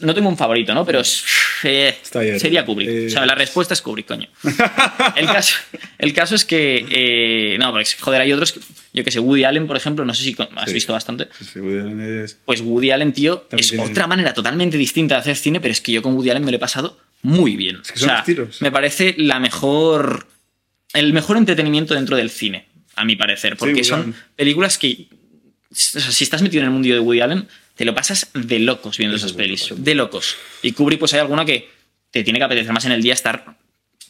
No 0.00 0.14
tengo 0.14 0.28
un 0.28 0.36
favorito, 0.36 0.74
¿no? 0.74 0.84
Pero 0.86 1.00
es- 1.00 1.24
eh, 1.64 1.96
Está 2.02 2.20
bien. 2.20 2.38
sería 2.38 2.64
Kubrick. 2.64 2.88
Eh. 2.88 3.06
O 3.08 3.10
sea, 3.10 3.26
la 3.26 3.34
respuesta 3.34 3.74
es 3.74 3.82
Kubrick, 3.82 4.06
coño. 4.06 4.28
El 5.16 5.26
caso, 5.26 5.56
el 5.98 6.12
caso 6.12 6.34
es 6.34 6.44
que. 6.44 6.86
eh, 6.88 7.58
no, 7.58 7.72
porque, 7.72 7.88
joder, 8.00 8.20
hay 8.20 8.32
otros. 8.32 8.52
que- 8.52 8.60
Yo 8.92 9.02
que 9.02 9.10
sé, 9.10 9.18
Woody 9.18 9.42
Allen, 9.44 9.66
por 9.66 9.76
ejemplo, 9.76 10.04
no 10.04 10.14
sé 10.14 10.22
si 10.22 10.36
has 10.56 10.68
Sí. 10.68 10.72
visto 10.74 10.92
bastante. 10.92 11.28
Sí, 11.40 11.58
Woody 11.60 11.80
Allen 11.80 12.22
es- 12.24 12.38
Pues 12.44 12.60
Woody 12.60 12.90
Allen, 12.92 13.12
tío, 13.12 13.38
También 13.38 13.64
es 13.64 13.70
tiene- 13.70 13.84
otra 13.84 14.06
manera 14.06 14.32
totalmente 14.32 14.76
distinta 14.78 15.16
de 15.16 15.20
hacer 15.22 15.36
cine, 15.36 15.60
pero 15.60 15.72
es 15.72 15.80
que 15.80 15.90
yo 15.92 16.00
con 16.00 16.14
Woody 16.14 16.30
Allen 16.30 16.44
me 16.44 16.52
lo 16.52 16.56
he 16.56 16.60
pasado 16.60 16.98
muy 17.22 17.56
bien. 17.56 17.76
que 17.82 17.92
o 17.94 17.96
son 17.98 18.08
sea, 18.08 18.18
estilos. 18.20 18.62
me 18.62 18.70
parece 18.70 19.14
la 19.18 19.40
mejor. 19.40 20.28
El 20.92 21.12
mejor 21.12 21.36
entretenimiento 21.38 21.94
dentro 21.94 22.16
del 22.16 22.30
cine, 22.30 22.68
a 22.96 23.04
mi 23.04 23.16
parecer. 23.16 23.56
Porque 23.56 23.84
son 23.84 24.14
películas 24.36 24.78
que. 24.78 25.06
o 25.70 25.74
sea, 25.74 26.10
si 26.10 26.24
estás 26.24 26.42
metido 26.42 26.60
en 26.62 26.66
el 26.66 26.72
mundo 26.72 26.88
de 26.88 27.00
Woody 27.00 27.20
Allen, 27.20 27.48
te 27.74 27.84
lo 27.84 27.94
pasas 27.94 28.30
de 28.34 28.58
locos 28.58 28.98
viendo 28.98 29.16
esas 29.16 29.30
es 29.30 29.36
pelis. 29.36 29.72
De 29.76 29.94
locos. 29.94 30.36
Y 30.62 30.72
Kubrick, 30.72 30.98
pues 30.98 31.12
hay 31.14 31.20
alguna 31.20 31.44
que 31.44 31.68
te 32.10 32.22
tiene 32.22 32.38
que 32.38 32.44
apetecer 32.44 32.72
más 32.72 32.84
en 32.84 32.92
el 32.92 33.02
día 33.02 33.14
estar 33.14 33.56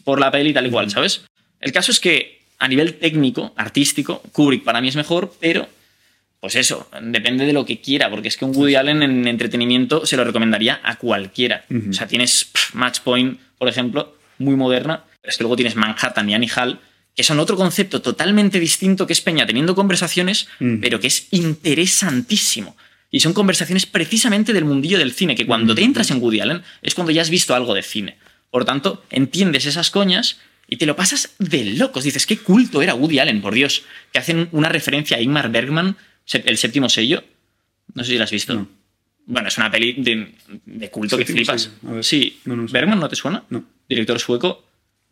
por 0.05 0.21
la 0.21 0.31
peli 0.31 0.53
tal 0.53 0.67
y 0.67 0.71
cual, 0.71 0.91
¿sabes? 0.91 1.23
El 1.61 1.73
caso 1.73 1.91
es 1.91 2.01
que 2.01 2.43
a 2.59 2.69
nivel 2.69 2.95
técnico, 2.95 3.53
artístico, 3.57 4.23
Kubrick 4.33 4.65
para 4.65 4.81
mí 4.81 4.89
es 4.89 4.97
mejor, 4.97 5.33
pero 5.41 5.67
pues 6.41 6.57
eso, 6.57 6.91
depende 7.01 7.47
de 7.47 7.55
lo 7.55 7.65
que 7.65 7.81
quiera, 7.81 8.11
porque 8.11 8.29
es 8.29 8.37
que 8.37 8.45
un 8.45 8.55
Woody 8.55 8.75
Allen 8.75 9.03
en 9.03 9.27
entretenimiento 9.27 10.05
se 10.05 10.19
lo 10.19 10.25
recomendaría 10.25 10.79
a 10.83 10.97
cualquiera. 10.97 11.65
Ujú. 11.71 11.89
O 11.89 11.93
sea, 11.95 12.07
tienes 12.07 12.45
pff, 12.45 12.75
Match 12.75 13.01
Point, 13.01 13.41
por 13.57 13.67
ejemplo, 13.67 14.15
muy 14.37 14.55
moderna, 14.55 15.05
pero 15.23 15.31
es 15.31 15.39
que 15.39 15.43
luego 15.43 15.57
tienes 15.57 15.75
Manhattan 15.75 16.29
y 16.29 16.35
Annie 16.35 16.51
Hall, 16.55 16.79
que 17.15 17.23
son 17.23 17.39
otro 17.39 17.57
concepto 17.57 18.03
totalmente 18.03 18.59
distinto 18.61 19.07
que 19.07 19.13
es 19.13 19.21
Peña 19.21 19.47
teniendo 19.47 19.75
conversaciones, 19.75 20.49
Ujú. 20.61 20.79
pero 20.81 21.01
que 21.01 21.07
es 21.07 21.29
interesantísimo. 21.31 22.77
Y 23.11 23.21
son 23.21 23.33
conversaciones 23.33 23.87
precisamente 23.87 24.53
del 24.53 24.65
mundillo 24.65 24.99
del 24.99 25.13
cine, 25.13 25.37
que 25.37 25.47
cuando 25.47 25.75
te 25.75 25.83
entras 25.83 26.11
en 26.11 26.21
Woody 26.21 26.41
Allen 26.41 26.63
es 26.83 26.95
cuando 26.95 27.13
ya 27.13 27.23
has 27.23 27.31
visto 27.31 27.55
algo 27.55 27.73
de 27.75 27.83
cine. 27.83 28.17
Por 28.51 28.65
tanto, 28.65 29.05
entiendes 29.11 29.67
esas 29.67 29.91
coñas 29.91 30.39
y 30.69 30.77
te 30.77 30.87
lo 30.87 30.97
pasas 30.97 31.35
de 31.39 31.65
locos. 31.77 32.03
Dices, 32.05 32.27
qué 32.27 32.39
culto 32.39 32.83
era 32.83 32.95
Woody 32.95 33.21
Allen, 33.21 33.41
por 33.41 33.55
Dios. 33.55 33.85
Que 34.13 34.19
hacen 34.19 34.49
una 34.51 34.69
referencia 34.69 35.17
a 35.17 35.21
Ingmar 35.21 35.51
Bergman, 35.53 35.97
el 36.33 36.59
séptimo 36.59 36.89
sello. 36.89 37.23
No 37.95 38.03
sé 38.03 38.13
si 38.13 38.19
la 38.19 38.25
has 38.25 38.31
visto. 38.33 38.55
No. 38.55 38.69
Bueno, 39.27 39.49
es 39.49 39.57
una 39.59 39.71
peli 39.71 39.93
de, 39.99 40.35
de 40.67 40.91
culto 40.91 41.17
que 41.17 41.25
flipas. 41.25 41.71
Sí. 42.03 42.41
No, 42.47 42.57
no 42.57 42.67
sé. 42.67 42.73
¿Bergman 42.73 42.99
no 42.99 43.09
te 43.09 43.15
suena? 43.17 43.45
No. 43.51 43.65
Director 43.89 44.19
sueco. 44.19 44.65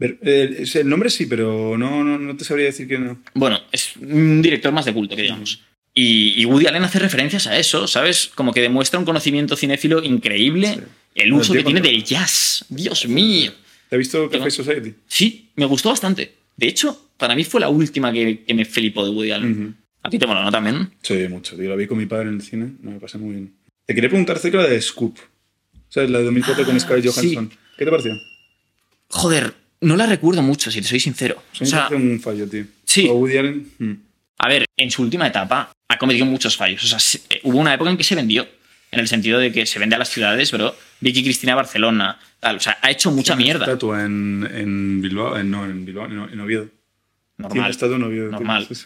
Eh, 0.05 0.64
el 0.74 0.88
nombre 0.88 1.11
sí, 1.11 1.26
pero 1.26 1.76
no, 1.78 2.03
no, 2.03 2.18
no 2.18 2.36
te 2.36 2.44
sabría 2.44 2.66
decir 2.66 2.88
que 2.88 2.98
no. 2.98 3.22
Bueno, 3.34 3.61
es 3.70 3.96
un 3.96 4.42
director 4.42 4.72
más 4.72 4.84
de 4.84 4.92
culto, 4.92 5.14
que 5.16 5.22
digamos. 5.22 5.61
Y, 5.94 6.40
y 6.40 6.44
Woody 6.46 6.66
Allen 6.66 6.82
hace 6.84 6.98
referencias 6.98 7.46
a 7.46 7.59
eso, 7.59 7.86
¿sabes? 7.86 8.30
Como 8.34 8.53
que 8.53 8.61
demuestra 8.62 8.98
un 8.98 9.05
conocimiento 9.05 9.57
cinéfilo 9.57 10.03
increíble. 10.03 10.68
Sí. 10.74 10.80
El 11.14 11.32
uso 11.34 11.53
que 11.53 11.62
tiene 11.62 11.80
contra- 11.80 11.92
del 11.92 12.05
jazz. 12.05 12.64
Dios 12.70 13.07
mío. 13.07 13.53
¿Te 13.88 13.96
has 13.96 13.98
visto 13.98 14.30
Café 14.30 14.50
Society? 14.50 14.94
Sí, 15.07 15.50
me 15.57 15.66
gustó 15.66 15.90
bastante. 15.90 16.34
De 16.57 16.66
hecho, 16.66 17.11
para 17.18 17.34
mí 17.34 17.44
fue 17.44 17.61
la 17.61 17.68
última 17.68 18.11
que, 18.12 18.42
que 18.44 18.55
me 18.55 18.64
flipó 18.64 19.05
de 19.05 19.11
Woody 19.11 19.30
Allen. 19.32 19.53
Ujú. 19.62 19.74
A 20.05 20.09
ti 20.11 20.18
te 20.18 20.26
mola, 20.26 20.42
¿no? 20.42 20.50
También. 20.50 20.90
Sí, 21.03 21.14
mucho, 21.28 21.55
tío. 21.57 21.68
La 21.68 21.76
vi 21.76 21.86
con 21.86 21.98
mi 21.98 22.07
padre 22.07 22.28
en 22.28 22.36
el 22.36 22.42
cine, 22.42 22.72
me 22.80 22.98
pasé 22.98 23.18
muy 23.18 23.32
bien. 23.32 23.53
Te 23.86 23.94
quería 23.94 24.09
preguntar 24.09 24.36
acerca 24.36 24.59
de 24.59 24.64
la 24.64 24.70
de 24.70 24.80
Scoop. 24.80 25.18
¿Sabes? 25.90 26.09
La 26.11 26.18
de 26.20 26.24
2004 26.24 26.64
con 26.64 26.74
Ah, 26.74 26.80
Scarlett 26.80 27.05
sí. 27.12 27.34
Johansson. 27.34 27.50
¿Qué 27.76 27.84
te 27.84 27.90
pareció? 27.90 28.14
Joder, 29.09 29.55
no 29.83 29.97
la 29.97 30.07
recuerdo 30.07 30.43
mucho, 30.43 30.70
si 30.70 30.80
te 30.80 30.89
soy 30.89 31.01
sincero. 31.01 31.43
O 31.61 31.64
sea, 31.64 31.89
un 31.93 32.18
fallo, 32.20 32.49
tío. 32.49 32.64
sí. 32.85 33.07
O 33.09 33.14
Woody 33.14 33.37
Allen. 33.37 33.68
mm. 33.78 33.93
A 34.39 34.49
ver, 34.49 34.64
en 34.76 34.91
su 34.91 35.03
última 35.03 35.26
etapa 35.28 35.70
ha 35.89 35.99
cometido 35.99 36.26
muchos 36.26 36.57
fallos. 36.57 36.83
O 36.83 36.87
sea, 36.89 36.99
se- 36.99 37.20
eh, 37.30 37.41
hubo 37.45 37.59
una 37.59 37.74
época 37.74 37.91
en 37.91 37.97
que 37.97 38.05
se 38.05 38.14
vendió. 38.16 38.49
En 38.91 39.01
el 39.01 39.09
sentido 39.09 39.39
de 39.39 39.51
que 39.53 39.64
se 39.64 39.78
vende 39.78 39.97
a 39.97 39.99
las 39.99 40.11
ciudades, 40.11 40.51
pero 40.51 40.76
Vicky 41.01 41.22
Cristina 41.22 41.55
Barcelona, 41.55 42.18
tal. 42.41 42.57
O 42.57 42.61
sea, 42.61 42.76
ha 42.83 42.91
hecho 42.91 43.11
mucha 43.11 43.35
Tiene 43.35 43.45
mierda. 43.45 43.64
Estatua 43.64 44.05
en, 44.05 44.47
en 44.53 45.01
Bilbao, 45.01 45.39
en- 45.39 45.51
no, 45.51 45.64
en 45.64 45.85
Bilbao, 45.87 46.09
no, 46.09 46.28
en 46.28 46.41
Oviedo. 46.41 46.68
Normal. 47.39 47.70
estatua 47.70 47.97
en 47.97 48.03
Oviedo. 48.03 48.30
Normal. 48.30 48.66
Sí, 48.68 48.74
sí. 48.74 48.85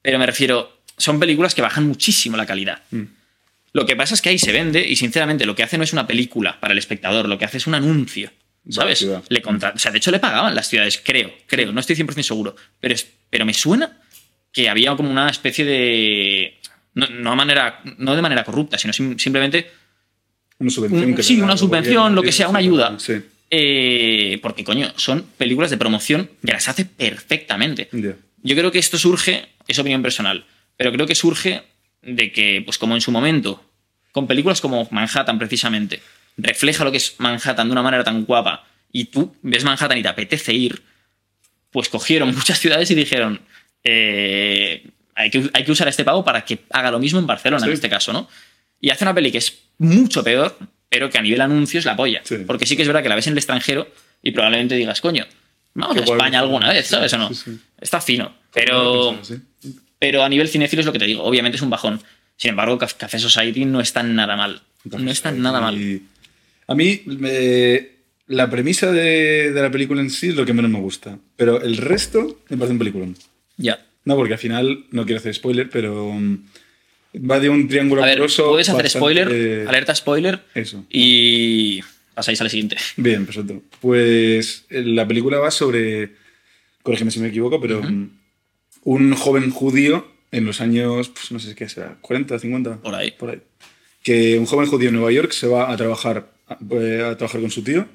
Pero 0.00 0.18
me 0.18 0.24
refiero, 0.26 0.78
son 0.96 1.20
películas 1.20 1.54
que 1.54 1.60
bajan 1.62 1.86
muchísimo 1.86 2.36
la 2.36 2.46
calidad. 2.46 2.82
Mm. 2.92 3.02
Lo 3.74 3.84
que 3.86 3.94
pasa 3.96 4.14
es 4.14 4.22
que 4.22 4.28
ahí 4.30 4.38
se 4.38 4.52
vende 4.52 4.86
y 4.86 4.96
sinceramente 4.96 5.44
lo 5.46 5.54
que 5.54 5.62
hace 5.62 5.76
no 5.78 5.84
es 5.84 5.92
una 5.92 6.06
película 6.06 6.58
para 6.60 6.72
el 6.72 6.78
espectador, 6.78 7.28
lo 7.28 7.38
que 7.38 7.44
hace 7.44 7.58
es 7.58 7.66
un 7.66 7.74
anuncio. 7.74 8.30
¿Sabes? 8.70 9.06
Le 9.28 9.42
contra- 9.42 9.72
o 9.74 9.78
sea, 9.78 9.90
de 9.90 9.98
hecho 9.98 10.10
le 10.10 10.18
pagaban 10.20 10.54
las 10.54 10.68
ciudades, 10.68 11.00
creo, 11.04 11.32
creo, 11.46 11.72
no 11.72 11.80
estoy 11.80 11.96
100% 11.96 12.22
seguro, 12.22 12.54
pero, 12.80 12.94
es, 12.94 13.06
pero 13.28 13.44
me 13.44 13.54
suena 13.54 13.98
que 14.52 14.68
había 14.68 14.94
como 14.96 15.10
una 15.10 15.28
especie 15.28 15.64
de... 15.64 16.58
No, 16.94 17.06
no, 17.08 17.32
a 17.32 17.34
manera, 17.34 17.80
no 17.98 18.14
de 18.14 18.22
manera 18.22 18.44
corrupta, 18.44 18.78
sino 18.78 18.92
sim- 18.92 19.18
simplemente 19.18 19.70
Una 20.58 20.70
subvención. 20.70 21.04
Un- 21.04 21.14
que 21.16 21.22
sí, 21.22 21.40
una 21.40 21.56
subvención, 21.56 22.14
lo 22.14 22.22
que 22.22 22.32
sea, 22.32 22.48
una 22.48 22.58
ayuda. 22.60 22.98
Sí. 22.98 23.14
Eh, 23.50 24.38
porque, 24.42 24.62
coño, 24.64 24.92
son 24.96 25.22
películas 25.36 25.70
de 25.70 25.76
promoción 25.78 26.30
que 26.44 26.52
las 26.52 26.68
hace 26.68 26.84
perfectamente. 26.84 27.88
Yo 28.42 28.54
creo 28.56 28.70
que 28.70 28.78
esto 28.78 28.98
surge, 28.98 29.48
es 29.68 29.78
opinión 29.78 30.02
personal, 30.02 30.44
pero 30.76 30.92
creo 30.92 31.06
que 31.06 31.14
surge 31.14 31.62
de 32.02 32.30
que, 32.32 32.62
pues 32.64 32.78
como 32.78 32.94
en 32.94 33.00
su 33.00 33.10
momento, 33.10 33.62
con 34.12 34.26
películas 34.26 34.60
como 34.60 34.86
Manhattan 34.90 35.38
precisamente, 35.38 36.00
refleja 36.36 36.84
lo 36.84 36.90
que 36.90 36.96
es 36.98 37.14
Manhattan 37.18 37.68
de 37.68 37.72
una 37.72 37.82
manera 37.82 38.04
tan 38.04 38.24
guapa, 38.24 38.64
y 38.92 39.06
tú 39.06 39.34
ves 39.42 39.64
Manhattan 39.64 39.98
y 39.98 40.02
te 40.02 40.08
apetece 40.08 40.52
ir, 40.52 40.82
pues 41.70 41.88
cogieron 41.88 42.34
muchas 42.34 42.58
ciudades 42.58 42.90
y 42.90 42.94
dijeron, 42.94 43.40
eh, 43.84 44.86
hay, 45.14 45.30
que, 45.30 45.50
hay 45.52 45.64
que 45.64 45.72
usar 45.72 45.88
este 45.88 46.04
pago 46.04 46.24
para 46.24 46.44
que 46.44 46.60
haga 46.70 46.90
lo 46.90 46.98
mismo 46.98 47.18
en 47.18 47.26
Barcelona, 47.26 47.66
en 47.66 47.72
este 47.72 47.88
caso, 47.90 48.12
¿no? 48.12 48.28
Y 48.80 48.90
hace 48.90 49.04
una 49.04 49.14
peli 49.14 49.30
que 49.30 49.38
es 49.38 49.58
mucho 49.78 50.24
peor, 50.24 50.58
pero 50.88 51.08
que 51.08 51.18
a 51.18 51.22
nivel 51.22 51.40
anuncios 51.40 51.84
la 51.84 51.92
apoya. 51.92 52.20
Sí. 52.24 52.38
Porque 52.46 52.66
sí 52.66 52.76
que 52.76 52.82
es 52.82 52.88
verdad 52.88 53.02
que 53.02 53.08
la 53.08 53.14
ves 53.14 53.26
en 53.26 53.32
el 53.32 53.38
extranjero 53.38 53.88
y 54.22 54.32
probablemente 54.32 54.74
digas, 54.74 55.00
coño, 55.00 55.24
vamos 55.74 55.96
a 55.96 56.04
Qué. 56.04 56.10
España 56.10 56.40
alguna 56.40 56.68
vez, 56.72 56.86
Sí, 56.86 56.94
¿sabes 56.94 57.12
o 57.14 57.18
no? 57.18 57.30
Está 57.80 58.00
fino. 58.00 58.34
Pero, 58.52 59.18
pero 59.98 60.22
a 60.24 60.28
nivel 60.28 60.48
cinéfilo 60.48 60.80
es 60.80 60.86
lo 60.86 60.92
que 60.92 60.98
te 60.98 61.06
digo. 61.06 61.22
Obviamente 61.22 61.56
es 61.56 61.62
un 61.62 61.70
bajón. 61.70 62.02
Sin 62.36 62.50
embargo, 62.50 62.78
Caf- 62.78 62.96
Café 62.96 63.18
Society 63.18 63.64
no 63.64 63.80
está 63.80 64.02
nada 64.02 64.36
mal. 64.36 64.62
No 64.84 65.10
está 65.10 65.30
nada 65.30 65.60
mal. 65.60 65.80
Y 65.80 66.02
A 66.72 66.74
mí, 66.74 67.02
me- 67.06 67.90
la 68.28 68.48
premisa 68.48 68.90
de, 68.92 69.52
de 69.52 69.62
la 69.62 69.70
película 69.70 70.00
en 70.00 70.10
sí 70.10 70.28
es 70.28 70.36
lo 70.36 70.46
que 70.46 70.52
menos 70.54 70.70
me 70.70 70.80
gusta. 70.80 71.18
Pero 71.36 71.60
el 71.60 71.76
resto 71.76 72.40
me 72.48 72.56
parece 72.56 72.72
un 72.72 72.78
peliculón. 72.78 73.16
Ya. 73.56 73.84
No, 74.04 74.16
porque 74.16 74.32
al 74.32 74.38
final, 74.38 74.86
no 74.90 75.04
quiero 75.04 75.18
hacer 75.20 75.34
spoiler, 75.34 75.68
pero 75.70 76.12
mm, 76.12 76.38
va 77.30 77.38
de 77.40 77.48
un 77.50 77.68
triángulo 77.68 78.02
A 78.02 78.06
ver, 78.06 78.16
amoroso 78.16 78.48
puedes 78.50 78.68
hacer 78.68 78.82
bastante- 78.84 78.98
spoiler, 78.98 79.68
alerta 79.68 79.94
spoiler, 79.94 80.40
Eso. 80.54 80.84
y 80.90 81.80
pasáis 82.14 82.40
al 82.40 82.50
siguiente. 82.50 82.76
Bien, 82.96 83.26
perfecto. 83.26 83.62
Pues 83.80 84.64
eh, 84.70 84.82
la 84.82 85.06
película 85.06 85.38
va 85.38 85.50
sobre, 85.50 86.12
corrígeme 86.82 87.10
si 87.10 87.20
me 87.20 87.28
equivoco, 87.28 87.60
pero 87.60 87.82
mm, 87.82 88.10
un 88.84 89.14
joven 89.14 89.50
judío 89.50 90.06
en 90.32 90.46
los 90.46 90.60
años, 90.62 91.10
pues, 91.10 91.30
no 91.30 91.38
sé 91.38 91.54
qué 91.54 91.68
será, 91.68 91.98
40, 92.00 92.38
50. 92.38 92.78
Por 92.80 92.94
ahí. 92.94 93.10
Por 93.12 93.30
ahí. 93.30 93.40
Que 94.02 94.38
un 94.38 94.46
joven 94.46 94.66
judío 94.68 94.88
en 94.88 94.94
Nueva 94.96 95.12
York 95.12 95.30
se 95.32 95.46
va 95.46 95.70
a 95.70 95.76
trabajar, 95.76 96.31
a, 96.48 96.58
eh, 96.72 97.02
a 97.04 97.16
trabajar 97.16 97.40
con 97.40 97.50
su 97.50 97.62
tío, 97.62 97.86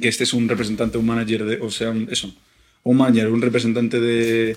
que 0.00 0.08
este 0.08 0.24
es 0.24 0.32
un 0.32 0.48
representante, 0.48 0.98
un 0.98 1.06
manager 1.06 1.44
de, 1.44 1.56
o 1.60 1.70
sea, 1.70 1.90
un- 1.90 2.08
eso, 2.10 2.34
un 2.84 2.96
manager, 2.96 3.28
un 3.28 3.42
representante 3.42 4.00
de, 4.00 4.56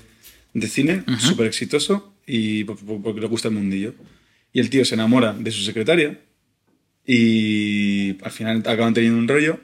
de 0.54 0.68
cine, 0.68 1.04
súper 1.20 1.48
exitoso 1.48 2.16
y 2.28 2.64
por- 2.66 2.78
por- 2.78 3.02
porque 3.02 3.22
le 3.22 3.28
gusta 3.28 3.48
el 3.48 3.54
mundillo. 3.56 3.94
Y 4.54 4.60
el 4.60 4.70
tío 4.70 4.84
se 4.86 4.96
enamora 4.96 5.34
de 5.34 5.52
su 5.52 5.62
secretaria 5.64 6.20
y 7.06 8.18
al 8.24 8.32
final 8.32 8.58
acaban 8.66 8.94
teniendo 8.94 9.18
un 9.20 9.28
rollo. 9.28 9.60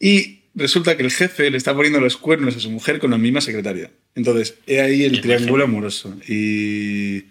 Y 0.00 0.40
resulta 0.54 0.96
que 0.96 1.02
el 1.04 1.10
jefe 1.10 1.50
le 1.50 1.56
está 1.56 1.74
poniendo 1.74 2.00
los 2.00 2.16
cuernos 2.16 2.56
a 2.56 2.60
su 2.60 2.70
mujer 2.70 2.98
con 2.98 3.10
la 3.10 3.18
misma 3.18 3.40
secretaria. 3.40 3.90
Entonces, 4.14 4.56
he 4.66 4.80
ahí 4.80 5.04
el 5.04 5.20
triángulo 5.20 5.64
amoroso. 5.64 6.16
Y. 6.28 7.24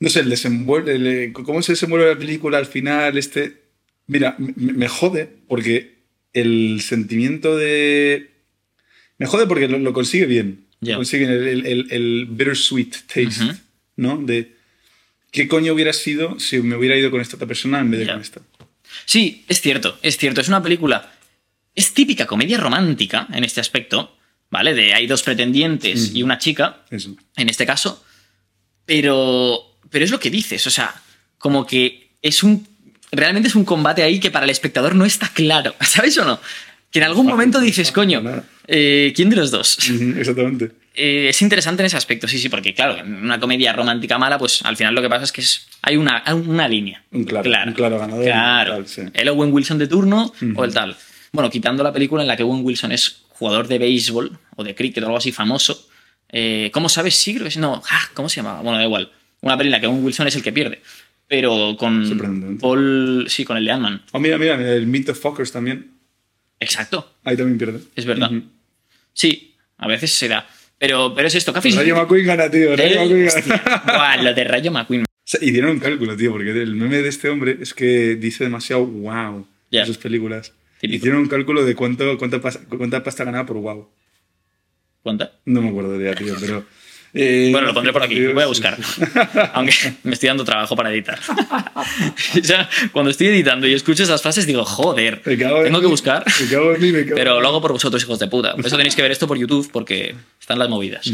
No 0.00 0.08
sé, 0.08 0.20
el 0.20 0.30
desenvuelve, 0.30 0.94
el- 0.94 1.32
cómo 1.32 1.62
se 1.62 1.72
desenvuelve 1.72 2.06
la 2.12 2.18
película 2.18 2.58
al 2.58 2.66
final. 2.66 3.16
Este. 3.18 3.63
Mira, 4.06 4.36
me, 4.38 4.88
jode 4.88 5.28
porque 5.48 5.98
el 6.32 6.80
sentimiento 6.82 7.56
de. 7.56 8.30
Me 9.18 9.26
jode 9.26 9.46
porque 9.46 9.68
lo, 9.68 9.78
lo 9.78 9.92
consigue 9.92 10.26
bien. 10.26 10.66
Ya. 10.80 10.96
Consigue 10.96 11.24
el, 11.24 11.46
el, 11.48 11.66
el- 11.66 11.86
el 11.92 12.26
bittersweet 12.28 12.90
taste. 13.06 13.56
¿no? 13.96 14.18
De. 14.18 14.54
¿Qué 15.30 15.48
coño 15.48 15.72
hubiera 15.72 15.92
sido 15.92 16.38
si 16.38 16.58
me 16.60 16.76
hubiera 16.76 16.96
ido 16.96 17.10
con 17.10 17.20
esta 17.20 17.36
otra 17.36 17.48
persona 17.48 17.80
en 17.80 17.90
vez 17.90 18.00
de 18.00 18.06
con 18.06 18.20
esta? 18.20 18.40
Sí, 19.06 19.44
es 19.48 19.60
cierto, 19.60 19.98
es 20.02 20.16
cierto. 20.18 20.40
Es 20.40 20.48
una 20.48 20.62
película. 20.62 21.12
Es 21.74 21.92
típica 21.94 22.26
comedia 22.26 22.58
romántica 22.58 23.26
en 23.32 23.42
este 23.42 23.60
aspecto, 23.60 24.16
¿vale? 24.50 24.74
De 24.74 24.94
hay 24.94 25.06
dos 25.08 25.22
pretendientes 25.24 26.14
y 26.14 26.22
una 26.22 26.38
chica, 26.38 26.84
Eso. 26.90 27.16
en 27.36 27.48
este 27.48 27.64
caso. 27.66 28.04
Pero. 28.86 29.60
Pero 29.90 30.04
es 30.04 30.10
lo 30.10 30.18
que 30.20 30.30
dices, 30.30 30.66
o 30.66 30.70
sea, 30.70 30.94
como 31.38 31.66
que 31.66 32.10
es 32.22 32.42
un. 32.42 32.66
Realmente 33.12 33.48
es 33.48 33.54
un 33.54 33.64
combate 33.64 34.02
ahí 34.02 34.18
que 34.20 34.30
para 34.30 34.44
el 34.44 34.50
espectador 34.50 34.94
no 34.94 35.04
está 35.04 35.28
claro, 35.28 35.74
¿sabes 35.80 36.16
o 36.18 36.24
no? 36.24 36.40
Que 36.90 36.98
en 37.00 37.04
algún 37.06 37.26
momento 37.26 37.60
dices, 37.60 37.90
coño, 37.92 38.22
eh, 38.68 39.12
¿quién 39.16 39.30
de 39.30 39.36
los 39.36 39.50
dos? 39.50 39.78
Exactamente. 40.16 40.70
Eh, 40.96 41.30
es 41.30 41.42
interesante 41.42 41.82
en 41.82 41.86
ese 41.86 41.96
aspecto, 41.96 42.28
sí, 42.28 42.38
sí, 42.38 42.48
porque 42.48 42.72
claro, 42.72 42.96
en 42.98 43.16
una 43.16 43.40
comedia 43.40 43.72
romántica 43.72 44.16
mala, 44.16 44.38
pues 44.38 44.62
al 44.64 44.76
final 44.76 44.94
lo 44.94 45.02
que 45.02 45.08
pasa 45.08 45.24
es 45.24 45.32
que 45.32 45.40
es, 45.40 45.66
hay 45.82 45.96
una, 45.96 46.22
una 46.32 46.68
línea. 46.68 47.02
Un 47.10 47.24
claro, 47.24 47.42
clara. 47.42 47.64
un 47.66 47.72
claro 47.74 47.98
ganador. 47.98 48.24
Claro. 48.24 48.74
Tal, 48.74 48.86
sí. 48.86 49.02
El 49.12 49.28
Owen 49.30 49.52
Wilson 49.52 49.76
de 49.76 49.88
turno 49.88 50.32
o 50.54 50.64
el 50.64 50.72
tal. 50.72 50.96
Bueno, 51.32 51.50
quitando 51.50 51.82
la 51.82 51.92
película 51.92 52.22
en 52.22 52.28
la 52.28 52.36
que 52.36 52.44
Owen 52.44 52.64
Wilson 52.64 52.92
es 52.92 53.22
jugador 53.30 53.66
de 53.66 53.78
béisbol 53.78 54.38
o 54.54 54.62
de 54.62 54.76
cricket 54.76 55.02
o 55.02 55.06
algo 55.06 55.18
así 55.18 55.32
famoso. 55.32 55.88
Eh, 56.30 56.70
¿Cómo 56.72 56.88
sabes 56.88 57.16
siglo? 57.16 57.48
Es- 57.48 57.56
No, 57.56 57.82
ah, 57.90 58.02
¿cómo 58.14 58.28
se 58.28 58.36
llama? 58.36 58.60
Bueno, 58.62 58.78
da 58.78 58.84
igual. 58.84 59.10
Una 59.40 59.58
película 59.58 59.80
que 59.80 59.88
Owen 59.88 60.04
Wilson 60.04 60.28
es 60.28 60.36
el 60.36 60.44
que 60.44 60.52
pierde. 60.52 60.80
Pero 61.28 61.76
con. 61.78 62.58
Paul. 62.60 63.26
Sí, 63.28 63.44
con 63.44 63.56
el 63.56 63.64
de 63.64 63.70
Ant-Man. 63.72 64.02
Oh, 64.12 64.20
mira, 64.20 64.36
mira, 64.38 64.54
el 64.74 64.86
Meet 64.86 65.06
the 65.06 65.14
Fuckers 65.14 65.52
también. 65.52 65.92
Exacto. 66.60 67.14
Ahí 67.24 67.36
también 67.36 67.58
pierde. 67.58 67.80
Es 67.96 68.04
verdad. 68.04 68.30
Sí, 69.12 69.54
a 69.78 69.88
veces 69.88 70.12
se 70.12 70.28
da. 70.28 70.46
Pero, 70.78 71.14
pero 71.14 71.28
es 71.28 71.34
esto, 71.34 71.52
Café. 71.52 71.70
Rayo 71.70 71.96
McQueen 71.96 72.26
gana, 72.26 72.50
tío. 72.50 72.76
Rayo 72.76 73.00
McQueen 73.02 73.26
hostia, 73.28 73.56
gana. 73.64 73.82
buah, 73.86 74.22
lo 74.22 74.34
de 74.34 74.44
Rayo 74.44 74.70
McQueen. 74.70 75.02
O 75.02 75.06
sea, 75.24 75.40
hicieron 75.42 75.70
un 75.70 75.78
cálculo, 75.78 76.16
tío, 76.16 76.32
porque 76.32 76.50
el 76.50 76.74
meme 76.74 76.98
de 76.98 77.08
este 77.08 77.28
hombre 77.30 77.56
es 77.60 77.72
que 77.72 78.16
dice 78.16 78.44
demasiado 78.44 78.84
wow 78.84 79.46
Ya. 79.70 79.80
en 79.80 79.86
sus 79.86 79.96
películas. 79.98 80.52
Típico. 80.80 80.96
Hicieron 80.98 81.20
un 81.22 81.28
cálculo 81.28 81.64
de 81.64 81.74
cuánto, 81.74 82.18
cuánta, 82.18 82.40
pasta, 82.40 82.60
cuánta 82.76 83.02
pasta 83.02 83.24
ganaba 83.24 83.46
por 83.46 83.56
wow. 83.56 83.88
¿Cuánta? 85.02 85.32
No 85.46 85.62
me 85.62 85.68
acuerdo 85.70 85.96
de 85.98 86.04
ya, 86.10 86.14
tío, 86.14 86.34
pero. 86.40 86.64
Eh, 87.14 87.48
Bueno, 87.52 87.68
lo 87.68 87.74
pondré 87.74 87.92
por 87.92 88.02
aquí, 88.02 88.26
voy 88.26 88.42
a 88.42 88.46
buscar. 88.46 88.76
Aunque 89.54 89.94
me 90.02 90.14
estoy 90.14 90.28
dando 90.28 90.44
trabajo 90.44 90.76
para 90.76 90.92
editar. 90.92 91.18
O 92.40 92.44
sea, 92.44 92.68
cuando 92.92 93.10
estoy 93.10 93.28
editando 93.28 93.66
y 93.66 93.74
escucho 93.74 94.02
esas 94.02 94.20
frases, 94.20 94.46
digo, 94.46 94.64
joder, 94.64 95.22
tengo 95.22 95.80
que 95.80 95.86
buscar. 95.86 96.24
Pero 97.14 97.40
lo 97.40 97.48
hago 97.48 97.60
por 97.60 97.72
vosotros, 97.72 98.02
hijos 98.02 98.18
de 98.18 98.26
puta. 98.26 98.54
Por 98.54 98.66
eso 98.66 98.76
tenéis 98.76 98.94
que 98.94 99.02
ver 99.02 99.12
esto 99.12 99.26
por 99.26 99.38
YouTube, 99.38 99.70
porque 99.72 100.14
están 100.40 100.58
las 100.58 100.68
movidas. 100.68 101.10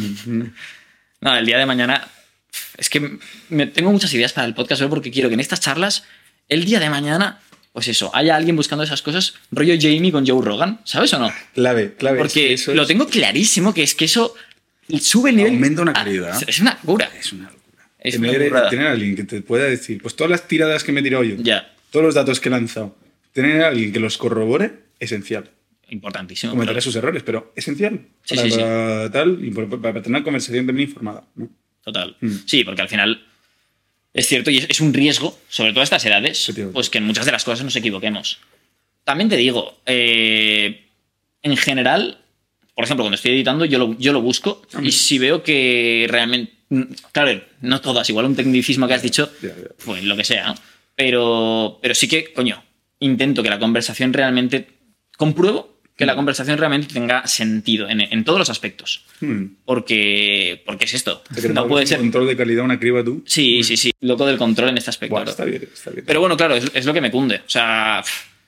No, 1.21 1.37
el 1.37 1.47
día 1.47 1.59
de 1.59 1.67
mañana. 1.67 2.09
Es 2.77 2.89
que 2.89 3.19
me, 3.49 3.67
tengo 3.67 3.93
muchas 3.93 4.13
ideas 4.15 4.33
para 4.33 4.47
el 4.47 4.55
podcast, 4.55 4.83
porque 4.85 5.11
quiero 5.11 5.29
que 5.29 5.35
en 5.35 5.41
estas 5.41 5.61
charlas, 5.61 6.05
el 6.49 6.65
día 6.65 6.81
de 6.81 6.91
mañana, 6.91 7.41
pues 7.73 7.89
eso, 7.89 8.11
haya 8.15 8.35
alguien 8.35 8.57
buscando 8.57 8.83
esas 8.83 9.03
cosas, 9.03 9.35
rollo 9.53 9.75
Jamie 9.81 10.11
con 10.11 10.27
Joe 10.27 10.45
Rogan, 10.45 10.81
¿sabes 10.85 11.13
o 11.15 11.19
no? 11.19 11.33
Clave, 11.55 11.95
clave. 11.95 12.19
Porque 12.19 12.55
es 12.55 12.65
que 12.65 12.71
eso 12.71 12.75
lo 12.75 12.87
tengo 12.87 13.07
clarísimo, 13.07 13.73
que 13.73 13.83
es 13.83 13.95
que 13.95 14.07
eso 14.07 14.35
sube 14.99 15.31
el 15.31 15.37
nivel. 15.37 15.53
Aumenta 15.55 15.83
una 15.83 15.93
Ah, 15.93 16.05
calidad. 16.05 16.43
es 16.49 16.59
una 16.61 16.77
cura. 16.79 17.11
Es 17.19 17.33
una 17.33 17.45
locura. 17.51 17.89
Es 17.99 18.17
una 18.19 18.31
tener, 18.33 18.49
burrada. 18.49 18.71
tener 18.71 18.87
a 18.87 18.93
alguien 18.93 19.15
que 19.15 19.25
te 19.25 19.43
pueda 19.43 19.65
decir, 19.67 20.01
pues 20.03 20.17
todas 20.17 20.31
las 20.31 20.49
tiradas 20.49 20.83
que 20.85 20.93
me 20.93 21.01
he 21.01 21.03
tirado 21.03 21.23
yo, 21.23 21.37
todos 21.91 22.05
los 22.07 22.15
datos 22.15 22.41
que 22.41 22.49
he 22.49 22.53
lanzado, 22.53 22.97
tener 23.33 23.63
a 23.63 23.69
alguien 23.69 23.93
que 23.93 24.01
los 24.01 24.17
corrobore, 24.19 24.73
esencial. 24.99 25.51
importantísimo. 25.91 26.53
Cometeré 26.53 26.81
sus 26.81 26.95
errores, 26.97 27.23
pero 27.25 27.53
esencial. 27.57 28.01
Sí, 28.23 28.37
para, 28.37 28.49
sí, 28.49 28.55
sí. 28.55 28.61
para 28.61 29.11
tal, 29.11 29.45
y 29.45 29.51
por- 29.51 29.69
para 29.81 29.95
tener 30.01 30.19
una 30.19 30.23
conversación 30.25 30.65
también 30.67 30.89
informada. 30.89 31.25
¿no? 31.35 31.49
Total. 31.83 32.17
Mm. 32.21 32.31
Sí, 32.47 32.63
porque 32.63 32.83
al 32.83 32.89
final 32.89 33.27
es 34.15 34.27
cierto 34.29 34.51
y 34.53 34.59
es, 34.59 34.67
es 34.71 34.81
un 34.81 34.95
riesgo, 34.95 35.37
sobre 35.49 35.73
todo 35.73 35.81
a 35.81 35.85
estas 35.85 36.05
edades, 36.05 36.53
pues 36.73 36.91
que 36.91 36.99
en 36.99 37.05
muchas 37.05 37.27
de 37.27 37.33
las 37.33 37.43
cosas 37.45 37.65
nos 37.65 37.75
equivoquemos. 37.75 38.39
También 39.03 39.29
te 39.29 39.37
digo, 39.37 39.81
eh, 39.85 40.85
en 41.43 41.57
general, 41.57 42.20
por 42.81 42.85
ejemplo, 42.87 43.05
cuando 43.05 43.17
estoy 43.17 43.33
editando, 43.33 43.67
yo 43.67 43.79
lo, 43.79 43.99
yo 43.99 44.13
lo 44.15 44.23
busco 44.23 44.63
y 44.83 44.91
si 44.93 45.19
veo 45.19 45.43
que 45.43 46.07
realmente. 46.09 46.53
mm, 46.71 46.83
Claro, 47.13 47.43
no 47.61 47.81
todas, 47.83 48.09
igual 48.09 48.25
un 48.25 48.35
tecnicismo 48.35 48.89
que 48.89 48.95
has 48.95 49.03
dicho, 49.03 49.31
pues 49.85 50.03
lo 50.03 50.17
que 50.17 50.25
sea, 50.25 50.47
¿no? 50.49 50.55
Pero, 50.97 51.79
pero 51.83 51.95
sí 51.95 52.09
que, 52.09 52.33
coño, 52.33 52.63
intento 53.01 53.43
que 53.43 53.51
la 53.51 53.59
conversación 53.59 54.13
realmente. 54.13 54.67
Compruebo 55.17 55.79
que 55.95 56.07
la 56.07 56.17
conversación 56.17 56.57
realmente 56.57 56.95
tenga 56.95 57.27
sentido 57.27 57.87
en, 57.87 58.01
en 58.01 58.25
todos 58.25 58.39
los 58.39 58.49
aspectos. 58.49 59.05
Hmm. 59.21 59.45
Porque, 59.67 60.63
porque 60.65 60.87
es 60.87 60.95
esto. 60.95 61.23
No 61.53 61.69
puede 61.69 61.85
un 61.85 61.89
ser. 61.89 61.99
control 61.99 62.27
de 62.27 62.37
calidad, 62.39 62.65
una 62.65 62.81
criba 62.81 63.05
tú. 63.05 63.23
Sí, 63.27 63.63
sí, 63.63 63.77
sí. 63.77 63.93
Loco 64.01 64.25
del 64.25 64.39
control 64.39 64.71
en 64.71 64.79
este 64.79 64.89
aspecto. 64.89 65.23
Está 65.23 65.45
bien, 65.45 65.69
está 65.71 65.91
bien. 65.91 66.05
Pero 66.07 66.21
bueno, 66.21 66.39
claro, 66.39 66.55
es, 66.55 66.71
es 66.73 66.87
lo 66.87 66.95
que 66.95 67.03
me 67.03 67.11
cunde. 67.11 67.37
O 67.47 67.51
sea, 67.51 68.03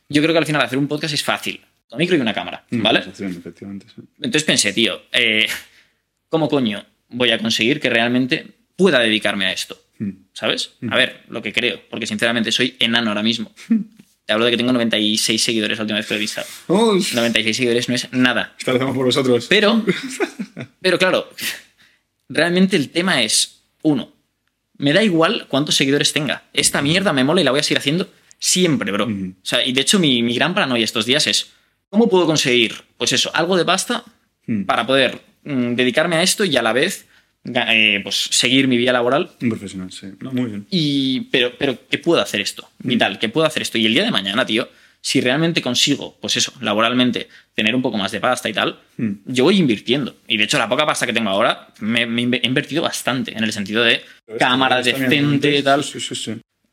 yo 0.09 0.23
creo 0.23 0.33
que 0.33 0.39
al 0.39 0.47
final 0.47 0.63
hacer 0.63 0.79
un 0.79 0.89
podcast 0.89 1.13
es 1.13 1.23
fácil. 1.23 1.61
Un 1.93 1.99
micro 1.99 2.17
y 2.17 2.21
una 2.21 2.35
cámara, 2.35 2.65
Hmm, 2.71 2.83
¿vale? 2.83 3.01
efectivamente, 3.01 3.41
efectivamente, 3.41 3.87
sí. 3.95 4.03
Entonces 4.17 4.45
pensé, 4.45 4.73
tío, 4.73 5.03
eh, 5.13 5.47
¿cómo 6.29 6.49
coño 6.49 6.85
voy 7.11 7.31
a 7.31 7.39
conseguir 7.39 7.81
que 7.81 7.91
realmente 7.91 8.47
pueda 8.77 8.99
dedicarme 8.99 9.47
a 9.47 9.53
esto? 9.53 9.79
Hmm. 9.99 10.11
¿Sabes? 10.33 10.73
A 10.91 10.97
ver, 10.97 11.23
lo 11.29 11.43
que 11.43 11.53
creo, 11.53 11.81
porque 11.91 12.07
sinceramente 12.07 12.51
soy 12.53 12.77
enano 12.81 13.11
ahora 13.11 13.23
mismo. 13.23 13.53
Te 14.25 14.33
hablo 14.33 14.45
de 14.45 14.53
que 14.53 14.57
tengo 14.57 14.73
96 14.73 15.43
seguidores 15.43 15.79
la 15.79 15.83
última 15.83 15.99
vez 15.99 16.07
que 16.07 16.15
lo 16.15 16.19
he 16.19 16.21
visto. 16.21 16.43
Oh, 16.69 16.95
96 16.95 17.57
seguidores 17.57 17.89
no 17.89 17.95
es 17.97 18.13
nada. 18.13 18.55
esta 18.57 18.71
la 18.73 18.77
hacemos 18.77 18.97
por 18.97 19.07
vosotros. 19.07 19.47
Pero, 19.49 19.85
pero 20.81 20.97
claro, 20.99 21.29
realmente 22.29 22.77
el 22.77 22.91
tema 22.91 23.23
es, 23.23 23.63
uno, 23.83 24.13
me 24.79 24.93
da 24.93 25.03
igual 25.03 25.47
cuántos 25.49 25.75
seguidores 25.75 26.13
tenga. 26.13 26.45
Esta 26.53 26.83
mierda 26.83 27.13
me 27.13 27.25
mola 27.25 27.41
y 27.41 27.45
la 27.45 27.51
voy 27.51 27.61
a 27.61 27.63
seguir 27.65 27.79
haciendo 27.79 28.09
siempre, 28.39 28.91
bro. 28.93 29.07
O 29.07 29.35
sea, 29.45 29.65
y 29.67 29.73
de 29.73 29.81
hecho 29.81 29.99
mi, 29.99 30.23
mi 30.23 30.35
gran 30.35 30.55
paranoia 30.55 30.85
estos 30.85 31.05
días 31.05 31.27
es, 31.27 31.51
¿cómo 31.93 32.09
puedo 32.09 32.25
conseguir, 32.27 32.73
pues 32.97 33.13
eso, 33.13 33.31
algo 33.35 33.57
de 33.57 33.65
pasta 33.67 34.03
Hmm. 34.47 34.65
para 34.65 34.85
poder 34.85 35.21
mm, 35.45 35.75
dedicarme 35.77 36.17
a 36.17 36.23
esto 36.25 36.45
y 36.45 36.57
a 36.57 36.63
la 36.63 36.73
vez 36.73 37.07
eh, 37.45 38.01
pues, 38.03 38.17
seguir 38.17 38.67
mi 38.67 38.77
vida 38.77 38.93
laboral? 38.93 39.31
Un 39.41 39.51
profesional, 39.51 39.93
sí. 39.93 40.07
No, 40.21 40.33
muy 40.33 40.47
bien. 40.47 40.67
Y, 40.71 41.21
pero, 41.31 41.53
pero, 41.59 41.79
¿qué 41.89 41.99
puedo 41.99 42.21
hacer 42.21 42.41
esto? 42.41 42.69
Vital, 42.81 43.19
¿qué 43.21 43.29
puedo 43.29 43.47
hacer 43.47 43.63
esto? 43.63 43.79
Y 43.79 43.87
el 43.87 43.95
día 43.95 44.05
de 44.05 44.11
mañana, 44.11 44.45
tío, 44.47 44.69
si 45.01 45.21
realmente 45.21 45.61
consigo, 45.61 46.17
pues 46.21 46.37
eso, 46.37 46.53
laboralmente, 46.61 47.29
tener 47.55 47.75
un 47.75 47.83
poco 47.83 47.99
más 47.99 48.11
de 48.11 48.21
pasta 48.21 48.49
y 48.49 48.53
tal, 48.53 48.81
Hmm. 48.97 49.13
yo 49.27 49.45
voy 49.45 49.59
invirtiendo. 49.59 50.17
Y 50.27 50.39
de 50.39 50.45
hecho, 50.45 50.59
la 50.59 50.69
poca 50.69 50.87
pasta 50.87 51.07
que 51.07 51.13
tengo 51.13 51.31
ahora, 51.31 51.69
me, 51.81 52.07
me 52.07 52.23
he 52.43 52.47
invertido 52.47 52.83
bastante, 52.83 53.37
en 53.37 53.45
el 53.45 53.53
sentido 53.53 53.85
de 53.85 54.01
cámara 54.39 54.81
decente 54.83 55.59
y 55.59 55.63
tal. 55.63 55.85
Sí, 55.85 56.01
sí, 56.01 56.15
sí. 56.17 56.33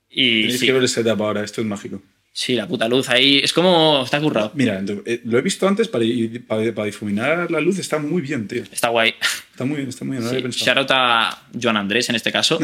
Y 0.10 0.42
Tenéis 0.42 0.60
sí, 0.60 0.66
que 0.66 0.72
ver 0.74 0.82
el 0.82 0.88
setup 0.90 1.22
ahora, 1.22 1.44
esto 1.44 1.62
es 1.62 1.68
mágico. 1.68 2.02
Sí, 2.42 2.56
la 2.56 2.68
puta 2.68 2.88
luz 2.88 3.10
ahí, 3.10 3.40
es 3.44 3.52
como, 3.52 4.02
está 4.06 4.20
currado. 4.22 4.52
Mira, 4.56 4.82
eh, 5.06 5.22
lo 5.26 5.38
he 5.38 5.42
visto 5.42 5.68
antes 5.68 5.90
para, 5.90 6.06
ir- 6.06 6.46
para, 6.48 6.74
para 6.74 6.86
difuminar 6.86 7.52
la 7.52 7.60
luz, 7.60 7.80
está 7.80 8.00
muy 8.00 8.22
bien, 8.22 8.48
tío. 8.48 8.64
Está 8.72 8.88
guay. 8.90 9.14
Está 9.52 9.66
muy 9.66 9.76
bien, 9.76 9.90
está 9.90 10.06
muy 10.06 10.18
bien, 10.18 10.44
no 10.46 10.52
Sí, 10.54 10.64
shout 10.64 10.78
out 10.78 10.92
a 10.92 11.42
Joan 11.62 11.76
Andrés 11.76 12.08
en 12.08 12.16
este 12.16 12.32
caso. 12.32 12.58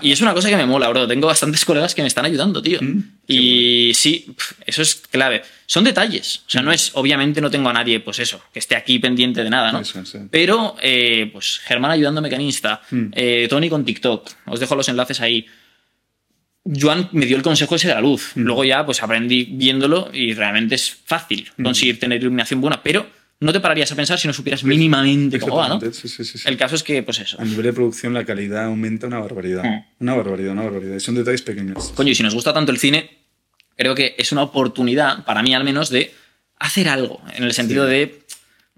y 0.00 0.12
es 0.12 0.20
una 0.22 0.32
cosa 0.32 0.48
que 0.48 0.56
me 0.56 0.64
mola, 0.64 0.88
bro. 0.88 1.06
Tengo 1.06 1.26
bastantes 1.26 1.62
colegas 1.66 1.94
que 1.94 2.00
me 2.00 2.08
están 2.08 2.24
ayudando, 2.24 2.62
tío. 2.62 2.78
Mm, 2.80 3.02
y 3.28 3.92
sí, 3.94 4.34
eso 4.64 4.80
es 4.80 4.94
clave. 5.10 5.42
Son 5.66 5.84
detalles. 5.84 6.42
O 6.46 6.50
sea, 6.50 6.62
no 6.62 6.72
es, 6.72 6.90
obviamente 6.94 7.42
no 7.42 7.50
tengo 7.50 7.68
a 7.68 7.72
nadie, 7.74 8.00
pues 8.00 8.18
eso, 8.18 8.42
que 8.52 8.60
esté 8.60 8.76
aquí 8.76 8.98
pendiente 8.98 9.44
de 9.44 9.50
nada, 9.50 9.72
¿no? 9.72 9.80
Eso, 9.80 10.02
sí. 10.06 10.18
Pero, 10.30 10.74
eh, 10.80 11.28
pues 11.32 11.60
Germán 11.64 11.90
ayudándome 11.90 12.30
con 12.30 12.40
Insta, 12.40 12.80
Mm. 12.90 13.06
eh, 13.14 13.46
Tony 13.50 13.68
con 13.68 13.84
TikTok. 13.84 14.30
Os 14.46 14.58
dejo 14.58 14.74
los 14.74 14.88
enlaces 14.88 15.20
ahí. 15.20 15.46
Joan 16.64 17.08
me 17.12 17.26
dio 17.26 17.36
el 17.36 17.42
consejo 17.42 17.74
ese 17.74 17.88
de 17.88 17.94
la 17.94 18.00
luz. 18.00 18.32
Mm. 18.34 18.42
Luego 18.42 18.64
ya, 18.64 18.86
pues 18.86 19.02
aprendí 19.02 19.44
viéndolo 19.44 20.10
y 20.12 20.34
realmente 20.34 20.76
es 20.76 20.90
fácil 20.90 21.50
conseguir 21.62 21.98
tener 21.98 22.20
iluminación 22.20 22.60
buena, 22.60 22.82
pero 22.82 23.06
no 23.40 23.52
te 23.52 23.60
pararías 23.60 23.90
a 23.90 23.96
pensar 23.96 24.18
si 24.18 24.28
no 24.28 24.32
supieras 24.32 24.62
mínimamente 24.62 25.40
cómo 25.40 25.56
va, 25.56 25.68
¿no? 25.68 25.80
Sí, 25.80 26.08
sí, 26.08 26.24
sí. 26.24 26.38
El 26.44 26.56
caso 26.56 26.76
es 26.76 26.84
que, 26.84 27.02
pues 27.02 27.18
eso. 27.18 27.40
A 27.40 27.44
nivel 27.44 27.64
de 27.64 27.72
producción, 27.72 28.14
la 28.14 28.24
calidad 28.24 28.66
aumenta 28.66 29.08
una 29.08 29.18
barbaridad. 29.18 29.64
Mm. 29.64 29.84
Una 30.00 30.14
barbaridad, 30.14 30.52
una 30.52 30.62
barbaridad. 30.62 30.98
Son 31.00 31.16
detalles 31.16 31.42
pequeños. 31.42 31.92
Coño, 31.96 32.10
y 32.10 32.14
si 32.14 32.22
nos 32.22 32.34
gusta 32.34 32.52
tanto 32.54 32.70
el 32.70 32.78
cine, 32.78 33.10
creo 33.76 33.96
que 33.96 34.14
es 34.16 34.30
una 34.30 34.42
oportunidad, 34.42 35.24
para 35.24 35.42
mí 35.42 35.54
al 35.54 35.64
menos, 35.64 35.90
de 35.90 36.12
hacer 36.60 36.88
algo. 36.88 37.20
En 37.34 37.42
el 37.42 37.52
sentido 37.52 37.84
de 37.84 38.21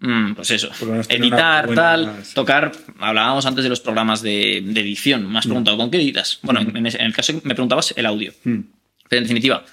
mm, 0.06 0.34
pues 0.34 0.50
eso, 0.50 0.70
editar, 1.08 1.66
buena- 1.66 1.82
tal, 1.82 2.20
sí. 2.24 2.34
tocar. 2.34 2.72
Hablábamos 2.98 3.46
antes 3.46 3.64
de 3.64 3.70
los 3.70 3.80
programas 3.80 4.22
de, 4.22 4.62
de 4.64 4.80
edición. 4.80 5.30
Me 5.30 5.38
has 5.38 5.46
preguntado, 5.46 5.76
¿con 5.76 5.90
qué 5.90 5.96
editas? 5.98 6.38
Bueno, 6.42 6.60
en, 6.60 6.76
en 6.76 6.86
el 6.86 7.12
caso 7.14 7.32
que 7.40 7.46
me 7.48 7.54
preguntabas 7.54 7.92
el 7.96 8.06
audio. 8.06 8.32
Mm. 8.44 8.60
Pero 9.08 9.18
en 9.18 9.24
definitiva, 9.24 9.64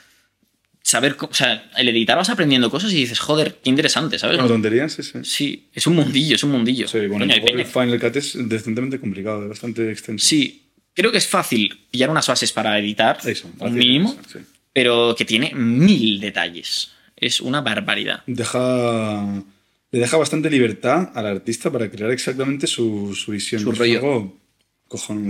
saber, 0.84 1.16
o 1.20 1.34
sea, 1.34 1.70
el 1.78 1.88
editar 1.90 2.18
vas 2.18 2.30
aprendiendo 2.30 2.70
cosas 2.70 2.92
y 2.92 2.96
dices, 2.98 3.20
joder, 3.20 3.60
qué 3.64 3.70
interesante, 3.70 4.18
¿sabes? 4.20 4.38
No, 4.38 4.48
tonterías, 4.48 4.94
sí, 4.94 5.04
sí. 5.04 5.20
Sí, 5.24 5.70
es 5.74 5.88
un 5.88 5.96
mundillo, 5.96 6.36
es 6.36 6.44
un 6.44 6.52
mundillo. 6.52 6.88
Sí, 6.88 7.00
bueno, 7.08 7.26
Coño, 7.42 7.60
el 7.60 7.66
Final 7.66 8.00
Cut 8.00 8.16
es 8.18 8.38
decentemente 8.50 9.00
complicado, 9.00 9.48
bastante 9.48 9.92
extenso. 9.92 10.26
Sí, 10.28 10.64
creo 10.94 11.12
que 11.12 11.18
es 11.20 11.28
fácil 11.28 11.86
pillar 11.92 12.10
unas 12.10 12.28
bases 12.28 12.52
para 12.52 12.78
editar, 12.80 13.18
Eso, 13.24 13.50
un 13.60 13.74
mínimo, 13.74 14.10
eso, 14.28 14.40
sí. 14.40 14.46
pero 14.74 15.16
que 15.18 15.24
tiene 15.26 15.54
mil 15.56 16.20
detalles. 16.20 16.92
Es 17.16 17.40
una 17.40 17.62
barbaridad. 17.62 18.24
Deja, 18.26 19.44
le 19.92 20.00
deja 20.00 20.18
bastante 20.18 20.50
libertad 20.50 21.12
al 21.16 21.26
artista 21.28 21.72
para 21.72 21.90
crear 21.92 22.12
exactamente 22.12 22.66
su, 22.68 23.14
su 23.16 23.32
visión. 23.32 23.62
Su 23.62 23.72
rollo. 23.72 23.98
algo 24.00 24.38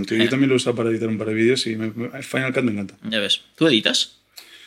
tío. 0.06 0.18
Eh. 0.18 0.24
Yo 0.26 0.30
también 0.30 0.50
lo 0.50 0.56
he 0.56 0.58
usado 0.58 0.76
para 0.76 0.90
editar 0.90 1.08
un 1.10 1.18
par 1.18 1.28
de 1.28 1.34
vídeos 1.34 1.66
y 1.68 1.76
me- 1.76 1.92
Final 2.22 2.54
Cut 2.54 2.64
me 2.64 2.72
encanta. 2.72 2.98
Ya 3.10 3.20
ves. 3.20 3.42
¿Tú 3.56 3.68
editas? 3.68 4.18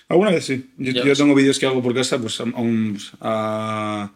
Alguna 0.08 0.30
vez 0.30 0.44
sí. 0.44 0.70
Yo, 0.78 0.92
yo 0.92 1.14
tengo 1.14 1.34
vídeos 1.34 1.58
que 1.58 1.66
hago 1.66 1.82
por 1.82 1.94
casa, 1.94 2.18
pues 2.20 2.38
a, 2.40 2.44
a 2.44 2.60
un- 2.60 2.98
a- 3.20 4.12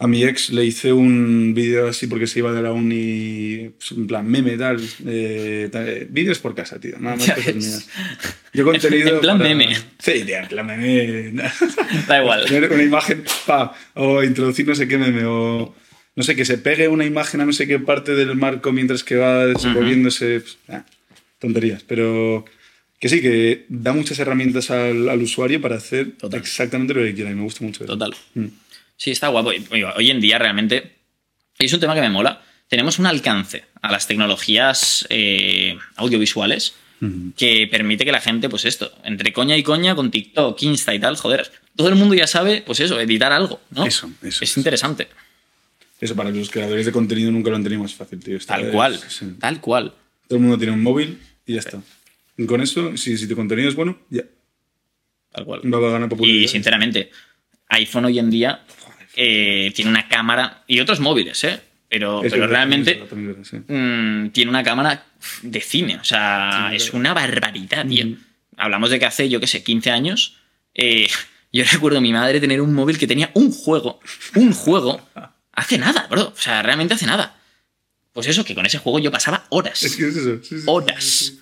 a 0.00 0.06
mi 0.06 0.22
ex 0.22 0.50
le 0.50 0.64
hice 0.64 0.92
un 0.92 1.54
vídeo 1.54 1.88
así 1.88 2.06
porque 2.06 2.26
se 2.28 2.38
iba 2.38 2.52
de 2.52 2.62
la 2.62 2.70
uni, 2.72 3.70
en 3.96 4.06
plan 4.06 4.26
meme, 4.28 4.56
tal. 4.56 4.78
eh, 5.06 5.68
tal, 5.72 5.88
eh, 5.88 6.06
vídeos 6.08 6.38
por 6.38 6.54
casa, 6.54 6.78
tío. 6.78 6.96
Nada 7.00 7.16
más 7.16 7.30
cosas 7.30 7.54
mías. 7.56 7.88
Yo 8.54 8.64
contenido. 8.64 9.08
En 9.16 9.20
plan 9.20 9.38
para- 9.38 9.48
meme. 9.50 9.74
Sí, 9.98 10.22
tío, 10.24 10.36
en 10.36 10.46
plan 10.48 10.66
meme. 10.66 11.32
Da 12.06 12.20
igual. 12.22 12.44
Tener 12.46 12.70
una 12.72 12.82
imagen, 12.84 13.24
pa, 13.46 13.74
o 13.94 14.22
introducir 14.22 14.66
no 14.68 14.74
sé 14.76 14.86
qué 14.86 14.98
meme, 14.98 15.24
o 15.24 15.74
no 16.14 16.22
sé, 16.22 16.36
que 16.36 16.44
se 16.44 16.58
pegue 16.58 16.86
una 16.88 17.04
imagen 17.04 17.40
a 17.40 17.46
no 17.46 17.52
sé 17.52 17.66
qué 17.66 17.78
parte 17.80 18.14
del 18.14 18.34
marco 18.36 18.70
mientras 18.72 19.02
que 19.02 19.16
va 19.16 19.46
desenvolviéndose. 19.46 20.40
pues, 20.40 20.58
ah, 20.68 20.84
tonterías, 21.40 21.82
pero 21.84 22.44
que 23.00 23.08
sí, 23.08 23.20
que 23.20 23.64
da 23.68 23.92
muchas 23.92 24.18
herramientas 24.18 24.70
al, 24.72 25.08
al 25.08 25.22
usuario 25.22 25.60
para 25.60 25.76
hacer 25.76 26.12
Total. 26.18 26.40
exactamente 26.40 26.94
lo 26.94 27.02
que 27.02 27.14
quiera 27.14 27.30
y 27.30 27.34
me 27.34 27.42
gusta 27.42 27.64
mucho 27.64 27.84
eso. 27.84 27.92
Total. 27.92 28.12
Mm. 28.34 28.46
Sí, 28.98 29.12
está 29.12 29.28
guapo. 29.28 29.50
Hoy 29.96 30.10
en 30.10 30.20
día 30.20 30.38
realmente 30.38 30.96
es 31.58 31.72
un 31.72 31.80
tema 31.80 31.94
que 31.94 32.00
me 32.02 32.10
mola. 32.10 32.42
Tenemos 32.68 32.98
un 32.98 33.06
alcance 33.06 33.64
a 33.80 33.90
las 33.90 34.06
tecnologías 34.06 35.06
eh, 35.08 35.78
audiovisuales 35.96 36.74
que 37.36 37.68
permite 37.70 38.04
que 38.04 38.10
la 38.10 38.20
gente, 38.20 38.48
pues 38.48 38.64
esto, 38.64 38.92
entre 39.04 39.32
coña 39.32 39.56
y 39.56 39.62
coña, 39.62 39.94
con 39.94 40.10
TikTok, 40.10 40.60
Insta 40.64 40.92
y 40.92 40.98
tal, 40.98 41.16
joder, 41.16 41.48
todo 41.76 41.88
el 41.88 41.94
mundo 41.94 42.16
ya 42.16 42.26
sabe, 42.26 42.60
pues 42.66 42.80
eso, 42.80 43.00
editar 43.00 43.32
algo, 43.32 43.60
¿no? 43.70 43.86
Eso, 43.86 44.10
eso, 44.20 44.42
Es 44.44 44.50
eso. 44.50 44.58
interesante. 44.60 45.06
Eso 46.00 46.16
para 46.16 46.30
los 46.30 46.50
creadores 46.50 46.84
de 46.86 46.90
contenido 46.92 47.30
nunca 47.30 47.50
lo 47.50 47.56
han 47.56 47.62
tenido 47.62 47.82
más 47.82 47.94
fácil, 47.94 48.18
tío. 48.18 48.36
Esta 48.36 48.56
Tal 48.56 48.66
es- 48.66 48.72
cual. 48.72 48.98
sí. 49.08 49.26
Tal 49.38 49.60
cual. 49.60 49.94
Todo 50.26 50.36
el 50.38 50.42
mundo 50.42 50.58
tiene 50.58 50.72
un 50.72 50.82
móvil 50.82 51.20
y 51.46 51.54
ya 51.54 51.60
está. 51.60 51.80
Y 52.36 52.46
con 52.46 52.60
eso, 52.60 52.96
si, 52.96 53.16
si 53.16 53.28
tu 53.28 53.36
contenido 53.36 53.68
es 53.68 53.76
bueno, 53.76 53.96
ya. 54.10 54.22
Tal 55.32 55.44
cual. 55.44 55.60
Va 55.72 55.78
a 55.88 55.92
ganar 55.92 56.08
popularidad. 56.08 56.42
Y 56.42 56.48
sinceramente, 56.48 57.10
iPhone 57.68 58.06
hoy 58.06 58.18
en 58.18 58.30
día 58.30 58.64
eh, 59.20 59.72
tiene 59.74 59.90
una 59.90 60.06
cámara 60.08 60.62
y 60.68 60.78
otros 60.78 61.00
móviles, 61.00 61.42
¿eh? 61.42 61.60
Pero, 61.88 62.22
verdad, 62.22 62.48
realmente 62.48 63.02
sí. 63.42 63.56
mm, 63.66 64.28
tiene 64.30 64.48
una 64.50 64.62
cámara 64.62 65.06
de 65.42 65.60
cine. 65.60 65.96
O 65.96 66.04
sea, 66.04 66.68
Sí, 66.70 66.76
es 66.76 66.92
una 66.92 67.14
barbaridad, 67.14 67.84
tío. 67.84 68.16
Hablamos 68.56 68.90
de 68.90 68.98
que 69.00 69.06
hace, 69.06 69.28
yo 69.28 69.40
qué 69.40 69.48
sé, 69.48 69.64
15 69.64 69.90
años. 69.90 70.36
eh, 70.74 71.08
yo 71.52 71.64
recuerdo 71.72 71.98
a 71.98 72.00
mi 72.00 72.12
madre 72.12 72.38
tener 72.40 72.60
un 72.60 72.74
móvil 72.74 72.96
que 72.96 73.06
tenía 73.08 73.30
un 73.34 73.50
juego. 73.50 73.98
Un 74.36 74.52
juego. 74.52 75.00
Hace 75.52 75.78
nada, 75.78 76.06
bro. 76.08 76.28
O 76.28 76.40
sea, 76.40 76.62
realmente 76.62 76.94
hace 76.94 77.06
nada. 77.06 77.36
Pues 78.12 78.28
eso, 78.28 78.44
que 78.44 78.54
con 78.54 78.66
ese 78.66 78.78
juego 78.78 79.00
yo 79.00 79.10
pasaba 79.10 79.46
horas. 79.48 79.82
Es 79.82 79.96
que 79.96 80.08
es 80.08 80.16
eso. 80.16 80.36
sí, 80.42 80.48
sí, 80.48 80.56
sí, 80.58 80.64
horas. 80.66 81.32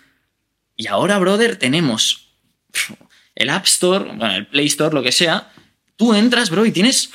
Y 0.77 0.87
ahora, 0.87 1.19
brother, 1.19 1.57
tenemos 1.57 2.29
el 3.35 3.51
App 3.51 3.67
Store, 3.67 4.05
bueno, 4.15 4.35
el 4.35 4.47
Play 4.47 4.67
Store, 4.67 4.95
lo 4.95 5.03
que 5.03 5.13
sea. 5.13 5.53
Tú 5.97 6.15
entras, 6.15 6.49
bro, 6.51 6.65
y 6.67 6.71
tienes 6.73 7.11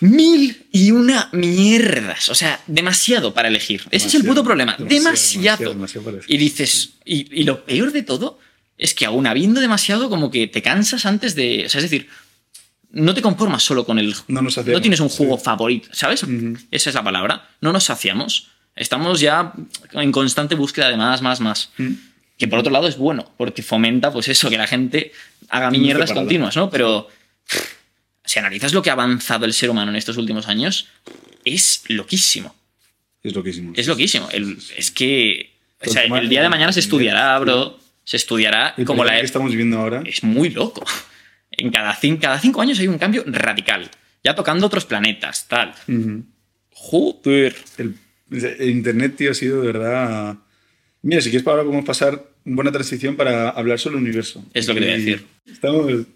mil 0.00 0.66
y 0.72 0.90
una 0.90 1.28
mierdas. 1.32 2.28
O 2.28 2.34
sea, 2.34 2.60
demasiado 2.66 3.34
para 3.34 3.48
elegir. 3.48 3.82
Ese 3.90 4.08
es 4.08 4.14
el 4.14 4.24
puto 4.24 4.44
problema. 4.44 4.76
demasiado, 4.78 5.74
y 6.26 6.36
dices, 6.36 6.90
y, 7.04 7.40
y 7.40 7.44
lo 7.44 7.64
peor 7.64 7.92
de 7.92 8.02
todo 8.02 8.38
es 8.76 8.94
que 8.94 9.04
aún 9.04 9.26
habiendo 9.26 9.60
demasiado, 9.60 10.08
como 10.08 10.30
que 10.30 10.46
te 10.46 10.62
cansas 10.62 11.04
antes 11.04 11.34
de. 11.34 11.64
O 11.66 11.68
sea, 11.68 11.80
es 11.80 11.90
decir, 11.90 12.08
no 12.90 13.12
te 13.12 13.22
conformas 13.22 13.62
solo 13.62 13.84
con 13.84 13.98
el. 13.98 14.14
No 14.28 14.40
nos 14.40 14.56
hacemos, 14.56 14.78
No 14.78 14.80
tienes 14.80 15.00
un 15.00 15.08
juego 15.08 15.36
sí. 15.36 15.44
favorito, 15.44 15.88
¿sabes? 15.92 16.24
Esa 16.70 16.90
es 16.90 16.94
la 16.94 17.02
palabra. 17.02 17.48
No 17.60 17.72
nos 17.72 17.84
saciamos. 17.84 18.48
Estamos 18.76 19.18
ya 19.20 19.52
en 19.92 20.12
constante 20.12 20.54
búsqueda 20.54 20.88
de 20.88 20.96
más, 20.96 21.20
más, 21.20 21.40
más. 21.40 21.70
Mm. 21.78 21.94
Que 22.38 22.46
por 22.46 22.60
otro 22.60 22.70
lado 22.70 22.86
es 22.86 22.96
bueno, 22.96 23.32
porque 23.36 23.64
fomenta, 23.64 24.12
pues 24.12 24.28
eso, 24.28 24.48
que 24.48 24.56
la 24.56 24.68
gente 24.68 25.10
haga 25.48 25.72
mierdas 25.72 26.12
continuas, 26.12 26.54
¿no? 26.54 26.70
Pero 26.70 27.08
si 28.28 28.38
analizas 28.38 28.72
lo 28.72 28.82
que 28.82 28.90
ha 28.90 28.92
avanzado 28.92 29.44
el 29.46 29.52
ser 29.52 29.70
humano 29.70 29.90
en 29.90 29.96
estos 29.96 30.16
últimos 30.16 30.46
años, 30.48 30.86
es 31.44 31.82
loquísimo. 31.88 32.54
Es 33.22 33.34
loquísimo. 33.34 33.72
Es 33.74 33.86
loquísimo. 33.88 34.28
El- 34.30 34.58
es 34.76 34.90
que. 34.90 35.54
O 35.84 35.90
sea, 35.90 36.02
el 36.04 36.28
día 36.28 36.42
de 36.42 36.48
mañana 36.48 36.72
se 36.72 36.80
estudiará, 36.80 37.38
bro. 37.40 37.78
Se 38.04 38.16
estudiará 38.16 38.74
El 38.76 38.84
como 38.84 39.04
la. 39.04 39.18
que 39.18 39.24
estamos 39.24 39.50
viviendo 39.50 39.78
ahora. 39.78 40.02
Es 40.06 40.22
muy 40.22 40.50
loco. 40.50 40.84
En 41.50 41.70
cada, 41.72 41.92
cin- 41.96 42.20
cada 42.20 42.38
cinco 42.38 42.60
años 42.62 42.78
hay 42.78 42.86
un 42.86 42.98
cambio 42.98 43.24
radical. 43.26 43.90
Ya 44.22 44.34
tocando 44.36 44.66
otros 44.66 44.84
planetas, 44.84 45.48
tal. 45.48 45.74
Joder. 46.70 47.56
el, 47.78 47.94
el 48.30 48.70
internet, 48.70 49.16
tío, 49.16 49.30
ha 49.32 49.34
sido 49.34 49.60
de 49.62 49.66
verdad. 49.72 50.36
Mira, 51.02 51.20
si 51.20 51.30
quieres, 51.30 51.46
ahora 51.48 51.62
podemos 51.64 51.84
pasar 51.84 52.22
una 52.44 52.54
buena 52.56 52.70
transición 52.72 53.16
para 53.16 53.48
hablar 53.50 53.78
sobre 53.80 53.96
el 53.96 54.02
universo. 54.02 54.44
Es 54.54 54.68
lo 54.68 54.74
que 54.74 54.80
te 54.80 54.86
iba 54.86 54.94
a 54.94 54.98
decir. 54.98 55.26
Estamos 55.46 56.06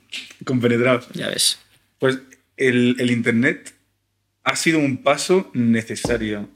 compenetrados. 0.44 1.06
Ya 1.14 1.28
ves. 1.28 1.58
Pues 2.02 2.18
el, 2.56 2.96
el 2.98 3.12
internet 3.12 3.74
ha 4.42 4.56
sido 4.56 4.80
un 4.80 5.04
paso 5.04 5.52
necesario 5.54 6.48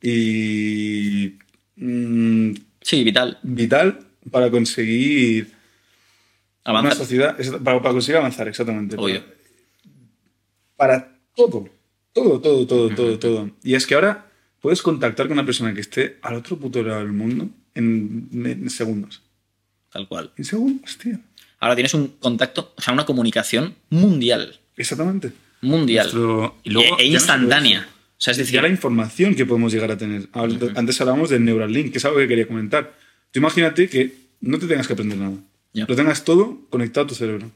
y 0.00 1.38
mm, 1.74 2.52
Sí, 2.82 3.02
vital. 3.02 3.36
vital 3.42 3.98
para 4.30 4.48
conseguir 4.48 5.50
una 6.64 6.78
Avanza. 6.78 6.98
sociedad, 6.98 7.36
para, 7.64 7.82
para 7.82 7.92
conseguir 7.94 8.18
avanzar, 8.18 8.46
exactamente. 8.46 8.94
Obvio. 8.96 9.24
Para 10.76 11.18
todo, 11.34 11.68
todo, 12.12 12.40
todo, 12.40 12.64
todo, 12.68 12.94
todo, 12.94 13.18
todo. 13.18 13.50
Y 13.64 13.74
es 13.74 13.88
que 13.88 13.96
ahora 13.96 14.30
puedes 14.60 14.82
contactar 14.82 15.26
con 15.26 15.32
una 15.36 15.44
persona 15.44 15.74
que 15.74 15.80
esté 15.80 16.18
al 16.22 16.36
otro 16.36 16.60
puto 16.60 16.80
lado 16.80 17.00
del 17.00 17.10
mundo 17.12 17.50
en, 17.74 18.28
en 18.32 18.70
segundos. 18.70 19.20
Tal 19.90 20.06
cual. 20.06 20.32
En 20.36 20.44
segundos, 20.44 20.96
tío. 20.96 21.18
Ahora 21.58 21.74
tienes 21.74 21.92
un 21.94 22.06
contacto, 22.20 22.72
o 22.76 22.80
sea, 22.80 22.94
una 22.94 23.04
comunicación 23.04 23.74
mundial. 23.90 24.60
Exactamente. 24.76 25.32
Mundial. 25.60 26.04
Nuestro- 26.06 26.56
y 26.64 26.68
E- 26.68 26.72
luego, 26.72 26.96
e 26.98 27.02
solo 27.04 27.14
instantánea. 27.14 27.88
O 27.88 28.24
sea, 28.24 28.30
es 28.32 28.36
decir, 28.38 28.54
ya 28.54 28.62
la 28.62 28.68
información 28.68 29.34
que 29.34 29.44
podemos 29.46 29.72
llegar 29.72 29.90
a 29.90 29.98
tener. 29.98 30.28
Ahora- 30.32 30.54
Antes 30.76 31.00
hablábamos 31.00 31.30
del 31.30 31.44
Neuralink, 31.44 31.92
que 31.92 31.98
es 31.98 32.04
algo 32.04 32.18
que 32.18 32.28
quería 32.28 32.46
comentar. 32.46 32.94
Tú 33.30 33.38
imagínate 33.40 33.88
que 33.88 34.14
no 34.40 34.58
te 34.58 34.66
tengas 34.66 34.86
que 34.86 34.92
aprender 34.92 35.18
nada. 35.18 35.36
Lo 35.74 35.96
tengas 35.96 36.24
todo 36.24 36.60
conectado 36.70 37.04
a 37.04 37.08
tu 37.08 37.14
cerebro. 37.14 37.50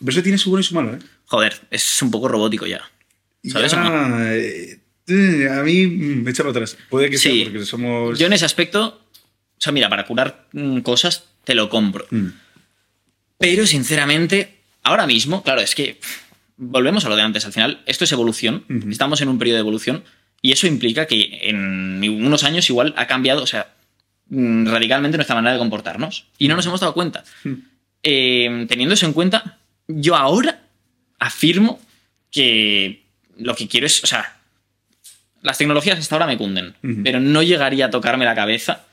Pero 0.00 0.10
eso 0.10 0.22
tiene 0.22 0.38
su 0.38 0.50
bueno 0.50 0.60
y 0.60 0.64
su 0.64 0.74
malo, 0.74 0.94
¿eh? 0.94 0.98
joder, 1.26 1.60
es 1.70 2.02
un 2.02 2.10
poco 2.10 2.28
robótico 2.28 2.66
ya. 2.66 2.82
¿Sabes 3.44 3.72
Ya, 3.72 3.82
no? 4.08 4.24
eh, 4.32 4.78
eh, 5.08 5.48
a 5.50 5.62
mí 5.62 5.86
mm, 5.86 6.22
me 6.22 6.30
echa 6.30 6.42
para 6.42 6.50
atrás. 6.52 6.76
Puede 6.88 7.10
que 7.10 7.18
Sí. 7.18 7.42
sea 7.42 7.50
porque 7.52 7.64
somos... 7.66 8.18
Yo 8.18 8.26
en 8.26 8.32
ese 8.32 8.44
aspecto, 8.44 8.84
o 8.86 9.60
sea, 9.60 9.72
mira, 9.72 9.88
para 9.88 10.04
curar 10.06 10.46
mm, 10.52 10.80
cosas 10.80 11.24
te 11.44 11.54
lo 11.54 11.68
compro. 11.68 12.06
Mm. 12.10 12.28
Pero 13.38 13.66
sinceramente, 13.66 14.57
ahora 14.88 15.06
mismo, 15.06 15.42
claro, 15.42 15.60
es 15.60 15.74
que 15.74 15.98
pff, 16.00 16.28
volvemos 16.56 17.04
a 17.04 17.08
lo 17.08 17.16
de 17.16 17.22
antes. 17.22 17.46
Al 17.46 17.52
final, 17.52 17.80
esto 17.86 18.04
es 18.04 18.12
evolución. 18.12 18.64
Estamos 18.90 19.20
en 19.20 19.28
un 19.28 19.38
periodo 19.38 19.56
de 19.56 19.60
evolución. 19.60 20.04
Y 20.42 20.52
eso 20.52 20.66
implica 20.66 21.06
que 21.06 21.40
en 21.42 22.02
unos 22.02 22.44
años 22.44 22.68
igual 22.70 22.94
ha 22.96 23.06
cambiado, 23.06 23.42
o 23.42 23.46
sea, 23.46 23.74
mm, 24.28 24.66
radicalmente 24.66 25.16
nuestra 25.16 25.34
manera 25.34 25.54
de 25.54 25.58
comportarnos. 25.58 26.26
Y 26.38 26.48
no 26.48 26.56
nos 26.56 26.66
hemos 26.66 26.80
dado 26.80 26.94
cuenta. 26.94 27.24
Eh, 28.02 28.66
teniendo 28.68 28.94
eso 28.94 29.06
en 29.06 29.12
cuenta, 29.12 29.58
yo 29.88 30.16
ahora 30.16 30.60
afirmo 31.18 31.80
que 32.30 33.04
lo 33.36 33.54
que 33.54 33.66
quiero 33.66 33.86
es, 33.86 34.04
o 34.04 34.06
sea, 34.06 34.36
las 35.42 35.58
tecnologías 35.58 35.98
hasta 35.98 36.14
ahora 36.14 36.26
me 36.26 36.36
cunden, 36.36 36.74
pero 37.02 37.20
no 37.20 37.42
llegaría 37.42 37.86
a 37.86 37.90
tocarme 37.90 38.24
la 38.24 38.34
cabeza 38.34 38.84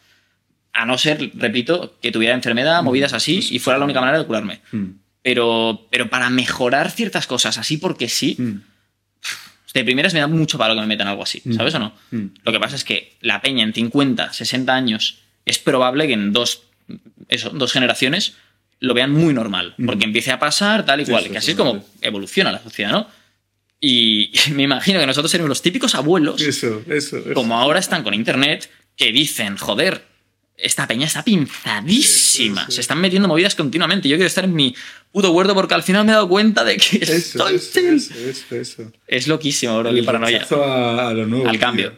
a 0.74 0.86
no 0.86 0.98
ser, 0.98 1.32
repito, 1.36 1.96
que 2.02 2.12
tuviera 2.12 2.36
enfermedad, 2.36 2.84
movidas 2.84 3.14
así, 3.14 3.40
y 3.50 3.60
fuera 3.60 3.80
la 3.80 3.86
única 3.86 4.02
manera 4.02 4.20
de 4.20 4.26
curarme. 4.26 4.60
Pero, 5.26 5.88
pero 5.90 6.08
para 6.08 6.30
mejorar 6.30 6.92
ciertas 6.92 7.26
cosas 7.26 7.58
así 7.58 7.78
porque 7.78 8.10
sí, 8.10 8.36
Mm. 8.38 8.62
de 9.74 9.84
primeras 9.84 10.14
me 10.14 10.20
da 10.20 10.28
mucho 10.28 10.60
palo 10.60 10.76
que 10.76 10.82
me 10.82 10.88
metan 10.88 11.08
algo 11.08 11.24
así, 11.24 11.42
Mm. 11.44 11.54
¿sabes 11.54 11.74
o 11.74 11.80
no? 11.80 11.94
Mm. 12.12 12.26
Lo 12.44 12.52
que 12.52 12.60
pasa 12.60 12.76
es 12.76 12.84
que 12.84 13.18
la 13.22 13.42
peña 13.42 13.64
en 13.64 13.74
50, 13.74 14.32
60 14.32 14.74
años 14.76 15.18
es 15.46 15.58
probable 15.58 16.06
que 16.06 16.14
en 16.14 16.32
dos, 16.32 16.62
eso, 17.28 17.50
dos 17.50 17.74
generaciones 17.74 18.36
lo 18.80 18.94
vean 18.94 19.12
muy 19.12 19.34
normal, 19.34 19.74
Mm. 19.78 19.86
porque 19.88 20.06
empiece 20.06 20.32
a 20.32 20.38
pasar 20.38 20.86
tal 20.86 21.02
y 21.02 21.06
Sí, 21.06 21.12
cual, 21.12 21.24
sí, 21.24 21.30
que 21.32 21.38
así 21.40 21.52
es 21.52 21.58
como 21.58 21.84
evoluciona 22.02 22.52
la 22.52 22.62
sociedad, 22.62 22.92
¿no? 22.92 23.08
Y 23.82 24.32
me 24.54 24.62
imagino 24.64 25.00
que 25.00 25.08
nosotros 25.08 25.32
seremos 25.32 25.50
los 25.50 25.64
típicos 25.64 25.96
abuelos, 25.96 26.40
Eso, 26.40 26.84
eso. 26.88 27.18
eso. 27.18 27.34
como 27.34 27.58
ahora 27.60 27.80
están 27.80 28.04
con 28.04 28.14
internet, 28.14 28.70
que 28.96 29.12
dicen, 29.12 29.58
joder, 29.58 30.06
esta 30.58 30.88
peña 30.88 31.06
está 31.08 31.24
pinzadísima. 31.24 32.62
Sí, 32.62 32.66
sí, 32.66 32.66
sí. 32.72 32.76
Se 32.76 32.82
están 32.82 33.00
metiendo 33.00 33.28
movidas 33.28 33.56
continuamente. 33.56 34.08
Yo 34.10 34.16
quiero 34.16 34.28
estar 34.28 34.44
en 34.46 34.54
mi 34.54 34.76
puto 35.12 35.32
huerto 35.32 35.54
porque 35.54 35.74
al 35.74 35.84
final 35.84 36.06
me 36.06 36.12
he 36.12 36.16
dado 36.16 36.28
cuenta 36.30 36.64
de 36.64 36.78
que 36.78 36.98
Eso, 36.98 37.48
estoy 37.50 37.86
eso, 37.86 38.56
eso. 38.56 38.92
Es 39.08 39.28
loquísimo, 39.28 39.78
bro, 39.80 39.92
qué 39.92 40.00
El 40.00 40.06
paranoia. 40.06 40.46
a, 40.50 41.10
a 41.10 41.14
lo 41.14 41.26
nuevo. 41.26 41.48
Al 41.50 41.60
cambio. 41.60 41.94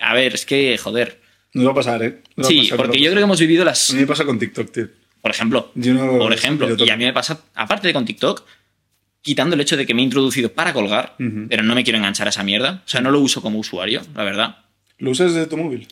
A 0.00 0.14
ver, 0.14 0.34
es 0.34 0.46
que, 0.46 0.76
joder. 0.78 1.20
Nos 1.52 1.66
va 1.66 1.72
a 1.72 1.74
pasar, 1.74 2.02
¿eh? 2.02 2.22
Sí, 2.42 2.62
pasar, 2.62 2.76
porque 2.78 2.98
yo 3.00 3.06
creo 3.10 3.16
que 3.20 3.24
hemos 3.24 3.40
vivido 3.40 3.64
las. 3.64 3.90
A 3.90 3.94
mí 3.94 4.00
me 4.00 4.06
pasa 4.06 4.24
con 4.24 4.38
TikTok, 4.38 4.70
tío. 4.70 4.88
Por 5.20 5.30
ejemplo. 5.30 5.70
Yo 5.74 5.92
no- 5.94 6.18
por 6.18 6.32
ejemplo. 6.32 6.74
Y 6.78 6.90
a 6.90 6.96
mí 6.96 7.04
me 7.04 7.12
pasa, 7.12 7.40
aparte 7.54 7.86
de 7.88 7.92
con 7.92 8.04
TikTok, 8.04 8.44
quitando 9.20 9.54
el 9.54 9.60
hecho 9.60 9.76
de 9.76 9.84
que 9.84 9.92
me 9.92 10.00
he 10.00 10.04
introducido 10.04 10.50
para 10.52 10.72
colgar, 10.72 11.16
pero 11.48 11.62
no 11.62 11.74
me 11.74 11.84
quiero 11.84 11.98
enganchar 11.98 12.26
a 12.26 12.30
esa 12.30 12.42
mierda. 12.42 12.82
O 12.86 12.88
sea, 12.88 13.00
no 13.02 13.10
lo 13.10 13.20
uso 13.20 13.42
como 13.42 13.58
usuario, 13.58 14.00
la 14.14 14.24
verdad. 14.24 14.56
¿Lo 14.98 15.10
usas 15.10 15.34
desde 15.34 15.46
tu 15.48 15.56
móvil? 15.56 15.88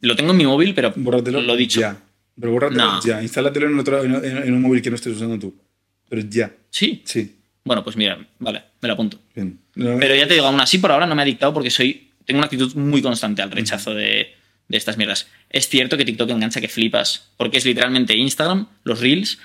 Lo 0.00 0.16
tengo 0.16 0.30
en 0.32 0.36
mi 0.36 0.46
móvil, 0.46 0.74
pero 0.74 0.92
Bórratelo. 0.96 1.40
lo 1.40 1.56
dicho. 1.56 1.80
Ya. 1.80 2.00
Pero 2.38 2.52
bórratelo 2.52 2.84
No. 2.84 3.00
ya. 3.04 3.22
Instálatelo 3.22 3.66
en, 3.68 3.78
otro, 3.78 4.02
en, 4.02 4.52
un 4.54 4.62
móvil 4.62 4.82
que 4.82 4.90
no 4.90 4.96
estés 4.96 5.14
usando 5.16 5.38
tú. 5.38 5.54
Pero 6.08 6.22
ya. 6.28 6.52
Sí. 6.70 7.02
Sí. 7.04 7.36
Bueno, 7.64 7.82
pues 7.84 7.96
mira, 7.96 8.18
vale, 8.38 8.62
me 8.80 8.88
lo 8.88 8.94
apunto. 8.94 9.18
Bien. 9.34 9.58
No, 9.74 9.98
Pero 9.98 10.14
ya 10.14 10.26
te 10.28 10.34
digo, 10.34 10.46
aún 10.46 10.60
así 10.60 10.78
por 10.78 10.92
ahora 10.92 11.06
no 11.06 11.14
me 11.14 11.22
ha 11.22 11.24
dictado 11.24 11.52
porque 11.54 11.70
soy. 11.70 12.10
Tengo 12.24 12.38
una 12.38 12.46
actitud 12.46 12.74
muy 12.74 13.02
constante 13.02 13.42
al 13.42 13.50
rechazo 13.50 13.94
de, 13.94 14.34
de 14.68 14.76
estas 14.76 14.96
mierdas. 14.96 15.28
Es 15.50 15.68
cierto 15.68 15.96
que 15.96 16.04
TikTok 16.04 16.30
engancha 16.30 16.60
que 16.60 16.68
flipas, 16.68 17.30
porque 17.36 17.58
es 17.58 17.64
literalmente 17.66 18.16
Instagram, 18.16 18.66
los 18.84 19.00
Reels, 19.00 19.38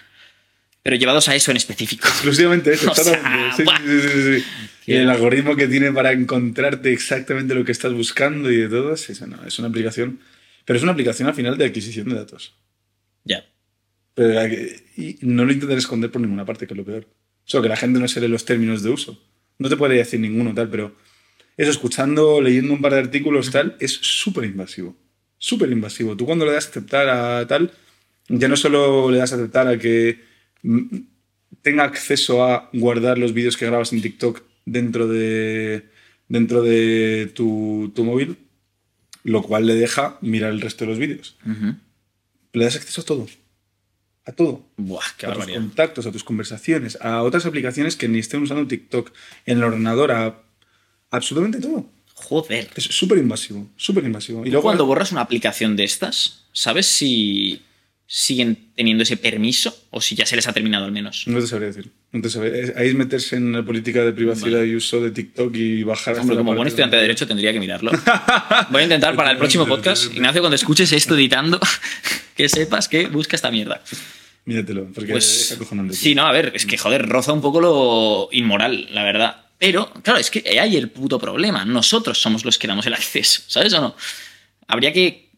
pero 0.90 0.98
llevados 1.00 1.30
a 1.30 1.36
eso 1.36 1.52
en 1.52 1.58
específico. 1.58 2.08
Exclusivamente 2.08 2.74
eso, 2.74 2.92
sea, 2.96 3.14
exactamente. 3.50 4.02
Sí, 4.02 4.02
sí, 4.02 4.10
sí, 4.10 4.22
sí, 4.24 4.40
sí. 4.40 4.92
Y 4.92 4.96
el 4.96 5.08
algoritmo 5.08 5.56
que 5.56 5.68
tiene 5.68 5.92
para 5.92 6.14
encontrarte 6.14 6.92
exactamente 6.92 7.54
lo 7.54 7.64
que 7.64 7.72
estás 7.72 7.94
buscando 7.94 8.50
y 8.52 8.58
de 8.58 8.70
todo, 8.70 8.96
es, 8.96 9.08
eso, 9.08 9.28
no, 9.28 9.38
es 9.46 9.60
una 9.60 9.68
aplicación. 9.68 10.20
Pero 10.66 10.78
es 10.78 10.82
una 10.82 10.94
aplicación 10.94 11.28
al 11.28 11.36
final 11.36 11.60
de 11.60 11.66
adquisición 11.66 12.10
de 12.10 12.16
datos. 12.16 12.56
Ya. 13.24 13.46
Pero 14.16 14.50
que- 14.50 14.82
y 14.98 15.18
no 15.22 15.46
lo 15.46 15.54
intentan 15.54 15.78
esconder 15.78 16.10
por 16.10 16.22
ninguna 16.24 16.44
parte, 16.44 16.66
que 16.66 16.74
es 16.74 16.78
lo 16.80 16.84
peor. 16.84 17.06
Solo 17.44 17.62
que 17.62 17.70
la 17.70 17.78
gente 17.78 18.00
no 18.00 18.08
se 18.08 18.20
lee 18.20 18.28
los 18.28 18.46
términos 18.46 18.82
de 18.82 18.90
uso. 18.90 19.24
No 19.60 19.70
te 19.70 19.78
puede 19.78 19.94
decir 19.96 20.20
ninguno 20.20 20.56
tal, 20.56 20.72
pero 20.72 20.96
eso, 21.56 21.70
escuchando, 21.70 22.42
leyendo 22.42 22.74
un 22.74 22.82
par 22.82 22.94
de 22.96 23.00
artículos 23.02 23.52
tal, 23.52 23.76
es 23.80 23.92
súper 23.92 24.46
invasivo. 24.46 24.98
Súper 25.38 25.70
invasivo. 25.72 26.18
Tú 26.18 26.26
cuando 26.26 26.48
le 26.48 26.54
das 26.54 26.66
a 26.66 26.70
aceptar 26.72 27.10
a 27.10 27.46
tal, 27.48 27.70
ya 28.28 28.48
no 28.48 28.58
solo 28.58 29.12
le 29.12 29.20
das 29.20 29.34
a 29.34 29.36
aceptar 29.36 29.68
a 29.68 29.78
que 29.78 30.28
tenga 31.62 31.84
acceso 31.84 32.44
a 32.44 32.70
guardar 32.74 33.18
los 33.18 33.34
vídeos 33.34 33.58
que 33.58 33.66
grabas 33.66 33.94
en 33.94 34.02
TikTok 34.02 34.44
dentro 34.66 35.08
de, 35.08 35.90
dentro 36.28 36.62
de 36.62 37.32
tu, 37.34 37.92
tu 37.96 38.04
móvil, 38.04 38.38
lo 39.24 39.42
cual 39.42 39.68
le 39.68 39.76
deja 39.76 40.18
mirar 40.22 40.52
el 40.52 40.62
resto 40.62 40.86
de 40.86 40.92
los 40.92 41.00
vídeos. 41.00 41.38
Le 42.54 42.64
das 42.64 42.76
acceso 42.76 43.02
a 43.02 43.06
todo. 43.06 43.28
A 44.26 44.32
todo. 44.32 44.66
Buah, 44.78 45.04
qué 45.18 45.26
a 45.26 45.34
tus 45.34 45.48
contactos, 45.48 46.06
a 46.06 46.12
tus 46.12 46.24
conversaciones, 46.24 46.98
a 47.02 47.24
otras 47.24 47.46
aplicaciones 47.46 47.96
que 47.96 48.08
ni 48.08 48.20
estén 48.20 48.42
usando 48.42 48.68
TikTok, 48.68 49.12
en 49.46 49.58
el 49.58 49.64
ordenador, 49.64 50.12
a 50.12 50.42
absolutamente 51.12 51.60
todo. 51.60 51.90
Joder. 52.14 52.70
Es 52.76 52.84
súper 52.84 53.18
invasivo, 53.18 53.68
súper 53.78 54.04
invasivo. 54.04 54.46
Y 54.46 54.50
luego 54.50 54.64
cuando 54.64 54.86
borras 54.86 55.12
una 55.12 55.22
aplicación 55.22 55.76
de 55.76 55.86
estas, 55.86 56.46
¿sabes 56.52 56.86
si 56.86 57.62
siguen 58.12 58.72
teniendo 58.76 59.04
ese 59.04 59.18
permiso 59.18 59.86
o 59.92 60.02
si 60.02 60.16
ya 60.16 60.26
se 60.26 60.36
les 60.36 60.48
ha 60.48 60.52
terminado 60.54 60.86
al 60.86 60.92
menos? 60.92 61.26
No 61.28 61.40
te 61.40 61.46
sabría 61.46 61.68
decir. 61.68 61.92
No 62.12 62.22
te 62.24 62.30
sabría- 62.32 62.56
es- 62.56 62.76
Ahí 62.76 62.88
es 62.88 62.96
meterse 62.96 63.36
en 63.36 63.52
la 63.54 63.64
política 63.64 64.04
de 64.04 64.12
privacidad 64.14 64.64
y 64.64 64.76
uso 64.76 65.00
de 65.00 65.12
TikTok 65.12 65.56
y 65.56 65.84
bajar 65.84 66.18
Hombre, 66.18 66.36
como 66.38 66.56
buen 66.56 66.68
estudiante 66.68 66.96
de 66.96 67.04
Derecho 67.04 67.28
tendría 67.28 67.54
que 67.54 67.60
mirarlo. 67.60 67.92
Voy 68.72 68.82
a 68.82 68.84
intentar 68.84 69.16
para 69.16 69.30
el 69.30 69.38
próximo 69.38 69.68
podcast, 69.68 70.12
Ignacio, 70.12 70.42
cuando 70.42 70.56
escuches 70.56 70.92
esto 70.92 71.14
editando, 71.16 71.60
que 72.36 72.50
sepas 72.50 72.88
que 72.90 73.06
busca 73.08 73.36
esta 73.36 73.52
mierda. 73.52 73.84
Míratelo, 74.46 74.88
porque 74.92 75.12
Pues 75.12 75.52
es 75.52 75.52
acojonante. 75.52 75.94
sí, 75.96 76.16
no, 76.16 76.26
a 76.26 76.32
ver, 76.32 76.52
es 76.56 76.66
que 76.66 76.80
joder, 76.80 77.08
roza 77.08 77.32
un 77.32 77.42
poco 77.42 77.62
lo 77.62 78.30
inmoral, 78.32 78.88
la 78.92 79.04
verdad. 79.04 79.46
Pero, 79.60 79.94
claro, 80.02 80.18
es 80.20 80.32
que 80.32 80.60
hay 80.60 80.78
el 80.78 80.90
puto 80.90 81.20
problema. 81.20 81.64
Nosotros 81.64 82.20
somos 82.20 82.44
los 82.44 82.58
que 82.58 82.66
damos 82.68 82.88
el 82.88 82.94
acceso, 82.96 83.44
¿sabes 83.46 83.72
o 83.74 83.82
no? 83.82 83.96
Habría 84.68 84.92
que 84.94 85.29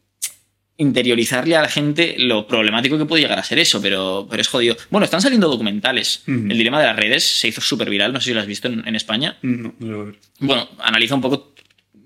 interiorizarle 0.81 1.55
a 1.55 1.61
la 1.61 1.69
gente 1.69 2.15
lo 2.17 2.47
problemático 2.47 2.97
que 2.97 3.05
puede 3.05 3.21
llegar 3.21 3.37
a 3.39 3.43
ser 3.43 3.59
eso, 3.59 3.81
pero, 3.81 4.27
pero 4.29 4.41
es 4.41 4.47
jodido. 4.47 4.75
Bueno, 4.89 5.05
están 5.05 5.21
saliendo 5.21 5.47
documentales. 5.47 6.23
El 6.25 6.49
dilema 6.57 6.79
de 6.79 6.87
las 6.87 6.95
redes 6.95 7.23
se 7.23 7.47
hizo 7.47 7.61
súper 7.61 7.89
viral, 7.89 8.11
no 8.13 8.19
sé 8.19 8.29
si 8.29 8.33
lo 8.33 8.39
has 8.41 8.47
visto 8.47 8.67
en, 8.67 8.87
en 8.87 8.95
España. 8.95 9.37
No, 9.43 9.73
no 9.79 9.87
lo 9.87 9.97
voy 9.97 10.03
a 10.07 10.09
ver. 10.11 10.19
Bueno, 10.39 10.69
analiza 10.79 11.13
un 11.15 11.21
poco 11.21 11.53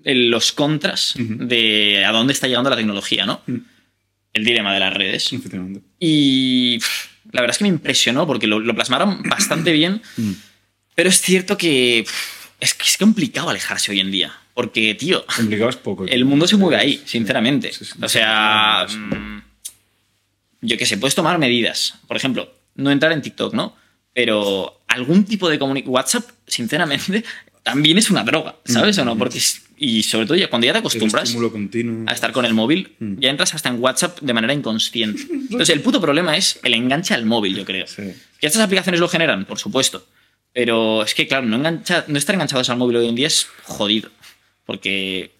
el- 0.04 0.28
los 0.30 0.52
contras 0.52 1.14
de 1.16 2.04
a 2.04 2.12
dónde 2.12 2.32
está 2.32 2.46
llegando 2.48 2.68
la 2.70 2.76
tecnología, 2.76 3.24
¿no? 3.24 3.40
El 4.32 4.44
dilema 4.44 4.74
de 4.74 4.80
las 4.80 4.92
redes. 4.94 5.32
Efectivamente. 5.32 5.80
Y 5.98 6.78
pff, 6.78 7.06
la 7.32 7.40
verdad 7.40 7.54
es 7.54 7.58
que 7.58 7.64
me 7.64 7.68
impresionó 7.70 8.26
porque 8.26 8.46
lo, 8.46 8.60
lo 8.60 8.74
plasmaron 8.74 9.22
bastante 9.22 9.72
bien, 9.80 10.02
pero 10.94 11.08
es 11.08 11.20
cierto 11.22 11.56
que 11.56 12.04
pff, 12.06 12.35
es 12.60 12.74
que 12.74 12.84
es 12.84 12.96
complicado 12.98 13.50
alejarse 13.50 13.90
hoy 13.92 14.00
en 14.00 14.10
día. 14.10 14.32
Porque, 14.54 14.94
tío, 14.94 15.24
Complicado 15.26 15.68
es 15.70 15.76
poco. 15.76 16.06
el 16.06 16.24
mundo 16.24 16.46
se 16.46 16.56
mueve 16.56 16.76
ahí, 16.76 17.02
sinceramente. 17.04 17.72
Sí, 17.72 17.84
sí, 17.84 17.92
O 18.02 18.08
sea, 18.08 18.86
mm, 18.88 19.42
yo 20.62 20.78
que 20.78 20.86
sé, 20.86 20.96
puedes 20.98 21.14
tomar 21.14 21.38
medidas. 21.38 21.94
Por 22.08 22.16
ejemplo, 22.16 22.52
no 22.74 22.90
entrar 22.90 23.12
en 23.12 23.22
TikTok, 23.22 23.52
¿no? 23.54 23.76
Pero 24.14 24.80
algún 24.88 25.24
tipo 25.24 25.48
de 25.50 25.58
comunicación. 25.58 25.92
WhatsApp, 25.94 26.24
sinceramente, 26.46 27.22
también 27.62 27.98
es 27.98 28.10
una 28.10 28.24
droga, 28.24 28.56
¿sabes 28.64 28.96
o 28.98 29.04
no? 29.04 29.16
Porque, 29.18 29.38
es- 29.38 29.62
y 29.78 30.02
sobre 30.04 30.24
todo 30.24 30.38
ya- 30.38 30.48
cuando 30.48 30.66
ya 30.66 30.72
te 30.72 30.78
acostumbras 30.78 31.36
a 32.06 32.12
estar 32.14 32.32
con 32.32 32.46
el 32.46 32.54
móvil, 32.54 32.94
Mm. 32.98 33.18
ya 33.20 33.28
entras 33.28 33.52
hasta 33.54 33.68
en 33.68 33.78
WhatsApp 33.82 34.20
de 34.20 34.32
manera 34.32 34.54
inconsciente. 34.54 35.20
Entonces, 35.30 35.68
el 35.68 35.82
puto 35.82 36.00
problema 36.00 36.34
es 36.36 36.58
el 36.62 36.72
enganche 36.72 37.12
al 37.12 37.26
móvil, 37.26 37.54
yo 37.56 37.64
creo. 37.66 37.86
Sí. 37.86 38.04
Que 38.40 38.46
estas 38.46 38.62
aplicaciones 38.62 39.00
lo 39.00 39.08
generan, 39.08 39.44
por 39.44 39.58
supuesto. 39.58 40.06
Pero 40.56 41.02
es 41.02 41.14
que, 41.14 41.28
claro, 41.28 41.44
no, 41.46 41.56
engancha, 41.56 42.06
no 42.08 42.16
estar 42.16 42.34
enganchados 42.34 42.70
al 42.70 42.78
móvil 42.78 42.96
hoy 42.96 43.08
en 43.10 43.14
día 43.14 43.26
es 43.26 43.46
jodido. 43.64 44.08
Porque 44.64 45.30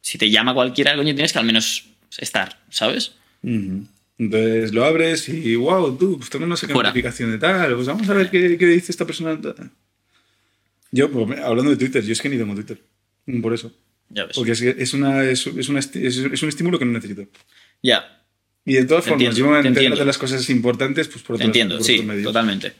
si 0.00 0.18
te 0.18 0.30
llama 0.30 0.54
cualquiera, 0.54 0.94
coño, 0.94 1.12
tienes 1.16 1.32
que 1.32 1.40
al 1.40 1.44
menos 1.44 1.88
estar, 2.16 2.60
¿sabes? 2.70 3.10
Entonces 3.42 4.72
lo 4.72 4.84
abres 4.84 5.28
y, 5.28 5.56
wow, 5.56 5.96
tú, 5.98 6.16
pues 6.18 6.30
tengo 6.30 6.46
no 6.46 6.56
sé 6.56 6.68
qué 6.68 6.74
Fuera. 6.74 6.90
notificación 6.90 7.32
de 7.32 7.38
tal, 7.38 7.74
pues 7.74 7.88
vamos 7.88 8.08
a 8.08 8.14
ver 8.14 8.30
qué, 8.30 8.56
qué 8.56 8.66
dice 8.66 8.92
esta 8.92 9.04
persona. 9.04 9.36
Yo, 10.92 11.10
pues, 11.10 11.40
hablando 11.40 11.72
de 11.72 11.76
Twitter, 11.76 12.04
yo 12.04 12.12
es 12.12 12.22
que 12.22 12.28
ni 12.28 12.38
tengo 12.38 12.54
Twitter. 12.54 12.80
Por 13.42 13.52
eso. 13.52 13.72
Ya 14.10 14.26
ves. 14.26 14.36
Porque 14.36 14.52
es, 14.52 14.62
es, 14.62 14.94
una, 14.94 15.24
es, 15.24 15.44
es 15.44 15.68
una 15.68 15.80
es, 15.80 16.42
un 16.42 16.48
estímulo 16.48 16.78
que 16.78 16.84
no 16.84 16.92
necesito. 16.92 17.26
Ya, 17.82 18.22
Y 18.64 18.74
de 18.74 18.84
todas 18.84 19.02
Te 19.02 19.10
formas, 19.10 19.26
entiendo, 19.26 19.38
yo 19.50 19.56
me 19.56 19.62
te 19.62 19.66
entero 19.66 19.86
entiendo. 19.86 19.96
de 19.98 20.04
las 20.04 20.18
cosas 20.18 20.48
importantes 20.50 21.08
pues 21.08 21.24
por 21.24 21.36
te 21.36 21.42
otros, 21.42 21.46
entiendo, 21.48 21.78
por 21.78 21.84
sí, 21.84 22.22
totalmente. 22.22 22.74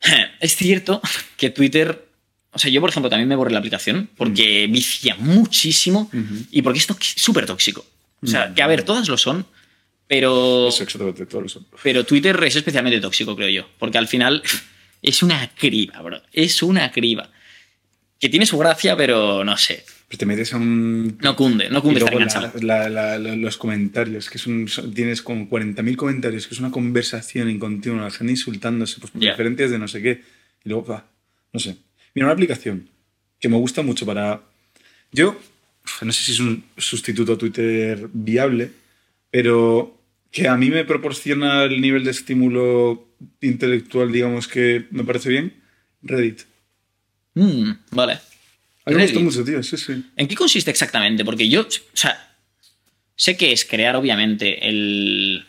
Es 0.40 0.56
cierto 0.56 1.00
que 1.36 1.50
Twitter. 1.50 2.06
O 2.52 2.58
sea, 2.58 2.70
yo, 2.70 2.80
por 2.80 2.90
ejemplo, 2.90 3.10
también 3.10 3.28
me 3.28 3.36
borré 3.36 3.52
la 3.52 3.58
aplicación 3.58 4.08
porque 4.16 4.66
vicia 4.66 5.14
muchísimo 5.18 6.10
y 6.50 6.62
porque 6.62 6.78
es 6.78 6.86
súper 7.16 7.44
tóxico. 7.44 7.84
O 8.22 8.26
sea, 8.26 8.54
que 8.54 8.62
a 8.62 8.66
ver, 8.66 8.82
todas 8.82 9.08
lo 9.08 9.18
son, 9.18 9.46
pero. 10.06 10.68
Eso, 10.68 10.82
exactamente, 10.82 11.26
todos 11.26 11.42
lo 11.42 11.48
son. 11.48 11.66
Pero 11.82 12.04
Twitter 12.04 12.42
es 12.44 12.56
especialmente 12.56 13.00
tóxico, 13.00 13.36
creo 13.36 13.50
yo. 13.50 13.68
Porque 13.78 13.98
al 13.98 14.08
final 14.08 14.42
es 15.02 15.22
una 15.22 15.50
criba, 15.54 16.00
bro. 16.00 16.22
Es 16.32 16.62
una 16.62 16.90
criba. 16.90 17.30
Que 18.18 18.30
tiene 18.30 18.46
su 18.46 18.56
gracia, 18.56 18.96
pero 18.96 19.44
no 19.44 19.56
sé. 19.58 19.84
Pues 20.08 20.18
te 20.18 20.26
metes 20.26 20.52
a 20.54 20.56
un... 20.58 21.18
No 21.20 21.34
cunde, 21.34 21.68
no 21.68 21.82
cunde 21.82 21.98
estar 21.98 22.12
luego 22.14 22.24
la- 22.62 22.88
la- 22.88 23.18
la- 23.18 23.34
los 23.36 23.56
comentarios, 23.56 24.30
que 24.30 24.38
es 24.38 24.46
un, 24.46 24.68
son- 24.68 24.94
tienes 24.94 25.20
como 25.20 25.48
40.000 25.50 25.96
comentarios, 25.96 26.46
que 26.46 26.54
es 26.54 26.60
una 26.60 26.70
conversación 26.70 27.48
en 27.48 27.58
continuo, 27.58 28.00
la 28.00 28.10
gente 28.12 28.30
insultándose 28.32 29.00
pues, 29.00 29.10
por 29.10 29.20
diferencias 29.32 29.70
de 29.72 29.78
no 29.80 29.88
sé 29.88 30.00
qué. 30.02 30.22
Y 30.64 30.68
luego, 30.68 30.84
va, 30.86 31.06
no 31.52 31.58
sé. 31.58 31.76
Mira, 32.14 32.26
una 32.26 32.34
aplicación 32.34 32.88
que 33.40 33.48
me 33.48 33.56
gusta 33.56 33.82
mucho 33.82 34.06
para... 34.06 34.40
Yo, 35.10 35.36
no 36.02 36.12
sé 36.12 36.22
si 36.24 36.32
es 36.32 36.40
un 36.40 36.62
sustituto 36.76 37.32
a 37.32 37.38
Twitter 37.38 38.08
viable, 38.12 38.70
pero 39.30 40.00
que 40.30 40.46
a 40.46 40.56
mí 40.56 40.70
me 40.70 40.84
proporciona 40.84 41.64
el 41.64 41.80
nivel 41.80 42.04
de 42.04 42.10
estímulo 42.12 43.08
intelectual, 43.40 44.12
digamos, 44.12 44.46
que 44.46 44.86
me 44.92 45.02
parece 45.04 45.30
bien, 45.30 45.52
Reddit. 46.02 46.42
Mm, 47.34 47.70
vale. 47.90 48.18
A 48.86 48.90
mí 48.90 48.96
me 48.96 49.02
gusta 49.02 49.20
mucho, 49.20 49.44
tío, 49.44 49.62
sí, 49.62 49.76
sí. 49.76 49.92
¿En 50.16 50.28
qué 50.28 50.34
consiste 50.34 50.70
exactamente? 50.70 51.24
Porque 51.24 51.48
yo, 51.48 51.62
o 51.62 51.66
sea, 51.92 52.34
sé 53.16 53.36
que 53.36 53.52
es 53.52 53.64
crear, 53.64 53.96
obviamente, 53.96 54.68
el 54.68 55.44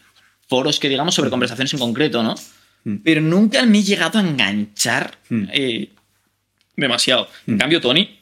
foros 0.47 0.79
que 0.79 0.89
digamos 0.89 1.13
sobre 1.15 1.29
conversaciones 1.29 1.71
en 1.73 1.79
concreto, 1.79 2.23
¿no? 2.23 2.35
Mm. 2.83 2.95
Pero 3.03 3.21
nunca 3.21 3.63
me 3.65 3.79
he 3.79 3.83
llegado 3.83 4.17
a 4.19 4.21
enganchar 4.21 5.17
Mm. 5.29 5.43
eh, 5.53 5.89
demasiado. 6.75 7.29
En 7.47 7.55
Mm. 7.55 7.57
cambio, 7.57 7.81
Tony, 7.81 8.19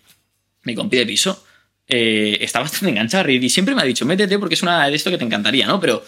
mi 0.63 0.75
compi 0.75 0.97
de 0.97 1.05
piso, 1.05 1.45
eh, 1.87 2.37
está 2.41 2.59
bastante 2.59 2.89
enganchado 2.89 3.21
a 3.21 3.23
Reddit 3.23 3.43
y 3.43 3.49
siempre 3.49 3.75
me 3.75 3.81
ha 3.81 3.85
dicho, 3.85 4.05
métete 4.05 4.37
porque 4.39 4.55
es 4.55 4.63
una 4.63 4.87
de 4.89 4.95
esto 4.95 5.11
que 5.11 5.17
te 5.17 5.23
encantaría, 5.23 5.67
¿no? 5.67 5.79
Pero 5.79 6.03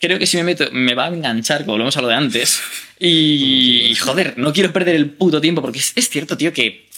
creo 0.00 0.18
que 0.18 0.26
si 0.26 0.36
me 0.38 0.44
meto 0.44 0.70
me 0.72 0.94
va 0.94 1.06
a 1.06 1.08
enganchar, 1.08 1.60
como 1.62 1.72
volvemos 1.72 1.96
a 1.96 2.00
lo 2.02 2.08
de 2.08 2.14
antes. 2.14 2.60
Y, 2.98 3.94
joder, 3.96 4.38
no 4.38 4.54
quiero 4.54 4.72
perder 4.72 4.94
el 4.96 5.10
puto 5.10 5.38
tiempo, 5.38 5.60
porque 5.60 5.80
es, 5.80 5.92
es 5.96 6.08
cierto, 6.08 6.34
tío, 6.38 6.50
que 6.54 6.88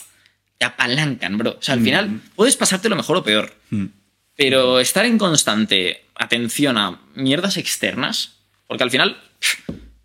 te 0.58 0.66
apalancan, 0.66 1.38
bro. 1.38 1.50
O 1.58 1.62
sea, 1.62 1.74
al 1.74 1.80
Mm. 1.80 1.84
final 1.84 2.20
puedes 2.36 2.56
pasarte 2.56 2.88
lo 2.88 2.96
mejor 2.96 3.16
o 3.18 3.22
peor. 3.22 3.54
Mm. 3.70 3.86
Pero 4.36 4.78
estar 4.80 5.04
en 5.06 5.18
constante 5.18 6.04
atención 6.14 6.76
a 6.78 7.00
mierdas 7.14 7.56
externas, 7.56 8.32
porque 8.66 8.84
al 8.84 8.90
final 8.90 9.16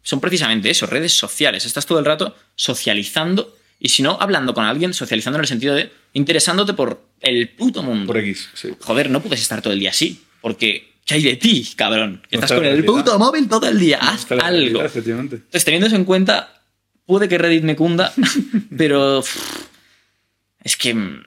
son 0.02 0.20
precisamente 0.20 0.70
eso, 0.70 0.86
redes 0.86 1.14
sociales. 1.14 1.66
Estás 1.66 1.86
todo 1.86 2.00
el 2.00 2.06
rato 2.06 2.36
socializando 2.56 3.56
y 3.80 3.90
si 3.90 4.02
no, 4.04 4.18
hablando 4.20 4.54
con 4.54 4.66
alguien, 4.66 4.94
socializando 4.94 5.38
en 5.38 5.42
el 5.42 5.48
sentido 5.48 5.76
de 5.76 5.92
interesándote 6.14 6.74
por 6.74 7.02
el 7.22 7.50
puto 7.50 7.84
mundo. 7.84 8.08
Por 8.08 8.18
X, 8.20 8.50
sí. 8.54 8.70
Joder, 8.80 9.10
no 9.10 9.22
puedes 9.22 9.42
estar 9.42 9.62
todo 9.62 9.74
el 9.74 9.80
día 9.80 9.90
así, 9.92 10.24
porque 10.42 10.94
¿qué 11.06 11.16
hay 11.16 11.24
de 11.24 11.36
ti, 11.36 11.68
cabrón? 11.76 12.22
Que 12.30 12.38
No 12.38 12.44
estás 12.44 12.52
está 12.52 12.56
con 12.56 12.66
el 12.66 12.86
puto 12.86 13.18
móvil 13.20 13.48
todo 13.48 13.68
el 13.68 13.80
día, 13.80 13.98
haz 14.02 14.22
Está 14.22 14.36
la 14.36 14.46
algo. 14.48 14.80
realidad. 14.82 14.92
Entonces, 14.96 15.66
teniendo 15.66 15.88
eso 15.88 15.96
en 15.96 16.06
cuenta, 16.06 16.62
puede 17.06 17.28
que 17.28 17.38
Reddit 17.38 17.64
me 17.64 17.76
cunda, 17.76 18.14
pero 18.78 19.24
es 20.64 20.78
que 20.78 20.94
mm, 20.94 21.24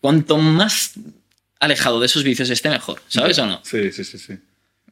cuanto 0.00 0.38
más 0.38 0.94
alejado 1.60 2.00
de 2.00 2.06
esos 2.06 2.24
vicios 2.24 2.50
esté, 2.50 2.68
mejor, 2.70 3.00
¿sabes 3.08 3.38
o 3.38 3.46
no? 3.46 3.60
Sí, 3.64 3.90
sí, 3.92 4.04
sí. 4.04 4.18
sí. 4.18 4.34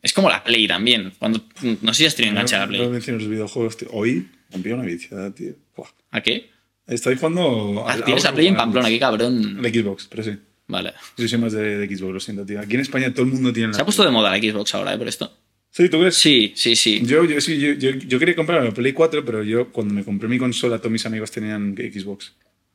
Es 0.03 0.12
como 0.12 0.28
la 0.28 0.43
Play 0.43 0.66
también. 0.66 1.12
Cuando, 1.19 1.39
mm, 1.61 1.74
no 1.82 1.94
sé 1.94 1.99
si 1.99 2.07
has 2.07 2.15
tenido 2.16 2.32
enganchada 2.32 2.66
la 2.66 2.73
No 2.73 2.78
Play. 2.78 2.89
menciono 2.89 3.19
los 3.19 3.28
videojuegos, 3.28 3.77
tío. 3.77 3.89
Hoy 3.93 4.28
rompí 4.51 4.70
una 4.70 4.82
viciada, 4.85 5.32
tío. 5.32 5.55
Buah. 5.77 5.89
¿A 6.11 6.20
qué? 6.20 6.51
Estoy 6.86 7.16
jugando. 7.16 7.85
Ah, 7.86 7.93
al 7.93 8.05
Tienes 8.05 8.24
la 8.24 8.35
Play 8.35 8.49
en. 8.49 8.57
Pamplona, 8.57 8.89
qué 8.89 8.99
cabrón. 8.99 9.62
De 9.62 9.70
Xbox, 9.73 10.09
pero 10.11 10.24
sí. 10.24 10.32
Vale. 10.66 10.93
Yo 11.16 11.28
soy 11.28 11.39
más 11.39 11.53
de, 11.53 11.78
de 11.78 11.97
Xbox, 11.97 12.15
lo 12.15 12.20
siento, 12.20 12.44
tío. 12.47 12.59
Aquí 12.61 12.74
en 12.74 12.81
España 12.81 13.12
todo 13.12 13.27
el 13.27 13.32
mundo 13.32 13.53
tiene 13.53 13.69
la. 13.69 13.74
Se 13.74 13.82
ha 13.82 13.85
puesto 13.85 14.05
de 14.05 14.11
moda 14.11 14.31
la 14.31 14.39
Xbox 14.39 14.74
ahora, 14.74 14.94
¿eh? 14.94 14.99
Por 14.99 15.07
esto. 15.07 15.32
Sí, 15.70 15.89
¿tú 15.89 16.01
crees? 16.01 16.16
Sí, 16.16 16.53
sí, 16.57 16.74
sí. 16.77 17.01
Yo, 17.05 17.24
yo, 17.24 17.40
sí, 17.40 17.59
yo, 17.59 17.73
yo, 17.74 17.90
yo 17.93 18.19
quería 18.19 18.35
comprar 18.35 18.62
la 18.62 18.73
Play 18.73 18.93
4, 18.93 19.24
pero 19.24 19.43
yo 19.43 19.70
cuando 19.70 19.94
me 19.94 20.05
compré 20.05 20.28
mi 20.28 20.39
consola, 20.39 20.78
todos 20.78 20.90
mis 20.93 21.07
amigos 21.07 21.31
tenían 21.31 21.74
Xbox. 21.77 22.32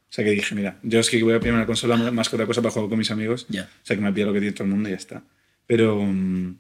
O 0.10 0.14
sea 0.14 0.24
que 0.24 0.32
dije, 0.32 0.56
mira, 0.56 0.78
yo 0.84 1.00
es 1.00 1.10
que 1.10 1.22
voy 1.22 1.34
a 1.34 1.40
pillar 1.40 1.56
una 1.56 1.66
consola 1.66 1.98
más 2.12 2.30
que 2.30 2.36
otra 2.38 2.46
cosa 2.48 2.62
para 2.62 2.72
jugar 2.72 2.90
con 2.90 2.98
mis 2.98 3.12
amigos. 3.12 3.46
Ya. 3.50 3.64
O 3.64 3.86
sea 3.86 3.96
que 3.96 4.02
me 4.02 4.12
pillo 4.14 4.28
lo 4.28 4.34
que 4.34 4.40
tiene 4.40 4.54
todo 4.54 4.64
el 4.64 4.70
mundo 4.72 4.88
y 4.90 4.94
ya 4.94 4.98
está. 4.98 5.22
Pero. 5.66 6.02
mm, 6.02 6.56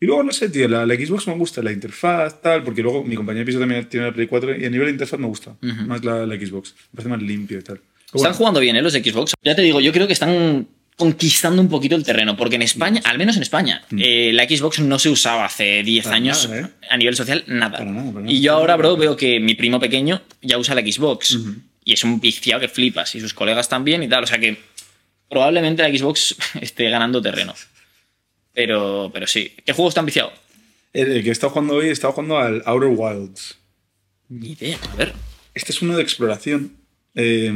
Y 0.00 0.06
luego, 0.06 0.22
no 0.22 0.32
sé, 0.32 0.48
tío, 0.50 0.68
la, 0.68 0.84
la 0.86 0.94
Xbox 0.94 1.26
me 1.26 1.34
gusta, 1.34 1.62
la 1.62 1.72
interfaz, 1.72 2.40
tal, 2.42 2.62
porque 2.62 2.82
luego 2.82 3.02
mi 3.04 3.16
compañero 3.16 3.40
de 3.44 3.46
piso 3.46 3.58
también 3.60 3.86
tiene 3.88 4.06
la 4.06 4.12
Play 4.12 4.26
4 4.26 4.56
y 4.56 4.64
a 4.66 4.70
nivel 4.70 4.86
de 4.86 4.92
interfaz 4.92 5.18
me 5.20 5.26
gusta. 5.26 5.50
Ujú. 5.62 5.86
Más 5.86 6.04
la, 6.04 6.26
la 6.26 6.34
Xbox. 6.36 6.74
Me 6.92 6.96
parece 6.96 7.08
más 7.08 7.22
limpio 7.22 7.58
y 7.58 7.62
tal. 7.62 7.76
Pero 7.78 7.88
Están 8.04 8.20
bueno, 8.20 8.34
jugando 8.34 8.60
bien, 8.60 8.76
¿eh? 8.76 8.82
Los 8.82 8.92
Xbox. 8.92 9.32
Ya 9.42 9.54
te 9.54 9.62
digo, 9.62 9.80
yo 9.80 9.92
creo 9.92 10.06
que 10.06 10.12
están 10.12 10.66
conquistando 10.96 11.60
un 11.60 11.68
poquito 11.68 11.94
el 11.96 12.04
terreno, 12.04 12.36
porque 12.36 12.56
en 12.56 12.62
España, 12.62 13.02
al 13.04 13.18
menos 13.18 13.36
en 13.36 13.42
España, 13.42 13.82
eh, 13.98 14.32
la 14.32 14.44
Xbox 14.48 14.80
no 14.80 14.98
se 14.98 15.10
usaba 15.10 15.44
hace 15.44 15.82
10 15.82 16.04
Mm. 16.04 16.08
Para 16.08 16.16
años 16.16 16.48
nada, 16.48 16.60
¿eh? 16.62 16.66
a 16.90 16.96
nivel 16.96 17.14
social, 17.16 17.44
nada. 17.46 17.78
Para 17.78 17.90
nada, 17.90 18.12
para 18.12 18.20
nada. 18.24 18.32
Y 18.32 18.40
yo 18.40 18.52
ahora, 18.54 18.76
bro, 18.76 18.96
veo 18.96 19.16
que 19.16 19.38
mi 19.40 19.54
primo 19.54 19.78
pequeño 19.80 20.22
ya 20.42 20.56
usa 20.58 20.74
la 20.74 20.80
Xbox. 20.82 21.38
Y 21.86 21.92
es 21.92 22.02
un 22.02 22.20
viciado 22.20 22.60
que 22.60 22.68
flipas, 22.68 23.14
y 23.14 23.20
sus 23.20 23.32
colegas 23.32 23.68
también 23.68 24.02
y 24.02 24.08
tal, 24.08 24.24
o 24.24 24.26
sea 24.26 24.40
que 24.40 24.58
probablemente 25.30 25.82
la 25.82 25.96
Xbox 25.96 26.36
esté 26.60 26.90
ganando 26.90 27.22
terreno. 27.22 27.54
Pero, 28.52 29.08
pero 29.14 29.26
sí. 29.26 29.52
¿Qué 29.64 29.72
juegos 29.72 29.94
te 29.94 30.00
han 30.00 30.06
viciado? 30.06 30.32
el, 30.92 31.22
que 31.22 31.28
he 31.28 31.32
estado 31.32 31.50
jugando 31.50 31.74
hoy, 31.74 31.86
he 31.86 31.92
estado 31.92 32.12
jugando 32.12 32.38
al 32.38 32.62
Outer 32.66 32.90
Wilds. 32.92 33.56
Ni 34.28 34.52
idea, 34.52 34.78
a 34.92 34.96
ver. 34.96 35.12
Este 35.54 35.70
es 35.70 35.80
uno 35.80 35.96
de 35.96 36.02
exploración. 36.02 36.72
Eh, 37.14 37.52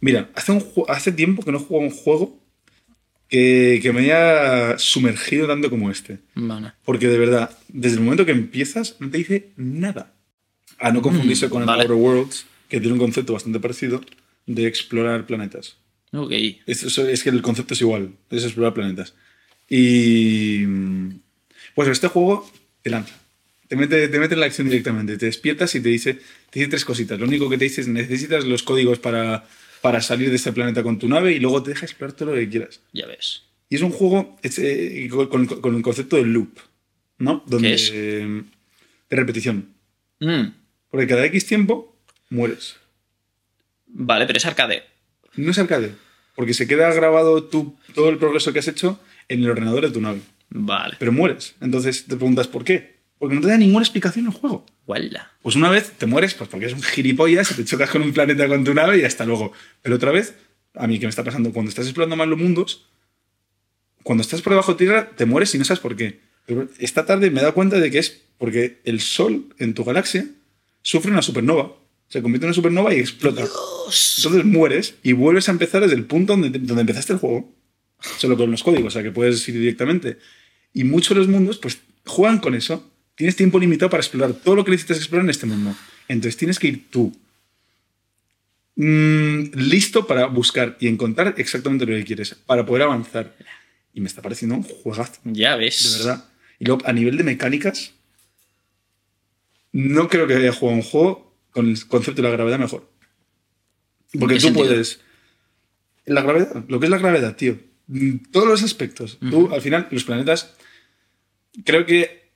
mira, 0.00 0.28
hace, 0.36 0.52
un, 0.52 0.64
hace 0.86 1.10
tiempo 1.10 1.42
que 1.42 1.50
no 1.50 1.58
juego 1.58 1.82
un 1.82 1.90
juego 1.90 2.38
que, 3.28 3.80
que 3.82 3.92
me 3.92 4.02
haya 4.02 4.78
sumergido 4.78 5.48
tanto 5.48 5.70
como 5.70 5.90
este. 5.90 6.18
Vale. 6.34 6.72
Porque 6.84 7.08
de 7.08 7.18
verdad, 7.18 7.50
desde 7.68 7.96
el 7.96 8.02
momento 8.04 8.24
que 8.24 8.32
empiezas, 8.32 8.94
no 9.00 9.10
te 9.10 9.18
dice 9.18 9.48
nada. 9.56 10.12
A 10.78 10.92
no 10.92 11.02
confundirse 11.02 11.48
Mm, 11.48 11.50
con 11.50 11.62
el 11.62 11.66
vale. 11.66 11.82
Outer 11.82 11.96
Worlds, 11.96 12.46
que 12.70 12.80
tiene 12.80 12.94
un 12.94 12.98
concepto 13.00 13.34
bastante 13.34 13.60
parecido 13.60 14.00
de 14.46 14.66
explorar 14.66 15.26
planetas. 15.26 15.76
Ok. 16.12 16.32
Es, 16.66 16.82
es- 16.98 17.22
que 17.22 17.30
el 17.30 17.42
concepto 17.42 17.74
es 17.74 17.80
igual, 17.82 18.12
es 18.30 18.44
explorar 18.44 18.72
planetas. 18.74 19.14
Y. 19.68 20.64
mm, 20.66 21.20
Pues 21.74 21.88
este 21.88 22.08
juego 22.08 22.50
te 22.82 22.90
lanza. 22.90 23.14
Te 23.68 23.76
mete, 23.76 24.08
te 24.08 24.18
mete 24.18 24.34
en 24.34 24.40
la 24.40 24.46
acción 24.46 24.68
directamente. 24.68 25.16
Te 25.16 25.26
despiertas 25.26 25.72
y 25.76 25.80
te 25.80 25.88
dice, 25.88 26.14
te 26.14 26.58
dice 26.58 26.68
tres 26.70 26.84
cositas. 26.84 27.20
Lo 27.20 27.26
único 27.26 27.48
que 27.48 27.56
te 27.56 27.64
dice 27.64 27.80
es 27.82 27.88
necesitas 27.88 28.44
los 28.44 28.64
códigos 28.64 28.98
para, 28.98 29.46
para 29.80 30.00
salir 30.00 30.28
de 30.30 30.36
este 30.36 30.52
planeta 30.52 30.82
con 30.82 30.98
tu 30.98 31.08
nave 31.08 31.32
y 31.32 31.38
luego 31.38 31.62
te 31.62 31.70
deja 31.70 31.86
explorar 31.86 32.16
todo 32.16 32.30
lo 32.30 32.34
que 32.36 32.48
quieras. 32.48 32.80
Ya 32.92 33.06
ves. 33.06 33.42
Y 33.68 33.76
es 33.76 33.82
un 33.82 33.90
juego 33.92 34.36
es, 34.42 34.58
eh, 34.58 35.08
con, 35.30 35.46
con- 35.46 35.76
el 35.76 35.82
concepto 35.82 36.16
de 36.16 36.24
loop, 36.24 36.58
¿no? 37.18 37.44
Donde, 37.46 37.74
es? 37.74 37.90
eh, 37.94 38.42
de 39.08 39.16
repetición. 39.16 39.68
Mm, 40.18 40.46
Porque 40.90 41.06
cada 41.06 41.24
X 41.26 41.46
tiempo 41.46 41.89
mueres. 42.30 42.76
Vale, 43.86 44.26
pero 44.26 44.38
es 44.38 44.46
arcade. 44.46 44.84
No 45.36 45.50
es 45.50 45.58
arcade. 45.58 45.94
Porque 46.34 46.54
se 46.54 46.66
queda 46.66 46.92
grabado 46.94 47.44
tu, 47.44 47.76
todo 47.94 48.08
el 48.08 48.18
progreso 48.18 48.52
que 48.52 48.60
has 48.60 48.68
hecho 48.68 48.98
en 49.28 49.42
el 49.42 49.50
ordenador 49.50 49.82
de 49.82 49.90
tu 49.90 50.00
nave. 50.00 50.20
Vale. 50.52 50.96
pero 50.98 51.12
mueres. 51.12 51.54
Entonces 51.60 52.06
te 52.06 52.16
preguntas 52.16 52.48
por 52.48 52.64
qué. 52.64 53.00
Porque 53.18 53.34
no 53.34 53.40
te 53.40 53.48
da 53.48 53.58
ninguna 53.58 53.82
explicación 53.82 54.26
el 54.26 54.32
juego. 54.32 54.64
Guala. 54.86 55.30
Pues 55.42 55.54
una 55.54 55.68
vez 55.70 55.92
te 55.92 56.06
mueres, 56.06 56.34
pues 56.34 56.48
porque 56.48 56.66
eres 56.66 56.76
un 56.76 56.82
gilipollas 56.82 57.50
y 57.50 57.54
te 57.54 57.64
chocas 57.64 57.90
con 57.90 58.02
un 58.02 58.12
planeta 58.12 58.48
con 58.48 58.64
tu 58.64 58.72
nave 58.72 58.98
y 58.98 59.04
hasta 59.04 59.26
luego. 59.26 59.52
Pero 59.82 59.96
otra 59.96 60.10
vez, 60.10 60.34
a 60.74 60.86
mí 60.86 60.98
que 60.98 61.06
me 61.06 61.10
está 61.10 61.22
pasando, 61.22 61.52
cuando 61.52 61.68
estás 61.68 61.86
explorando 61.86 62.16
más 62.16 62.26
los 62.26 62.38
mundos, 62.38 62.86
cuando 64.02 64.22
estás 64.22 64.40
por 64.40 64.52
debajo 64.54 64.72
de 64.72 64.78
tierra, 64.78 65.10
te 65.10 65.26
mueres 65.26 65.54
y 65.54 65.58
no 65.58 65.64
sabes 65.64 65.80
por 65.80 65.96
qué. 65.96 66.20
Pero 66.46 66.68
esta 66.78 67.04
tarde 67.04 67.30
me 67.30 67.40
he 67.40 67.42
dado 67.42 67.54
cuenta 67.54 67.78
de 67.78 67.90
que 67.90 67.98
es 67.98 68.22
porque 68.38 68.80
el 68.84 69.00
Sol 69.00 69.54
en 69.58 69.74
tu 69.74 69.84
galaxia 69.84 70.26
sufre 70.82 71.12
una 71.12 71.22
supernova. 71.22 71.74
Se 72.10 72.20
convierte 72.20 72.44
en 72.44 72.48
una 72.48 72.54
supernova 72.54 72.92
y 72.92 72.98
explota. 72.98 73.40
Entonces 73.42 74.44
mueres 74.44 74.94
y 75.02 75.12
vuelves 75.12 75.48
a 75.48 75.52
empezar 75.52 75.80
desde 75.80 75.94
el 75.94 76.04
punto 76.04 76.34
donde, 76.36 76.50
donde 76.58 76.82
empezaste 76.82 77.14
el 77.14 77.18
juego. 77.20 77.54
Solo 78.18 78.36
con 78.36 78.50
los 78.50 78.62
códigos, 78.62 78.88
o 78.88 78.90
sea 78.90 79.02
que 79.02 79.10
puedes 79.12 79.48
ir 79.48 79.54
directamente. 79.54 80.18
Y 80.74 80.84
muchos 80.84 81.10
de 81.10 81.14
los 81.16 81.28
mundos, 81.28 81.58
pues, 81.58 81.78
juegan 82.04 82.38
con 82.38 82.54
eso. 82.54 82.90
Tienes 83.14 83.36
tiempo 83.36 83.58
limitado 83.58 83.90
para 83.90 84.00
explorar 84.02 84.32
todo 84.34 84.56
lo 84.56 84.64
que 84.64 84.72
necesitas 84.72 84.98
explorar 84.98 85.24
en 85.24 85.30
este 85.30 85.46
mundo. 85.46 85.74
Entonces 86.08 86.36
tienes 86.36 86.58
que 86.58 86.68
ir 86.68 86.90
tú 86.90 87.12
mm, 88.76 89.52
listo 89.54 90.06
para 90.06 90.26
buscar 90.26 90.76
y 90.80 90.88
encontrar 90.88 91.34
exactamente 91.38 91.86
lo 91.86 91.94
que 91.96 92.04
quieres, 92.04 92.34
para 92.34 92.66
poder 92.66 92.82
avanzar. 92.82 93.36
Y 93.94 94.00
me 94.00 94.08
está 94.08 94.20
pareciendo 94.22 94.56
un 94.56 94.62
juegazo, 94.62 95.20
Ya 95.24 95.56
ves. 95.56 95.92
de 95.92 95.98
verdad. 95.98 96.24
Y 96.58 96.64
luego, 96.64 96.82
a 96.86 96.92
nivel 96.92 97.16
de 97.16 97.24
mecánicas, 97.24 97.92
no 99.72 100.08
creo 100.08 100.26
que 100.26 100.34
haya 100.34 100.52
jugado 100.52 100.76
un 100.78 100.82
juego 100.82 101.29
con 101.50 101.68
el 101.68 101.86
concepto 101.86 102.22
de 102.22 102.28
la 102.28 102.34
gravedad 102.34 102.58
mejor. 102.58 102.90
Porque 104.18 104.36
tú 104.36 104.40
sentido? 104.40 104.66
puedes. 104.66 105.00
La 106.06 106.22
gravedad, 106.22 106.64
lo 106.68 106.80
que 106.80 106.86
es 106.86 106.90
la 106.90 106.98
gravedad, 106.98 107.36
tío. 107.36 107.58
Mm, 107.86 108.16
Todos 108.32 108.48
los 108.48 108.62
aspectos. 108.62 109.18
Tú, 109.30 109.50
al 109.52 109.60
final, 109.60 109.88
los 109.90 110.04
planetas. 110.04 110.54
Creo 111.64 111.86
que 111.86 112.30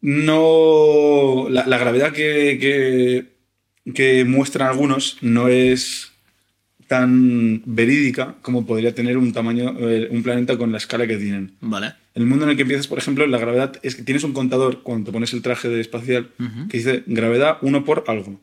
no. 0.00 1.48
La, 1.50 1.66
la 1.66 1.78
gravedad 1.78 2.12
que, 2.12 2.58
que, 2.60 3.92
que 3.92 4.24
muestran 4.24 4.68
algunos 4.68 5.18
no 5.20 5.48
es 5.48 6.12
tan 6.86 7.62
verídica 7.66 8.36
como 8.42 8.66
podría 8.66 8.94
tener 8.94 9.16
un 9.18 9.32
tamaño, 9.32 9.74
eh, 9.78 10.08
un 10.10 10.22
planeta 10.22 10.56
con 10.56 10.72
la 10.72 10.78
escala 10.78 11.06
que 11.06 11.16
tienen. 11.16 11.52
Vale. 11.60 11.94
El 12.14 12.26
mundo 12.26 12.44
en 12.44 12.50
el 12.52 12.56
que 12.56 12.62
empiezas, 12.62 12.88
por 12.88 12.98
ejemplo, 12.98 13.26
la 13.26 13.38
gravedad 13.38 13.78
es 13.82 13.94
que 13.96 14.02
tienes 14.02 14.24
un 14.24 14.32
contador 14.32 14.82
cuando 14.82 15.06
te 15.06 15.12
pones 15.12 15.32
el 15.32 15.42
traje 15.42 15.68
de 15.68 15.80
espacial 15.80 16.30
que 16.70 16.78
dice 16.78 17.02
gravedad 17.06 17.58
1 17.62 17.84
por 17.84 18.04
algo. 18.06 18.40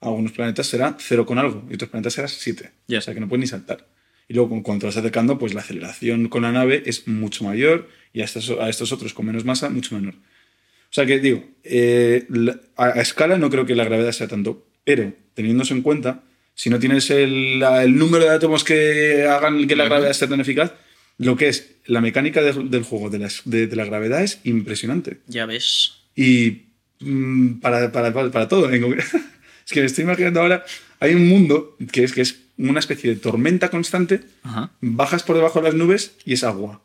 Algunos 0.00 0.32
planetas 0.32 0.66
será 0.66 0.96
0 0.98 1.24
con 1.24 1.38
algo 1.38 1.64
y 1.70 1.74
otros 1.74 1.90
planetas 1.90 2.14
será 2.14 2.28
7. 2.28 2.70
Ya. 2.88 2.98
O 2.98 3.00
sea 3.00 3.14
que 3.14 3.20
no 3.20 3.28
puedes 3.28 3.40
ni 3.40 3.46
saltar. 3.46 3.86
Y 4.28 4.34
luego, 4.34 4.48
cu- 4.50 4.62
cuando 4.62 4.80
te 4.80 4.86
vas 4.86 4.96
acercando, 4.96 5.38
pues 5.38 5.54
la 5.54 5.60
aceleración 5.60 6.28
con 6.28 6.42
la 6.42 6.50
nave 6.52 6.82
es 6.86 7.06
mucho 7.06 7.44
mayor 7.44 7.88
y 8.12 8.20
a 8.22 8.24
estos, 8.24 8.50
a 8.50 8.68
estos 8.68 8.90
otros 8.92 9.14
con 9.14 9.26
menos 9.26 9.44
masa, 9.44 9.68
mucho 9.70 9.94
menor. 9.94 10.14
O 10.14 10.94
sea 10.94 11.06
que 11.06 11.18
digo, 11.20 11.44
eh, 11.62 12.26
la- 12.30 12.58
a, 12.76 12.86
a 12.86 13.00
escala 13.00 13.38
no 13.38 13.50
creo 13.50 13.66
que 13.66 13.74
la 13.74 13.84
gravedad 13.84 14.12
sea 14.12 14.28
tanto, 14.28 14.66
pero 14.84 15.12
teniéndose 15.34 15.74
en 15.74 15.82
cuenta, 15.82 16.22
si 16.54 16.70
no 16.70 16.78
tienes 16.78 17.10
el, 17.10 17.58
número 17.96 18.24
de 18.24 18.30
átomos 18.30 18.64
que 18.64 19.24
hagan 19.28 19.66
que 19.66 19.76
la 19.76 19.84
gravedad 19.84 20.12
sea 20.12 20.28
tan 20.28 20.40
eficaz, 20.40 20.72
lo 21.18 21.36
que 21.36 21.48
es 21.48 21.72
la 21.86 22.00
mecánica 22.00 22.42
de- 22.42 22.52
del 22.68 22.82
juego 22.82 23.10
de, 23.10 23.18
las- 23.18 23.42
de- 23.44 23.66
de 23.66 23.76
la 23.76 23.84
gravedad 23.84 24.22
es 24.22 24.40
impresionante. 24.44 25.18
Ya 25.26 25.46
ves. 25.46 25.92
Y 26.16 26.62
mm, 27.00 27.60
para, 27.60 27.90
para, 27.92 28.12
para, 28.12 28.30
para 28.30 28.48
todo. 28.48 28.70
en 28.72 28.82
concreto. 28.82 29.08
es 29.66 29.72
que 29.72 29.80
me 29.80 29.86
estoy 29.86 30.04
imaginando 30.04 30.40
ahora, 30.40 30.64
hay 31.00 31.14
un 31.14 31.28
mundo 31.28 31.76
que 31.92 32.04
es, 32.04 32.12
que 32.12 32.20
es 32.22 32.36
una 32.56 32.78
especie 32.80 33.10
de 33.10 33.16
tormenta 33.16 33.68
constante, 33.68 34.20
Ajá. 34.44 34.70
bajas 34.80 35.22
por 35.24 35.34
debajo 35.36 35.60
de 35.60 35.64
las 35.68 35.74
nubes 35.74 36.12
y 36.24 36.34
es 36.34 36.44
agua. 36.44 36.80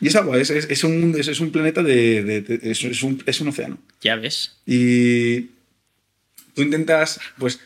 Y 0.00 0.06
es 0.06 0.14
agua, 0.14 0.38
es, 0.38 0.50
es, 0.50 0.68
es 0.70 0.84
un, 0.84 1.00
mundo- 1.00 1.18
es, 1.18 1.40
un 1.40 1.50
planeta 1.50 1.82
de... 1.82 2.22
de- 2.22 2.70
es 2.70 3.02
un, 3.02 3.20
es 3.26 3.40
un 3.40 3.48
océano. 3.48 3.76
Ya 4.00 4.14
ves. 4.14 4.56
Y 4.66 5.40
tú 6.54 6.62
intentas, 6.62 7.18
pues, 7.38 7.58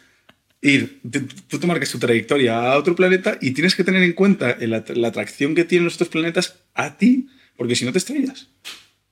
ir, 0.68 1.00
tú, 1.48 1.58
te 1.58 1.66
marcas 1.66 1.90
tu 1.90 1.98
trayectoria 1.98 2.72
a 2.72 2.78
otro 2.78 2.94
planeta 2.94 3.38
y 3.40 3.52
tienes 3.52 3.74
que 3.74 3.84
tener 3.84 4.02
en 4.02 4.12
cuenta 4.12 4.56
la 4.60 5.08
atracción 5.08 5.54
que 5.54 5.64
tienen 5.64 5.84
los 5.84 5.94
otros 5.94 6.08
planetas 6.08 6.56
a 6.74 6.96
ti, 6.96 7.28
porque 7.56 7.74
si 7.74 7.84
no 7.84 7.92
te 7.92 7.98
estrellas. 7.98 8.48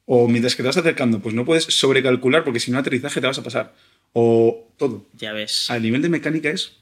O 0.06 0.28
mientras 0.28 0.55
que 0.55 0.62
te 0.62 0.66
vas 0.66 0.76
acercando, 0.76 1.20
pues 1.20 1.35
no 1.35 1.44
puedes 1.44 1.64
sobrecalcular 1.64 2.44
porque 2.44 2.60
si 2.60 2.70
no 2.70 2.78
aterrizaje 2.78 3.20
te 3.20 3.26
vas 3.26 3.39
a 3.39 3.43
pasar. 3.43 3.74
O 4.12 4.72
todo. 4.76 5.06
Ya 5.14 5.32
ves. 5.32 5.70
A 5.70 5.78
nivel 5.78 6.02
de 6.02 6.09
mecánica 6.09 6.51
es 6.51 6.72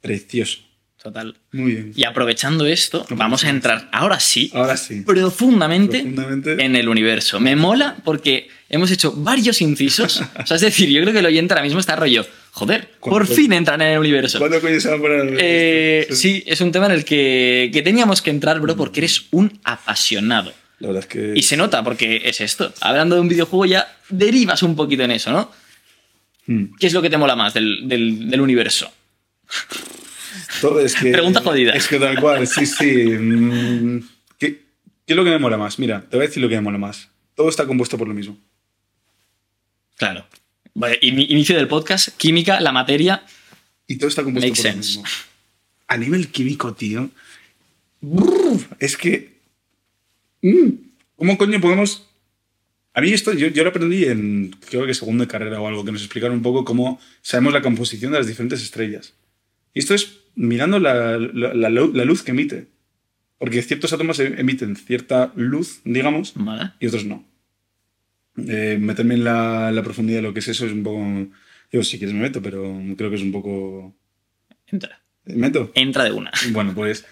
precioso. 0.00 0.69
Total. 1.02 1.34
Muy 1.52 1.72
bien. 1.72 1.92
Y 1.96 2.04
aprovechando 2.04 2.66
esto, 2.66 3.06
vamos 3.10 3.44
a 3.44 3.48
entrar 3.48 3.88
ahora 3.90 4.20
sí, 4.20 4.50
Ahora 4.54 4.76
sí. 4.76 5.00
profundamente, 5.00 6.00
Profundamente. 6.00 6.62
en 6.62 6.76
el 6.76 6.88
universo. 6.90 7.40
Me 7.40 7.56
mola 7.56 7.96
porque 8.04 8.48
hemos 8.68 8.90
hecho 8.90 9.12
varios 9.16 9.62
incisos. 9.62 10.20
o 10.38 10.46
sea, 10.46 10.56
es 10.56 10.60
decir, 10.60 10.90
yo 10.90 11.00
creo 11.00 11.12
que 11.14 11.20
el 11.20 11.26
oyente 11.26 11.54
ahora 11.54 11.62
mismo 11.64 11.80
está 11.80 11.96
rollo, 11.96 12.26
joder, 12.52 12.88
por 13.00 13.24
¿Cuánto- 13.24 13.34
fin 13.34 13.52
entran 13.54 13.80
en 13.80 13.92
el 13.94 13.98
universo. 13.98 14.38
¿Cuándo 14.38 14.60
coño 14.60 14.78
se 14.78 14.92
a 14.92 14.98
poner? 14.98 15.38
Eh, 15.40 16.00
esto? 16.02 16.16
sí, 16.16 16.42
es 16.46 16.60
un 16.60 16.70
tema 16.70 16.84
en 16.86 16.92
el 16.92 17.04
que, 17.06 17.70
que 17.72 17.80
teníamos 17.80 18.20
que 18.20 18.28
entrar, 18.28 18.60
bro, 18.60 18.76
porque 18.76 19.00
eres 19.00 19.24
un 19.30 19.58
apasionado. 19.64 20.52
La 20.80 20.88
verdad 20.88 21.02
es 21.04 21.08
que. 21.08 21.32
Y 21.34 21.42
se 21.42 21.56
nota 21.56 21.82
porque 21.82 22.20
es 22.26 22.42
esto. 22.42 22.74
Hablando 22.82 23.14
de 23.14 23.22
un 23.22 23.28
videojuego 23.28 23.64
ya 23.64 23.88
derivas 24.10 24.62
un 24.62 24.76
poquito 24.76 25.02
en 25.04 25.12
eso, 25.12 25.32
¿no? 25.32 25.50
Mm. 26.46 26.74
¿Qué 26.78 26.86
es 26.88 26.92
lo 26.92 27.00
que 27.00 27.08
te 27.08 27.16
mola 27.16 27.36
más 27.36 27.54
del, 27.54 27.88
del- 27.88 28.28
del 28.28 28.40
universo? 28.42 28.92
Todo 30.60 30.80
es 30.80 30.94
que. 30.94 31.10
Pregunta 31.12 31.40
jodida. 31.40 31.72
Es 31.72 31.86
que 31.88 31.98
tal 31.98 32.18
cual, 32.20 32.46
sí, 32.46 32.66
sí. 32.66 33.06
Mm, 33.06 34.00
¿Qué, 34.38 34.62
¿Qué 35.06 35.12
es 35.12 35.16
lo 35.16 35.24
que 35.24 35.30
me 35.30 35.38
mola 35.38 35.56
más? 35.56 35.78
Mira, 35.78 36.02
te 36.02 36.16
voy 36.16 36.24
a 36.24 36.28
decir 36.28 36.42
lo 36.42 36.48
que 36.48 36.56
me 36.56 36.60
mola 36.62 36.78
más. 36.78 37.08
Todo 37.34 37.48
está 37.48 37.66
compuesto 37.66 37.96
por 37.98 38.08
lo 38.08 38.14
mismo. 38.14 38.36
Claro. 39.96 40.26
Vale, 40.74 40.98
ini- 41.02 41.26
inicio 41.30 41.56
del 41.56 41.68
podcast, 41.68 42.08
química, 42.16 42.60
la 42.60 42.72
materia. 42.72 43.22
Y 43.86 43.96
todo 43.96 44.08
está 44.08 44.22
compuesto 44.22 44.48
por 44.48 44.56
sense. 44.56 44.94
lo 44.96 45.02
mismo. 45.02 45.04
A 45.88 45.96
nivel 45.96 46.28
químico, 46.28 46.72
tío. 46.74 47.10
Es 48.78 48.96
que. 48.96 49.32
mm, 50.42 50.68
¿Cómo 51.16 51.36
coño 51.38 51.60
podemos.? 51.60 52.06
A 52.92 53.00
mí 53.00 53.12
esto 53.12 53.32
yo, 53.32 53.46
yo 53.48 53.62
lo 53.62 53.70
aprendí 53.70 54.04
en, 54.04 54.50
creo 54.68 54.84
que 54.84 54.94
segundo 54.94 55.22
de 55.24 55.28
carrera 55.28 55.60
o 55.60 55.68
algo, 55.68 55.84
que 55.84 55.92
nos 55.92 56.02
explicaron 56.02 56.36
un 56.38 56.42
poco 56.42 56.64
cómo 56.64 57.00
sabemos 57.22 57.52
la 57.52 57.62
composición 57.62 58.10
de 58.12 58.18
las 58.18 58.26
diferentes 58.26 58.60
estrellas. 58.62 59.12
Y 59.74 59.78
esto 59.78 59.94
es 59.94 60.16
mirando 60.34 60.78
la, 60.78 61.18
la- 61.18 61.54
la 61.54 61.70
lu- 61.70 61.92
la 61.94 62.04
luz 62.04 62.22
que 62.22 62.30
emite. 62.32 62.68
Porque 63.38 63.62
ciertos 63.62 63.92
átomos 63.92 64.18
em- 64.20 64.34
emiten 64.38 64.76
cierta 64.76 65.32
luz, 65.36 65.80
digamos, 65.84 66.32
Vale. 66.34 66.72
y 66.80 66.86
otros 66.86 67.04
no. 67.06 67.24
Eh, 68.36 68.78
meterme 68.80 69.14
en 69.14 69.24
la, 69.24 69.80
profundidad 69.82 70.18
de 70.18 70.22
lo 70.22 70.32
que 70.34 70.40
es 70.40 70.48
eso 70.48 70.66
es 70.66 70.72
un 70.72 70.82
poco... 70.82 71.02
Digo, 71.72 71.84
si 71.84 71.98
quieres 71.98 72.14
me 72.14 72.22
meto, 72.22 72.42
pero 72.42 72.80
creo 72.96 73.10
que 73.10 73.16
es 73.16 73.22
un 73.22 73.32
poco... 73.32 73.96
Entra. 74.66 75.00
¿Me 75.24 75.36
meto? 75.36 75.70
Entra 75.74 76.04
de 76.04 76.12
una. 76.12 76.30
Bueno, 76.52 76.72
pues 76.74 77.04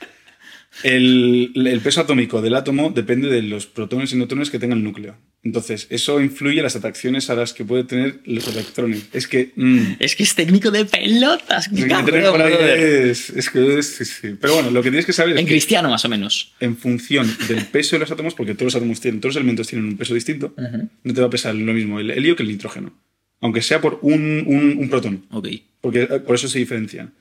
el, 0.82 1.52
el 1.54 1.80
peso 1.80 2.00
atómico 2.00 2.40
del 2.42 2.54
átomo 2.54 2.90
depende 2.90 3.28
de 3.28 3.42
los 3.42 3.66
protones 3.66 4.12
y 4.12 4.16
neutrones 4.16 4.50
que 4.50 4.58
tenga 4.58 4.74
el 4.74 4.84
núcleo. 4.84 5.16
Entonces, 5.48 5.86
eso 5.88 6.20
influye 6.20 6.58
en 6.58 6.62
las 6.64 6.76
atracciones 6.76 7.30
a 7.30 7.34
las 7.34 7.54
que 7.54 7.64
puede 7.64 7.84
tener 7.84 8.20
los 8.26 8.46
electrones. 8.48 9.08
Es 9.14 9.26
que... 9.26 9.52
mm, 9.56 9.94
Es 9.98 10.14
que 10.14 10.22
es 10.24 10.34
técnico 10.34 10.70
de 10.70 10.84
pelotas. 10.84 11.68
es 11.68 11.72
que 11.84 11.88
cabrón, 11.88 12.34
brother. 12.34 12.78
es, 13.08 13.30
es 13.30 13.48
que 13.48 13.78
es- 13.78 13.86
sí, 13.96 14.04
sí. 14.04 14.28
Pero 14.38 14.54
bueno, 14.54 14.70
lo 14.70 14.82
que 14.82 14.90
tienes 14.90 15.06
que 15.06 15.14
saber 15.14 15.32
es 15.32 15.40
En 15.40 15.46
que 15.46 15.52
cristiano, 15.52 15.88
más 15.88 16.04
o 16.04 16.08
menos. 16.10 16.52
en 16.60 16.76
función 16.76 17.26
del 17.48 17.64
peso 17.64 17.96
de 17.96 18.00
los 18.00 18.10
átomos, 18.10 18.34
porque 18.34 18.52
todos 18.54 18.66
los 18.66 18.76
átomos 18.76 19.00
tienen, 19.00 19.20
todos 19.22 19.34
los 19.34 19.40
elementos 19.40 19.66
tienen 19.68 19.88
un 19.88 19.96
peso 19.96 20.12
distinto, 20.14 20.54
no 21.02 21.14
te 21.14 21.20
va 21.22 21.26
a 21.28 21.30
pesar 21.30 21.54
lo 21.54 21.72
mismo 21.72 21.98
el 21.98 22.10
helio 22.10 22.36
que 22.36 22.42
el 22.42 22.48
nitrógeno. 22.50 22.92
Aunque 23.40 23.62
sea 23.62 23.80
por 23.80 24.00
un, 24.02 24.44
un- 24.46 24.76
un 24.78 24.88
protón. 24.90 25.24
Ok. 25.30 25.48
Porque 25.80 26.02
eh, 26.02 26.20
por 26.20 26.34
eso 26.34 26.46
se 26.48 26.58
diferencian. 26.58 27.14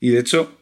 Y 0.00 0.08
de 0.10 0.20
hecho, 0.20 0.58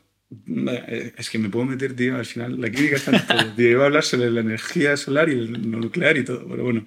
es 1.18 1.30
que 1.30 1.38
me 1.38 1.48
puedo 1.48 1.64
meter, 1.66 1.94
tío, 1.94 2.16
al 2.16 2.26
final, 2.26 2.60
la 2.60 2.70
química 2.70 2.96
está 2.96 3.10
en 3.16 3.26
todo. 3.26 3.54
Tío, 3.54 3.68
iba 3.70 3.82
a 3.82 3.86
hablar 3.86 4.04
sobre 4.04 4.30
la 4.30 4.40
energía 4.40 4.96
solar 4.96 5.28
y 5.28 5.32
el 5.32 5.70
nuclear 5.70 6.16
y 6.16 6.24
todo, 6.24 6.46
pero 6.48 6.64
bueno. 6.64 6.84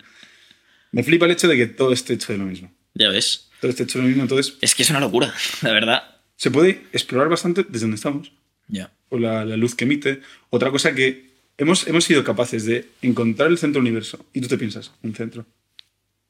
Me 0.92 1.04
flipa 1.04 1.26
el 1.26 1.32
hecho 1.32 1.48
de 1.48 1.58
que 1.58 1.68
todo 1.68 1.92
esté 1.92 2.14
hecho 2.14 2.32
de 2.34 2.40
lo 2.40 2.46
mismo. 2.46 2.72
Ya 2.94 3.10
ves. 3.10 3.50
Todo 3.60 3.70
esté 3.72 3.84
hecho 3.84 3.98
de 3.98 4.04
lo 4.04 4.08
mismo, 4.08 4.24
entonces 4.24 4.58
Es 4.62 4.74
que 4.76 4.84
es 4.84 4.90
una 4.90 5.00
locura, 5.00 5.34
la 5.62 5.72
verdad. 5.74 6.04
se 6.38 6.52
puede 6.52 6.84
explorar 6.94 7.28
bastante 7.30 7.64
desde 7.68 7.82
donde 7.82 7.96
estamos, 7.96 8.32
Ya. 8.68 8.92
por 9.10 9.20
la, 9.22 9.44
la 9.46 9.58
luz 9.58 9.76
que 9.76 9.84
emite. 9.86 10.22
Otra 10.50 10.72
cosa 10.72 10.96
que 10.96 11.32
hemos, 11.58 11.88
hemos 11.88 12.04
sido 12.06 12.24
capaces 12.24 12.66
de 12.66 12.88
encontrar 13.02 13.50
el 13.50 13.58
centro 13.58 13.82
del 13.82 13.88
universo. 13.90 14.26
Y 14.34 14.42
tú 14.42 14.48
te 14.48 14.58
piensas, 14.58 14.92
un 15.04 15.14
centro. 15.16 15.46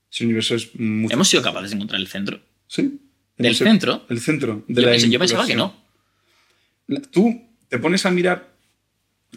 Si 0.10 0.24
el 0.24 0.28
universo 0.30 0.56
es 0.56 0.74
mucho. 0.76 1.14
Hemos 1.14 1.28
sido 1.28 1.44
capaces 1.44 1.70
de 1.72 1.76
encontrar 1.76 2.00
el 2.02 2.08
centro. 2.08 2.40
¿Sí? 2.68 3.00
¿Del 3.38 3.48
Hemos- 3.48 3.58
centro? 3.58 4.06
El 4.10 4.20
centro. 4.20 4.64
De 4.68 4.82
Yo, 4.82 4.88
la 4.88 4.96
pensé- 4.96 5.10
yo 5.10 5.20
pensaba 5.20 5.46
que 5.46 5.56
no. 5.56 5.85
Tú 7.12 7.41
te 7.70 7.80
pones 7.80 8.06
a 8.06 8.12
mirar 8.12 8.53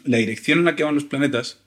la 0.05 0.19
dirección 0.19 0.61
en 0.61 0.65
la 0.67 0.77
que 0.77 0.85
van 0.85 0.95
los 0.95 1.05
planetas, 1.05 1.59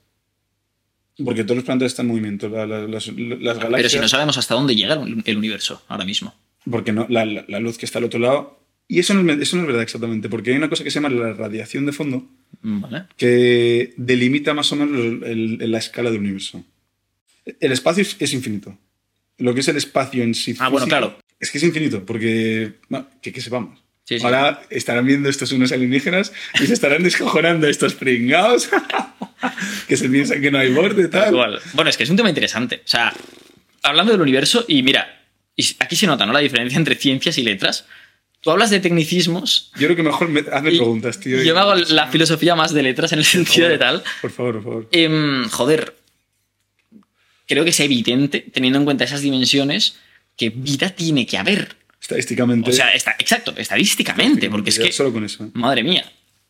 porque 1.24 1.44
todos 1.44 1.56
los 1.56 1.64
planetas 1.64 1.92
están 1.92 2.06
en 2.06 2.12
movimiento, 2.12 2.48
la- 2.48 2.66
la- 2.66 2.86
las, 2.88 3.06
las 3.08 3.58
galaxias, 3.58 3.70
Pero 3.70 3.88
si 3.88 3.98
no 3.98 4.08
sabemos 4.08 4.38
hasta 4.38 4.54
dónde 4.54 4.74
llega 4.74 4.94
el 4.94 5.36
universo 5.36 5.82
ahora 5.88 6.04
mismo. 6.04 6.34
porque 6.70 6.92
no, 6.92 7.06
la, 7.08 7.24
luz 7.60 7.76
que 7.78 7.86
está 7.86 7.98
al 7.98 8.04
otro 8.04 8.20
lado. 8.20 8.60
Y 8.88 8.98
eso 8.98 9.14
no, 9.14 9.32
es, 9.32 9.38
eso 9.40 9.56
no 9.56 9.62
es 9.62 9.66
verdad 9.68 9.82
exactamente, 9.82 10.28
porque 10.28 10.50
hay 10.50 10.56
una 10.56 10.68
cosa 10.68 10.84
que 10.84 10.90
se 10.90 11.00
llama 11.00 11.08
la 11.14 11.32
radiación 11.32 11.86
de 11.86 11.92
fondo, 11.92 12.28
Vale. 12.62 13.04
que 13.16 13.94
delimita 13.96 14.54
más 14.54 14.70
o 14.72 14.76
menos 14.76 14.98
el- 15.24 15.58
el- 15.60 15.70
la 15.70 15.78
escala 15.78 16.10
del 16.10 16.20
universo. 16.20 16.64
El 17.60 17.72
espacio 17.72 18.02
es, 18.02 18.16
es 18.20 18.32
infinito. 18.34 18.76
Lo 19.38 19.54
que 19.54 19.60
es 19.60 19.68
el 19.68 19.76
espacio 19.76 20.22
en 20.22 20.34
sí. 20.34 20.54
Ah, 20.58 20.68
bueno, 20.68 20.86
claro. 20.86 21.18
Es 21.40 21.50
que 21.50 21.58
es 21.58 21.64
infinito, 21.64 22.04
porque. 22.04 22.74
bueno, 22.88 23.08
que, 23.20 23.32
que 23.32 23.40
sepamos. 23.40 23.82
Sí, 24.04 24.18
sí. 24.18 24.24
Ahora 24.24 24.62
estarán 24.70 25.06
viendo 25.06 25.28
estos 25.28 25.52
unos 25.52 25.70
alienígenas 25.72 26.32
y 26.60 26.66
se 26.66 26.72
estarán 26.72 27.02
descojonando 27.02 27.68
estos 27.68 27.94
pringados 27.94 28.68
que 29.88 29.96
se 29.96 30.08
piensan 30.08 30.40
que 30.40 30.50
no 30.50 30.58
hay 30.58 30.72
borde, 30.72 31.08
tal. 31.08 31.32
Igual. 31.32 31.60
Bueno, 31.74 31.88
es 31.90 31.96
que 31.96 32.02
es 32.02 32.10
un 32.10 32.16
tema 32.16 32.28
interesante. 32.28 32.82
O 32.84 32.88
sea, 32.88 33.12
hablando 33.82 34.12
del 34.12 34.20
universo, 34.20 34.64
y 34.66 34.82
mira, 34.82 35.22
aquí 35.78 35.96
se 35.96 36.06
nota, 36.06 36.26
¿no? 36.26 36.32
La 36.32 36.40
diferencia 36.40 36.76
entre 36.76 36.96
ciencias 36.96 37.38
y 37.38 37.42
letras. 37.42 37.86
Tú 38.40 38.50
hablas 38.50 38.70
de 38.70 38.80
tecnicismos. 38.80 39.70
Yo 39.76 39.86
creo 39.86 39.96
que 39.96 40.02
mejor 40.02 40.28
me, 40.28 40.40
hazme 40.40 40.70
preguntas, 40.70 41.20
tío. 41.20 41.40
Yo 41.42 41.54
me 41.54 41.60
hago 41.60 41.76
la 41.76 42.08
filosofía 42.08 42.56
más 42.56 42.74
de 42.74 42.82
letras 42.82 43.12
en 43.12 43.20
el 43.20 43.24
sentido 43.24 43.68
de 43.68 43.78
tal. 43.78 44.02
Por 44.20 44.32
favor, 44.32 44.54
por 44.54 44.62
favor. 44.64 44.88
Em, 44.90 45.48
joder, 45.48 45.94
creo 47.46 47.62
que 47.62 47.70
es 47.70 47.78
evidente, 47.78 48.40
teniendo 48.52 48.80
en 48.80 48.84
cuenta 48.84 49.04
esas 49.04 49.20
dimensiones, 49.20 49.96
que 50.36 50.50
vida 50.50 50.90
tiene 50.90 51.24
que 51.24 51.38
haber. 51.38 51.76
Estadísticamente. 52.02 52.70
O 52.70 52.72
sea, 52.72 52.92
está, 52.92 53.14
exacto, 53.18 53.54
estadísticamente, 53.56 54.50
porque 54.50 54.70
es 54.70 54.78
que, 54.78 54.92
Solo 54.92 55.12
con 55.12 55.24
eso. 55.24 55.44
¿eh? 55.44 55.48
madre 55.54 55.82
mía. 55.84 56.04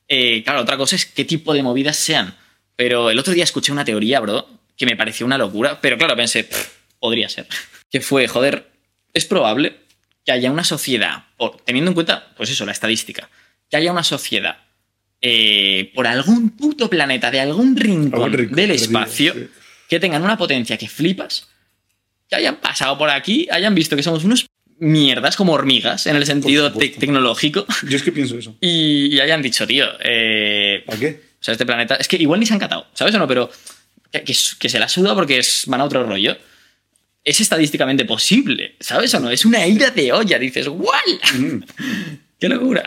Eh, 0.08 0.42
claro, 0.42 0.62
otra 0.62 0.76
cosa 0.76 0.96
es 0.96 1.06
qué 1.06 1.24
tipo 1.24 1.52
de 1.54 1.62
movidas 1.62 1.96
sean. 1.96 2.34
Pero 2.74 3.10
el 3.10 3.18
otro 3.18 3.34
día 3.34 3.44
escuché 3.44 3.70
una 3.70 3.84
teoría, 3.84 4.18
bro, 4.20 4.48
que 4.76 4.86
me 4.86 4.96
pareció 4.96 5.26
una 5.26 5.36
locura, 5.38 5.78
pero 5.80 5.96
claro, 5.98 6.16
pensé, 6.16 6.44
"Pff, 6.44 6.68
podría 6.98 7.28
ser. 7.28 7.46
Que 7.92 8.00
fue, 8.00 8.26
joder, 8.26 8.70
es 9.12 9.26
probable 9.26 9.76
que 10.24 10.32
haya 10.32 10.50
una 10.50 10.64
sociedad, 10.64 11.24
por- 11.36 11.58
teniendo 11.64 11.90
en 11.90 11.94
cuenta, 11.94 12.32
pues 12.38 12.48
eso, 12.48 12.64
la 12.64 12.72
estadística, 12.72 13.28
que 13.70 13.76
haya 13.76 13.92
una 13.92 14.02
sociedad 14.04 14.56
eh, 15.20 15.92
por 15.94 16.06
algún 16.06 16.50
puto 16.56 16.88
planeta 16.88 17.30
de 17.30 17.40
algún 17.40 17.76
rincón 17.76 18.14
Algún 18.14 18.32
rincón 18.32 18.56
del 18.56 18.68
perdido, 18.68 18.84
espacio 18.86 19.34
sí. 19.34 19.48
que 19.90 20.00
tengan 20.00 20.22
una 20.24 20.38
potencia 20.38 20.78
que 20.78 20.88
flipas, 20.88 21.48
que 22.30 22.36
hayan 22.36 22.56
pasado 22.56 22.96
por 22.96 23.10
aquí, 23.10 23.46
hayan 23.50 23.74
visto 23.74 23.94
que 23.94 24.02
somos 24.02 24.24
unos 24.24 24.46
mierdas 24.82 25.36
como 25.36 25.52
hormigas 25.52 26.06
en 26.06 26.16
el 26.16 26.26
sentido 26.26 26.72
te- 26.72 26.88
tecnológico 26.88 27.64
Yo 27.88 27.96
es 27.96 28.02
que 28.02 28.10
pienso 28.12 28.36
eso. 28.36 28.56
y, 28.60 29.14
y 29.14 29.20
hayan 29.20 29.40
dicho, 29.42 29.66
tío, 29.66 29.86
eh, 30.02 30.82
¿Para 30.86 30.98
qué? 30.98 31.20
o 31.40 31.44
sea, 31.44 31.52
este 31.52 31.64
planeta, 31.66 31.94
es 31.96 32.08
que 32.08 32.16
igual 32.16 32.40
ni 32.40 32.46
se 32.46 32.52
han 32.54 32.58
catado, 32.60 32.86
¿sabes 32.94 33.14
o 33.14 33.18
no? 33.18 33.28
Pero 33.28 33.50
que, 34.10 34.22
que- 34.24 34.36
que 34.58 34.68
se 34.68 34.78
la 34.78 34.88
suda 34.88 35.14
porque 35.14 35.38
es, 35.38 35.64
van 35.66 35.80
a 35.80 35.84
otro 35.84 36.04
rollo. 36.04 36.36
Es 37.24 37.40
estadísticamente 37.40 38.04
posible, 38.04 38.74
¿sabes 38.80 39.14
o 39.14 39.20
no? 39.20 39.30
Es 39.30 39.44
una 39.44 39.64
ida 39.66 39.90
de 39.90 40.12
olla, 40.12 40.38
dices, 40.40 40.66
¡guau! 40.68 41.00
Mm. 41.38 41.62
¡Qué 42.40 42.48
locura! 42.48 42.82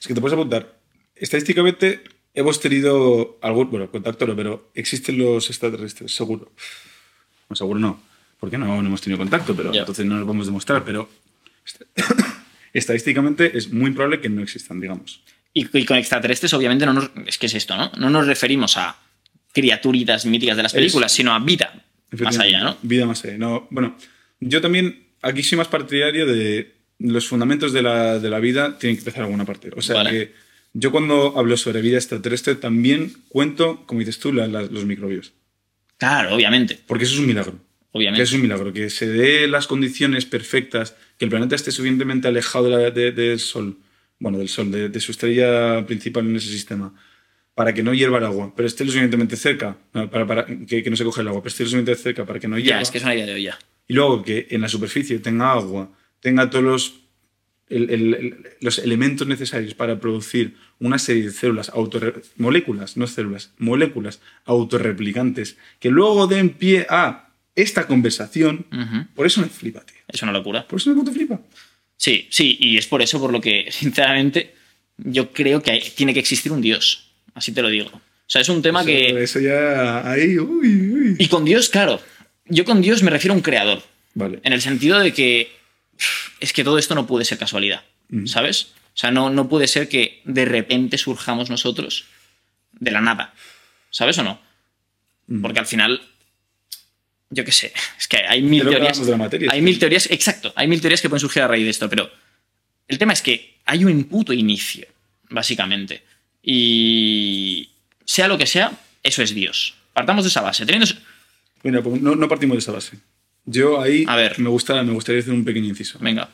Es 0.00 0.06
que 0.08 0.14
te 0.14 0.20
puedes 0.20 0.34
apuntar. 0.34 0.74
Estadísticamente 1.14 2.02
hemos 2.34 2.58
tenido 2.60 3.38
algún, 3.40 3.70
bueno, 3.70 3.88
contacto 3.88 4.26
no, 4.26 4.34
pero 4.34 4.70
existen 4.74 5.16
los 5.18 5.48
extraterrestres, 5.48 6.12
seguro. 6.12 6.50
No, 7.48 7.54
seguro 7.54 7.78
no. 7.78 8.02
¿Por 8.42 8.50
qué 8.50 8.58
no? 8.58 8.66
No 8.82 8.88
hemos 8.88 9.00
tenido 9.00 9.18
contacto, 9.18 9.54
pero 9.54 9.72
entonces 9.72 10.04
no 10.04 10.18
lo 10.18 10.26
podemos 10.26 10.46
demostrar, 10.46 10.84
pero 10.84 11.08
est- 11.64 11.82
estadísticamente 12.72 13.56
es 13.56 13.72
muy 13.72 13.92
probable 13.92 14.20
que 14.20 14.28
no 14.28 14.42
existan, 14.42 14.80
digamos. 14.80 15.22
Y, 15.54 15.78
y 15.78 15.84
con 15.84 15.96
extraterrestres, 15.96 16.52
obviamente, 16.54 16.84
no 16.84 16.92
nos, 16.92 17.10
es 17.24 17.38
que 17.38 17.46
es 17.46 17.54
esto, 17.54 17.76
¿no? 17.76 17.92
No 17.98 18.10
nos 18.10 18.26
referimos 18.26 18.76
a 18.78 18.96
criaturitas 19.52 20.26
míticas 20.26 20.56
de 20.56 20.64
las 20.64 20.72
películas, 20.72 21.12
sino 21.12 21.32
a 21.32 21.38
vida 21.38 21.84
más 22.10 22.36
allá, 22.36 22.64
¿no? 22.64 22.76
Vida 22.82 23.06
más 23.06 23.24
allá. 23.24 23.38
No, 23.38 23.68
bueno, 23.70 23.96
yo 24.40 24.60
también 24.60 25.04
aquí 25.22 25.44
soy 25.44 25.58
más 25.58 25.68
partidario 25.68 26.26
de 26.26 26.74
los 26.98 27.28
fundamentos 27.28 27.72
de 27.72 27.82
la, 27.82 28.18
de 28.18 28.28
la 28.28 28.40
vida 28.40 28.76
tienen 28.76 28.96
que 28.96 29.02
empezar 29.02 29.22
alguna 29.22 29.44
parte. 29.44 29.70
O 29.76 29.82
sea 29.82 29.96
Vale. 29.96 30.10
que 30.10 30.34
yo 30.72 30.90
cuando 30.90 31.38
hablo 31.38 31.56
sobre 31.56 31.80
vida 31.80 31.96
extraterrestre 31.98 32.56
también 32.56 33.12
cuento, 33.28 33.84
como 33.86 34.00
dices 34.00 34.18
tú, 34.18 34.32
la- 34.32 34.48
la- 34.48 34.62
los 34.62 34.84
microbios. 34.84 35.32
Claro, 35.96 36.34
obviamente. 36.34 36.80
Porque 36.88 37.04
eso 37.04 37.14
es 37.14 37.20
un 37.20 37.26
milagro. 37.26 37.58
Que 38.16 38.22
es 38.22 38.32
un 38.32 38.42
milagro, 38.42 38.72
que 38.72 38.88
se 38.90 39.06
dé 39.06 39.46
las 39.48 39.66
condiciones 39.66 40.24
perfectas, 40.24 40.96
que 41.18 41.26
el 41.26 41.30
planeta 41.30 41.54
esté 41.54 41.70
suficientemente 41.70 42.26
alejado 42.28 42.64
de 42.64 42.70
la- 42.70 42.90
de- 42.90 43.12
del 43.12 43.38
Sol, 43.38 43.76
bueno, 44.18 44.38
del 44.38 44.48
Sol, 44.48 44.70
de, 44.70 44.88
de 44.88 45.00
su 45.00 45.12
estrella 45.12 45.84
principal 45.86 46.26
en 46.26 46.36
ese 46.36 46.48
sistema, 46.48 46.94
para 47.54 47.74
que 47.74 47.82
no 47.82 47.92
hierva 47.92 48.16
el 48.18 48.24
agua, 48.24 48.54
pero 48.56 48.66
esté 48.66 48.84
lo 48.84 48.90
suficientemente 48.90 49.36
cerca, 49.36 49.76
para, 49.92 50.26
para 50.26 50.46
que, 50.46 50.82
que 50.82 50.88
no 50.90 50.96
se 50.96 51.04
coge 51.04 51.20
el 51.20 51.28
agua, 51.28 51.42
pero 51.42 51.48
esté 51.48 51.64
lo 51.64 51.68
suficientemente 51.68 52.02
cerca 52.02 52.24
para 52.24 52.40
que 52.40 52.48
no 52.48 52.56
hierva. 52.58 52.76
Ya, 52.78 52.80
es 52.82 52.90
que 52.90 52.96
es 52.98 53.04
una 53.04 53.14
idea 53.14 53.26
de 53.26 53.34
olla. 53.34 53.58
Y 53.86 53.92
luego 53.94 54.22
que 54.22 54.46
en 54.50 54.62
la 54.62 54.68
superficie 54.70 55.18
tenga 55.18 55.52
agua, 55.52 55.90
tenga 56.20 56.48
todos 56.48 56.64
los, 56.64 56.94
el- 57.68 57.90
el- 57.90 58.14
el- 58.14 58.36
los 58.62 58.78
elementos 58.78 59.26
necesarios 59.26 59.74
para 59.74 60.00
producir 60.00 60.54
una 60.78 60.98
serie 60.98 61.24
de 61.24 61.30
células, 61.30 61.70
moléculas, 62.36 62.96
no 62.96 63.06
células, 63.06 63.52
moléculas 63.58 64.20
autorreplicantes, 64.46 65.58
que 65.78 65.90
luego 65.90 66.26
den 66.26 66.50
pie 66.50 66.86
a 66.88 67.31
esta 67.54 67.86
conversación, 67.86 68.66
por 69.14 69.26
eso 69.26 69.40
me 69.40 69.48
flipa, 69.48 69.80
tío. 69.84 69.96
Es 70.08 70.22
una 70.22 70.32
locura. 70.32 70.66
Por 70.66 70.80
eso 70.80 70.90
me 70.90 70.96
puto 70.96 71.12
flipa. 71.12 71.40
Sí, 71.96 72.26
sí, 72.30 72.56
y 72.60 72.78
es 72.78 72.86
por 72.86 73.02
eso 73.02 73.20
por 73.20 73.32
lo 73.32 73.40
que, 73.40 73.68
sinceramente, 73.70 74.54
yo 74.96 75.32
creo 75.32 75.62
que 75.62 75.70
hay- 75.72 75.90
tiene 75.94 76.12
que 76.14 76.20
existir 76.20 76.50
un 76.52 76.60
Dios. 76.60 77.12
Así 77.34 77.52
te 77.52 77.62
lo 77.62 77.68
digo. 77.68 77.88
O 77.92 78.00
sea, 78.32 78.40
es 78.40 78.48
un 78.48 78.62
tema 78.62 78.84
que. 78.84 79.22
eso 79.22 79.40
ya 79.40 80.10
ahí, 80.10 80.38
uy, 80.38 80.90
uy. 80.92 81.16
Y 81.18 81.28
con 81.28 81.44
Dios, 81.44 81.68
claro. 81.68 82.00
Yo 82.46 82.64
con 82.64 82.80
Dios 82.82 83.02
me 83.02 83.10
refiero 83.10 83.34
a 83.34 83.36
un 83.36 83.42
creador. 83.42 83.82
Vale. 84.14 84.40
En 84.42 84.52
el 84.52 84.60
sentido 84.60 84.98
de 84.98 85.12
que 85.12 85.52
es 86.40 86.52
que 86.52 86.64
todo 86.64 86.78
esto 86.78 86.94
no 86.94 87.06
puede 87.06 87.24
ser 87.24 87.38
casualidad, 87.38 87.82
Ujú. 88.10 88.26
¿sabes? 88.26 88.72
O 88.94 88.96
sea, 88.98 89.10
no, 89.10 89.30
no 89.30 89.48
puede 89.48 89.68
ser 89.68 89.88
que 89.88 90.20
de 90.24 90.44
repente 90.44 90.98
surjamos 90.98 91.48
nosotros 91.50 92.06
de 92.72 92.90
la 92.90 93.00
nada, 93.00 93.32
¿sabes 93.90 94.18
o 94.18 94.22
no? 94.24 94.40
Ujú. 95.28 95.40
Porque 95.42 95.60
al 95.60 95.66
final, 95.66 96.02
yo 97.32 97.44
qué 97.44 97.52
sé, 97.52 97.72
es 97.98 98.06
que 98.06 98.18
hay 98.18 98.42
mil 98.42 98.62
teorías. 98.62 99.04
de 99.04 99.10
la 99.10 99.16
materia, 99.16 99.50
hay 99.50 99.58
sí. 99.58 99.64
mil 99.64 99.78
teorías, 99.78 100.08
exacto, 100.10 100.52
hay 100.54 100.68
mil 100.68 100.80
teorías 100.80 101.00
que 101.00 101.08
pueden 101.08 101.20
surgir 101.20 101.42
a 101.42 101.48
raíz 101.48 101.64
de 101.64 101.70
esto, 101.70 101.88
pero 101.88 102.10
el 102.88 102.98
tema 102.98 103.14
es 103.14 103.22
que 103.22 103.58
hay 103.64 103.84
un 103.84 104.04
puto 104.04 104.32
inicio, 104.32 104.86
básicamente. 105.30 106.02
Y 106.42 107.70
sea 108.04 108.28
lo 108.28 108.36
que 108.36 108.46
sea, 108.46 108.72
eso 109.02 109.22
es 109.22 109.34
Dios. 109.34 109.74
Partamos 109.92 110.24
de 110.24 110.28
esa 110.28 110.40
base. 110.40 110.66
Teniendo... 110.66 110.86
Mira, 111.62 111.82
pues 111.82 112.02
no, 112.02 112.16
no 112.16 112.28
partimos 112.28 112.56
de 112.56 112.58
esa 112.58 112.72
base. 112.72 112.98
Yo 113.44 113.80
ahí 113.80 114.04
A 114.06 114.16
ver. 114.16 114.38
Me, 114.38 114.48
gusta, 114.48 114.82
me 114.82 114.92
gustaría 114.92 115.20
hacer 115.20 115.32
un 115.32 115.44
pequeño 115.44 115.68
inciso. 115.68 115.98
Venga. 116.00 116.28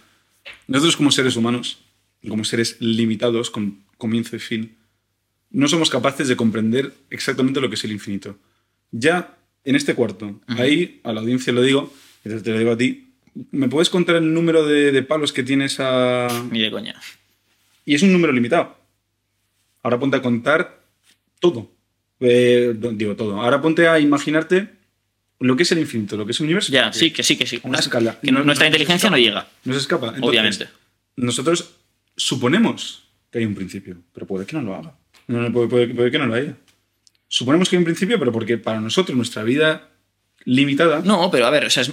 Nosotros 0.67 0.97
como 0.97 1.11
seres 1.11 1.37
humanos, 1.37 1.79
como 2.27 2.45
seres 2.45 2.77
limitados 2.81 3.51
con 3.51 3.85
comienzo 3.97 4.37
y 4.37 4.39
fin, 4.39 4.77
no 5.51 5.69
somos 5.69 5.91
capaces 5.91 6.29
de 6.29 6.37
comprender 6.37 6.95
exactamente 7.11 7.61
lo 7.61 7.69
que 7.69 7.75
es 7.77 7.85
el 7.85 7.93
infinito. 7.93 8.39
Ya 8.91 9.38
en 9.69 9.77
este 9.77 9.95
cuarto, 9.95 10.41
ahí 10.47 11.01
a 11.05 11.13
la 11.13 11.21
audiencia 11.21 11.53
lo 11.53 11.63
digo, 11.63 11.93
te 12.23 12.51
lo 12.51 12.59
digo 12.59 12.73
a 12.73 12.77
ti, 12.79 13.13
¿me 13.51 13.69
puedes 13.69 13.91
contar 13.91 14.17
el 14.17 14.33
número 14.33 14.67
de, 14.67 14.93
de 14.93 15.03
palos 15.03 15.33
que 15.33 15.43
tienes 15.43 15.79
a... 15.81 16.29
Ni 16.51 16.61
de 16.63 16.71
coña. 16.71 16.95
Y 17.85 17.95
es 17.95 18.03
un 18.03 18.13
número 18.13 18.33
limitado. 18.33 18.77
Ahora 19.83 19.99
ponte 19.99 20.17
a 20.17 20.23
contar 20.23 20.81
todo. 21.41 21.71
Eh, 22.21 22.75
digo 22.95 23.15
todo. 23.17 23.41
Ahora 23.41 23.61
ponte 23.63 23.87
a 23.89 23.99
imaginarte 24.01 24.69
lo 25.41 25.57
que 25.57 25.63
es 25.63 25.73
el 25.73 25.79
infinito, 25.79 26.17
lo 26.17 26.27
que 26.27 26.33
es 26.33 26.41
el 26.41 26.45
universo. 26.47 26.73
Ya, 26.73 26.93
sí, 26.93 27.11
que 27.13 27.23
sí, 27.23 27.37
que 27.37 27.47
sí. 27.47 27.61
Una 27.63 27.79
escala. 27.79 28.19
Que 28.21 28.33
No- 28.33 28.43
nuestra 28.45 28.65
no- 28.65 28.69
inteligencia 28.69 29.09
no 29.09 29.17
llega, 29.19 29.49
No 29.65 29.73
se 29.75 29.79
escapa. 29.81 30.07
Entonces, 30.09 30.29
obviamente. 30.29 30.69
Nosotros 31.17 31.75
suponemos 32.17 33.05
que 33.31 33.39
hay 33.39 33.45
un 33.45 33.55
principio, 33.55 33.97
pero 34.13 34.27
puede 34.27 34.45
que 34.47 34.57
no 34.57 34.63
lo 34.63 34.75
haga. 34.75 34.95
No, 35.29 35.41
no, 35.43 35.53
puede, 35.53 35.69
puede- 35.69 35.89
puede 35.95 36.11
que 36.11 36.19
no 36.19 36.27
lo 36.27 36.35
haya. 36.35 36.57
Suponemos 37.29 37.69
que 37.69 37.77
hay 37.77 37.79
un 37.79 37.85
principio, 37.85 38.19
pero 38.19 38.33
porque 38.33 38.57
para 38.59 38.81
nosotros 38.81 39.17
nuestra 39.17 39.43
vida 39.43 39.89
limitada. 40.45 41.01
No, 41.05 41.31
pero 41.31 41.47
a 41.47 41.51
ver, 41.51 41.67
o 41.67 41.71
sea, 41.71 41.83
es- 41.83 41.93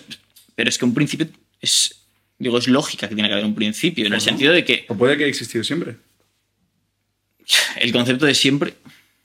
pero 0.55 0.69
es 0.69 0.77
que 0.77 0.85
un 0.85 0.93
principio 0.93 1.27
es. 1.61 2.01
Digo, 2.39 2.57
es 2.57 2.67
lógica 2.67 3.07
que 3.07 3.15
tiene 3.15 3.29
que 3.29 3.33
haber 3.33 3.45
un 3.45 3.55
principio, 3.55 4.05
en 4.05 4.13
el 4.13 4.21
sentido 4.21 4.51
de 4.53 4.63
que 4.65 4.85
O 4.89 4.97
puede 4.97 5.17
que 5.17 5.23
haya 5.23 5.29
existido 5.29 5.63
siempre. 5.63 5.97
el 7.79 7.91
concepto 7.91 8.25
de 8.25 8.33
siempre. 8.35 8.73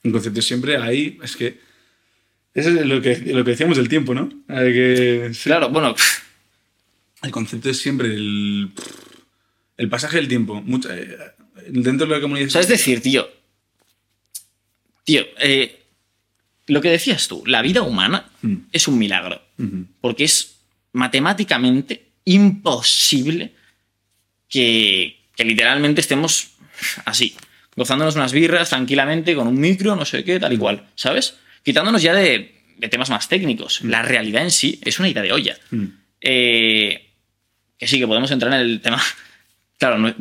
Un 0.05 0.12
concepto 0.12 0.43
siempre 0.43 0.77
ahí. 0.77 1.19
Es 1.23 1.37
que. 1.37 1.59
Eso 2.55 2.70
es 2.70 2.85
lo 2.87 3.01
que, 3.01 3.16
lo 3.19 3.45
que 3.45 3.53
decíamos 3.53 3.77
del 3.77 3.89
tiempo, 3.89 4.12
¿no? 4.15 4.28
Hay 4.49 4.73
que- 4.73 5.31
sí. 5.32 5.43
Claro, 5.45 5.69
bueno, 5.70 5.95
El 7.23 7.31
concepto 7.31 7.69
es 7.70 7.78
siempre 7.78 8.09
el. 8.09 8.70
El 9.77 9.89
pasaje 9.89 10.16
del 10.16 10.27
tiempo. 10.28 10.61
Mucha- 10.62 10.97
eh, 10.99 11.16
dentro 11.69 12.07
de 12.07 12.15
la 12.16 12.20
comunidad. 12.20 12.49
o 12.49 12.51
sea, 12.51 12.61
es 12.62 12.69
decir, 12.69 13.01
tío. 13.03 13.28
Tío, 15.05 15.23
eh, 15.41 15.80
lo 16.70 16.80
que 16.80 16.90
decías 16.90 17.28
tú, 17.28 17.42
la 17.47 17.62
vida 17.62 17.82
humana 17.82 18.26
Mm. 18.42 18.56
es 18.72 18.88
un 18.88 18.98
milagro. 18.98 19.42
Porque 20.01 20.24
es 20.24 20.56
matemáticamente 20.92 22.06
imposible 22.24 23.52
que, 24.48 25.20
que 25.36 25.44
literalmente 25.44 26.01
estemos 26.01 26.52
así, 27.05 27.36
gozándonos 27.76 28.16
unas 28.16 28.32
birras 28.32 28.70
tranquilamente 28.70 29.34
con 29.34 29.47
un 29.47 29.59
micro, 29.60 29.94
no 29.97 30.05
sé 30.05 30.24
qué, 30.24 30.40
tal 30.40 30.52
y 30.52 30.56
cual, 30.59 30.86
¿sabes? 30.94 31.36
Quitándonos 31.62 32.02
ya 32.02 32.14
de, 32.14 32.55
de 32.78 32.88
temas 32.88 33.10
más 33.10 33.28
técnicos. 33.28 33.82
La 33.82 34.02
realidad 34.02 34.42
en 34.42 34.51
sí 34.51 34.80
es 34.84 34.98
una 34.98 35.09
idea 35.09 35.22
de 35.22 35.32
olla. 35.32 35.56
Mm. 35.70 35.84
Eh, 36.22 37.06
que 37.78 37.86
sí, 37.86 37.98
que 37.98 38.06
podemos 38.06 38.30
entrar 38.30 38.52
en 38.55 38.60
el 38.60 38.80
tema. 38.80 39.01
Claro, 39.78 39.98
no- 39.98 40.14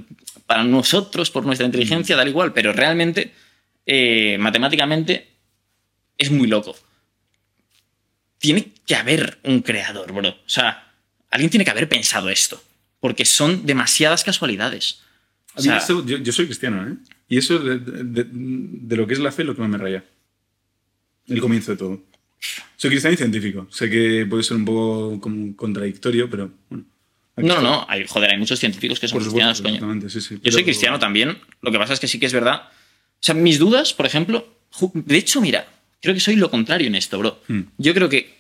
para 0.46 0.64
nosotros, 0.64 1.30
por 1.32 1.46
nuestra 1.46 1.66
inteligencia, 1.66 2.16
da 2.16 2.28
igual, 2.28 2.54
pero 2.54 2.74
realmente, 2.74 3.32
eh, 3.86 4.38
matemáticamente, 4.40 5.28
es 6.20 6.30
muy 6.30 6.48
loco. 6.48 6.76
Tiene 8.38 8.72
que 8.86 8.96
haber 8.96 9.40
un 9.44 9.62
creador, 9.62 10.12
bro. 10.14 10.30
O 10.30 10.36
sea, 10.50 10.94
alguien 11.30 11.50
tiene 11.50 11.66
que 11.66 11.72
haber 11.72 11.90
pensado 11.90 12.30
esto. 12.30 12.62
Porque 13.00 13.26
son 13.26 13.66
demasiadas 13.66 14.24
casualidades. 14.24 15.02
O 15.56 15.62
sea, 15.62 15.82
yo, 15.88 16.04
yo 16.18 16.32
soy 16.32 16.46
cristiano, 16.46 16.88
¿eh? 16.88 16.96
Y 17.28 17.38
eso 17.38 17.60
de, 17.60 17.80
de- 17.80 18.28
de 18.32 18.96
lo 18.96 19.08
que 19.08 19.14
es 19.14 19.20
la 19.20 19.32
fe 19.32 19.44
lo 19.44 19.56
que 19.56 19.62
más 19.62 19.70
me 19.70 19.78
raya. 19.78 20.04
El 21.28 21.42
comienzo 21.42 21.72
de 21.72 21.78
todo. 21.78 22.04
Soy 22.78 22.90
cristiano 22.90 23.14
y 23.14 23.18
científico. 23.18 23.68
Sé 23.72 23.90
que 23.90 24.26
puede 24.30 24.44
ser 24.44 24.58
un 24.58 24.66
poco 24.66 25.20
como 25.22 25.56
contradictorio, 25.56 26.30
pero 26.30 26.52
bueno. 26.70 26.86
No, 27.38 27.56
no, 27.56 27.62
no. 27.62 27.86
Hay, 27.90 28.06
joder, 28.08 28.32
hay 28.32 28.38
muchos 28.38 28.60
científicos 28.60 29.00
que 29.00 29.08
son 29.08 29.24
supuesto, 29.24 29.64
cristianos, 29.64 29.80
coño. 29.80 30.10
sí, 30.10 30.20
sí. 30.22 30.36
Yo 30.36 30.42
Pero- 30.42 30.54
soy 30.54 30.64
cristiano 30.64 31.00
también. 31.00 31.38
Lo 31.62 31.72
que 31.72 31.78
pasa 31.78 31.94
es 31.94 32.00
que 32.00 32.08
sí 32.08 32.20
que 32.20 32.26
es 32.26 32.34
verdad. 32.34 32.64
O 32.70 33.22
sea, 33.22 33.36
mis 33.36 33.60
dudas, 33.60 33.94
por 33.94 34.06
ejemplo. 34.06 34.48
De 34.94 35.18
hecho, 35.18 35.40
mira, 35.42 35.68
creo 36.02 36.14
que 36.14 36.20
soy 36.20 36.36
lo 36.36 36.50
contrario 36.50 36.88
en 36.88 36.96
esto, 36.96 37.18
bro. 37.20 37.42
Hmm. 37.48 37.62
Yo 37.78 37.94
creo 37.94 38.10
que. 38.10 38.38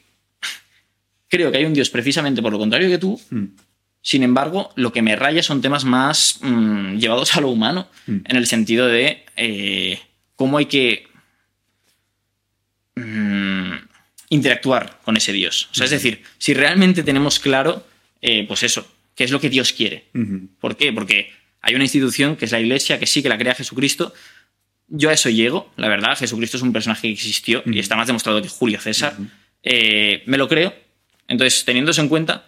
Creo 1.27 1.51
que 1.51 1.59
hay 1.59 1.65
un 1.65 1.73
Dios 1.73 1.89
precisamente 1.91 2.41
por 2.41 2.51
lo 2.51 2.57
contrario 2.59 2.89
que 2.89 2.97
tú. 2.97 3.19
Mm, 3.29 3.45
Sin 4.01 4.23
embargo, 4.23 4.71
lo 4.75 4.91
que 4.91 5.01
me 5.03 5.15
raya 5.15 5.43
son 5.43 5.61
temas 5.61 5.83
más 5.85 6.39
mm, 6.41 6.97
llevados 6.97 7.35
a 7.35 7.41
lo 7.41 7.49
humano, 7.49 7.87
Mm. 8.07 8.17
en 8.25 8.35
el 8.35 8.47
sentido 8.47 8.87
de 8.87 9.25
eh, 9.35 9.99
cómo 10.35 10.57
hay 10.57 10.65
que 10.65 11.05
mm, 12.95 13.73
interactuar 14.29 14.99
con 15.03 15.17
ese 15.17 15.33
Dios. 15.33 15.69
O 15.71 15.75
sea, 15.75 15.85
es 15.85 15.91
decir, 15.91 16.23
si 16.37 16.53
realmente 16.53 17.03
tenemos 17.03 17.39
claro, 17.39 17.85
eh, 18.21 18.45
pues 18.47 18.63
eso, 18.63 18.87
qué 19.15 19.23
es 19.23 19.31
lo 19.31 19.39
que 19.39 19.49
Dios 19.49 19.73
quiere. 19.73 20.05
¿Por 20.59 20.77
qué? 20.77 20.91
Porque 20.93 21.31
hay 21.61 21.75
una 21.75 21.83
institución 21.83 22.35
que 22.35 22.45
es 22.45 22.51
la 22.51 22.59
Iglesia, 22.59 22.99
que 22.99 23.05
sí 23.05 23.21
que 23.21 23.29
la 23.29 23.37
crea 23.37 23.55
Jesucristo. 23.55 24.13
Yo 24.89 25.09
a 25.09 25.13
eso 25.13 25.29
llego, 25.29 25.71
la 25.77 25.87
verdad. 25.87 26.17
Jesucristo 26.17 26.57
es 26.57 26.63
un 26.63 26.73
personaje 26.73 27.03
que 27.07 27.13
existió 27.13 27.61
y 27.65 27.79
está 27.79 27.95
más 27.95 28.07
demostrado 28.07 28.41
que 28.41 28.49
Julio 28.49 28.79
César. 28.79 29.15
Eh, 29.63 30.23
me 30.25 30.37
lo 30.37 30.47
creo. 30.47 30.73
Entonces, 31.27 31.63
teniendo 31.65 31.91
eso 31.91 32.01
en 32.01 32.09
cuenta, 32.09 32.45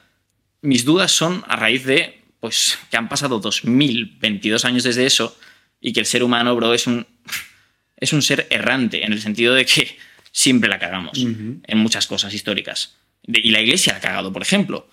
mis 0.62 0.84
dudas 0.86 1.12
son 1.12 1.44
a 1.48 1.56
raíz 1.56 1.86
de 1.86 2.22
pues, 2.40 2.80
que 2.90 2.98
han 2.98 3.08
pasado 3.10 3.40
2022 3.40 4.66
años 4.66 4.84
desde 4.84 5.06
eso 5.06 5.38
y 5.80 5.94
que 5.94 6.00
el 6.00 6.06
ser 6.06 6.24
humano, 6.24 6.56
bro, 6.56 6.74
es 6.74 6.88
un, 6.88 7.06
es 7.98 8.14
un 8.14 8.22
ser 8.22 8.48
errante, 8.50 9.06
en 9.06 9.14
el 9.14 9.22
sentido 9.22 9.54
de 9.54 9.66
que 9.66 9.98
siempre 10.32 10.70
la 10.70 10.80
cagamos 10.80 11.18
en 11.20 11.78
muchas 11.78 12.08
cosas 12.08 12.34
históricas. 12.34 12.96
De- 13.24 13.40
y 13.44 13.52
la 13.52 13.62
Iglesia 13.62 13.94
la 13.94 13.98
ha 14.00 14.02
cagado, 14.02 14.34
por 14.34 14.42
ejemplo. 14.42 14.88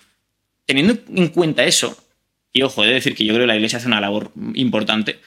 Teniendo 0.65 0.97
en 1.15 1.29
cuenta 1.29 1.63
eso, 1.65 1.97
y 2.53 2.61
ojo, 2.61 2.83
he 2.83 2.87
de 2.87 2.93
decir 2.95 3.15
que 3.15 3.25
yo 3.25 3.33
creo 3.33 3.43
que 3.43 3.47
la 3.47 3.55
Iglesia 3.55 3.77
hace 3.77 3.87
una 3.87 4.01
labor 4.01 4.31
importante, 4.53 5.19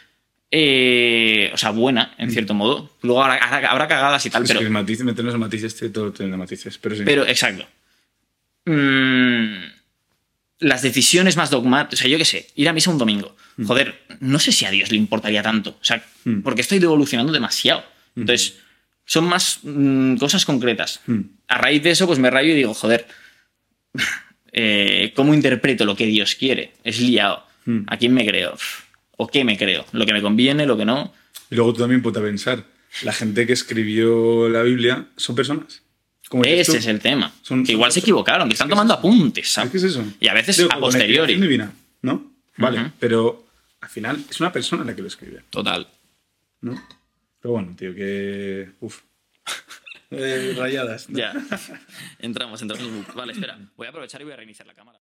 eh, 0.55 1.51
o 1.55 1.57
sea, 1.57 1.71
buena, 1.71 2.15
en 2.19 2.31
cierto 2.31 2.53
modo. 2.53 2.91
Luego 3.01 3.25
habrá, 3.25 3.37
habrá- 3.71 3.89
cagadas 3.89 4.25
y 4.27 4.31
tal, 4.31 4.43
Es 4.43 4.49
pero, 4.49 4.61
que 4.61 4.67
el 4.67 4.71
matiz, 4.73 5.03
meternos 5.03 5.35
este, 5.55 5.89
todo 5.89 6.13
tiene 6.13 6.37
matices. 6.37 6.77
Pero 6.79 6.95
sí. 6.95 7.03
pero 7.05 7.27
exacto. 7.27 7.67
Mm, 8.67 9.65
las 10.61 10.83
decisiones 10.83 11.37
más 11.37 11.51
dogmáticas, 11.51 12.01
o 12.01 12.03
sea, 12.03 12.11
yo 12.11 12.19
qué 12.19 12.25
sé, 12.27 12.47
ir 12.55 12.69
a 12.69 12.73
misa 12.73 12.91
un 12.91 12.99
domingo. 12.99 13.35
Joder, 13.67 13.99
no 14.21 14.39
sé 14.39 14.53
si 14.53 14.65
a 14.67 14.71
Dios 14.71 14.91
le 14.91 14.97
importaría 14.99 15.43
tanto, 15.43 15.71
o 15.71 15.85
sea, 15.85 16.05
Mm. 16.25 16.43
porque 16.43 16.61
estoy 16.61 16.79
evolucionando 16.79 17.33
demasiado. 17.33 17.83
Entonces, 18.15 18.59
son 19.07 19.25
más 19.25 19.61
mm, 19.63 20.17
cosas 20.17 20.45
concretas. 20.45 21.01
Mm. 21.07 21.21
A 21.49 21.59
raíz 21.59 21.83
de 21.83 21.91
eso, 21.91 22.07
pues 22.07 22.19
me 22.19 22.31
rayo 22.31 22.53
y 22.53 22.57
digo, 22.57 22.75
joder, 22.75 23.07
eh, 24.53 25.13
¿cómo 25.17 25.33
interpreto 25.35 25.85
lo 25.85 25.97
que 25.97 26.07
Dios 26.07 26.35
quiere? 26.35 26.73
Es 26.85 27.01
liado. 27.01 27.45
Mm. 27.65 27.81
¿A 27.87 27.97
quién 27.97 28.13
me 28.15 28.25
creo? 28.27 28.55
¿O 29.17 29.29
qué 29.29 29.45
me 29.45 29.57
creo? 29.59 29.85
¿Lo 29.93 30.05
que 30.07 30.13
me 30.13 30.23
conviene, 30.23 30.67
lo 30.67 30.77
que 30.77 30.85
no? 30.85 31.13
Y 31.51 31.55
luego 31.57 31.73
tú 31.73 31.81
también 31.81 32.03
puedes 32.03 32.21
pensar, 32.23 32.65
la 33.03 33.13
gente 33.13 33.47
que 33.47 33.53
escribió 33.53 34.49
la 34.49 34.63
Biblia 34.63 35.07
son 35.17 35.37
personas. 35.37 35.83
Como 36.29 36.45
dices 36.45 36.61
Ese 36.61 36.73
tú. 36.73 36.79
es 36.79 36.87
el 36.87 37.01
tema. 37.01 37.33
Son- 37.43 37.63
que 37.65 37.73
igual 37.73 37.91
son- 37.91 37.95
se 37.95 38.01
equivocaron, 38.01 38.49
que 38.49 38.55
están 38.55 38.69
tomando 38.71 38.95
es- 38.95 38.99
apuntes, 38.99 39.49
¿Sabes 39.51 39.71
qué 39.71 39.77
es 39.77 39.83
eso? 39.85 40.03
Y 40.19 40.29
a 40.29 40.35
veces 40.35 40.57
Digo, 40.57 40.71
a 40.73 40.79
posteriori. 40.81 41.35
divina, 41.39 41.73
¿no? 42.01 42.33
Vale, 42.57 42.93
pero 42.99 43.47
al 43.81 43.89
final 43.91 44.25
es 44.31 44.41
una 44.41 44.51
persona 44.53 44.83
la 44.85 44.95
que 44.97 45.03
lo 45.03 45.09
escribe, 45.09 45.43
Total. 45.51 45.87
¿no? 46.63 46.81
Pero 47.41 47.53
bueno, 47.53 47.75
tío, 47.77 47.95
que. 47.95 48.71
Uf. 48.81 49.01
Eh, 50.15 50.55
rayadas. 50.59 51.09
¿no? 51.09 51.19
Ya. 51.19 51.33
entramos, 52.19 52.61
entramos. 52.61 52.87
Vale, 53.15 53.33
espera. 53.33 53.59
Voy 53.79 53.87
a 53.87 53.91
aprovechar 53.91 54.21
y 54.21 54.25
voy 54.25 54.35
a 54.35 54.37
reiniciar 54.37 54.67
la 54.67 54.75
cámara. 54.75 55.01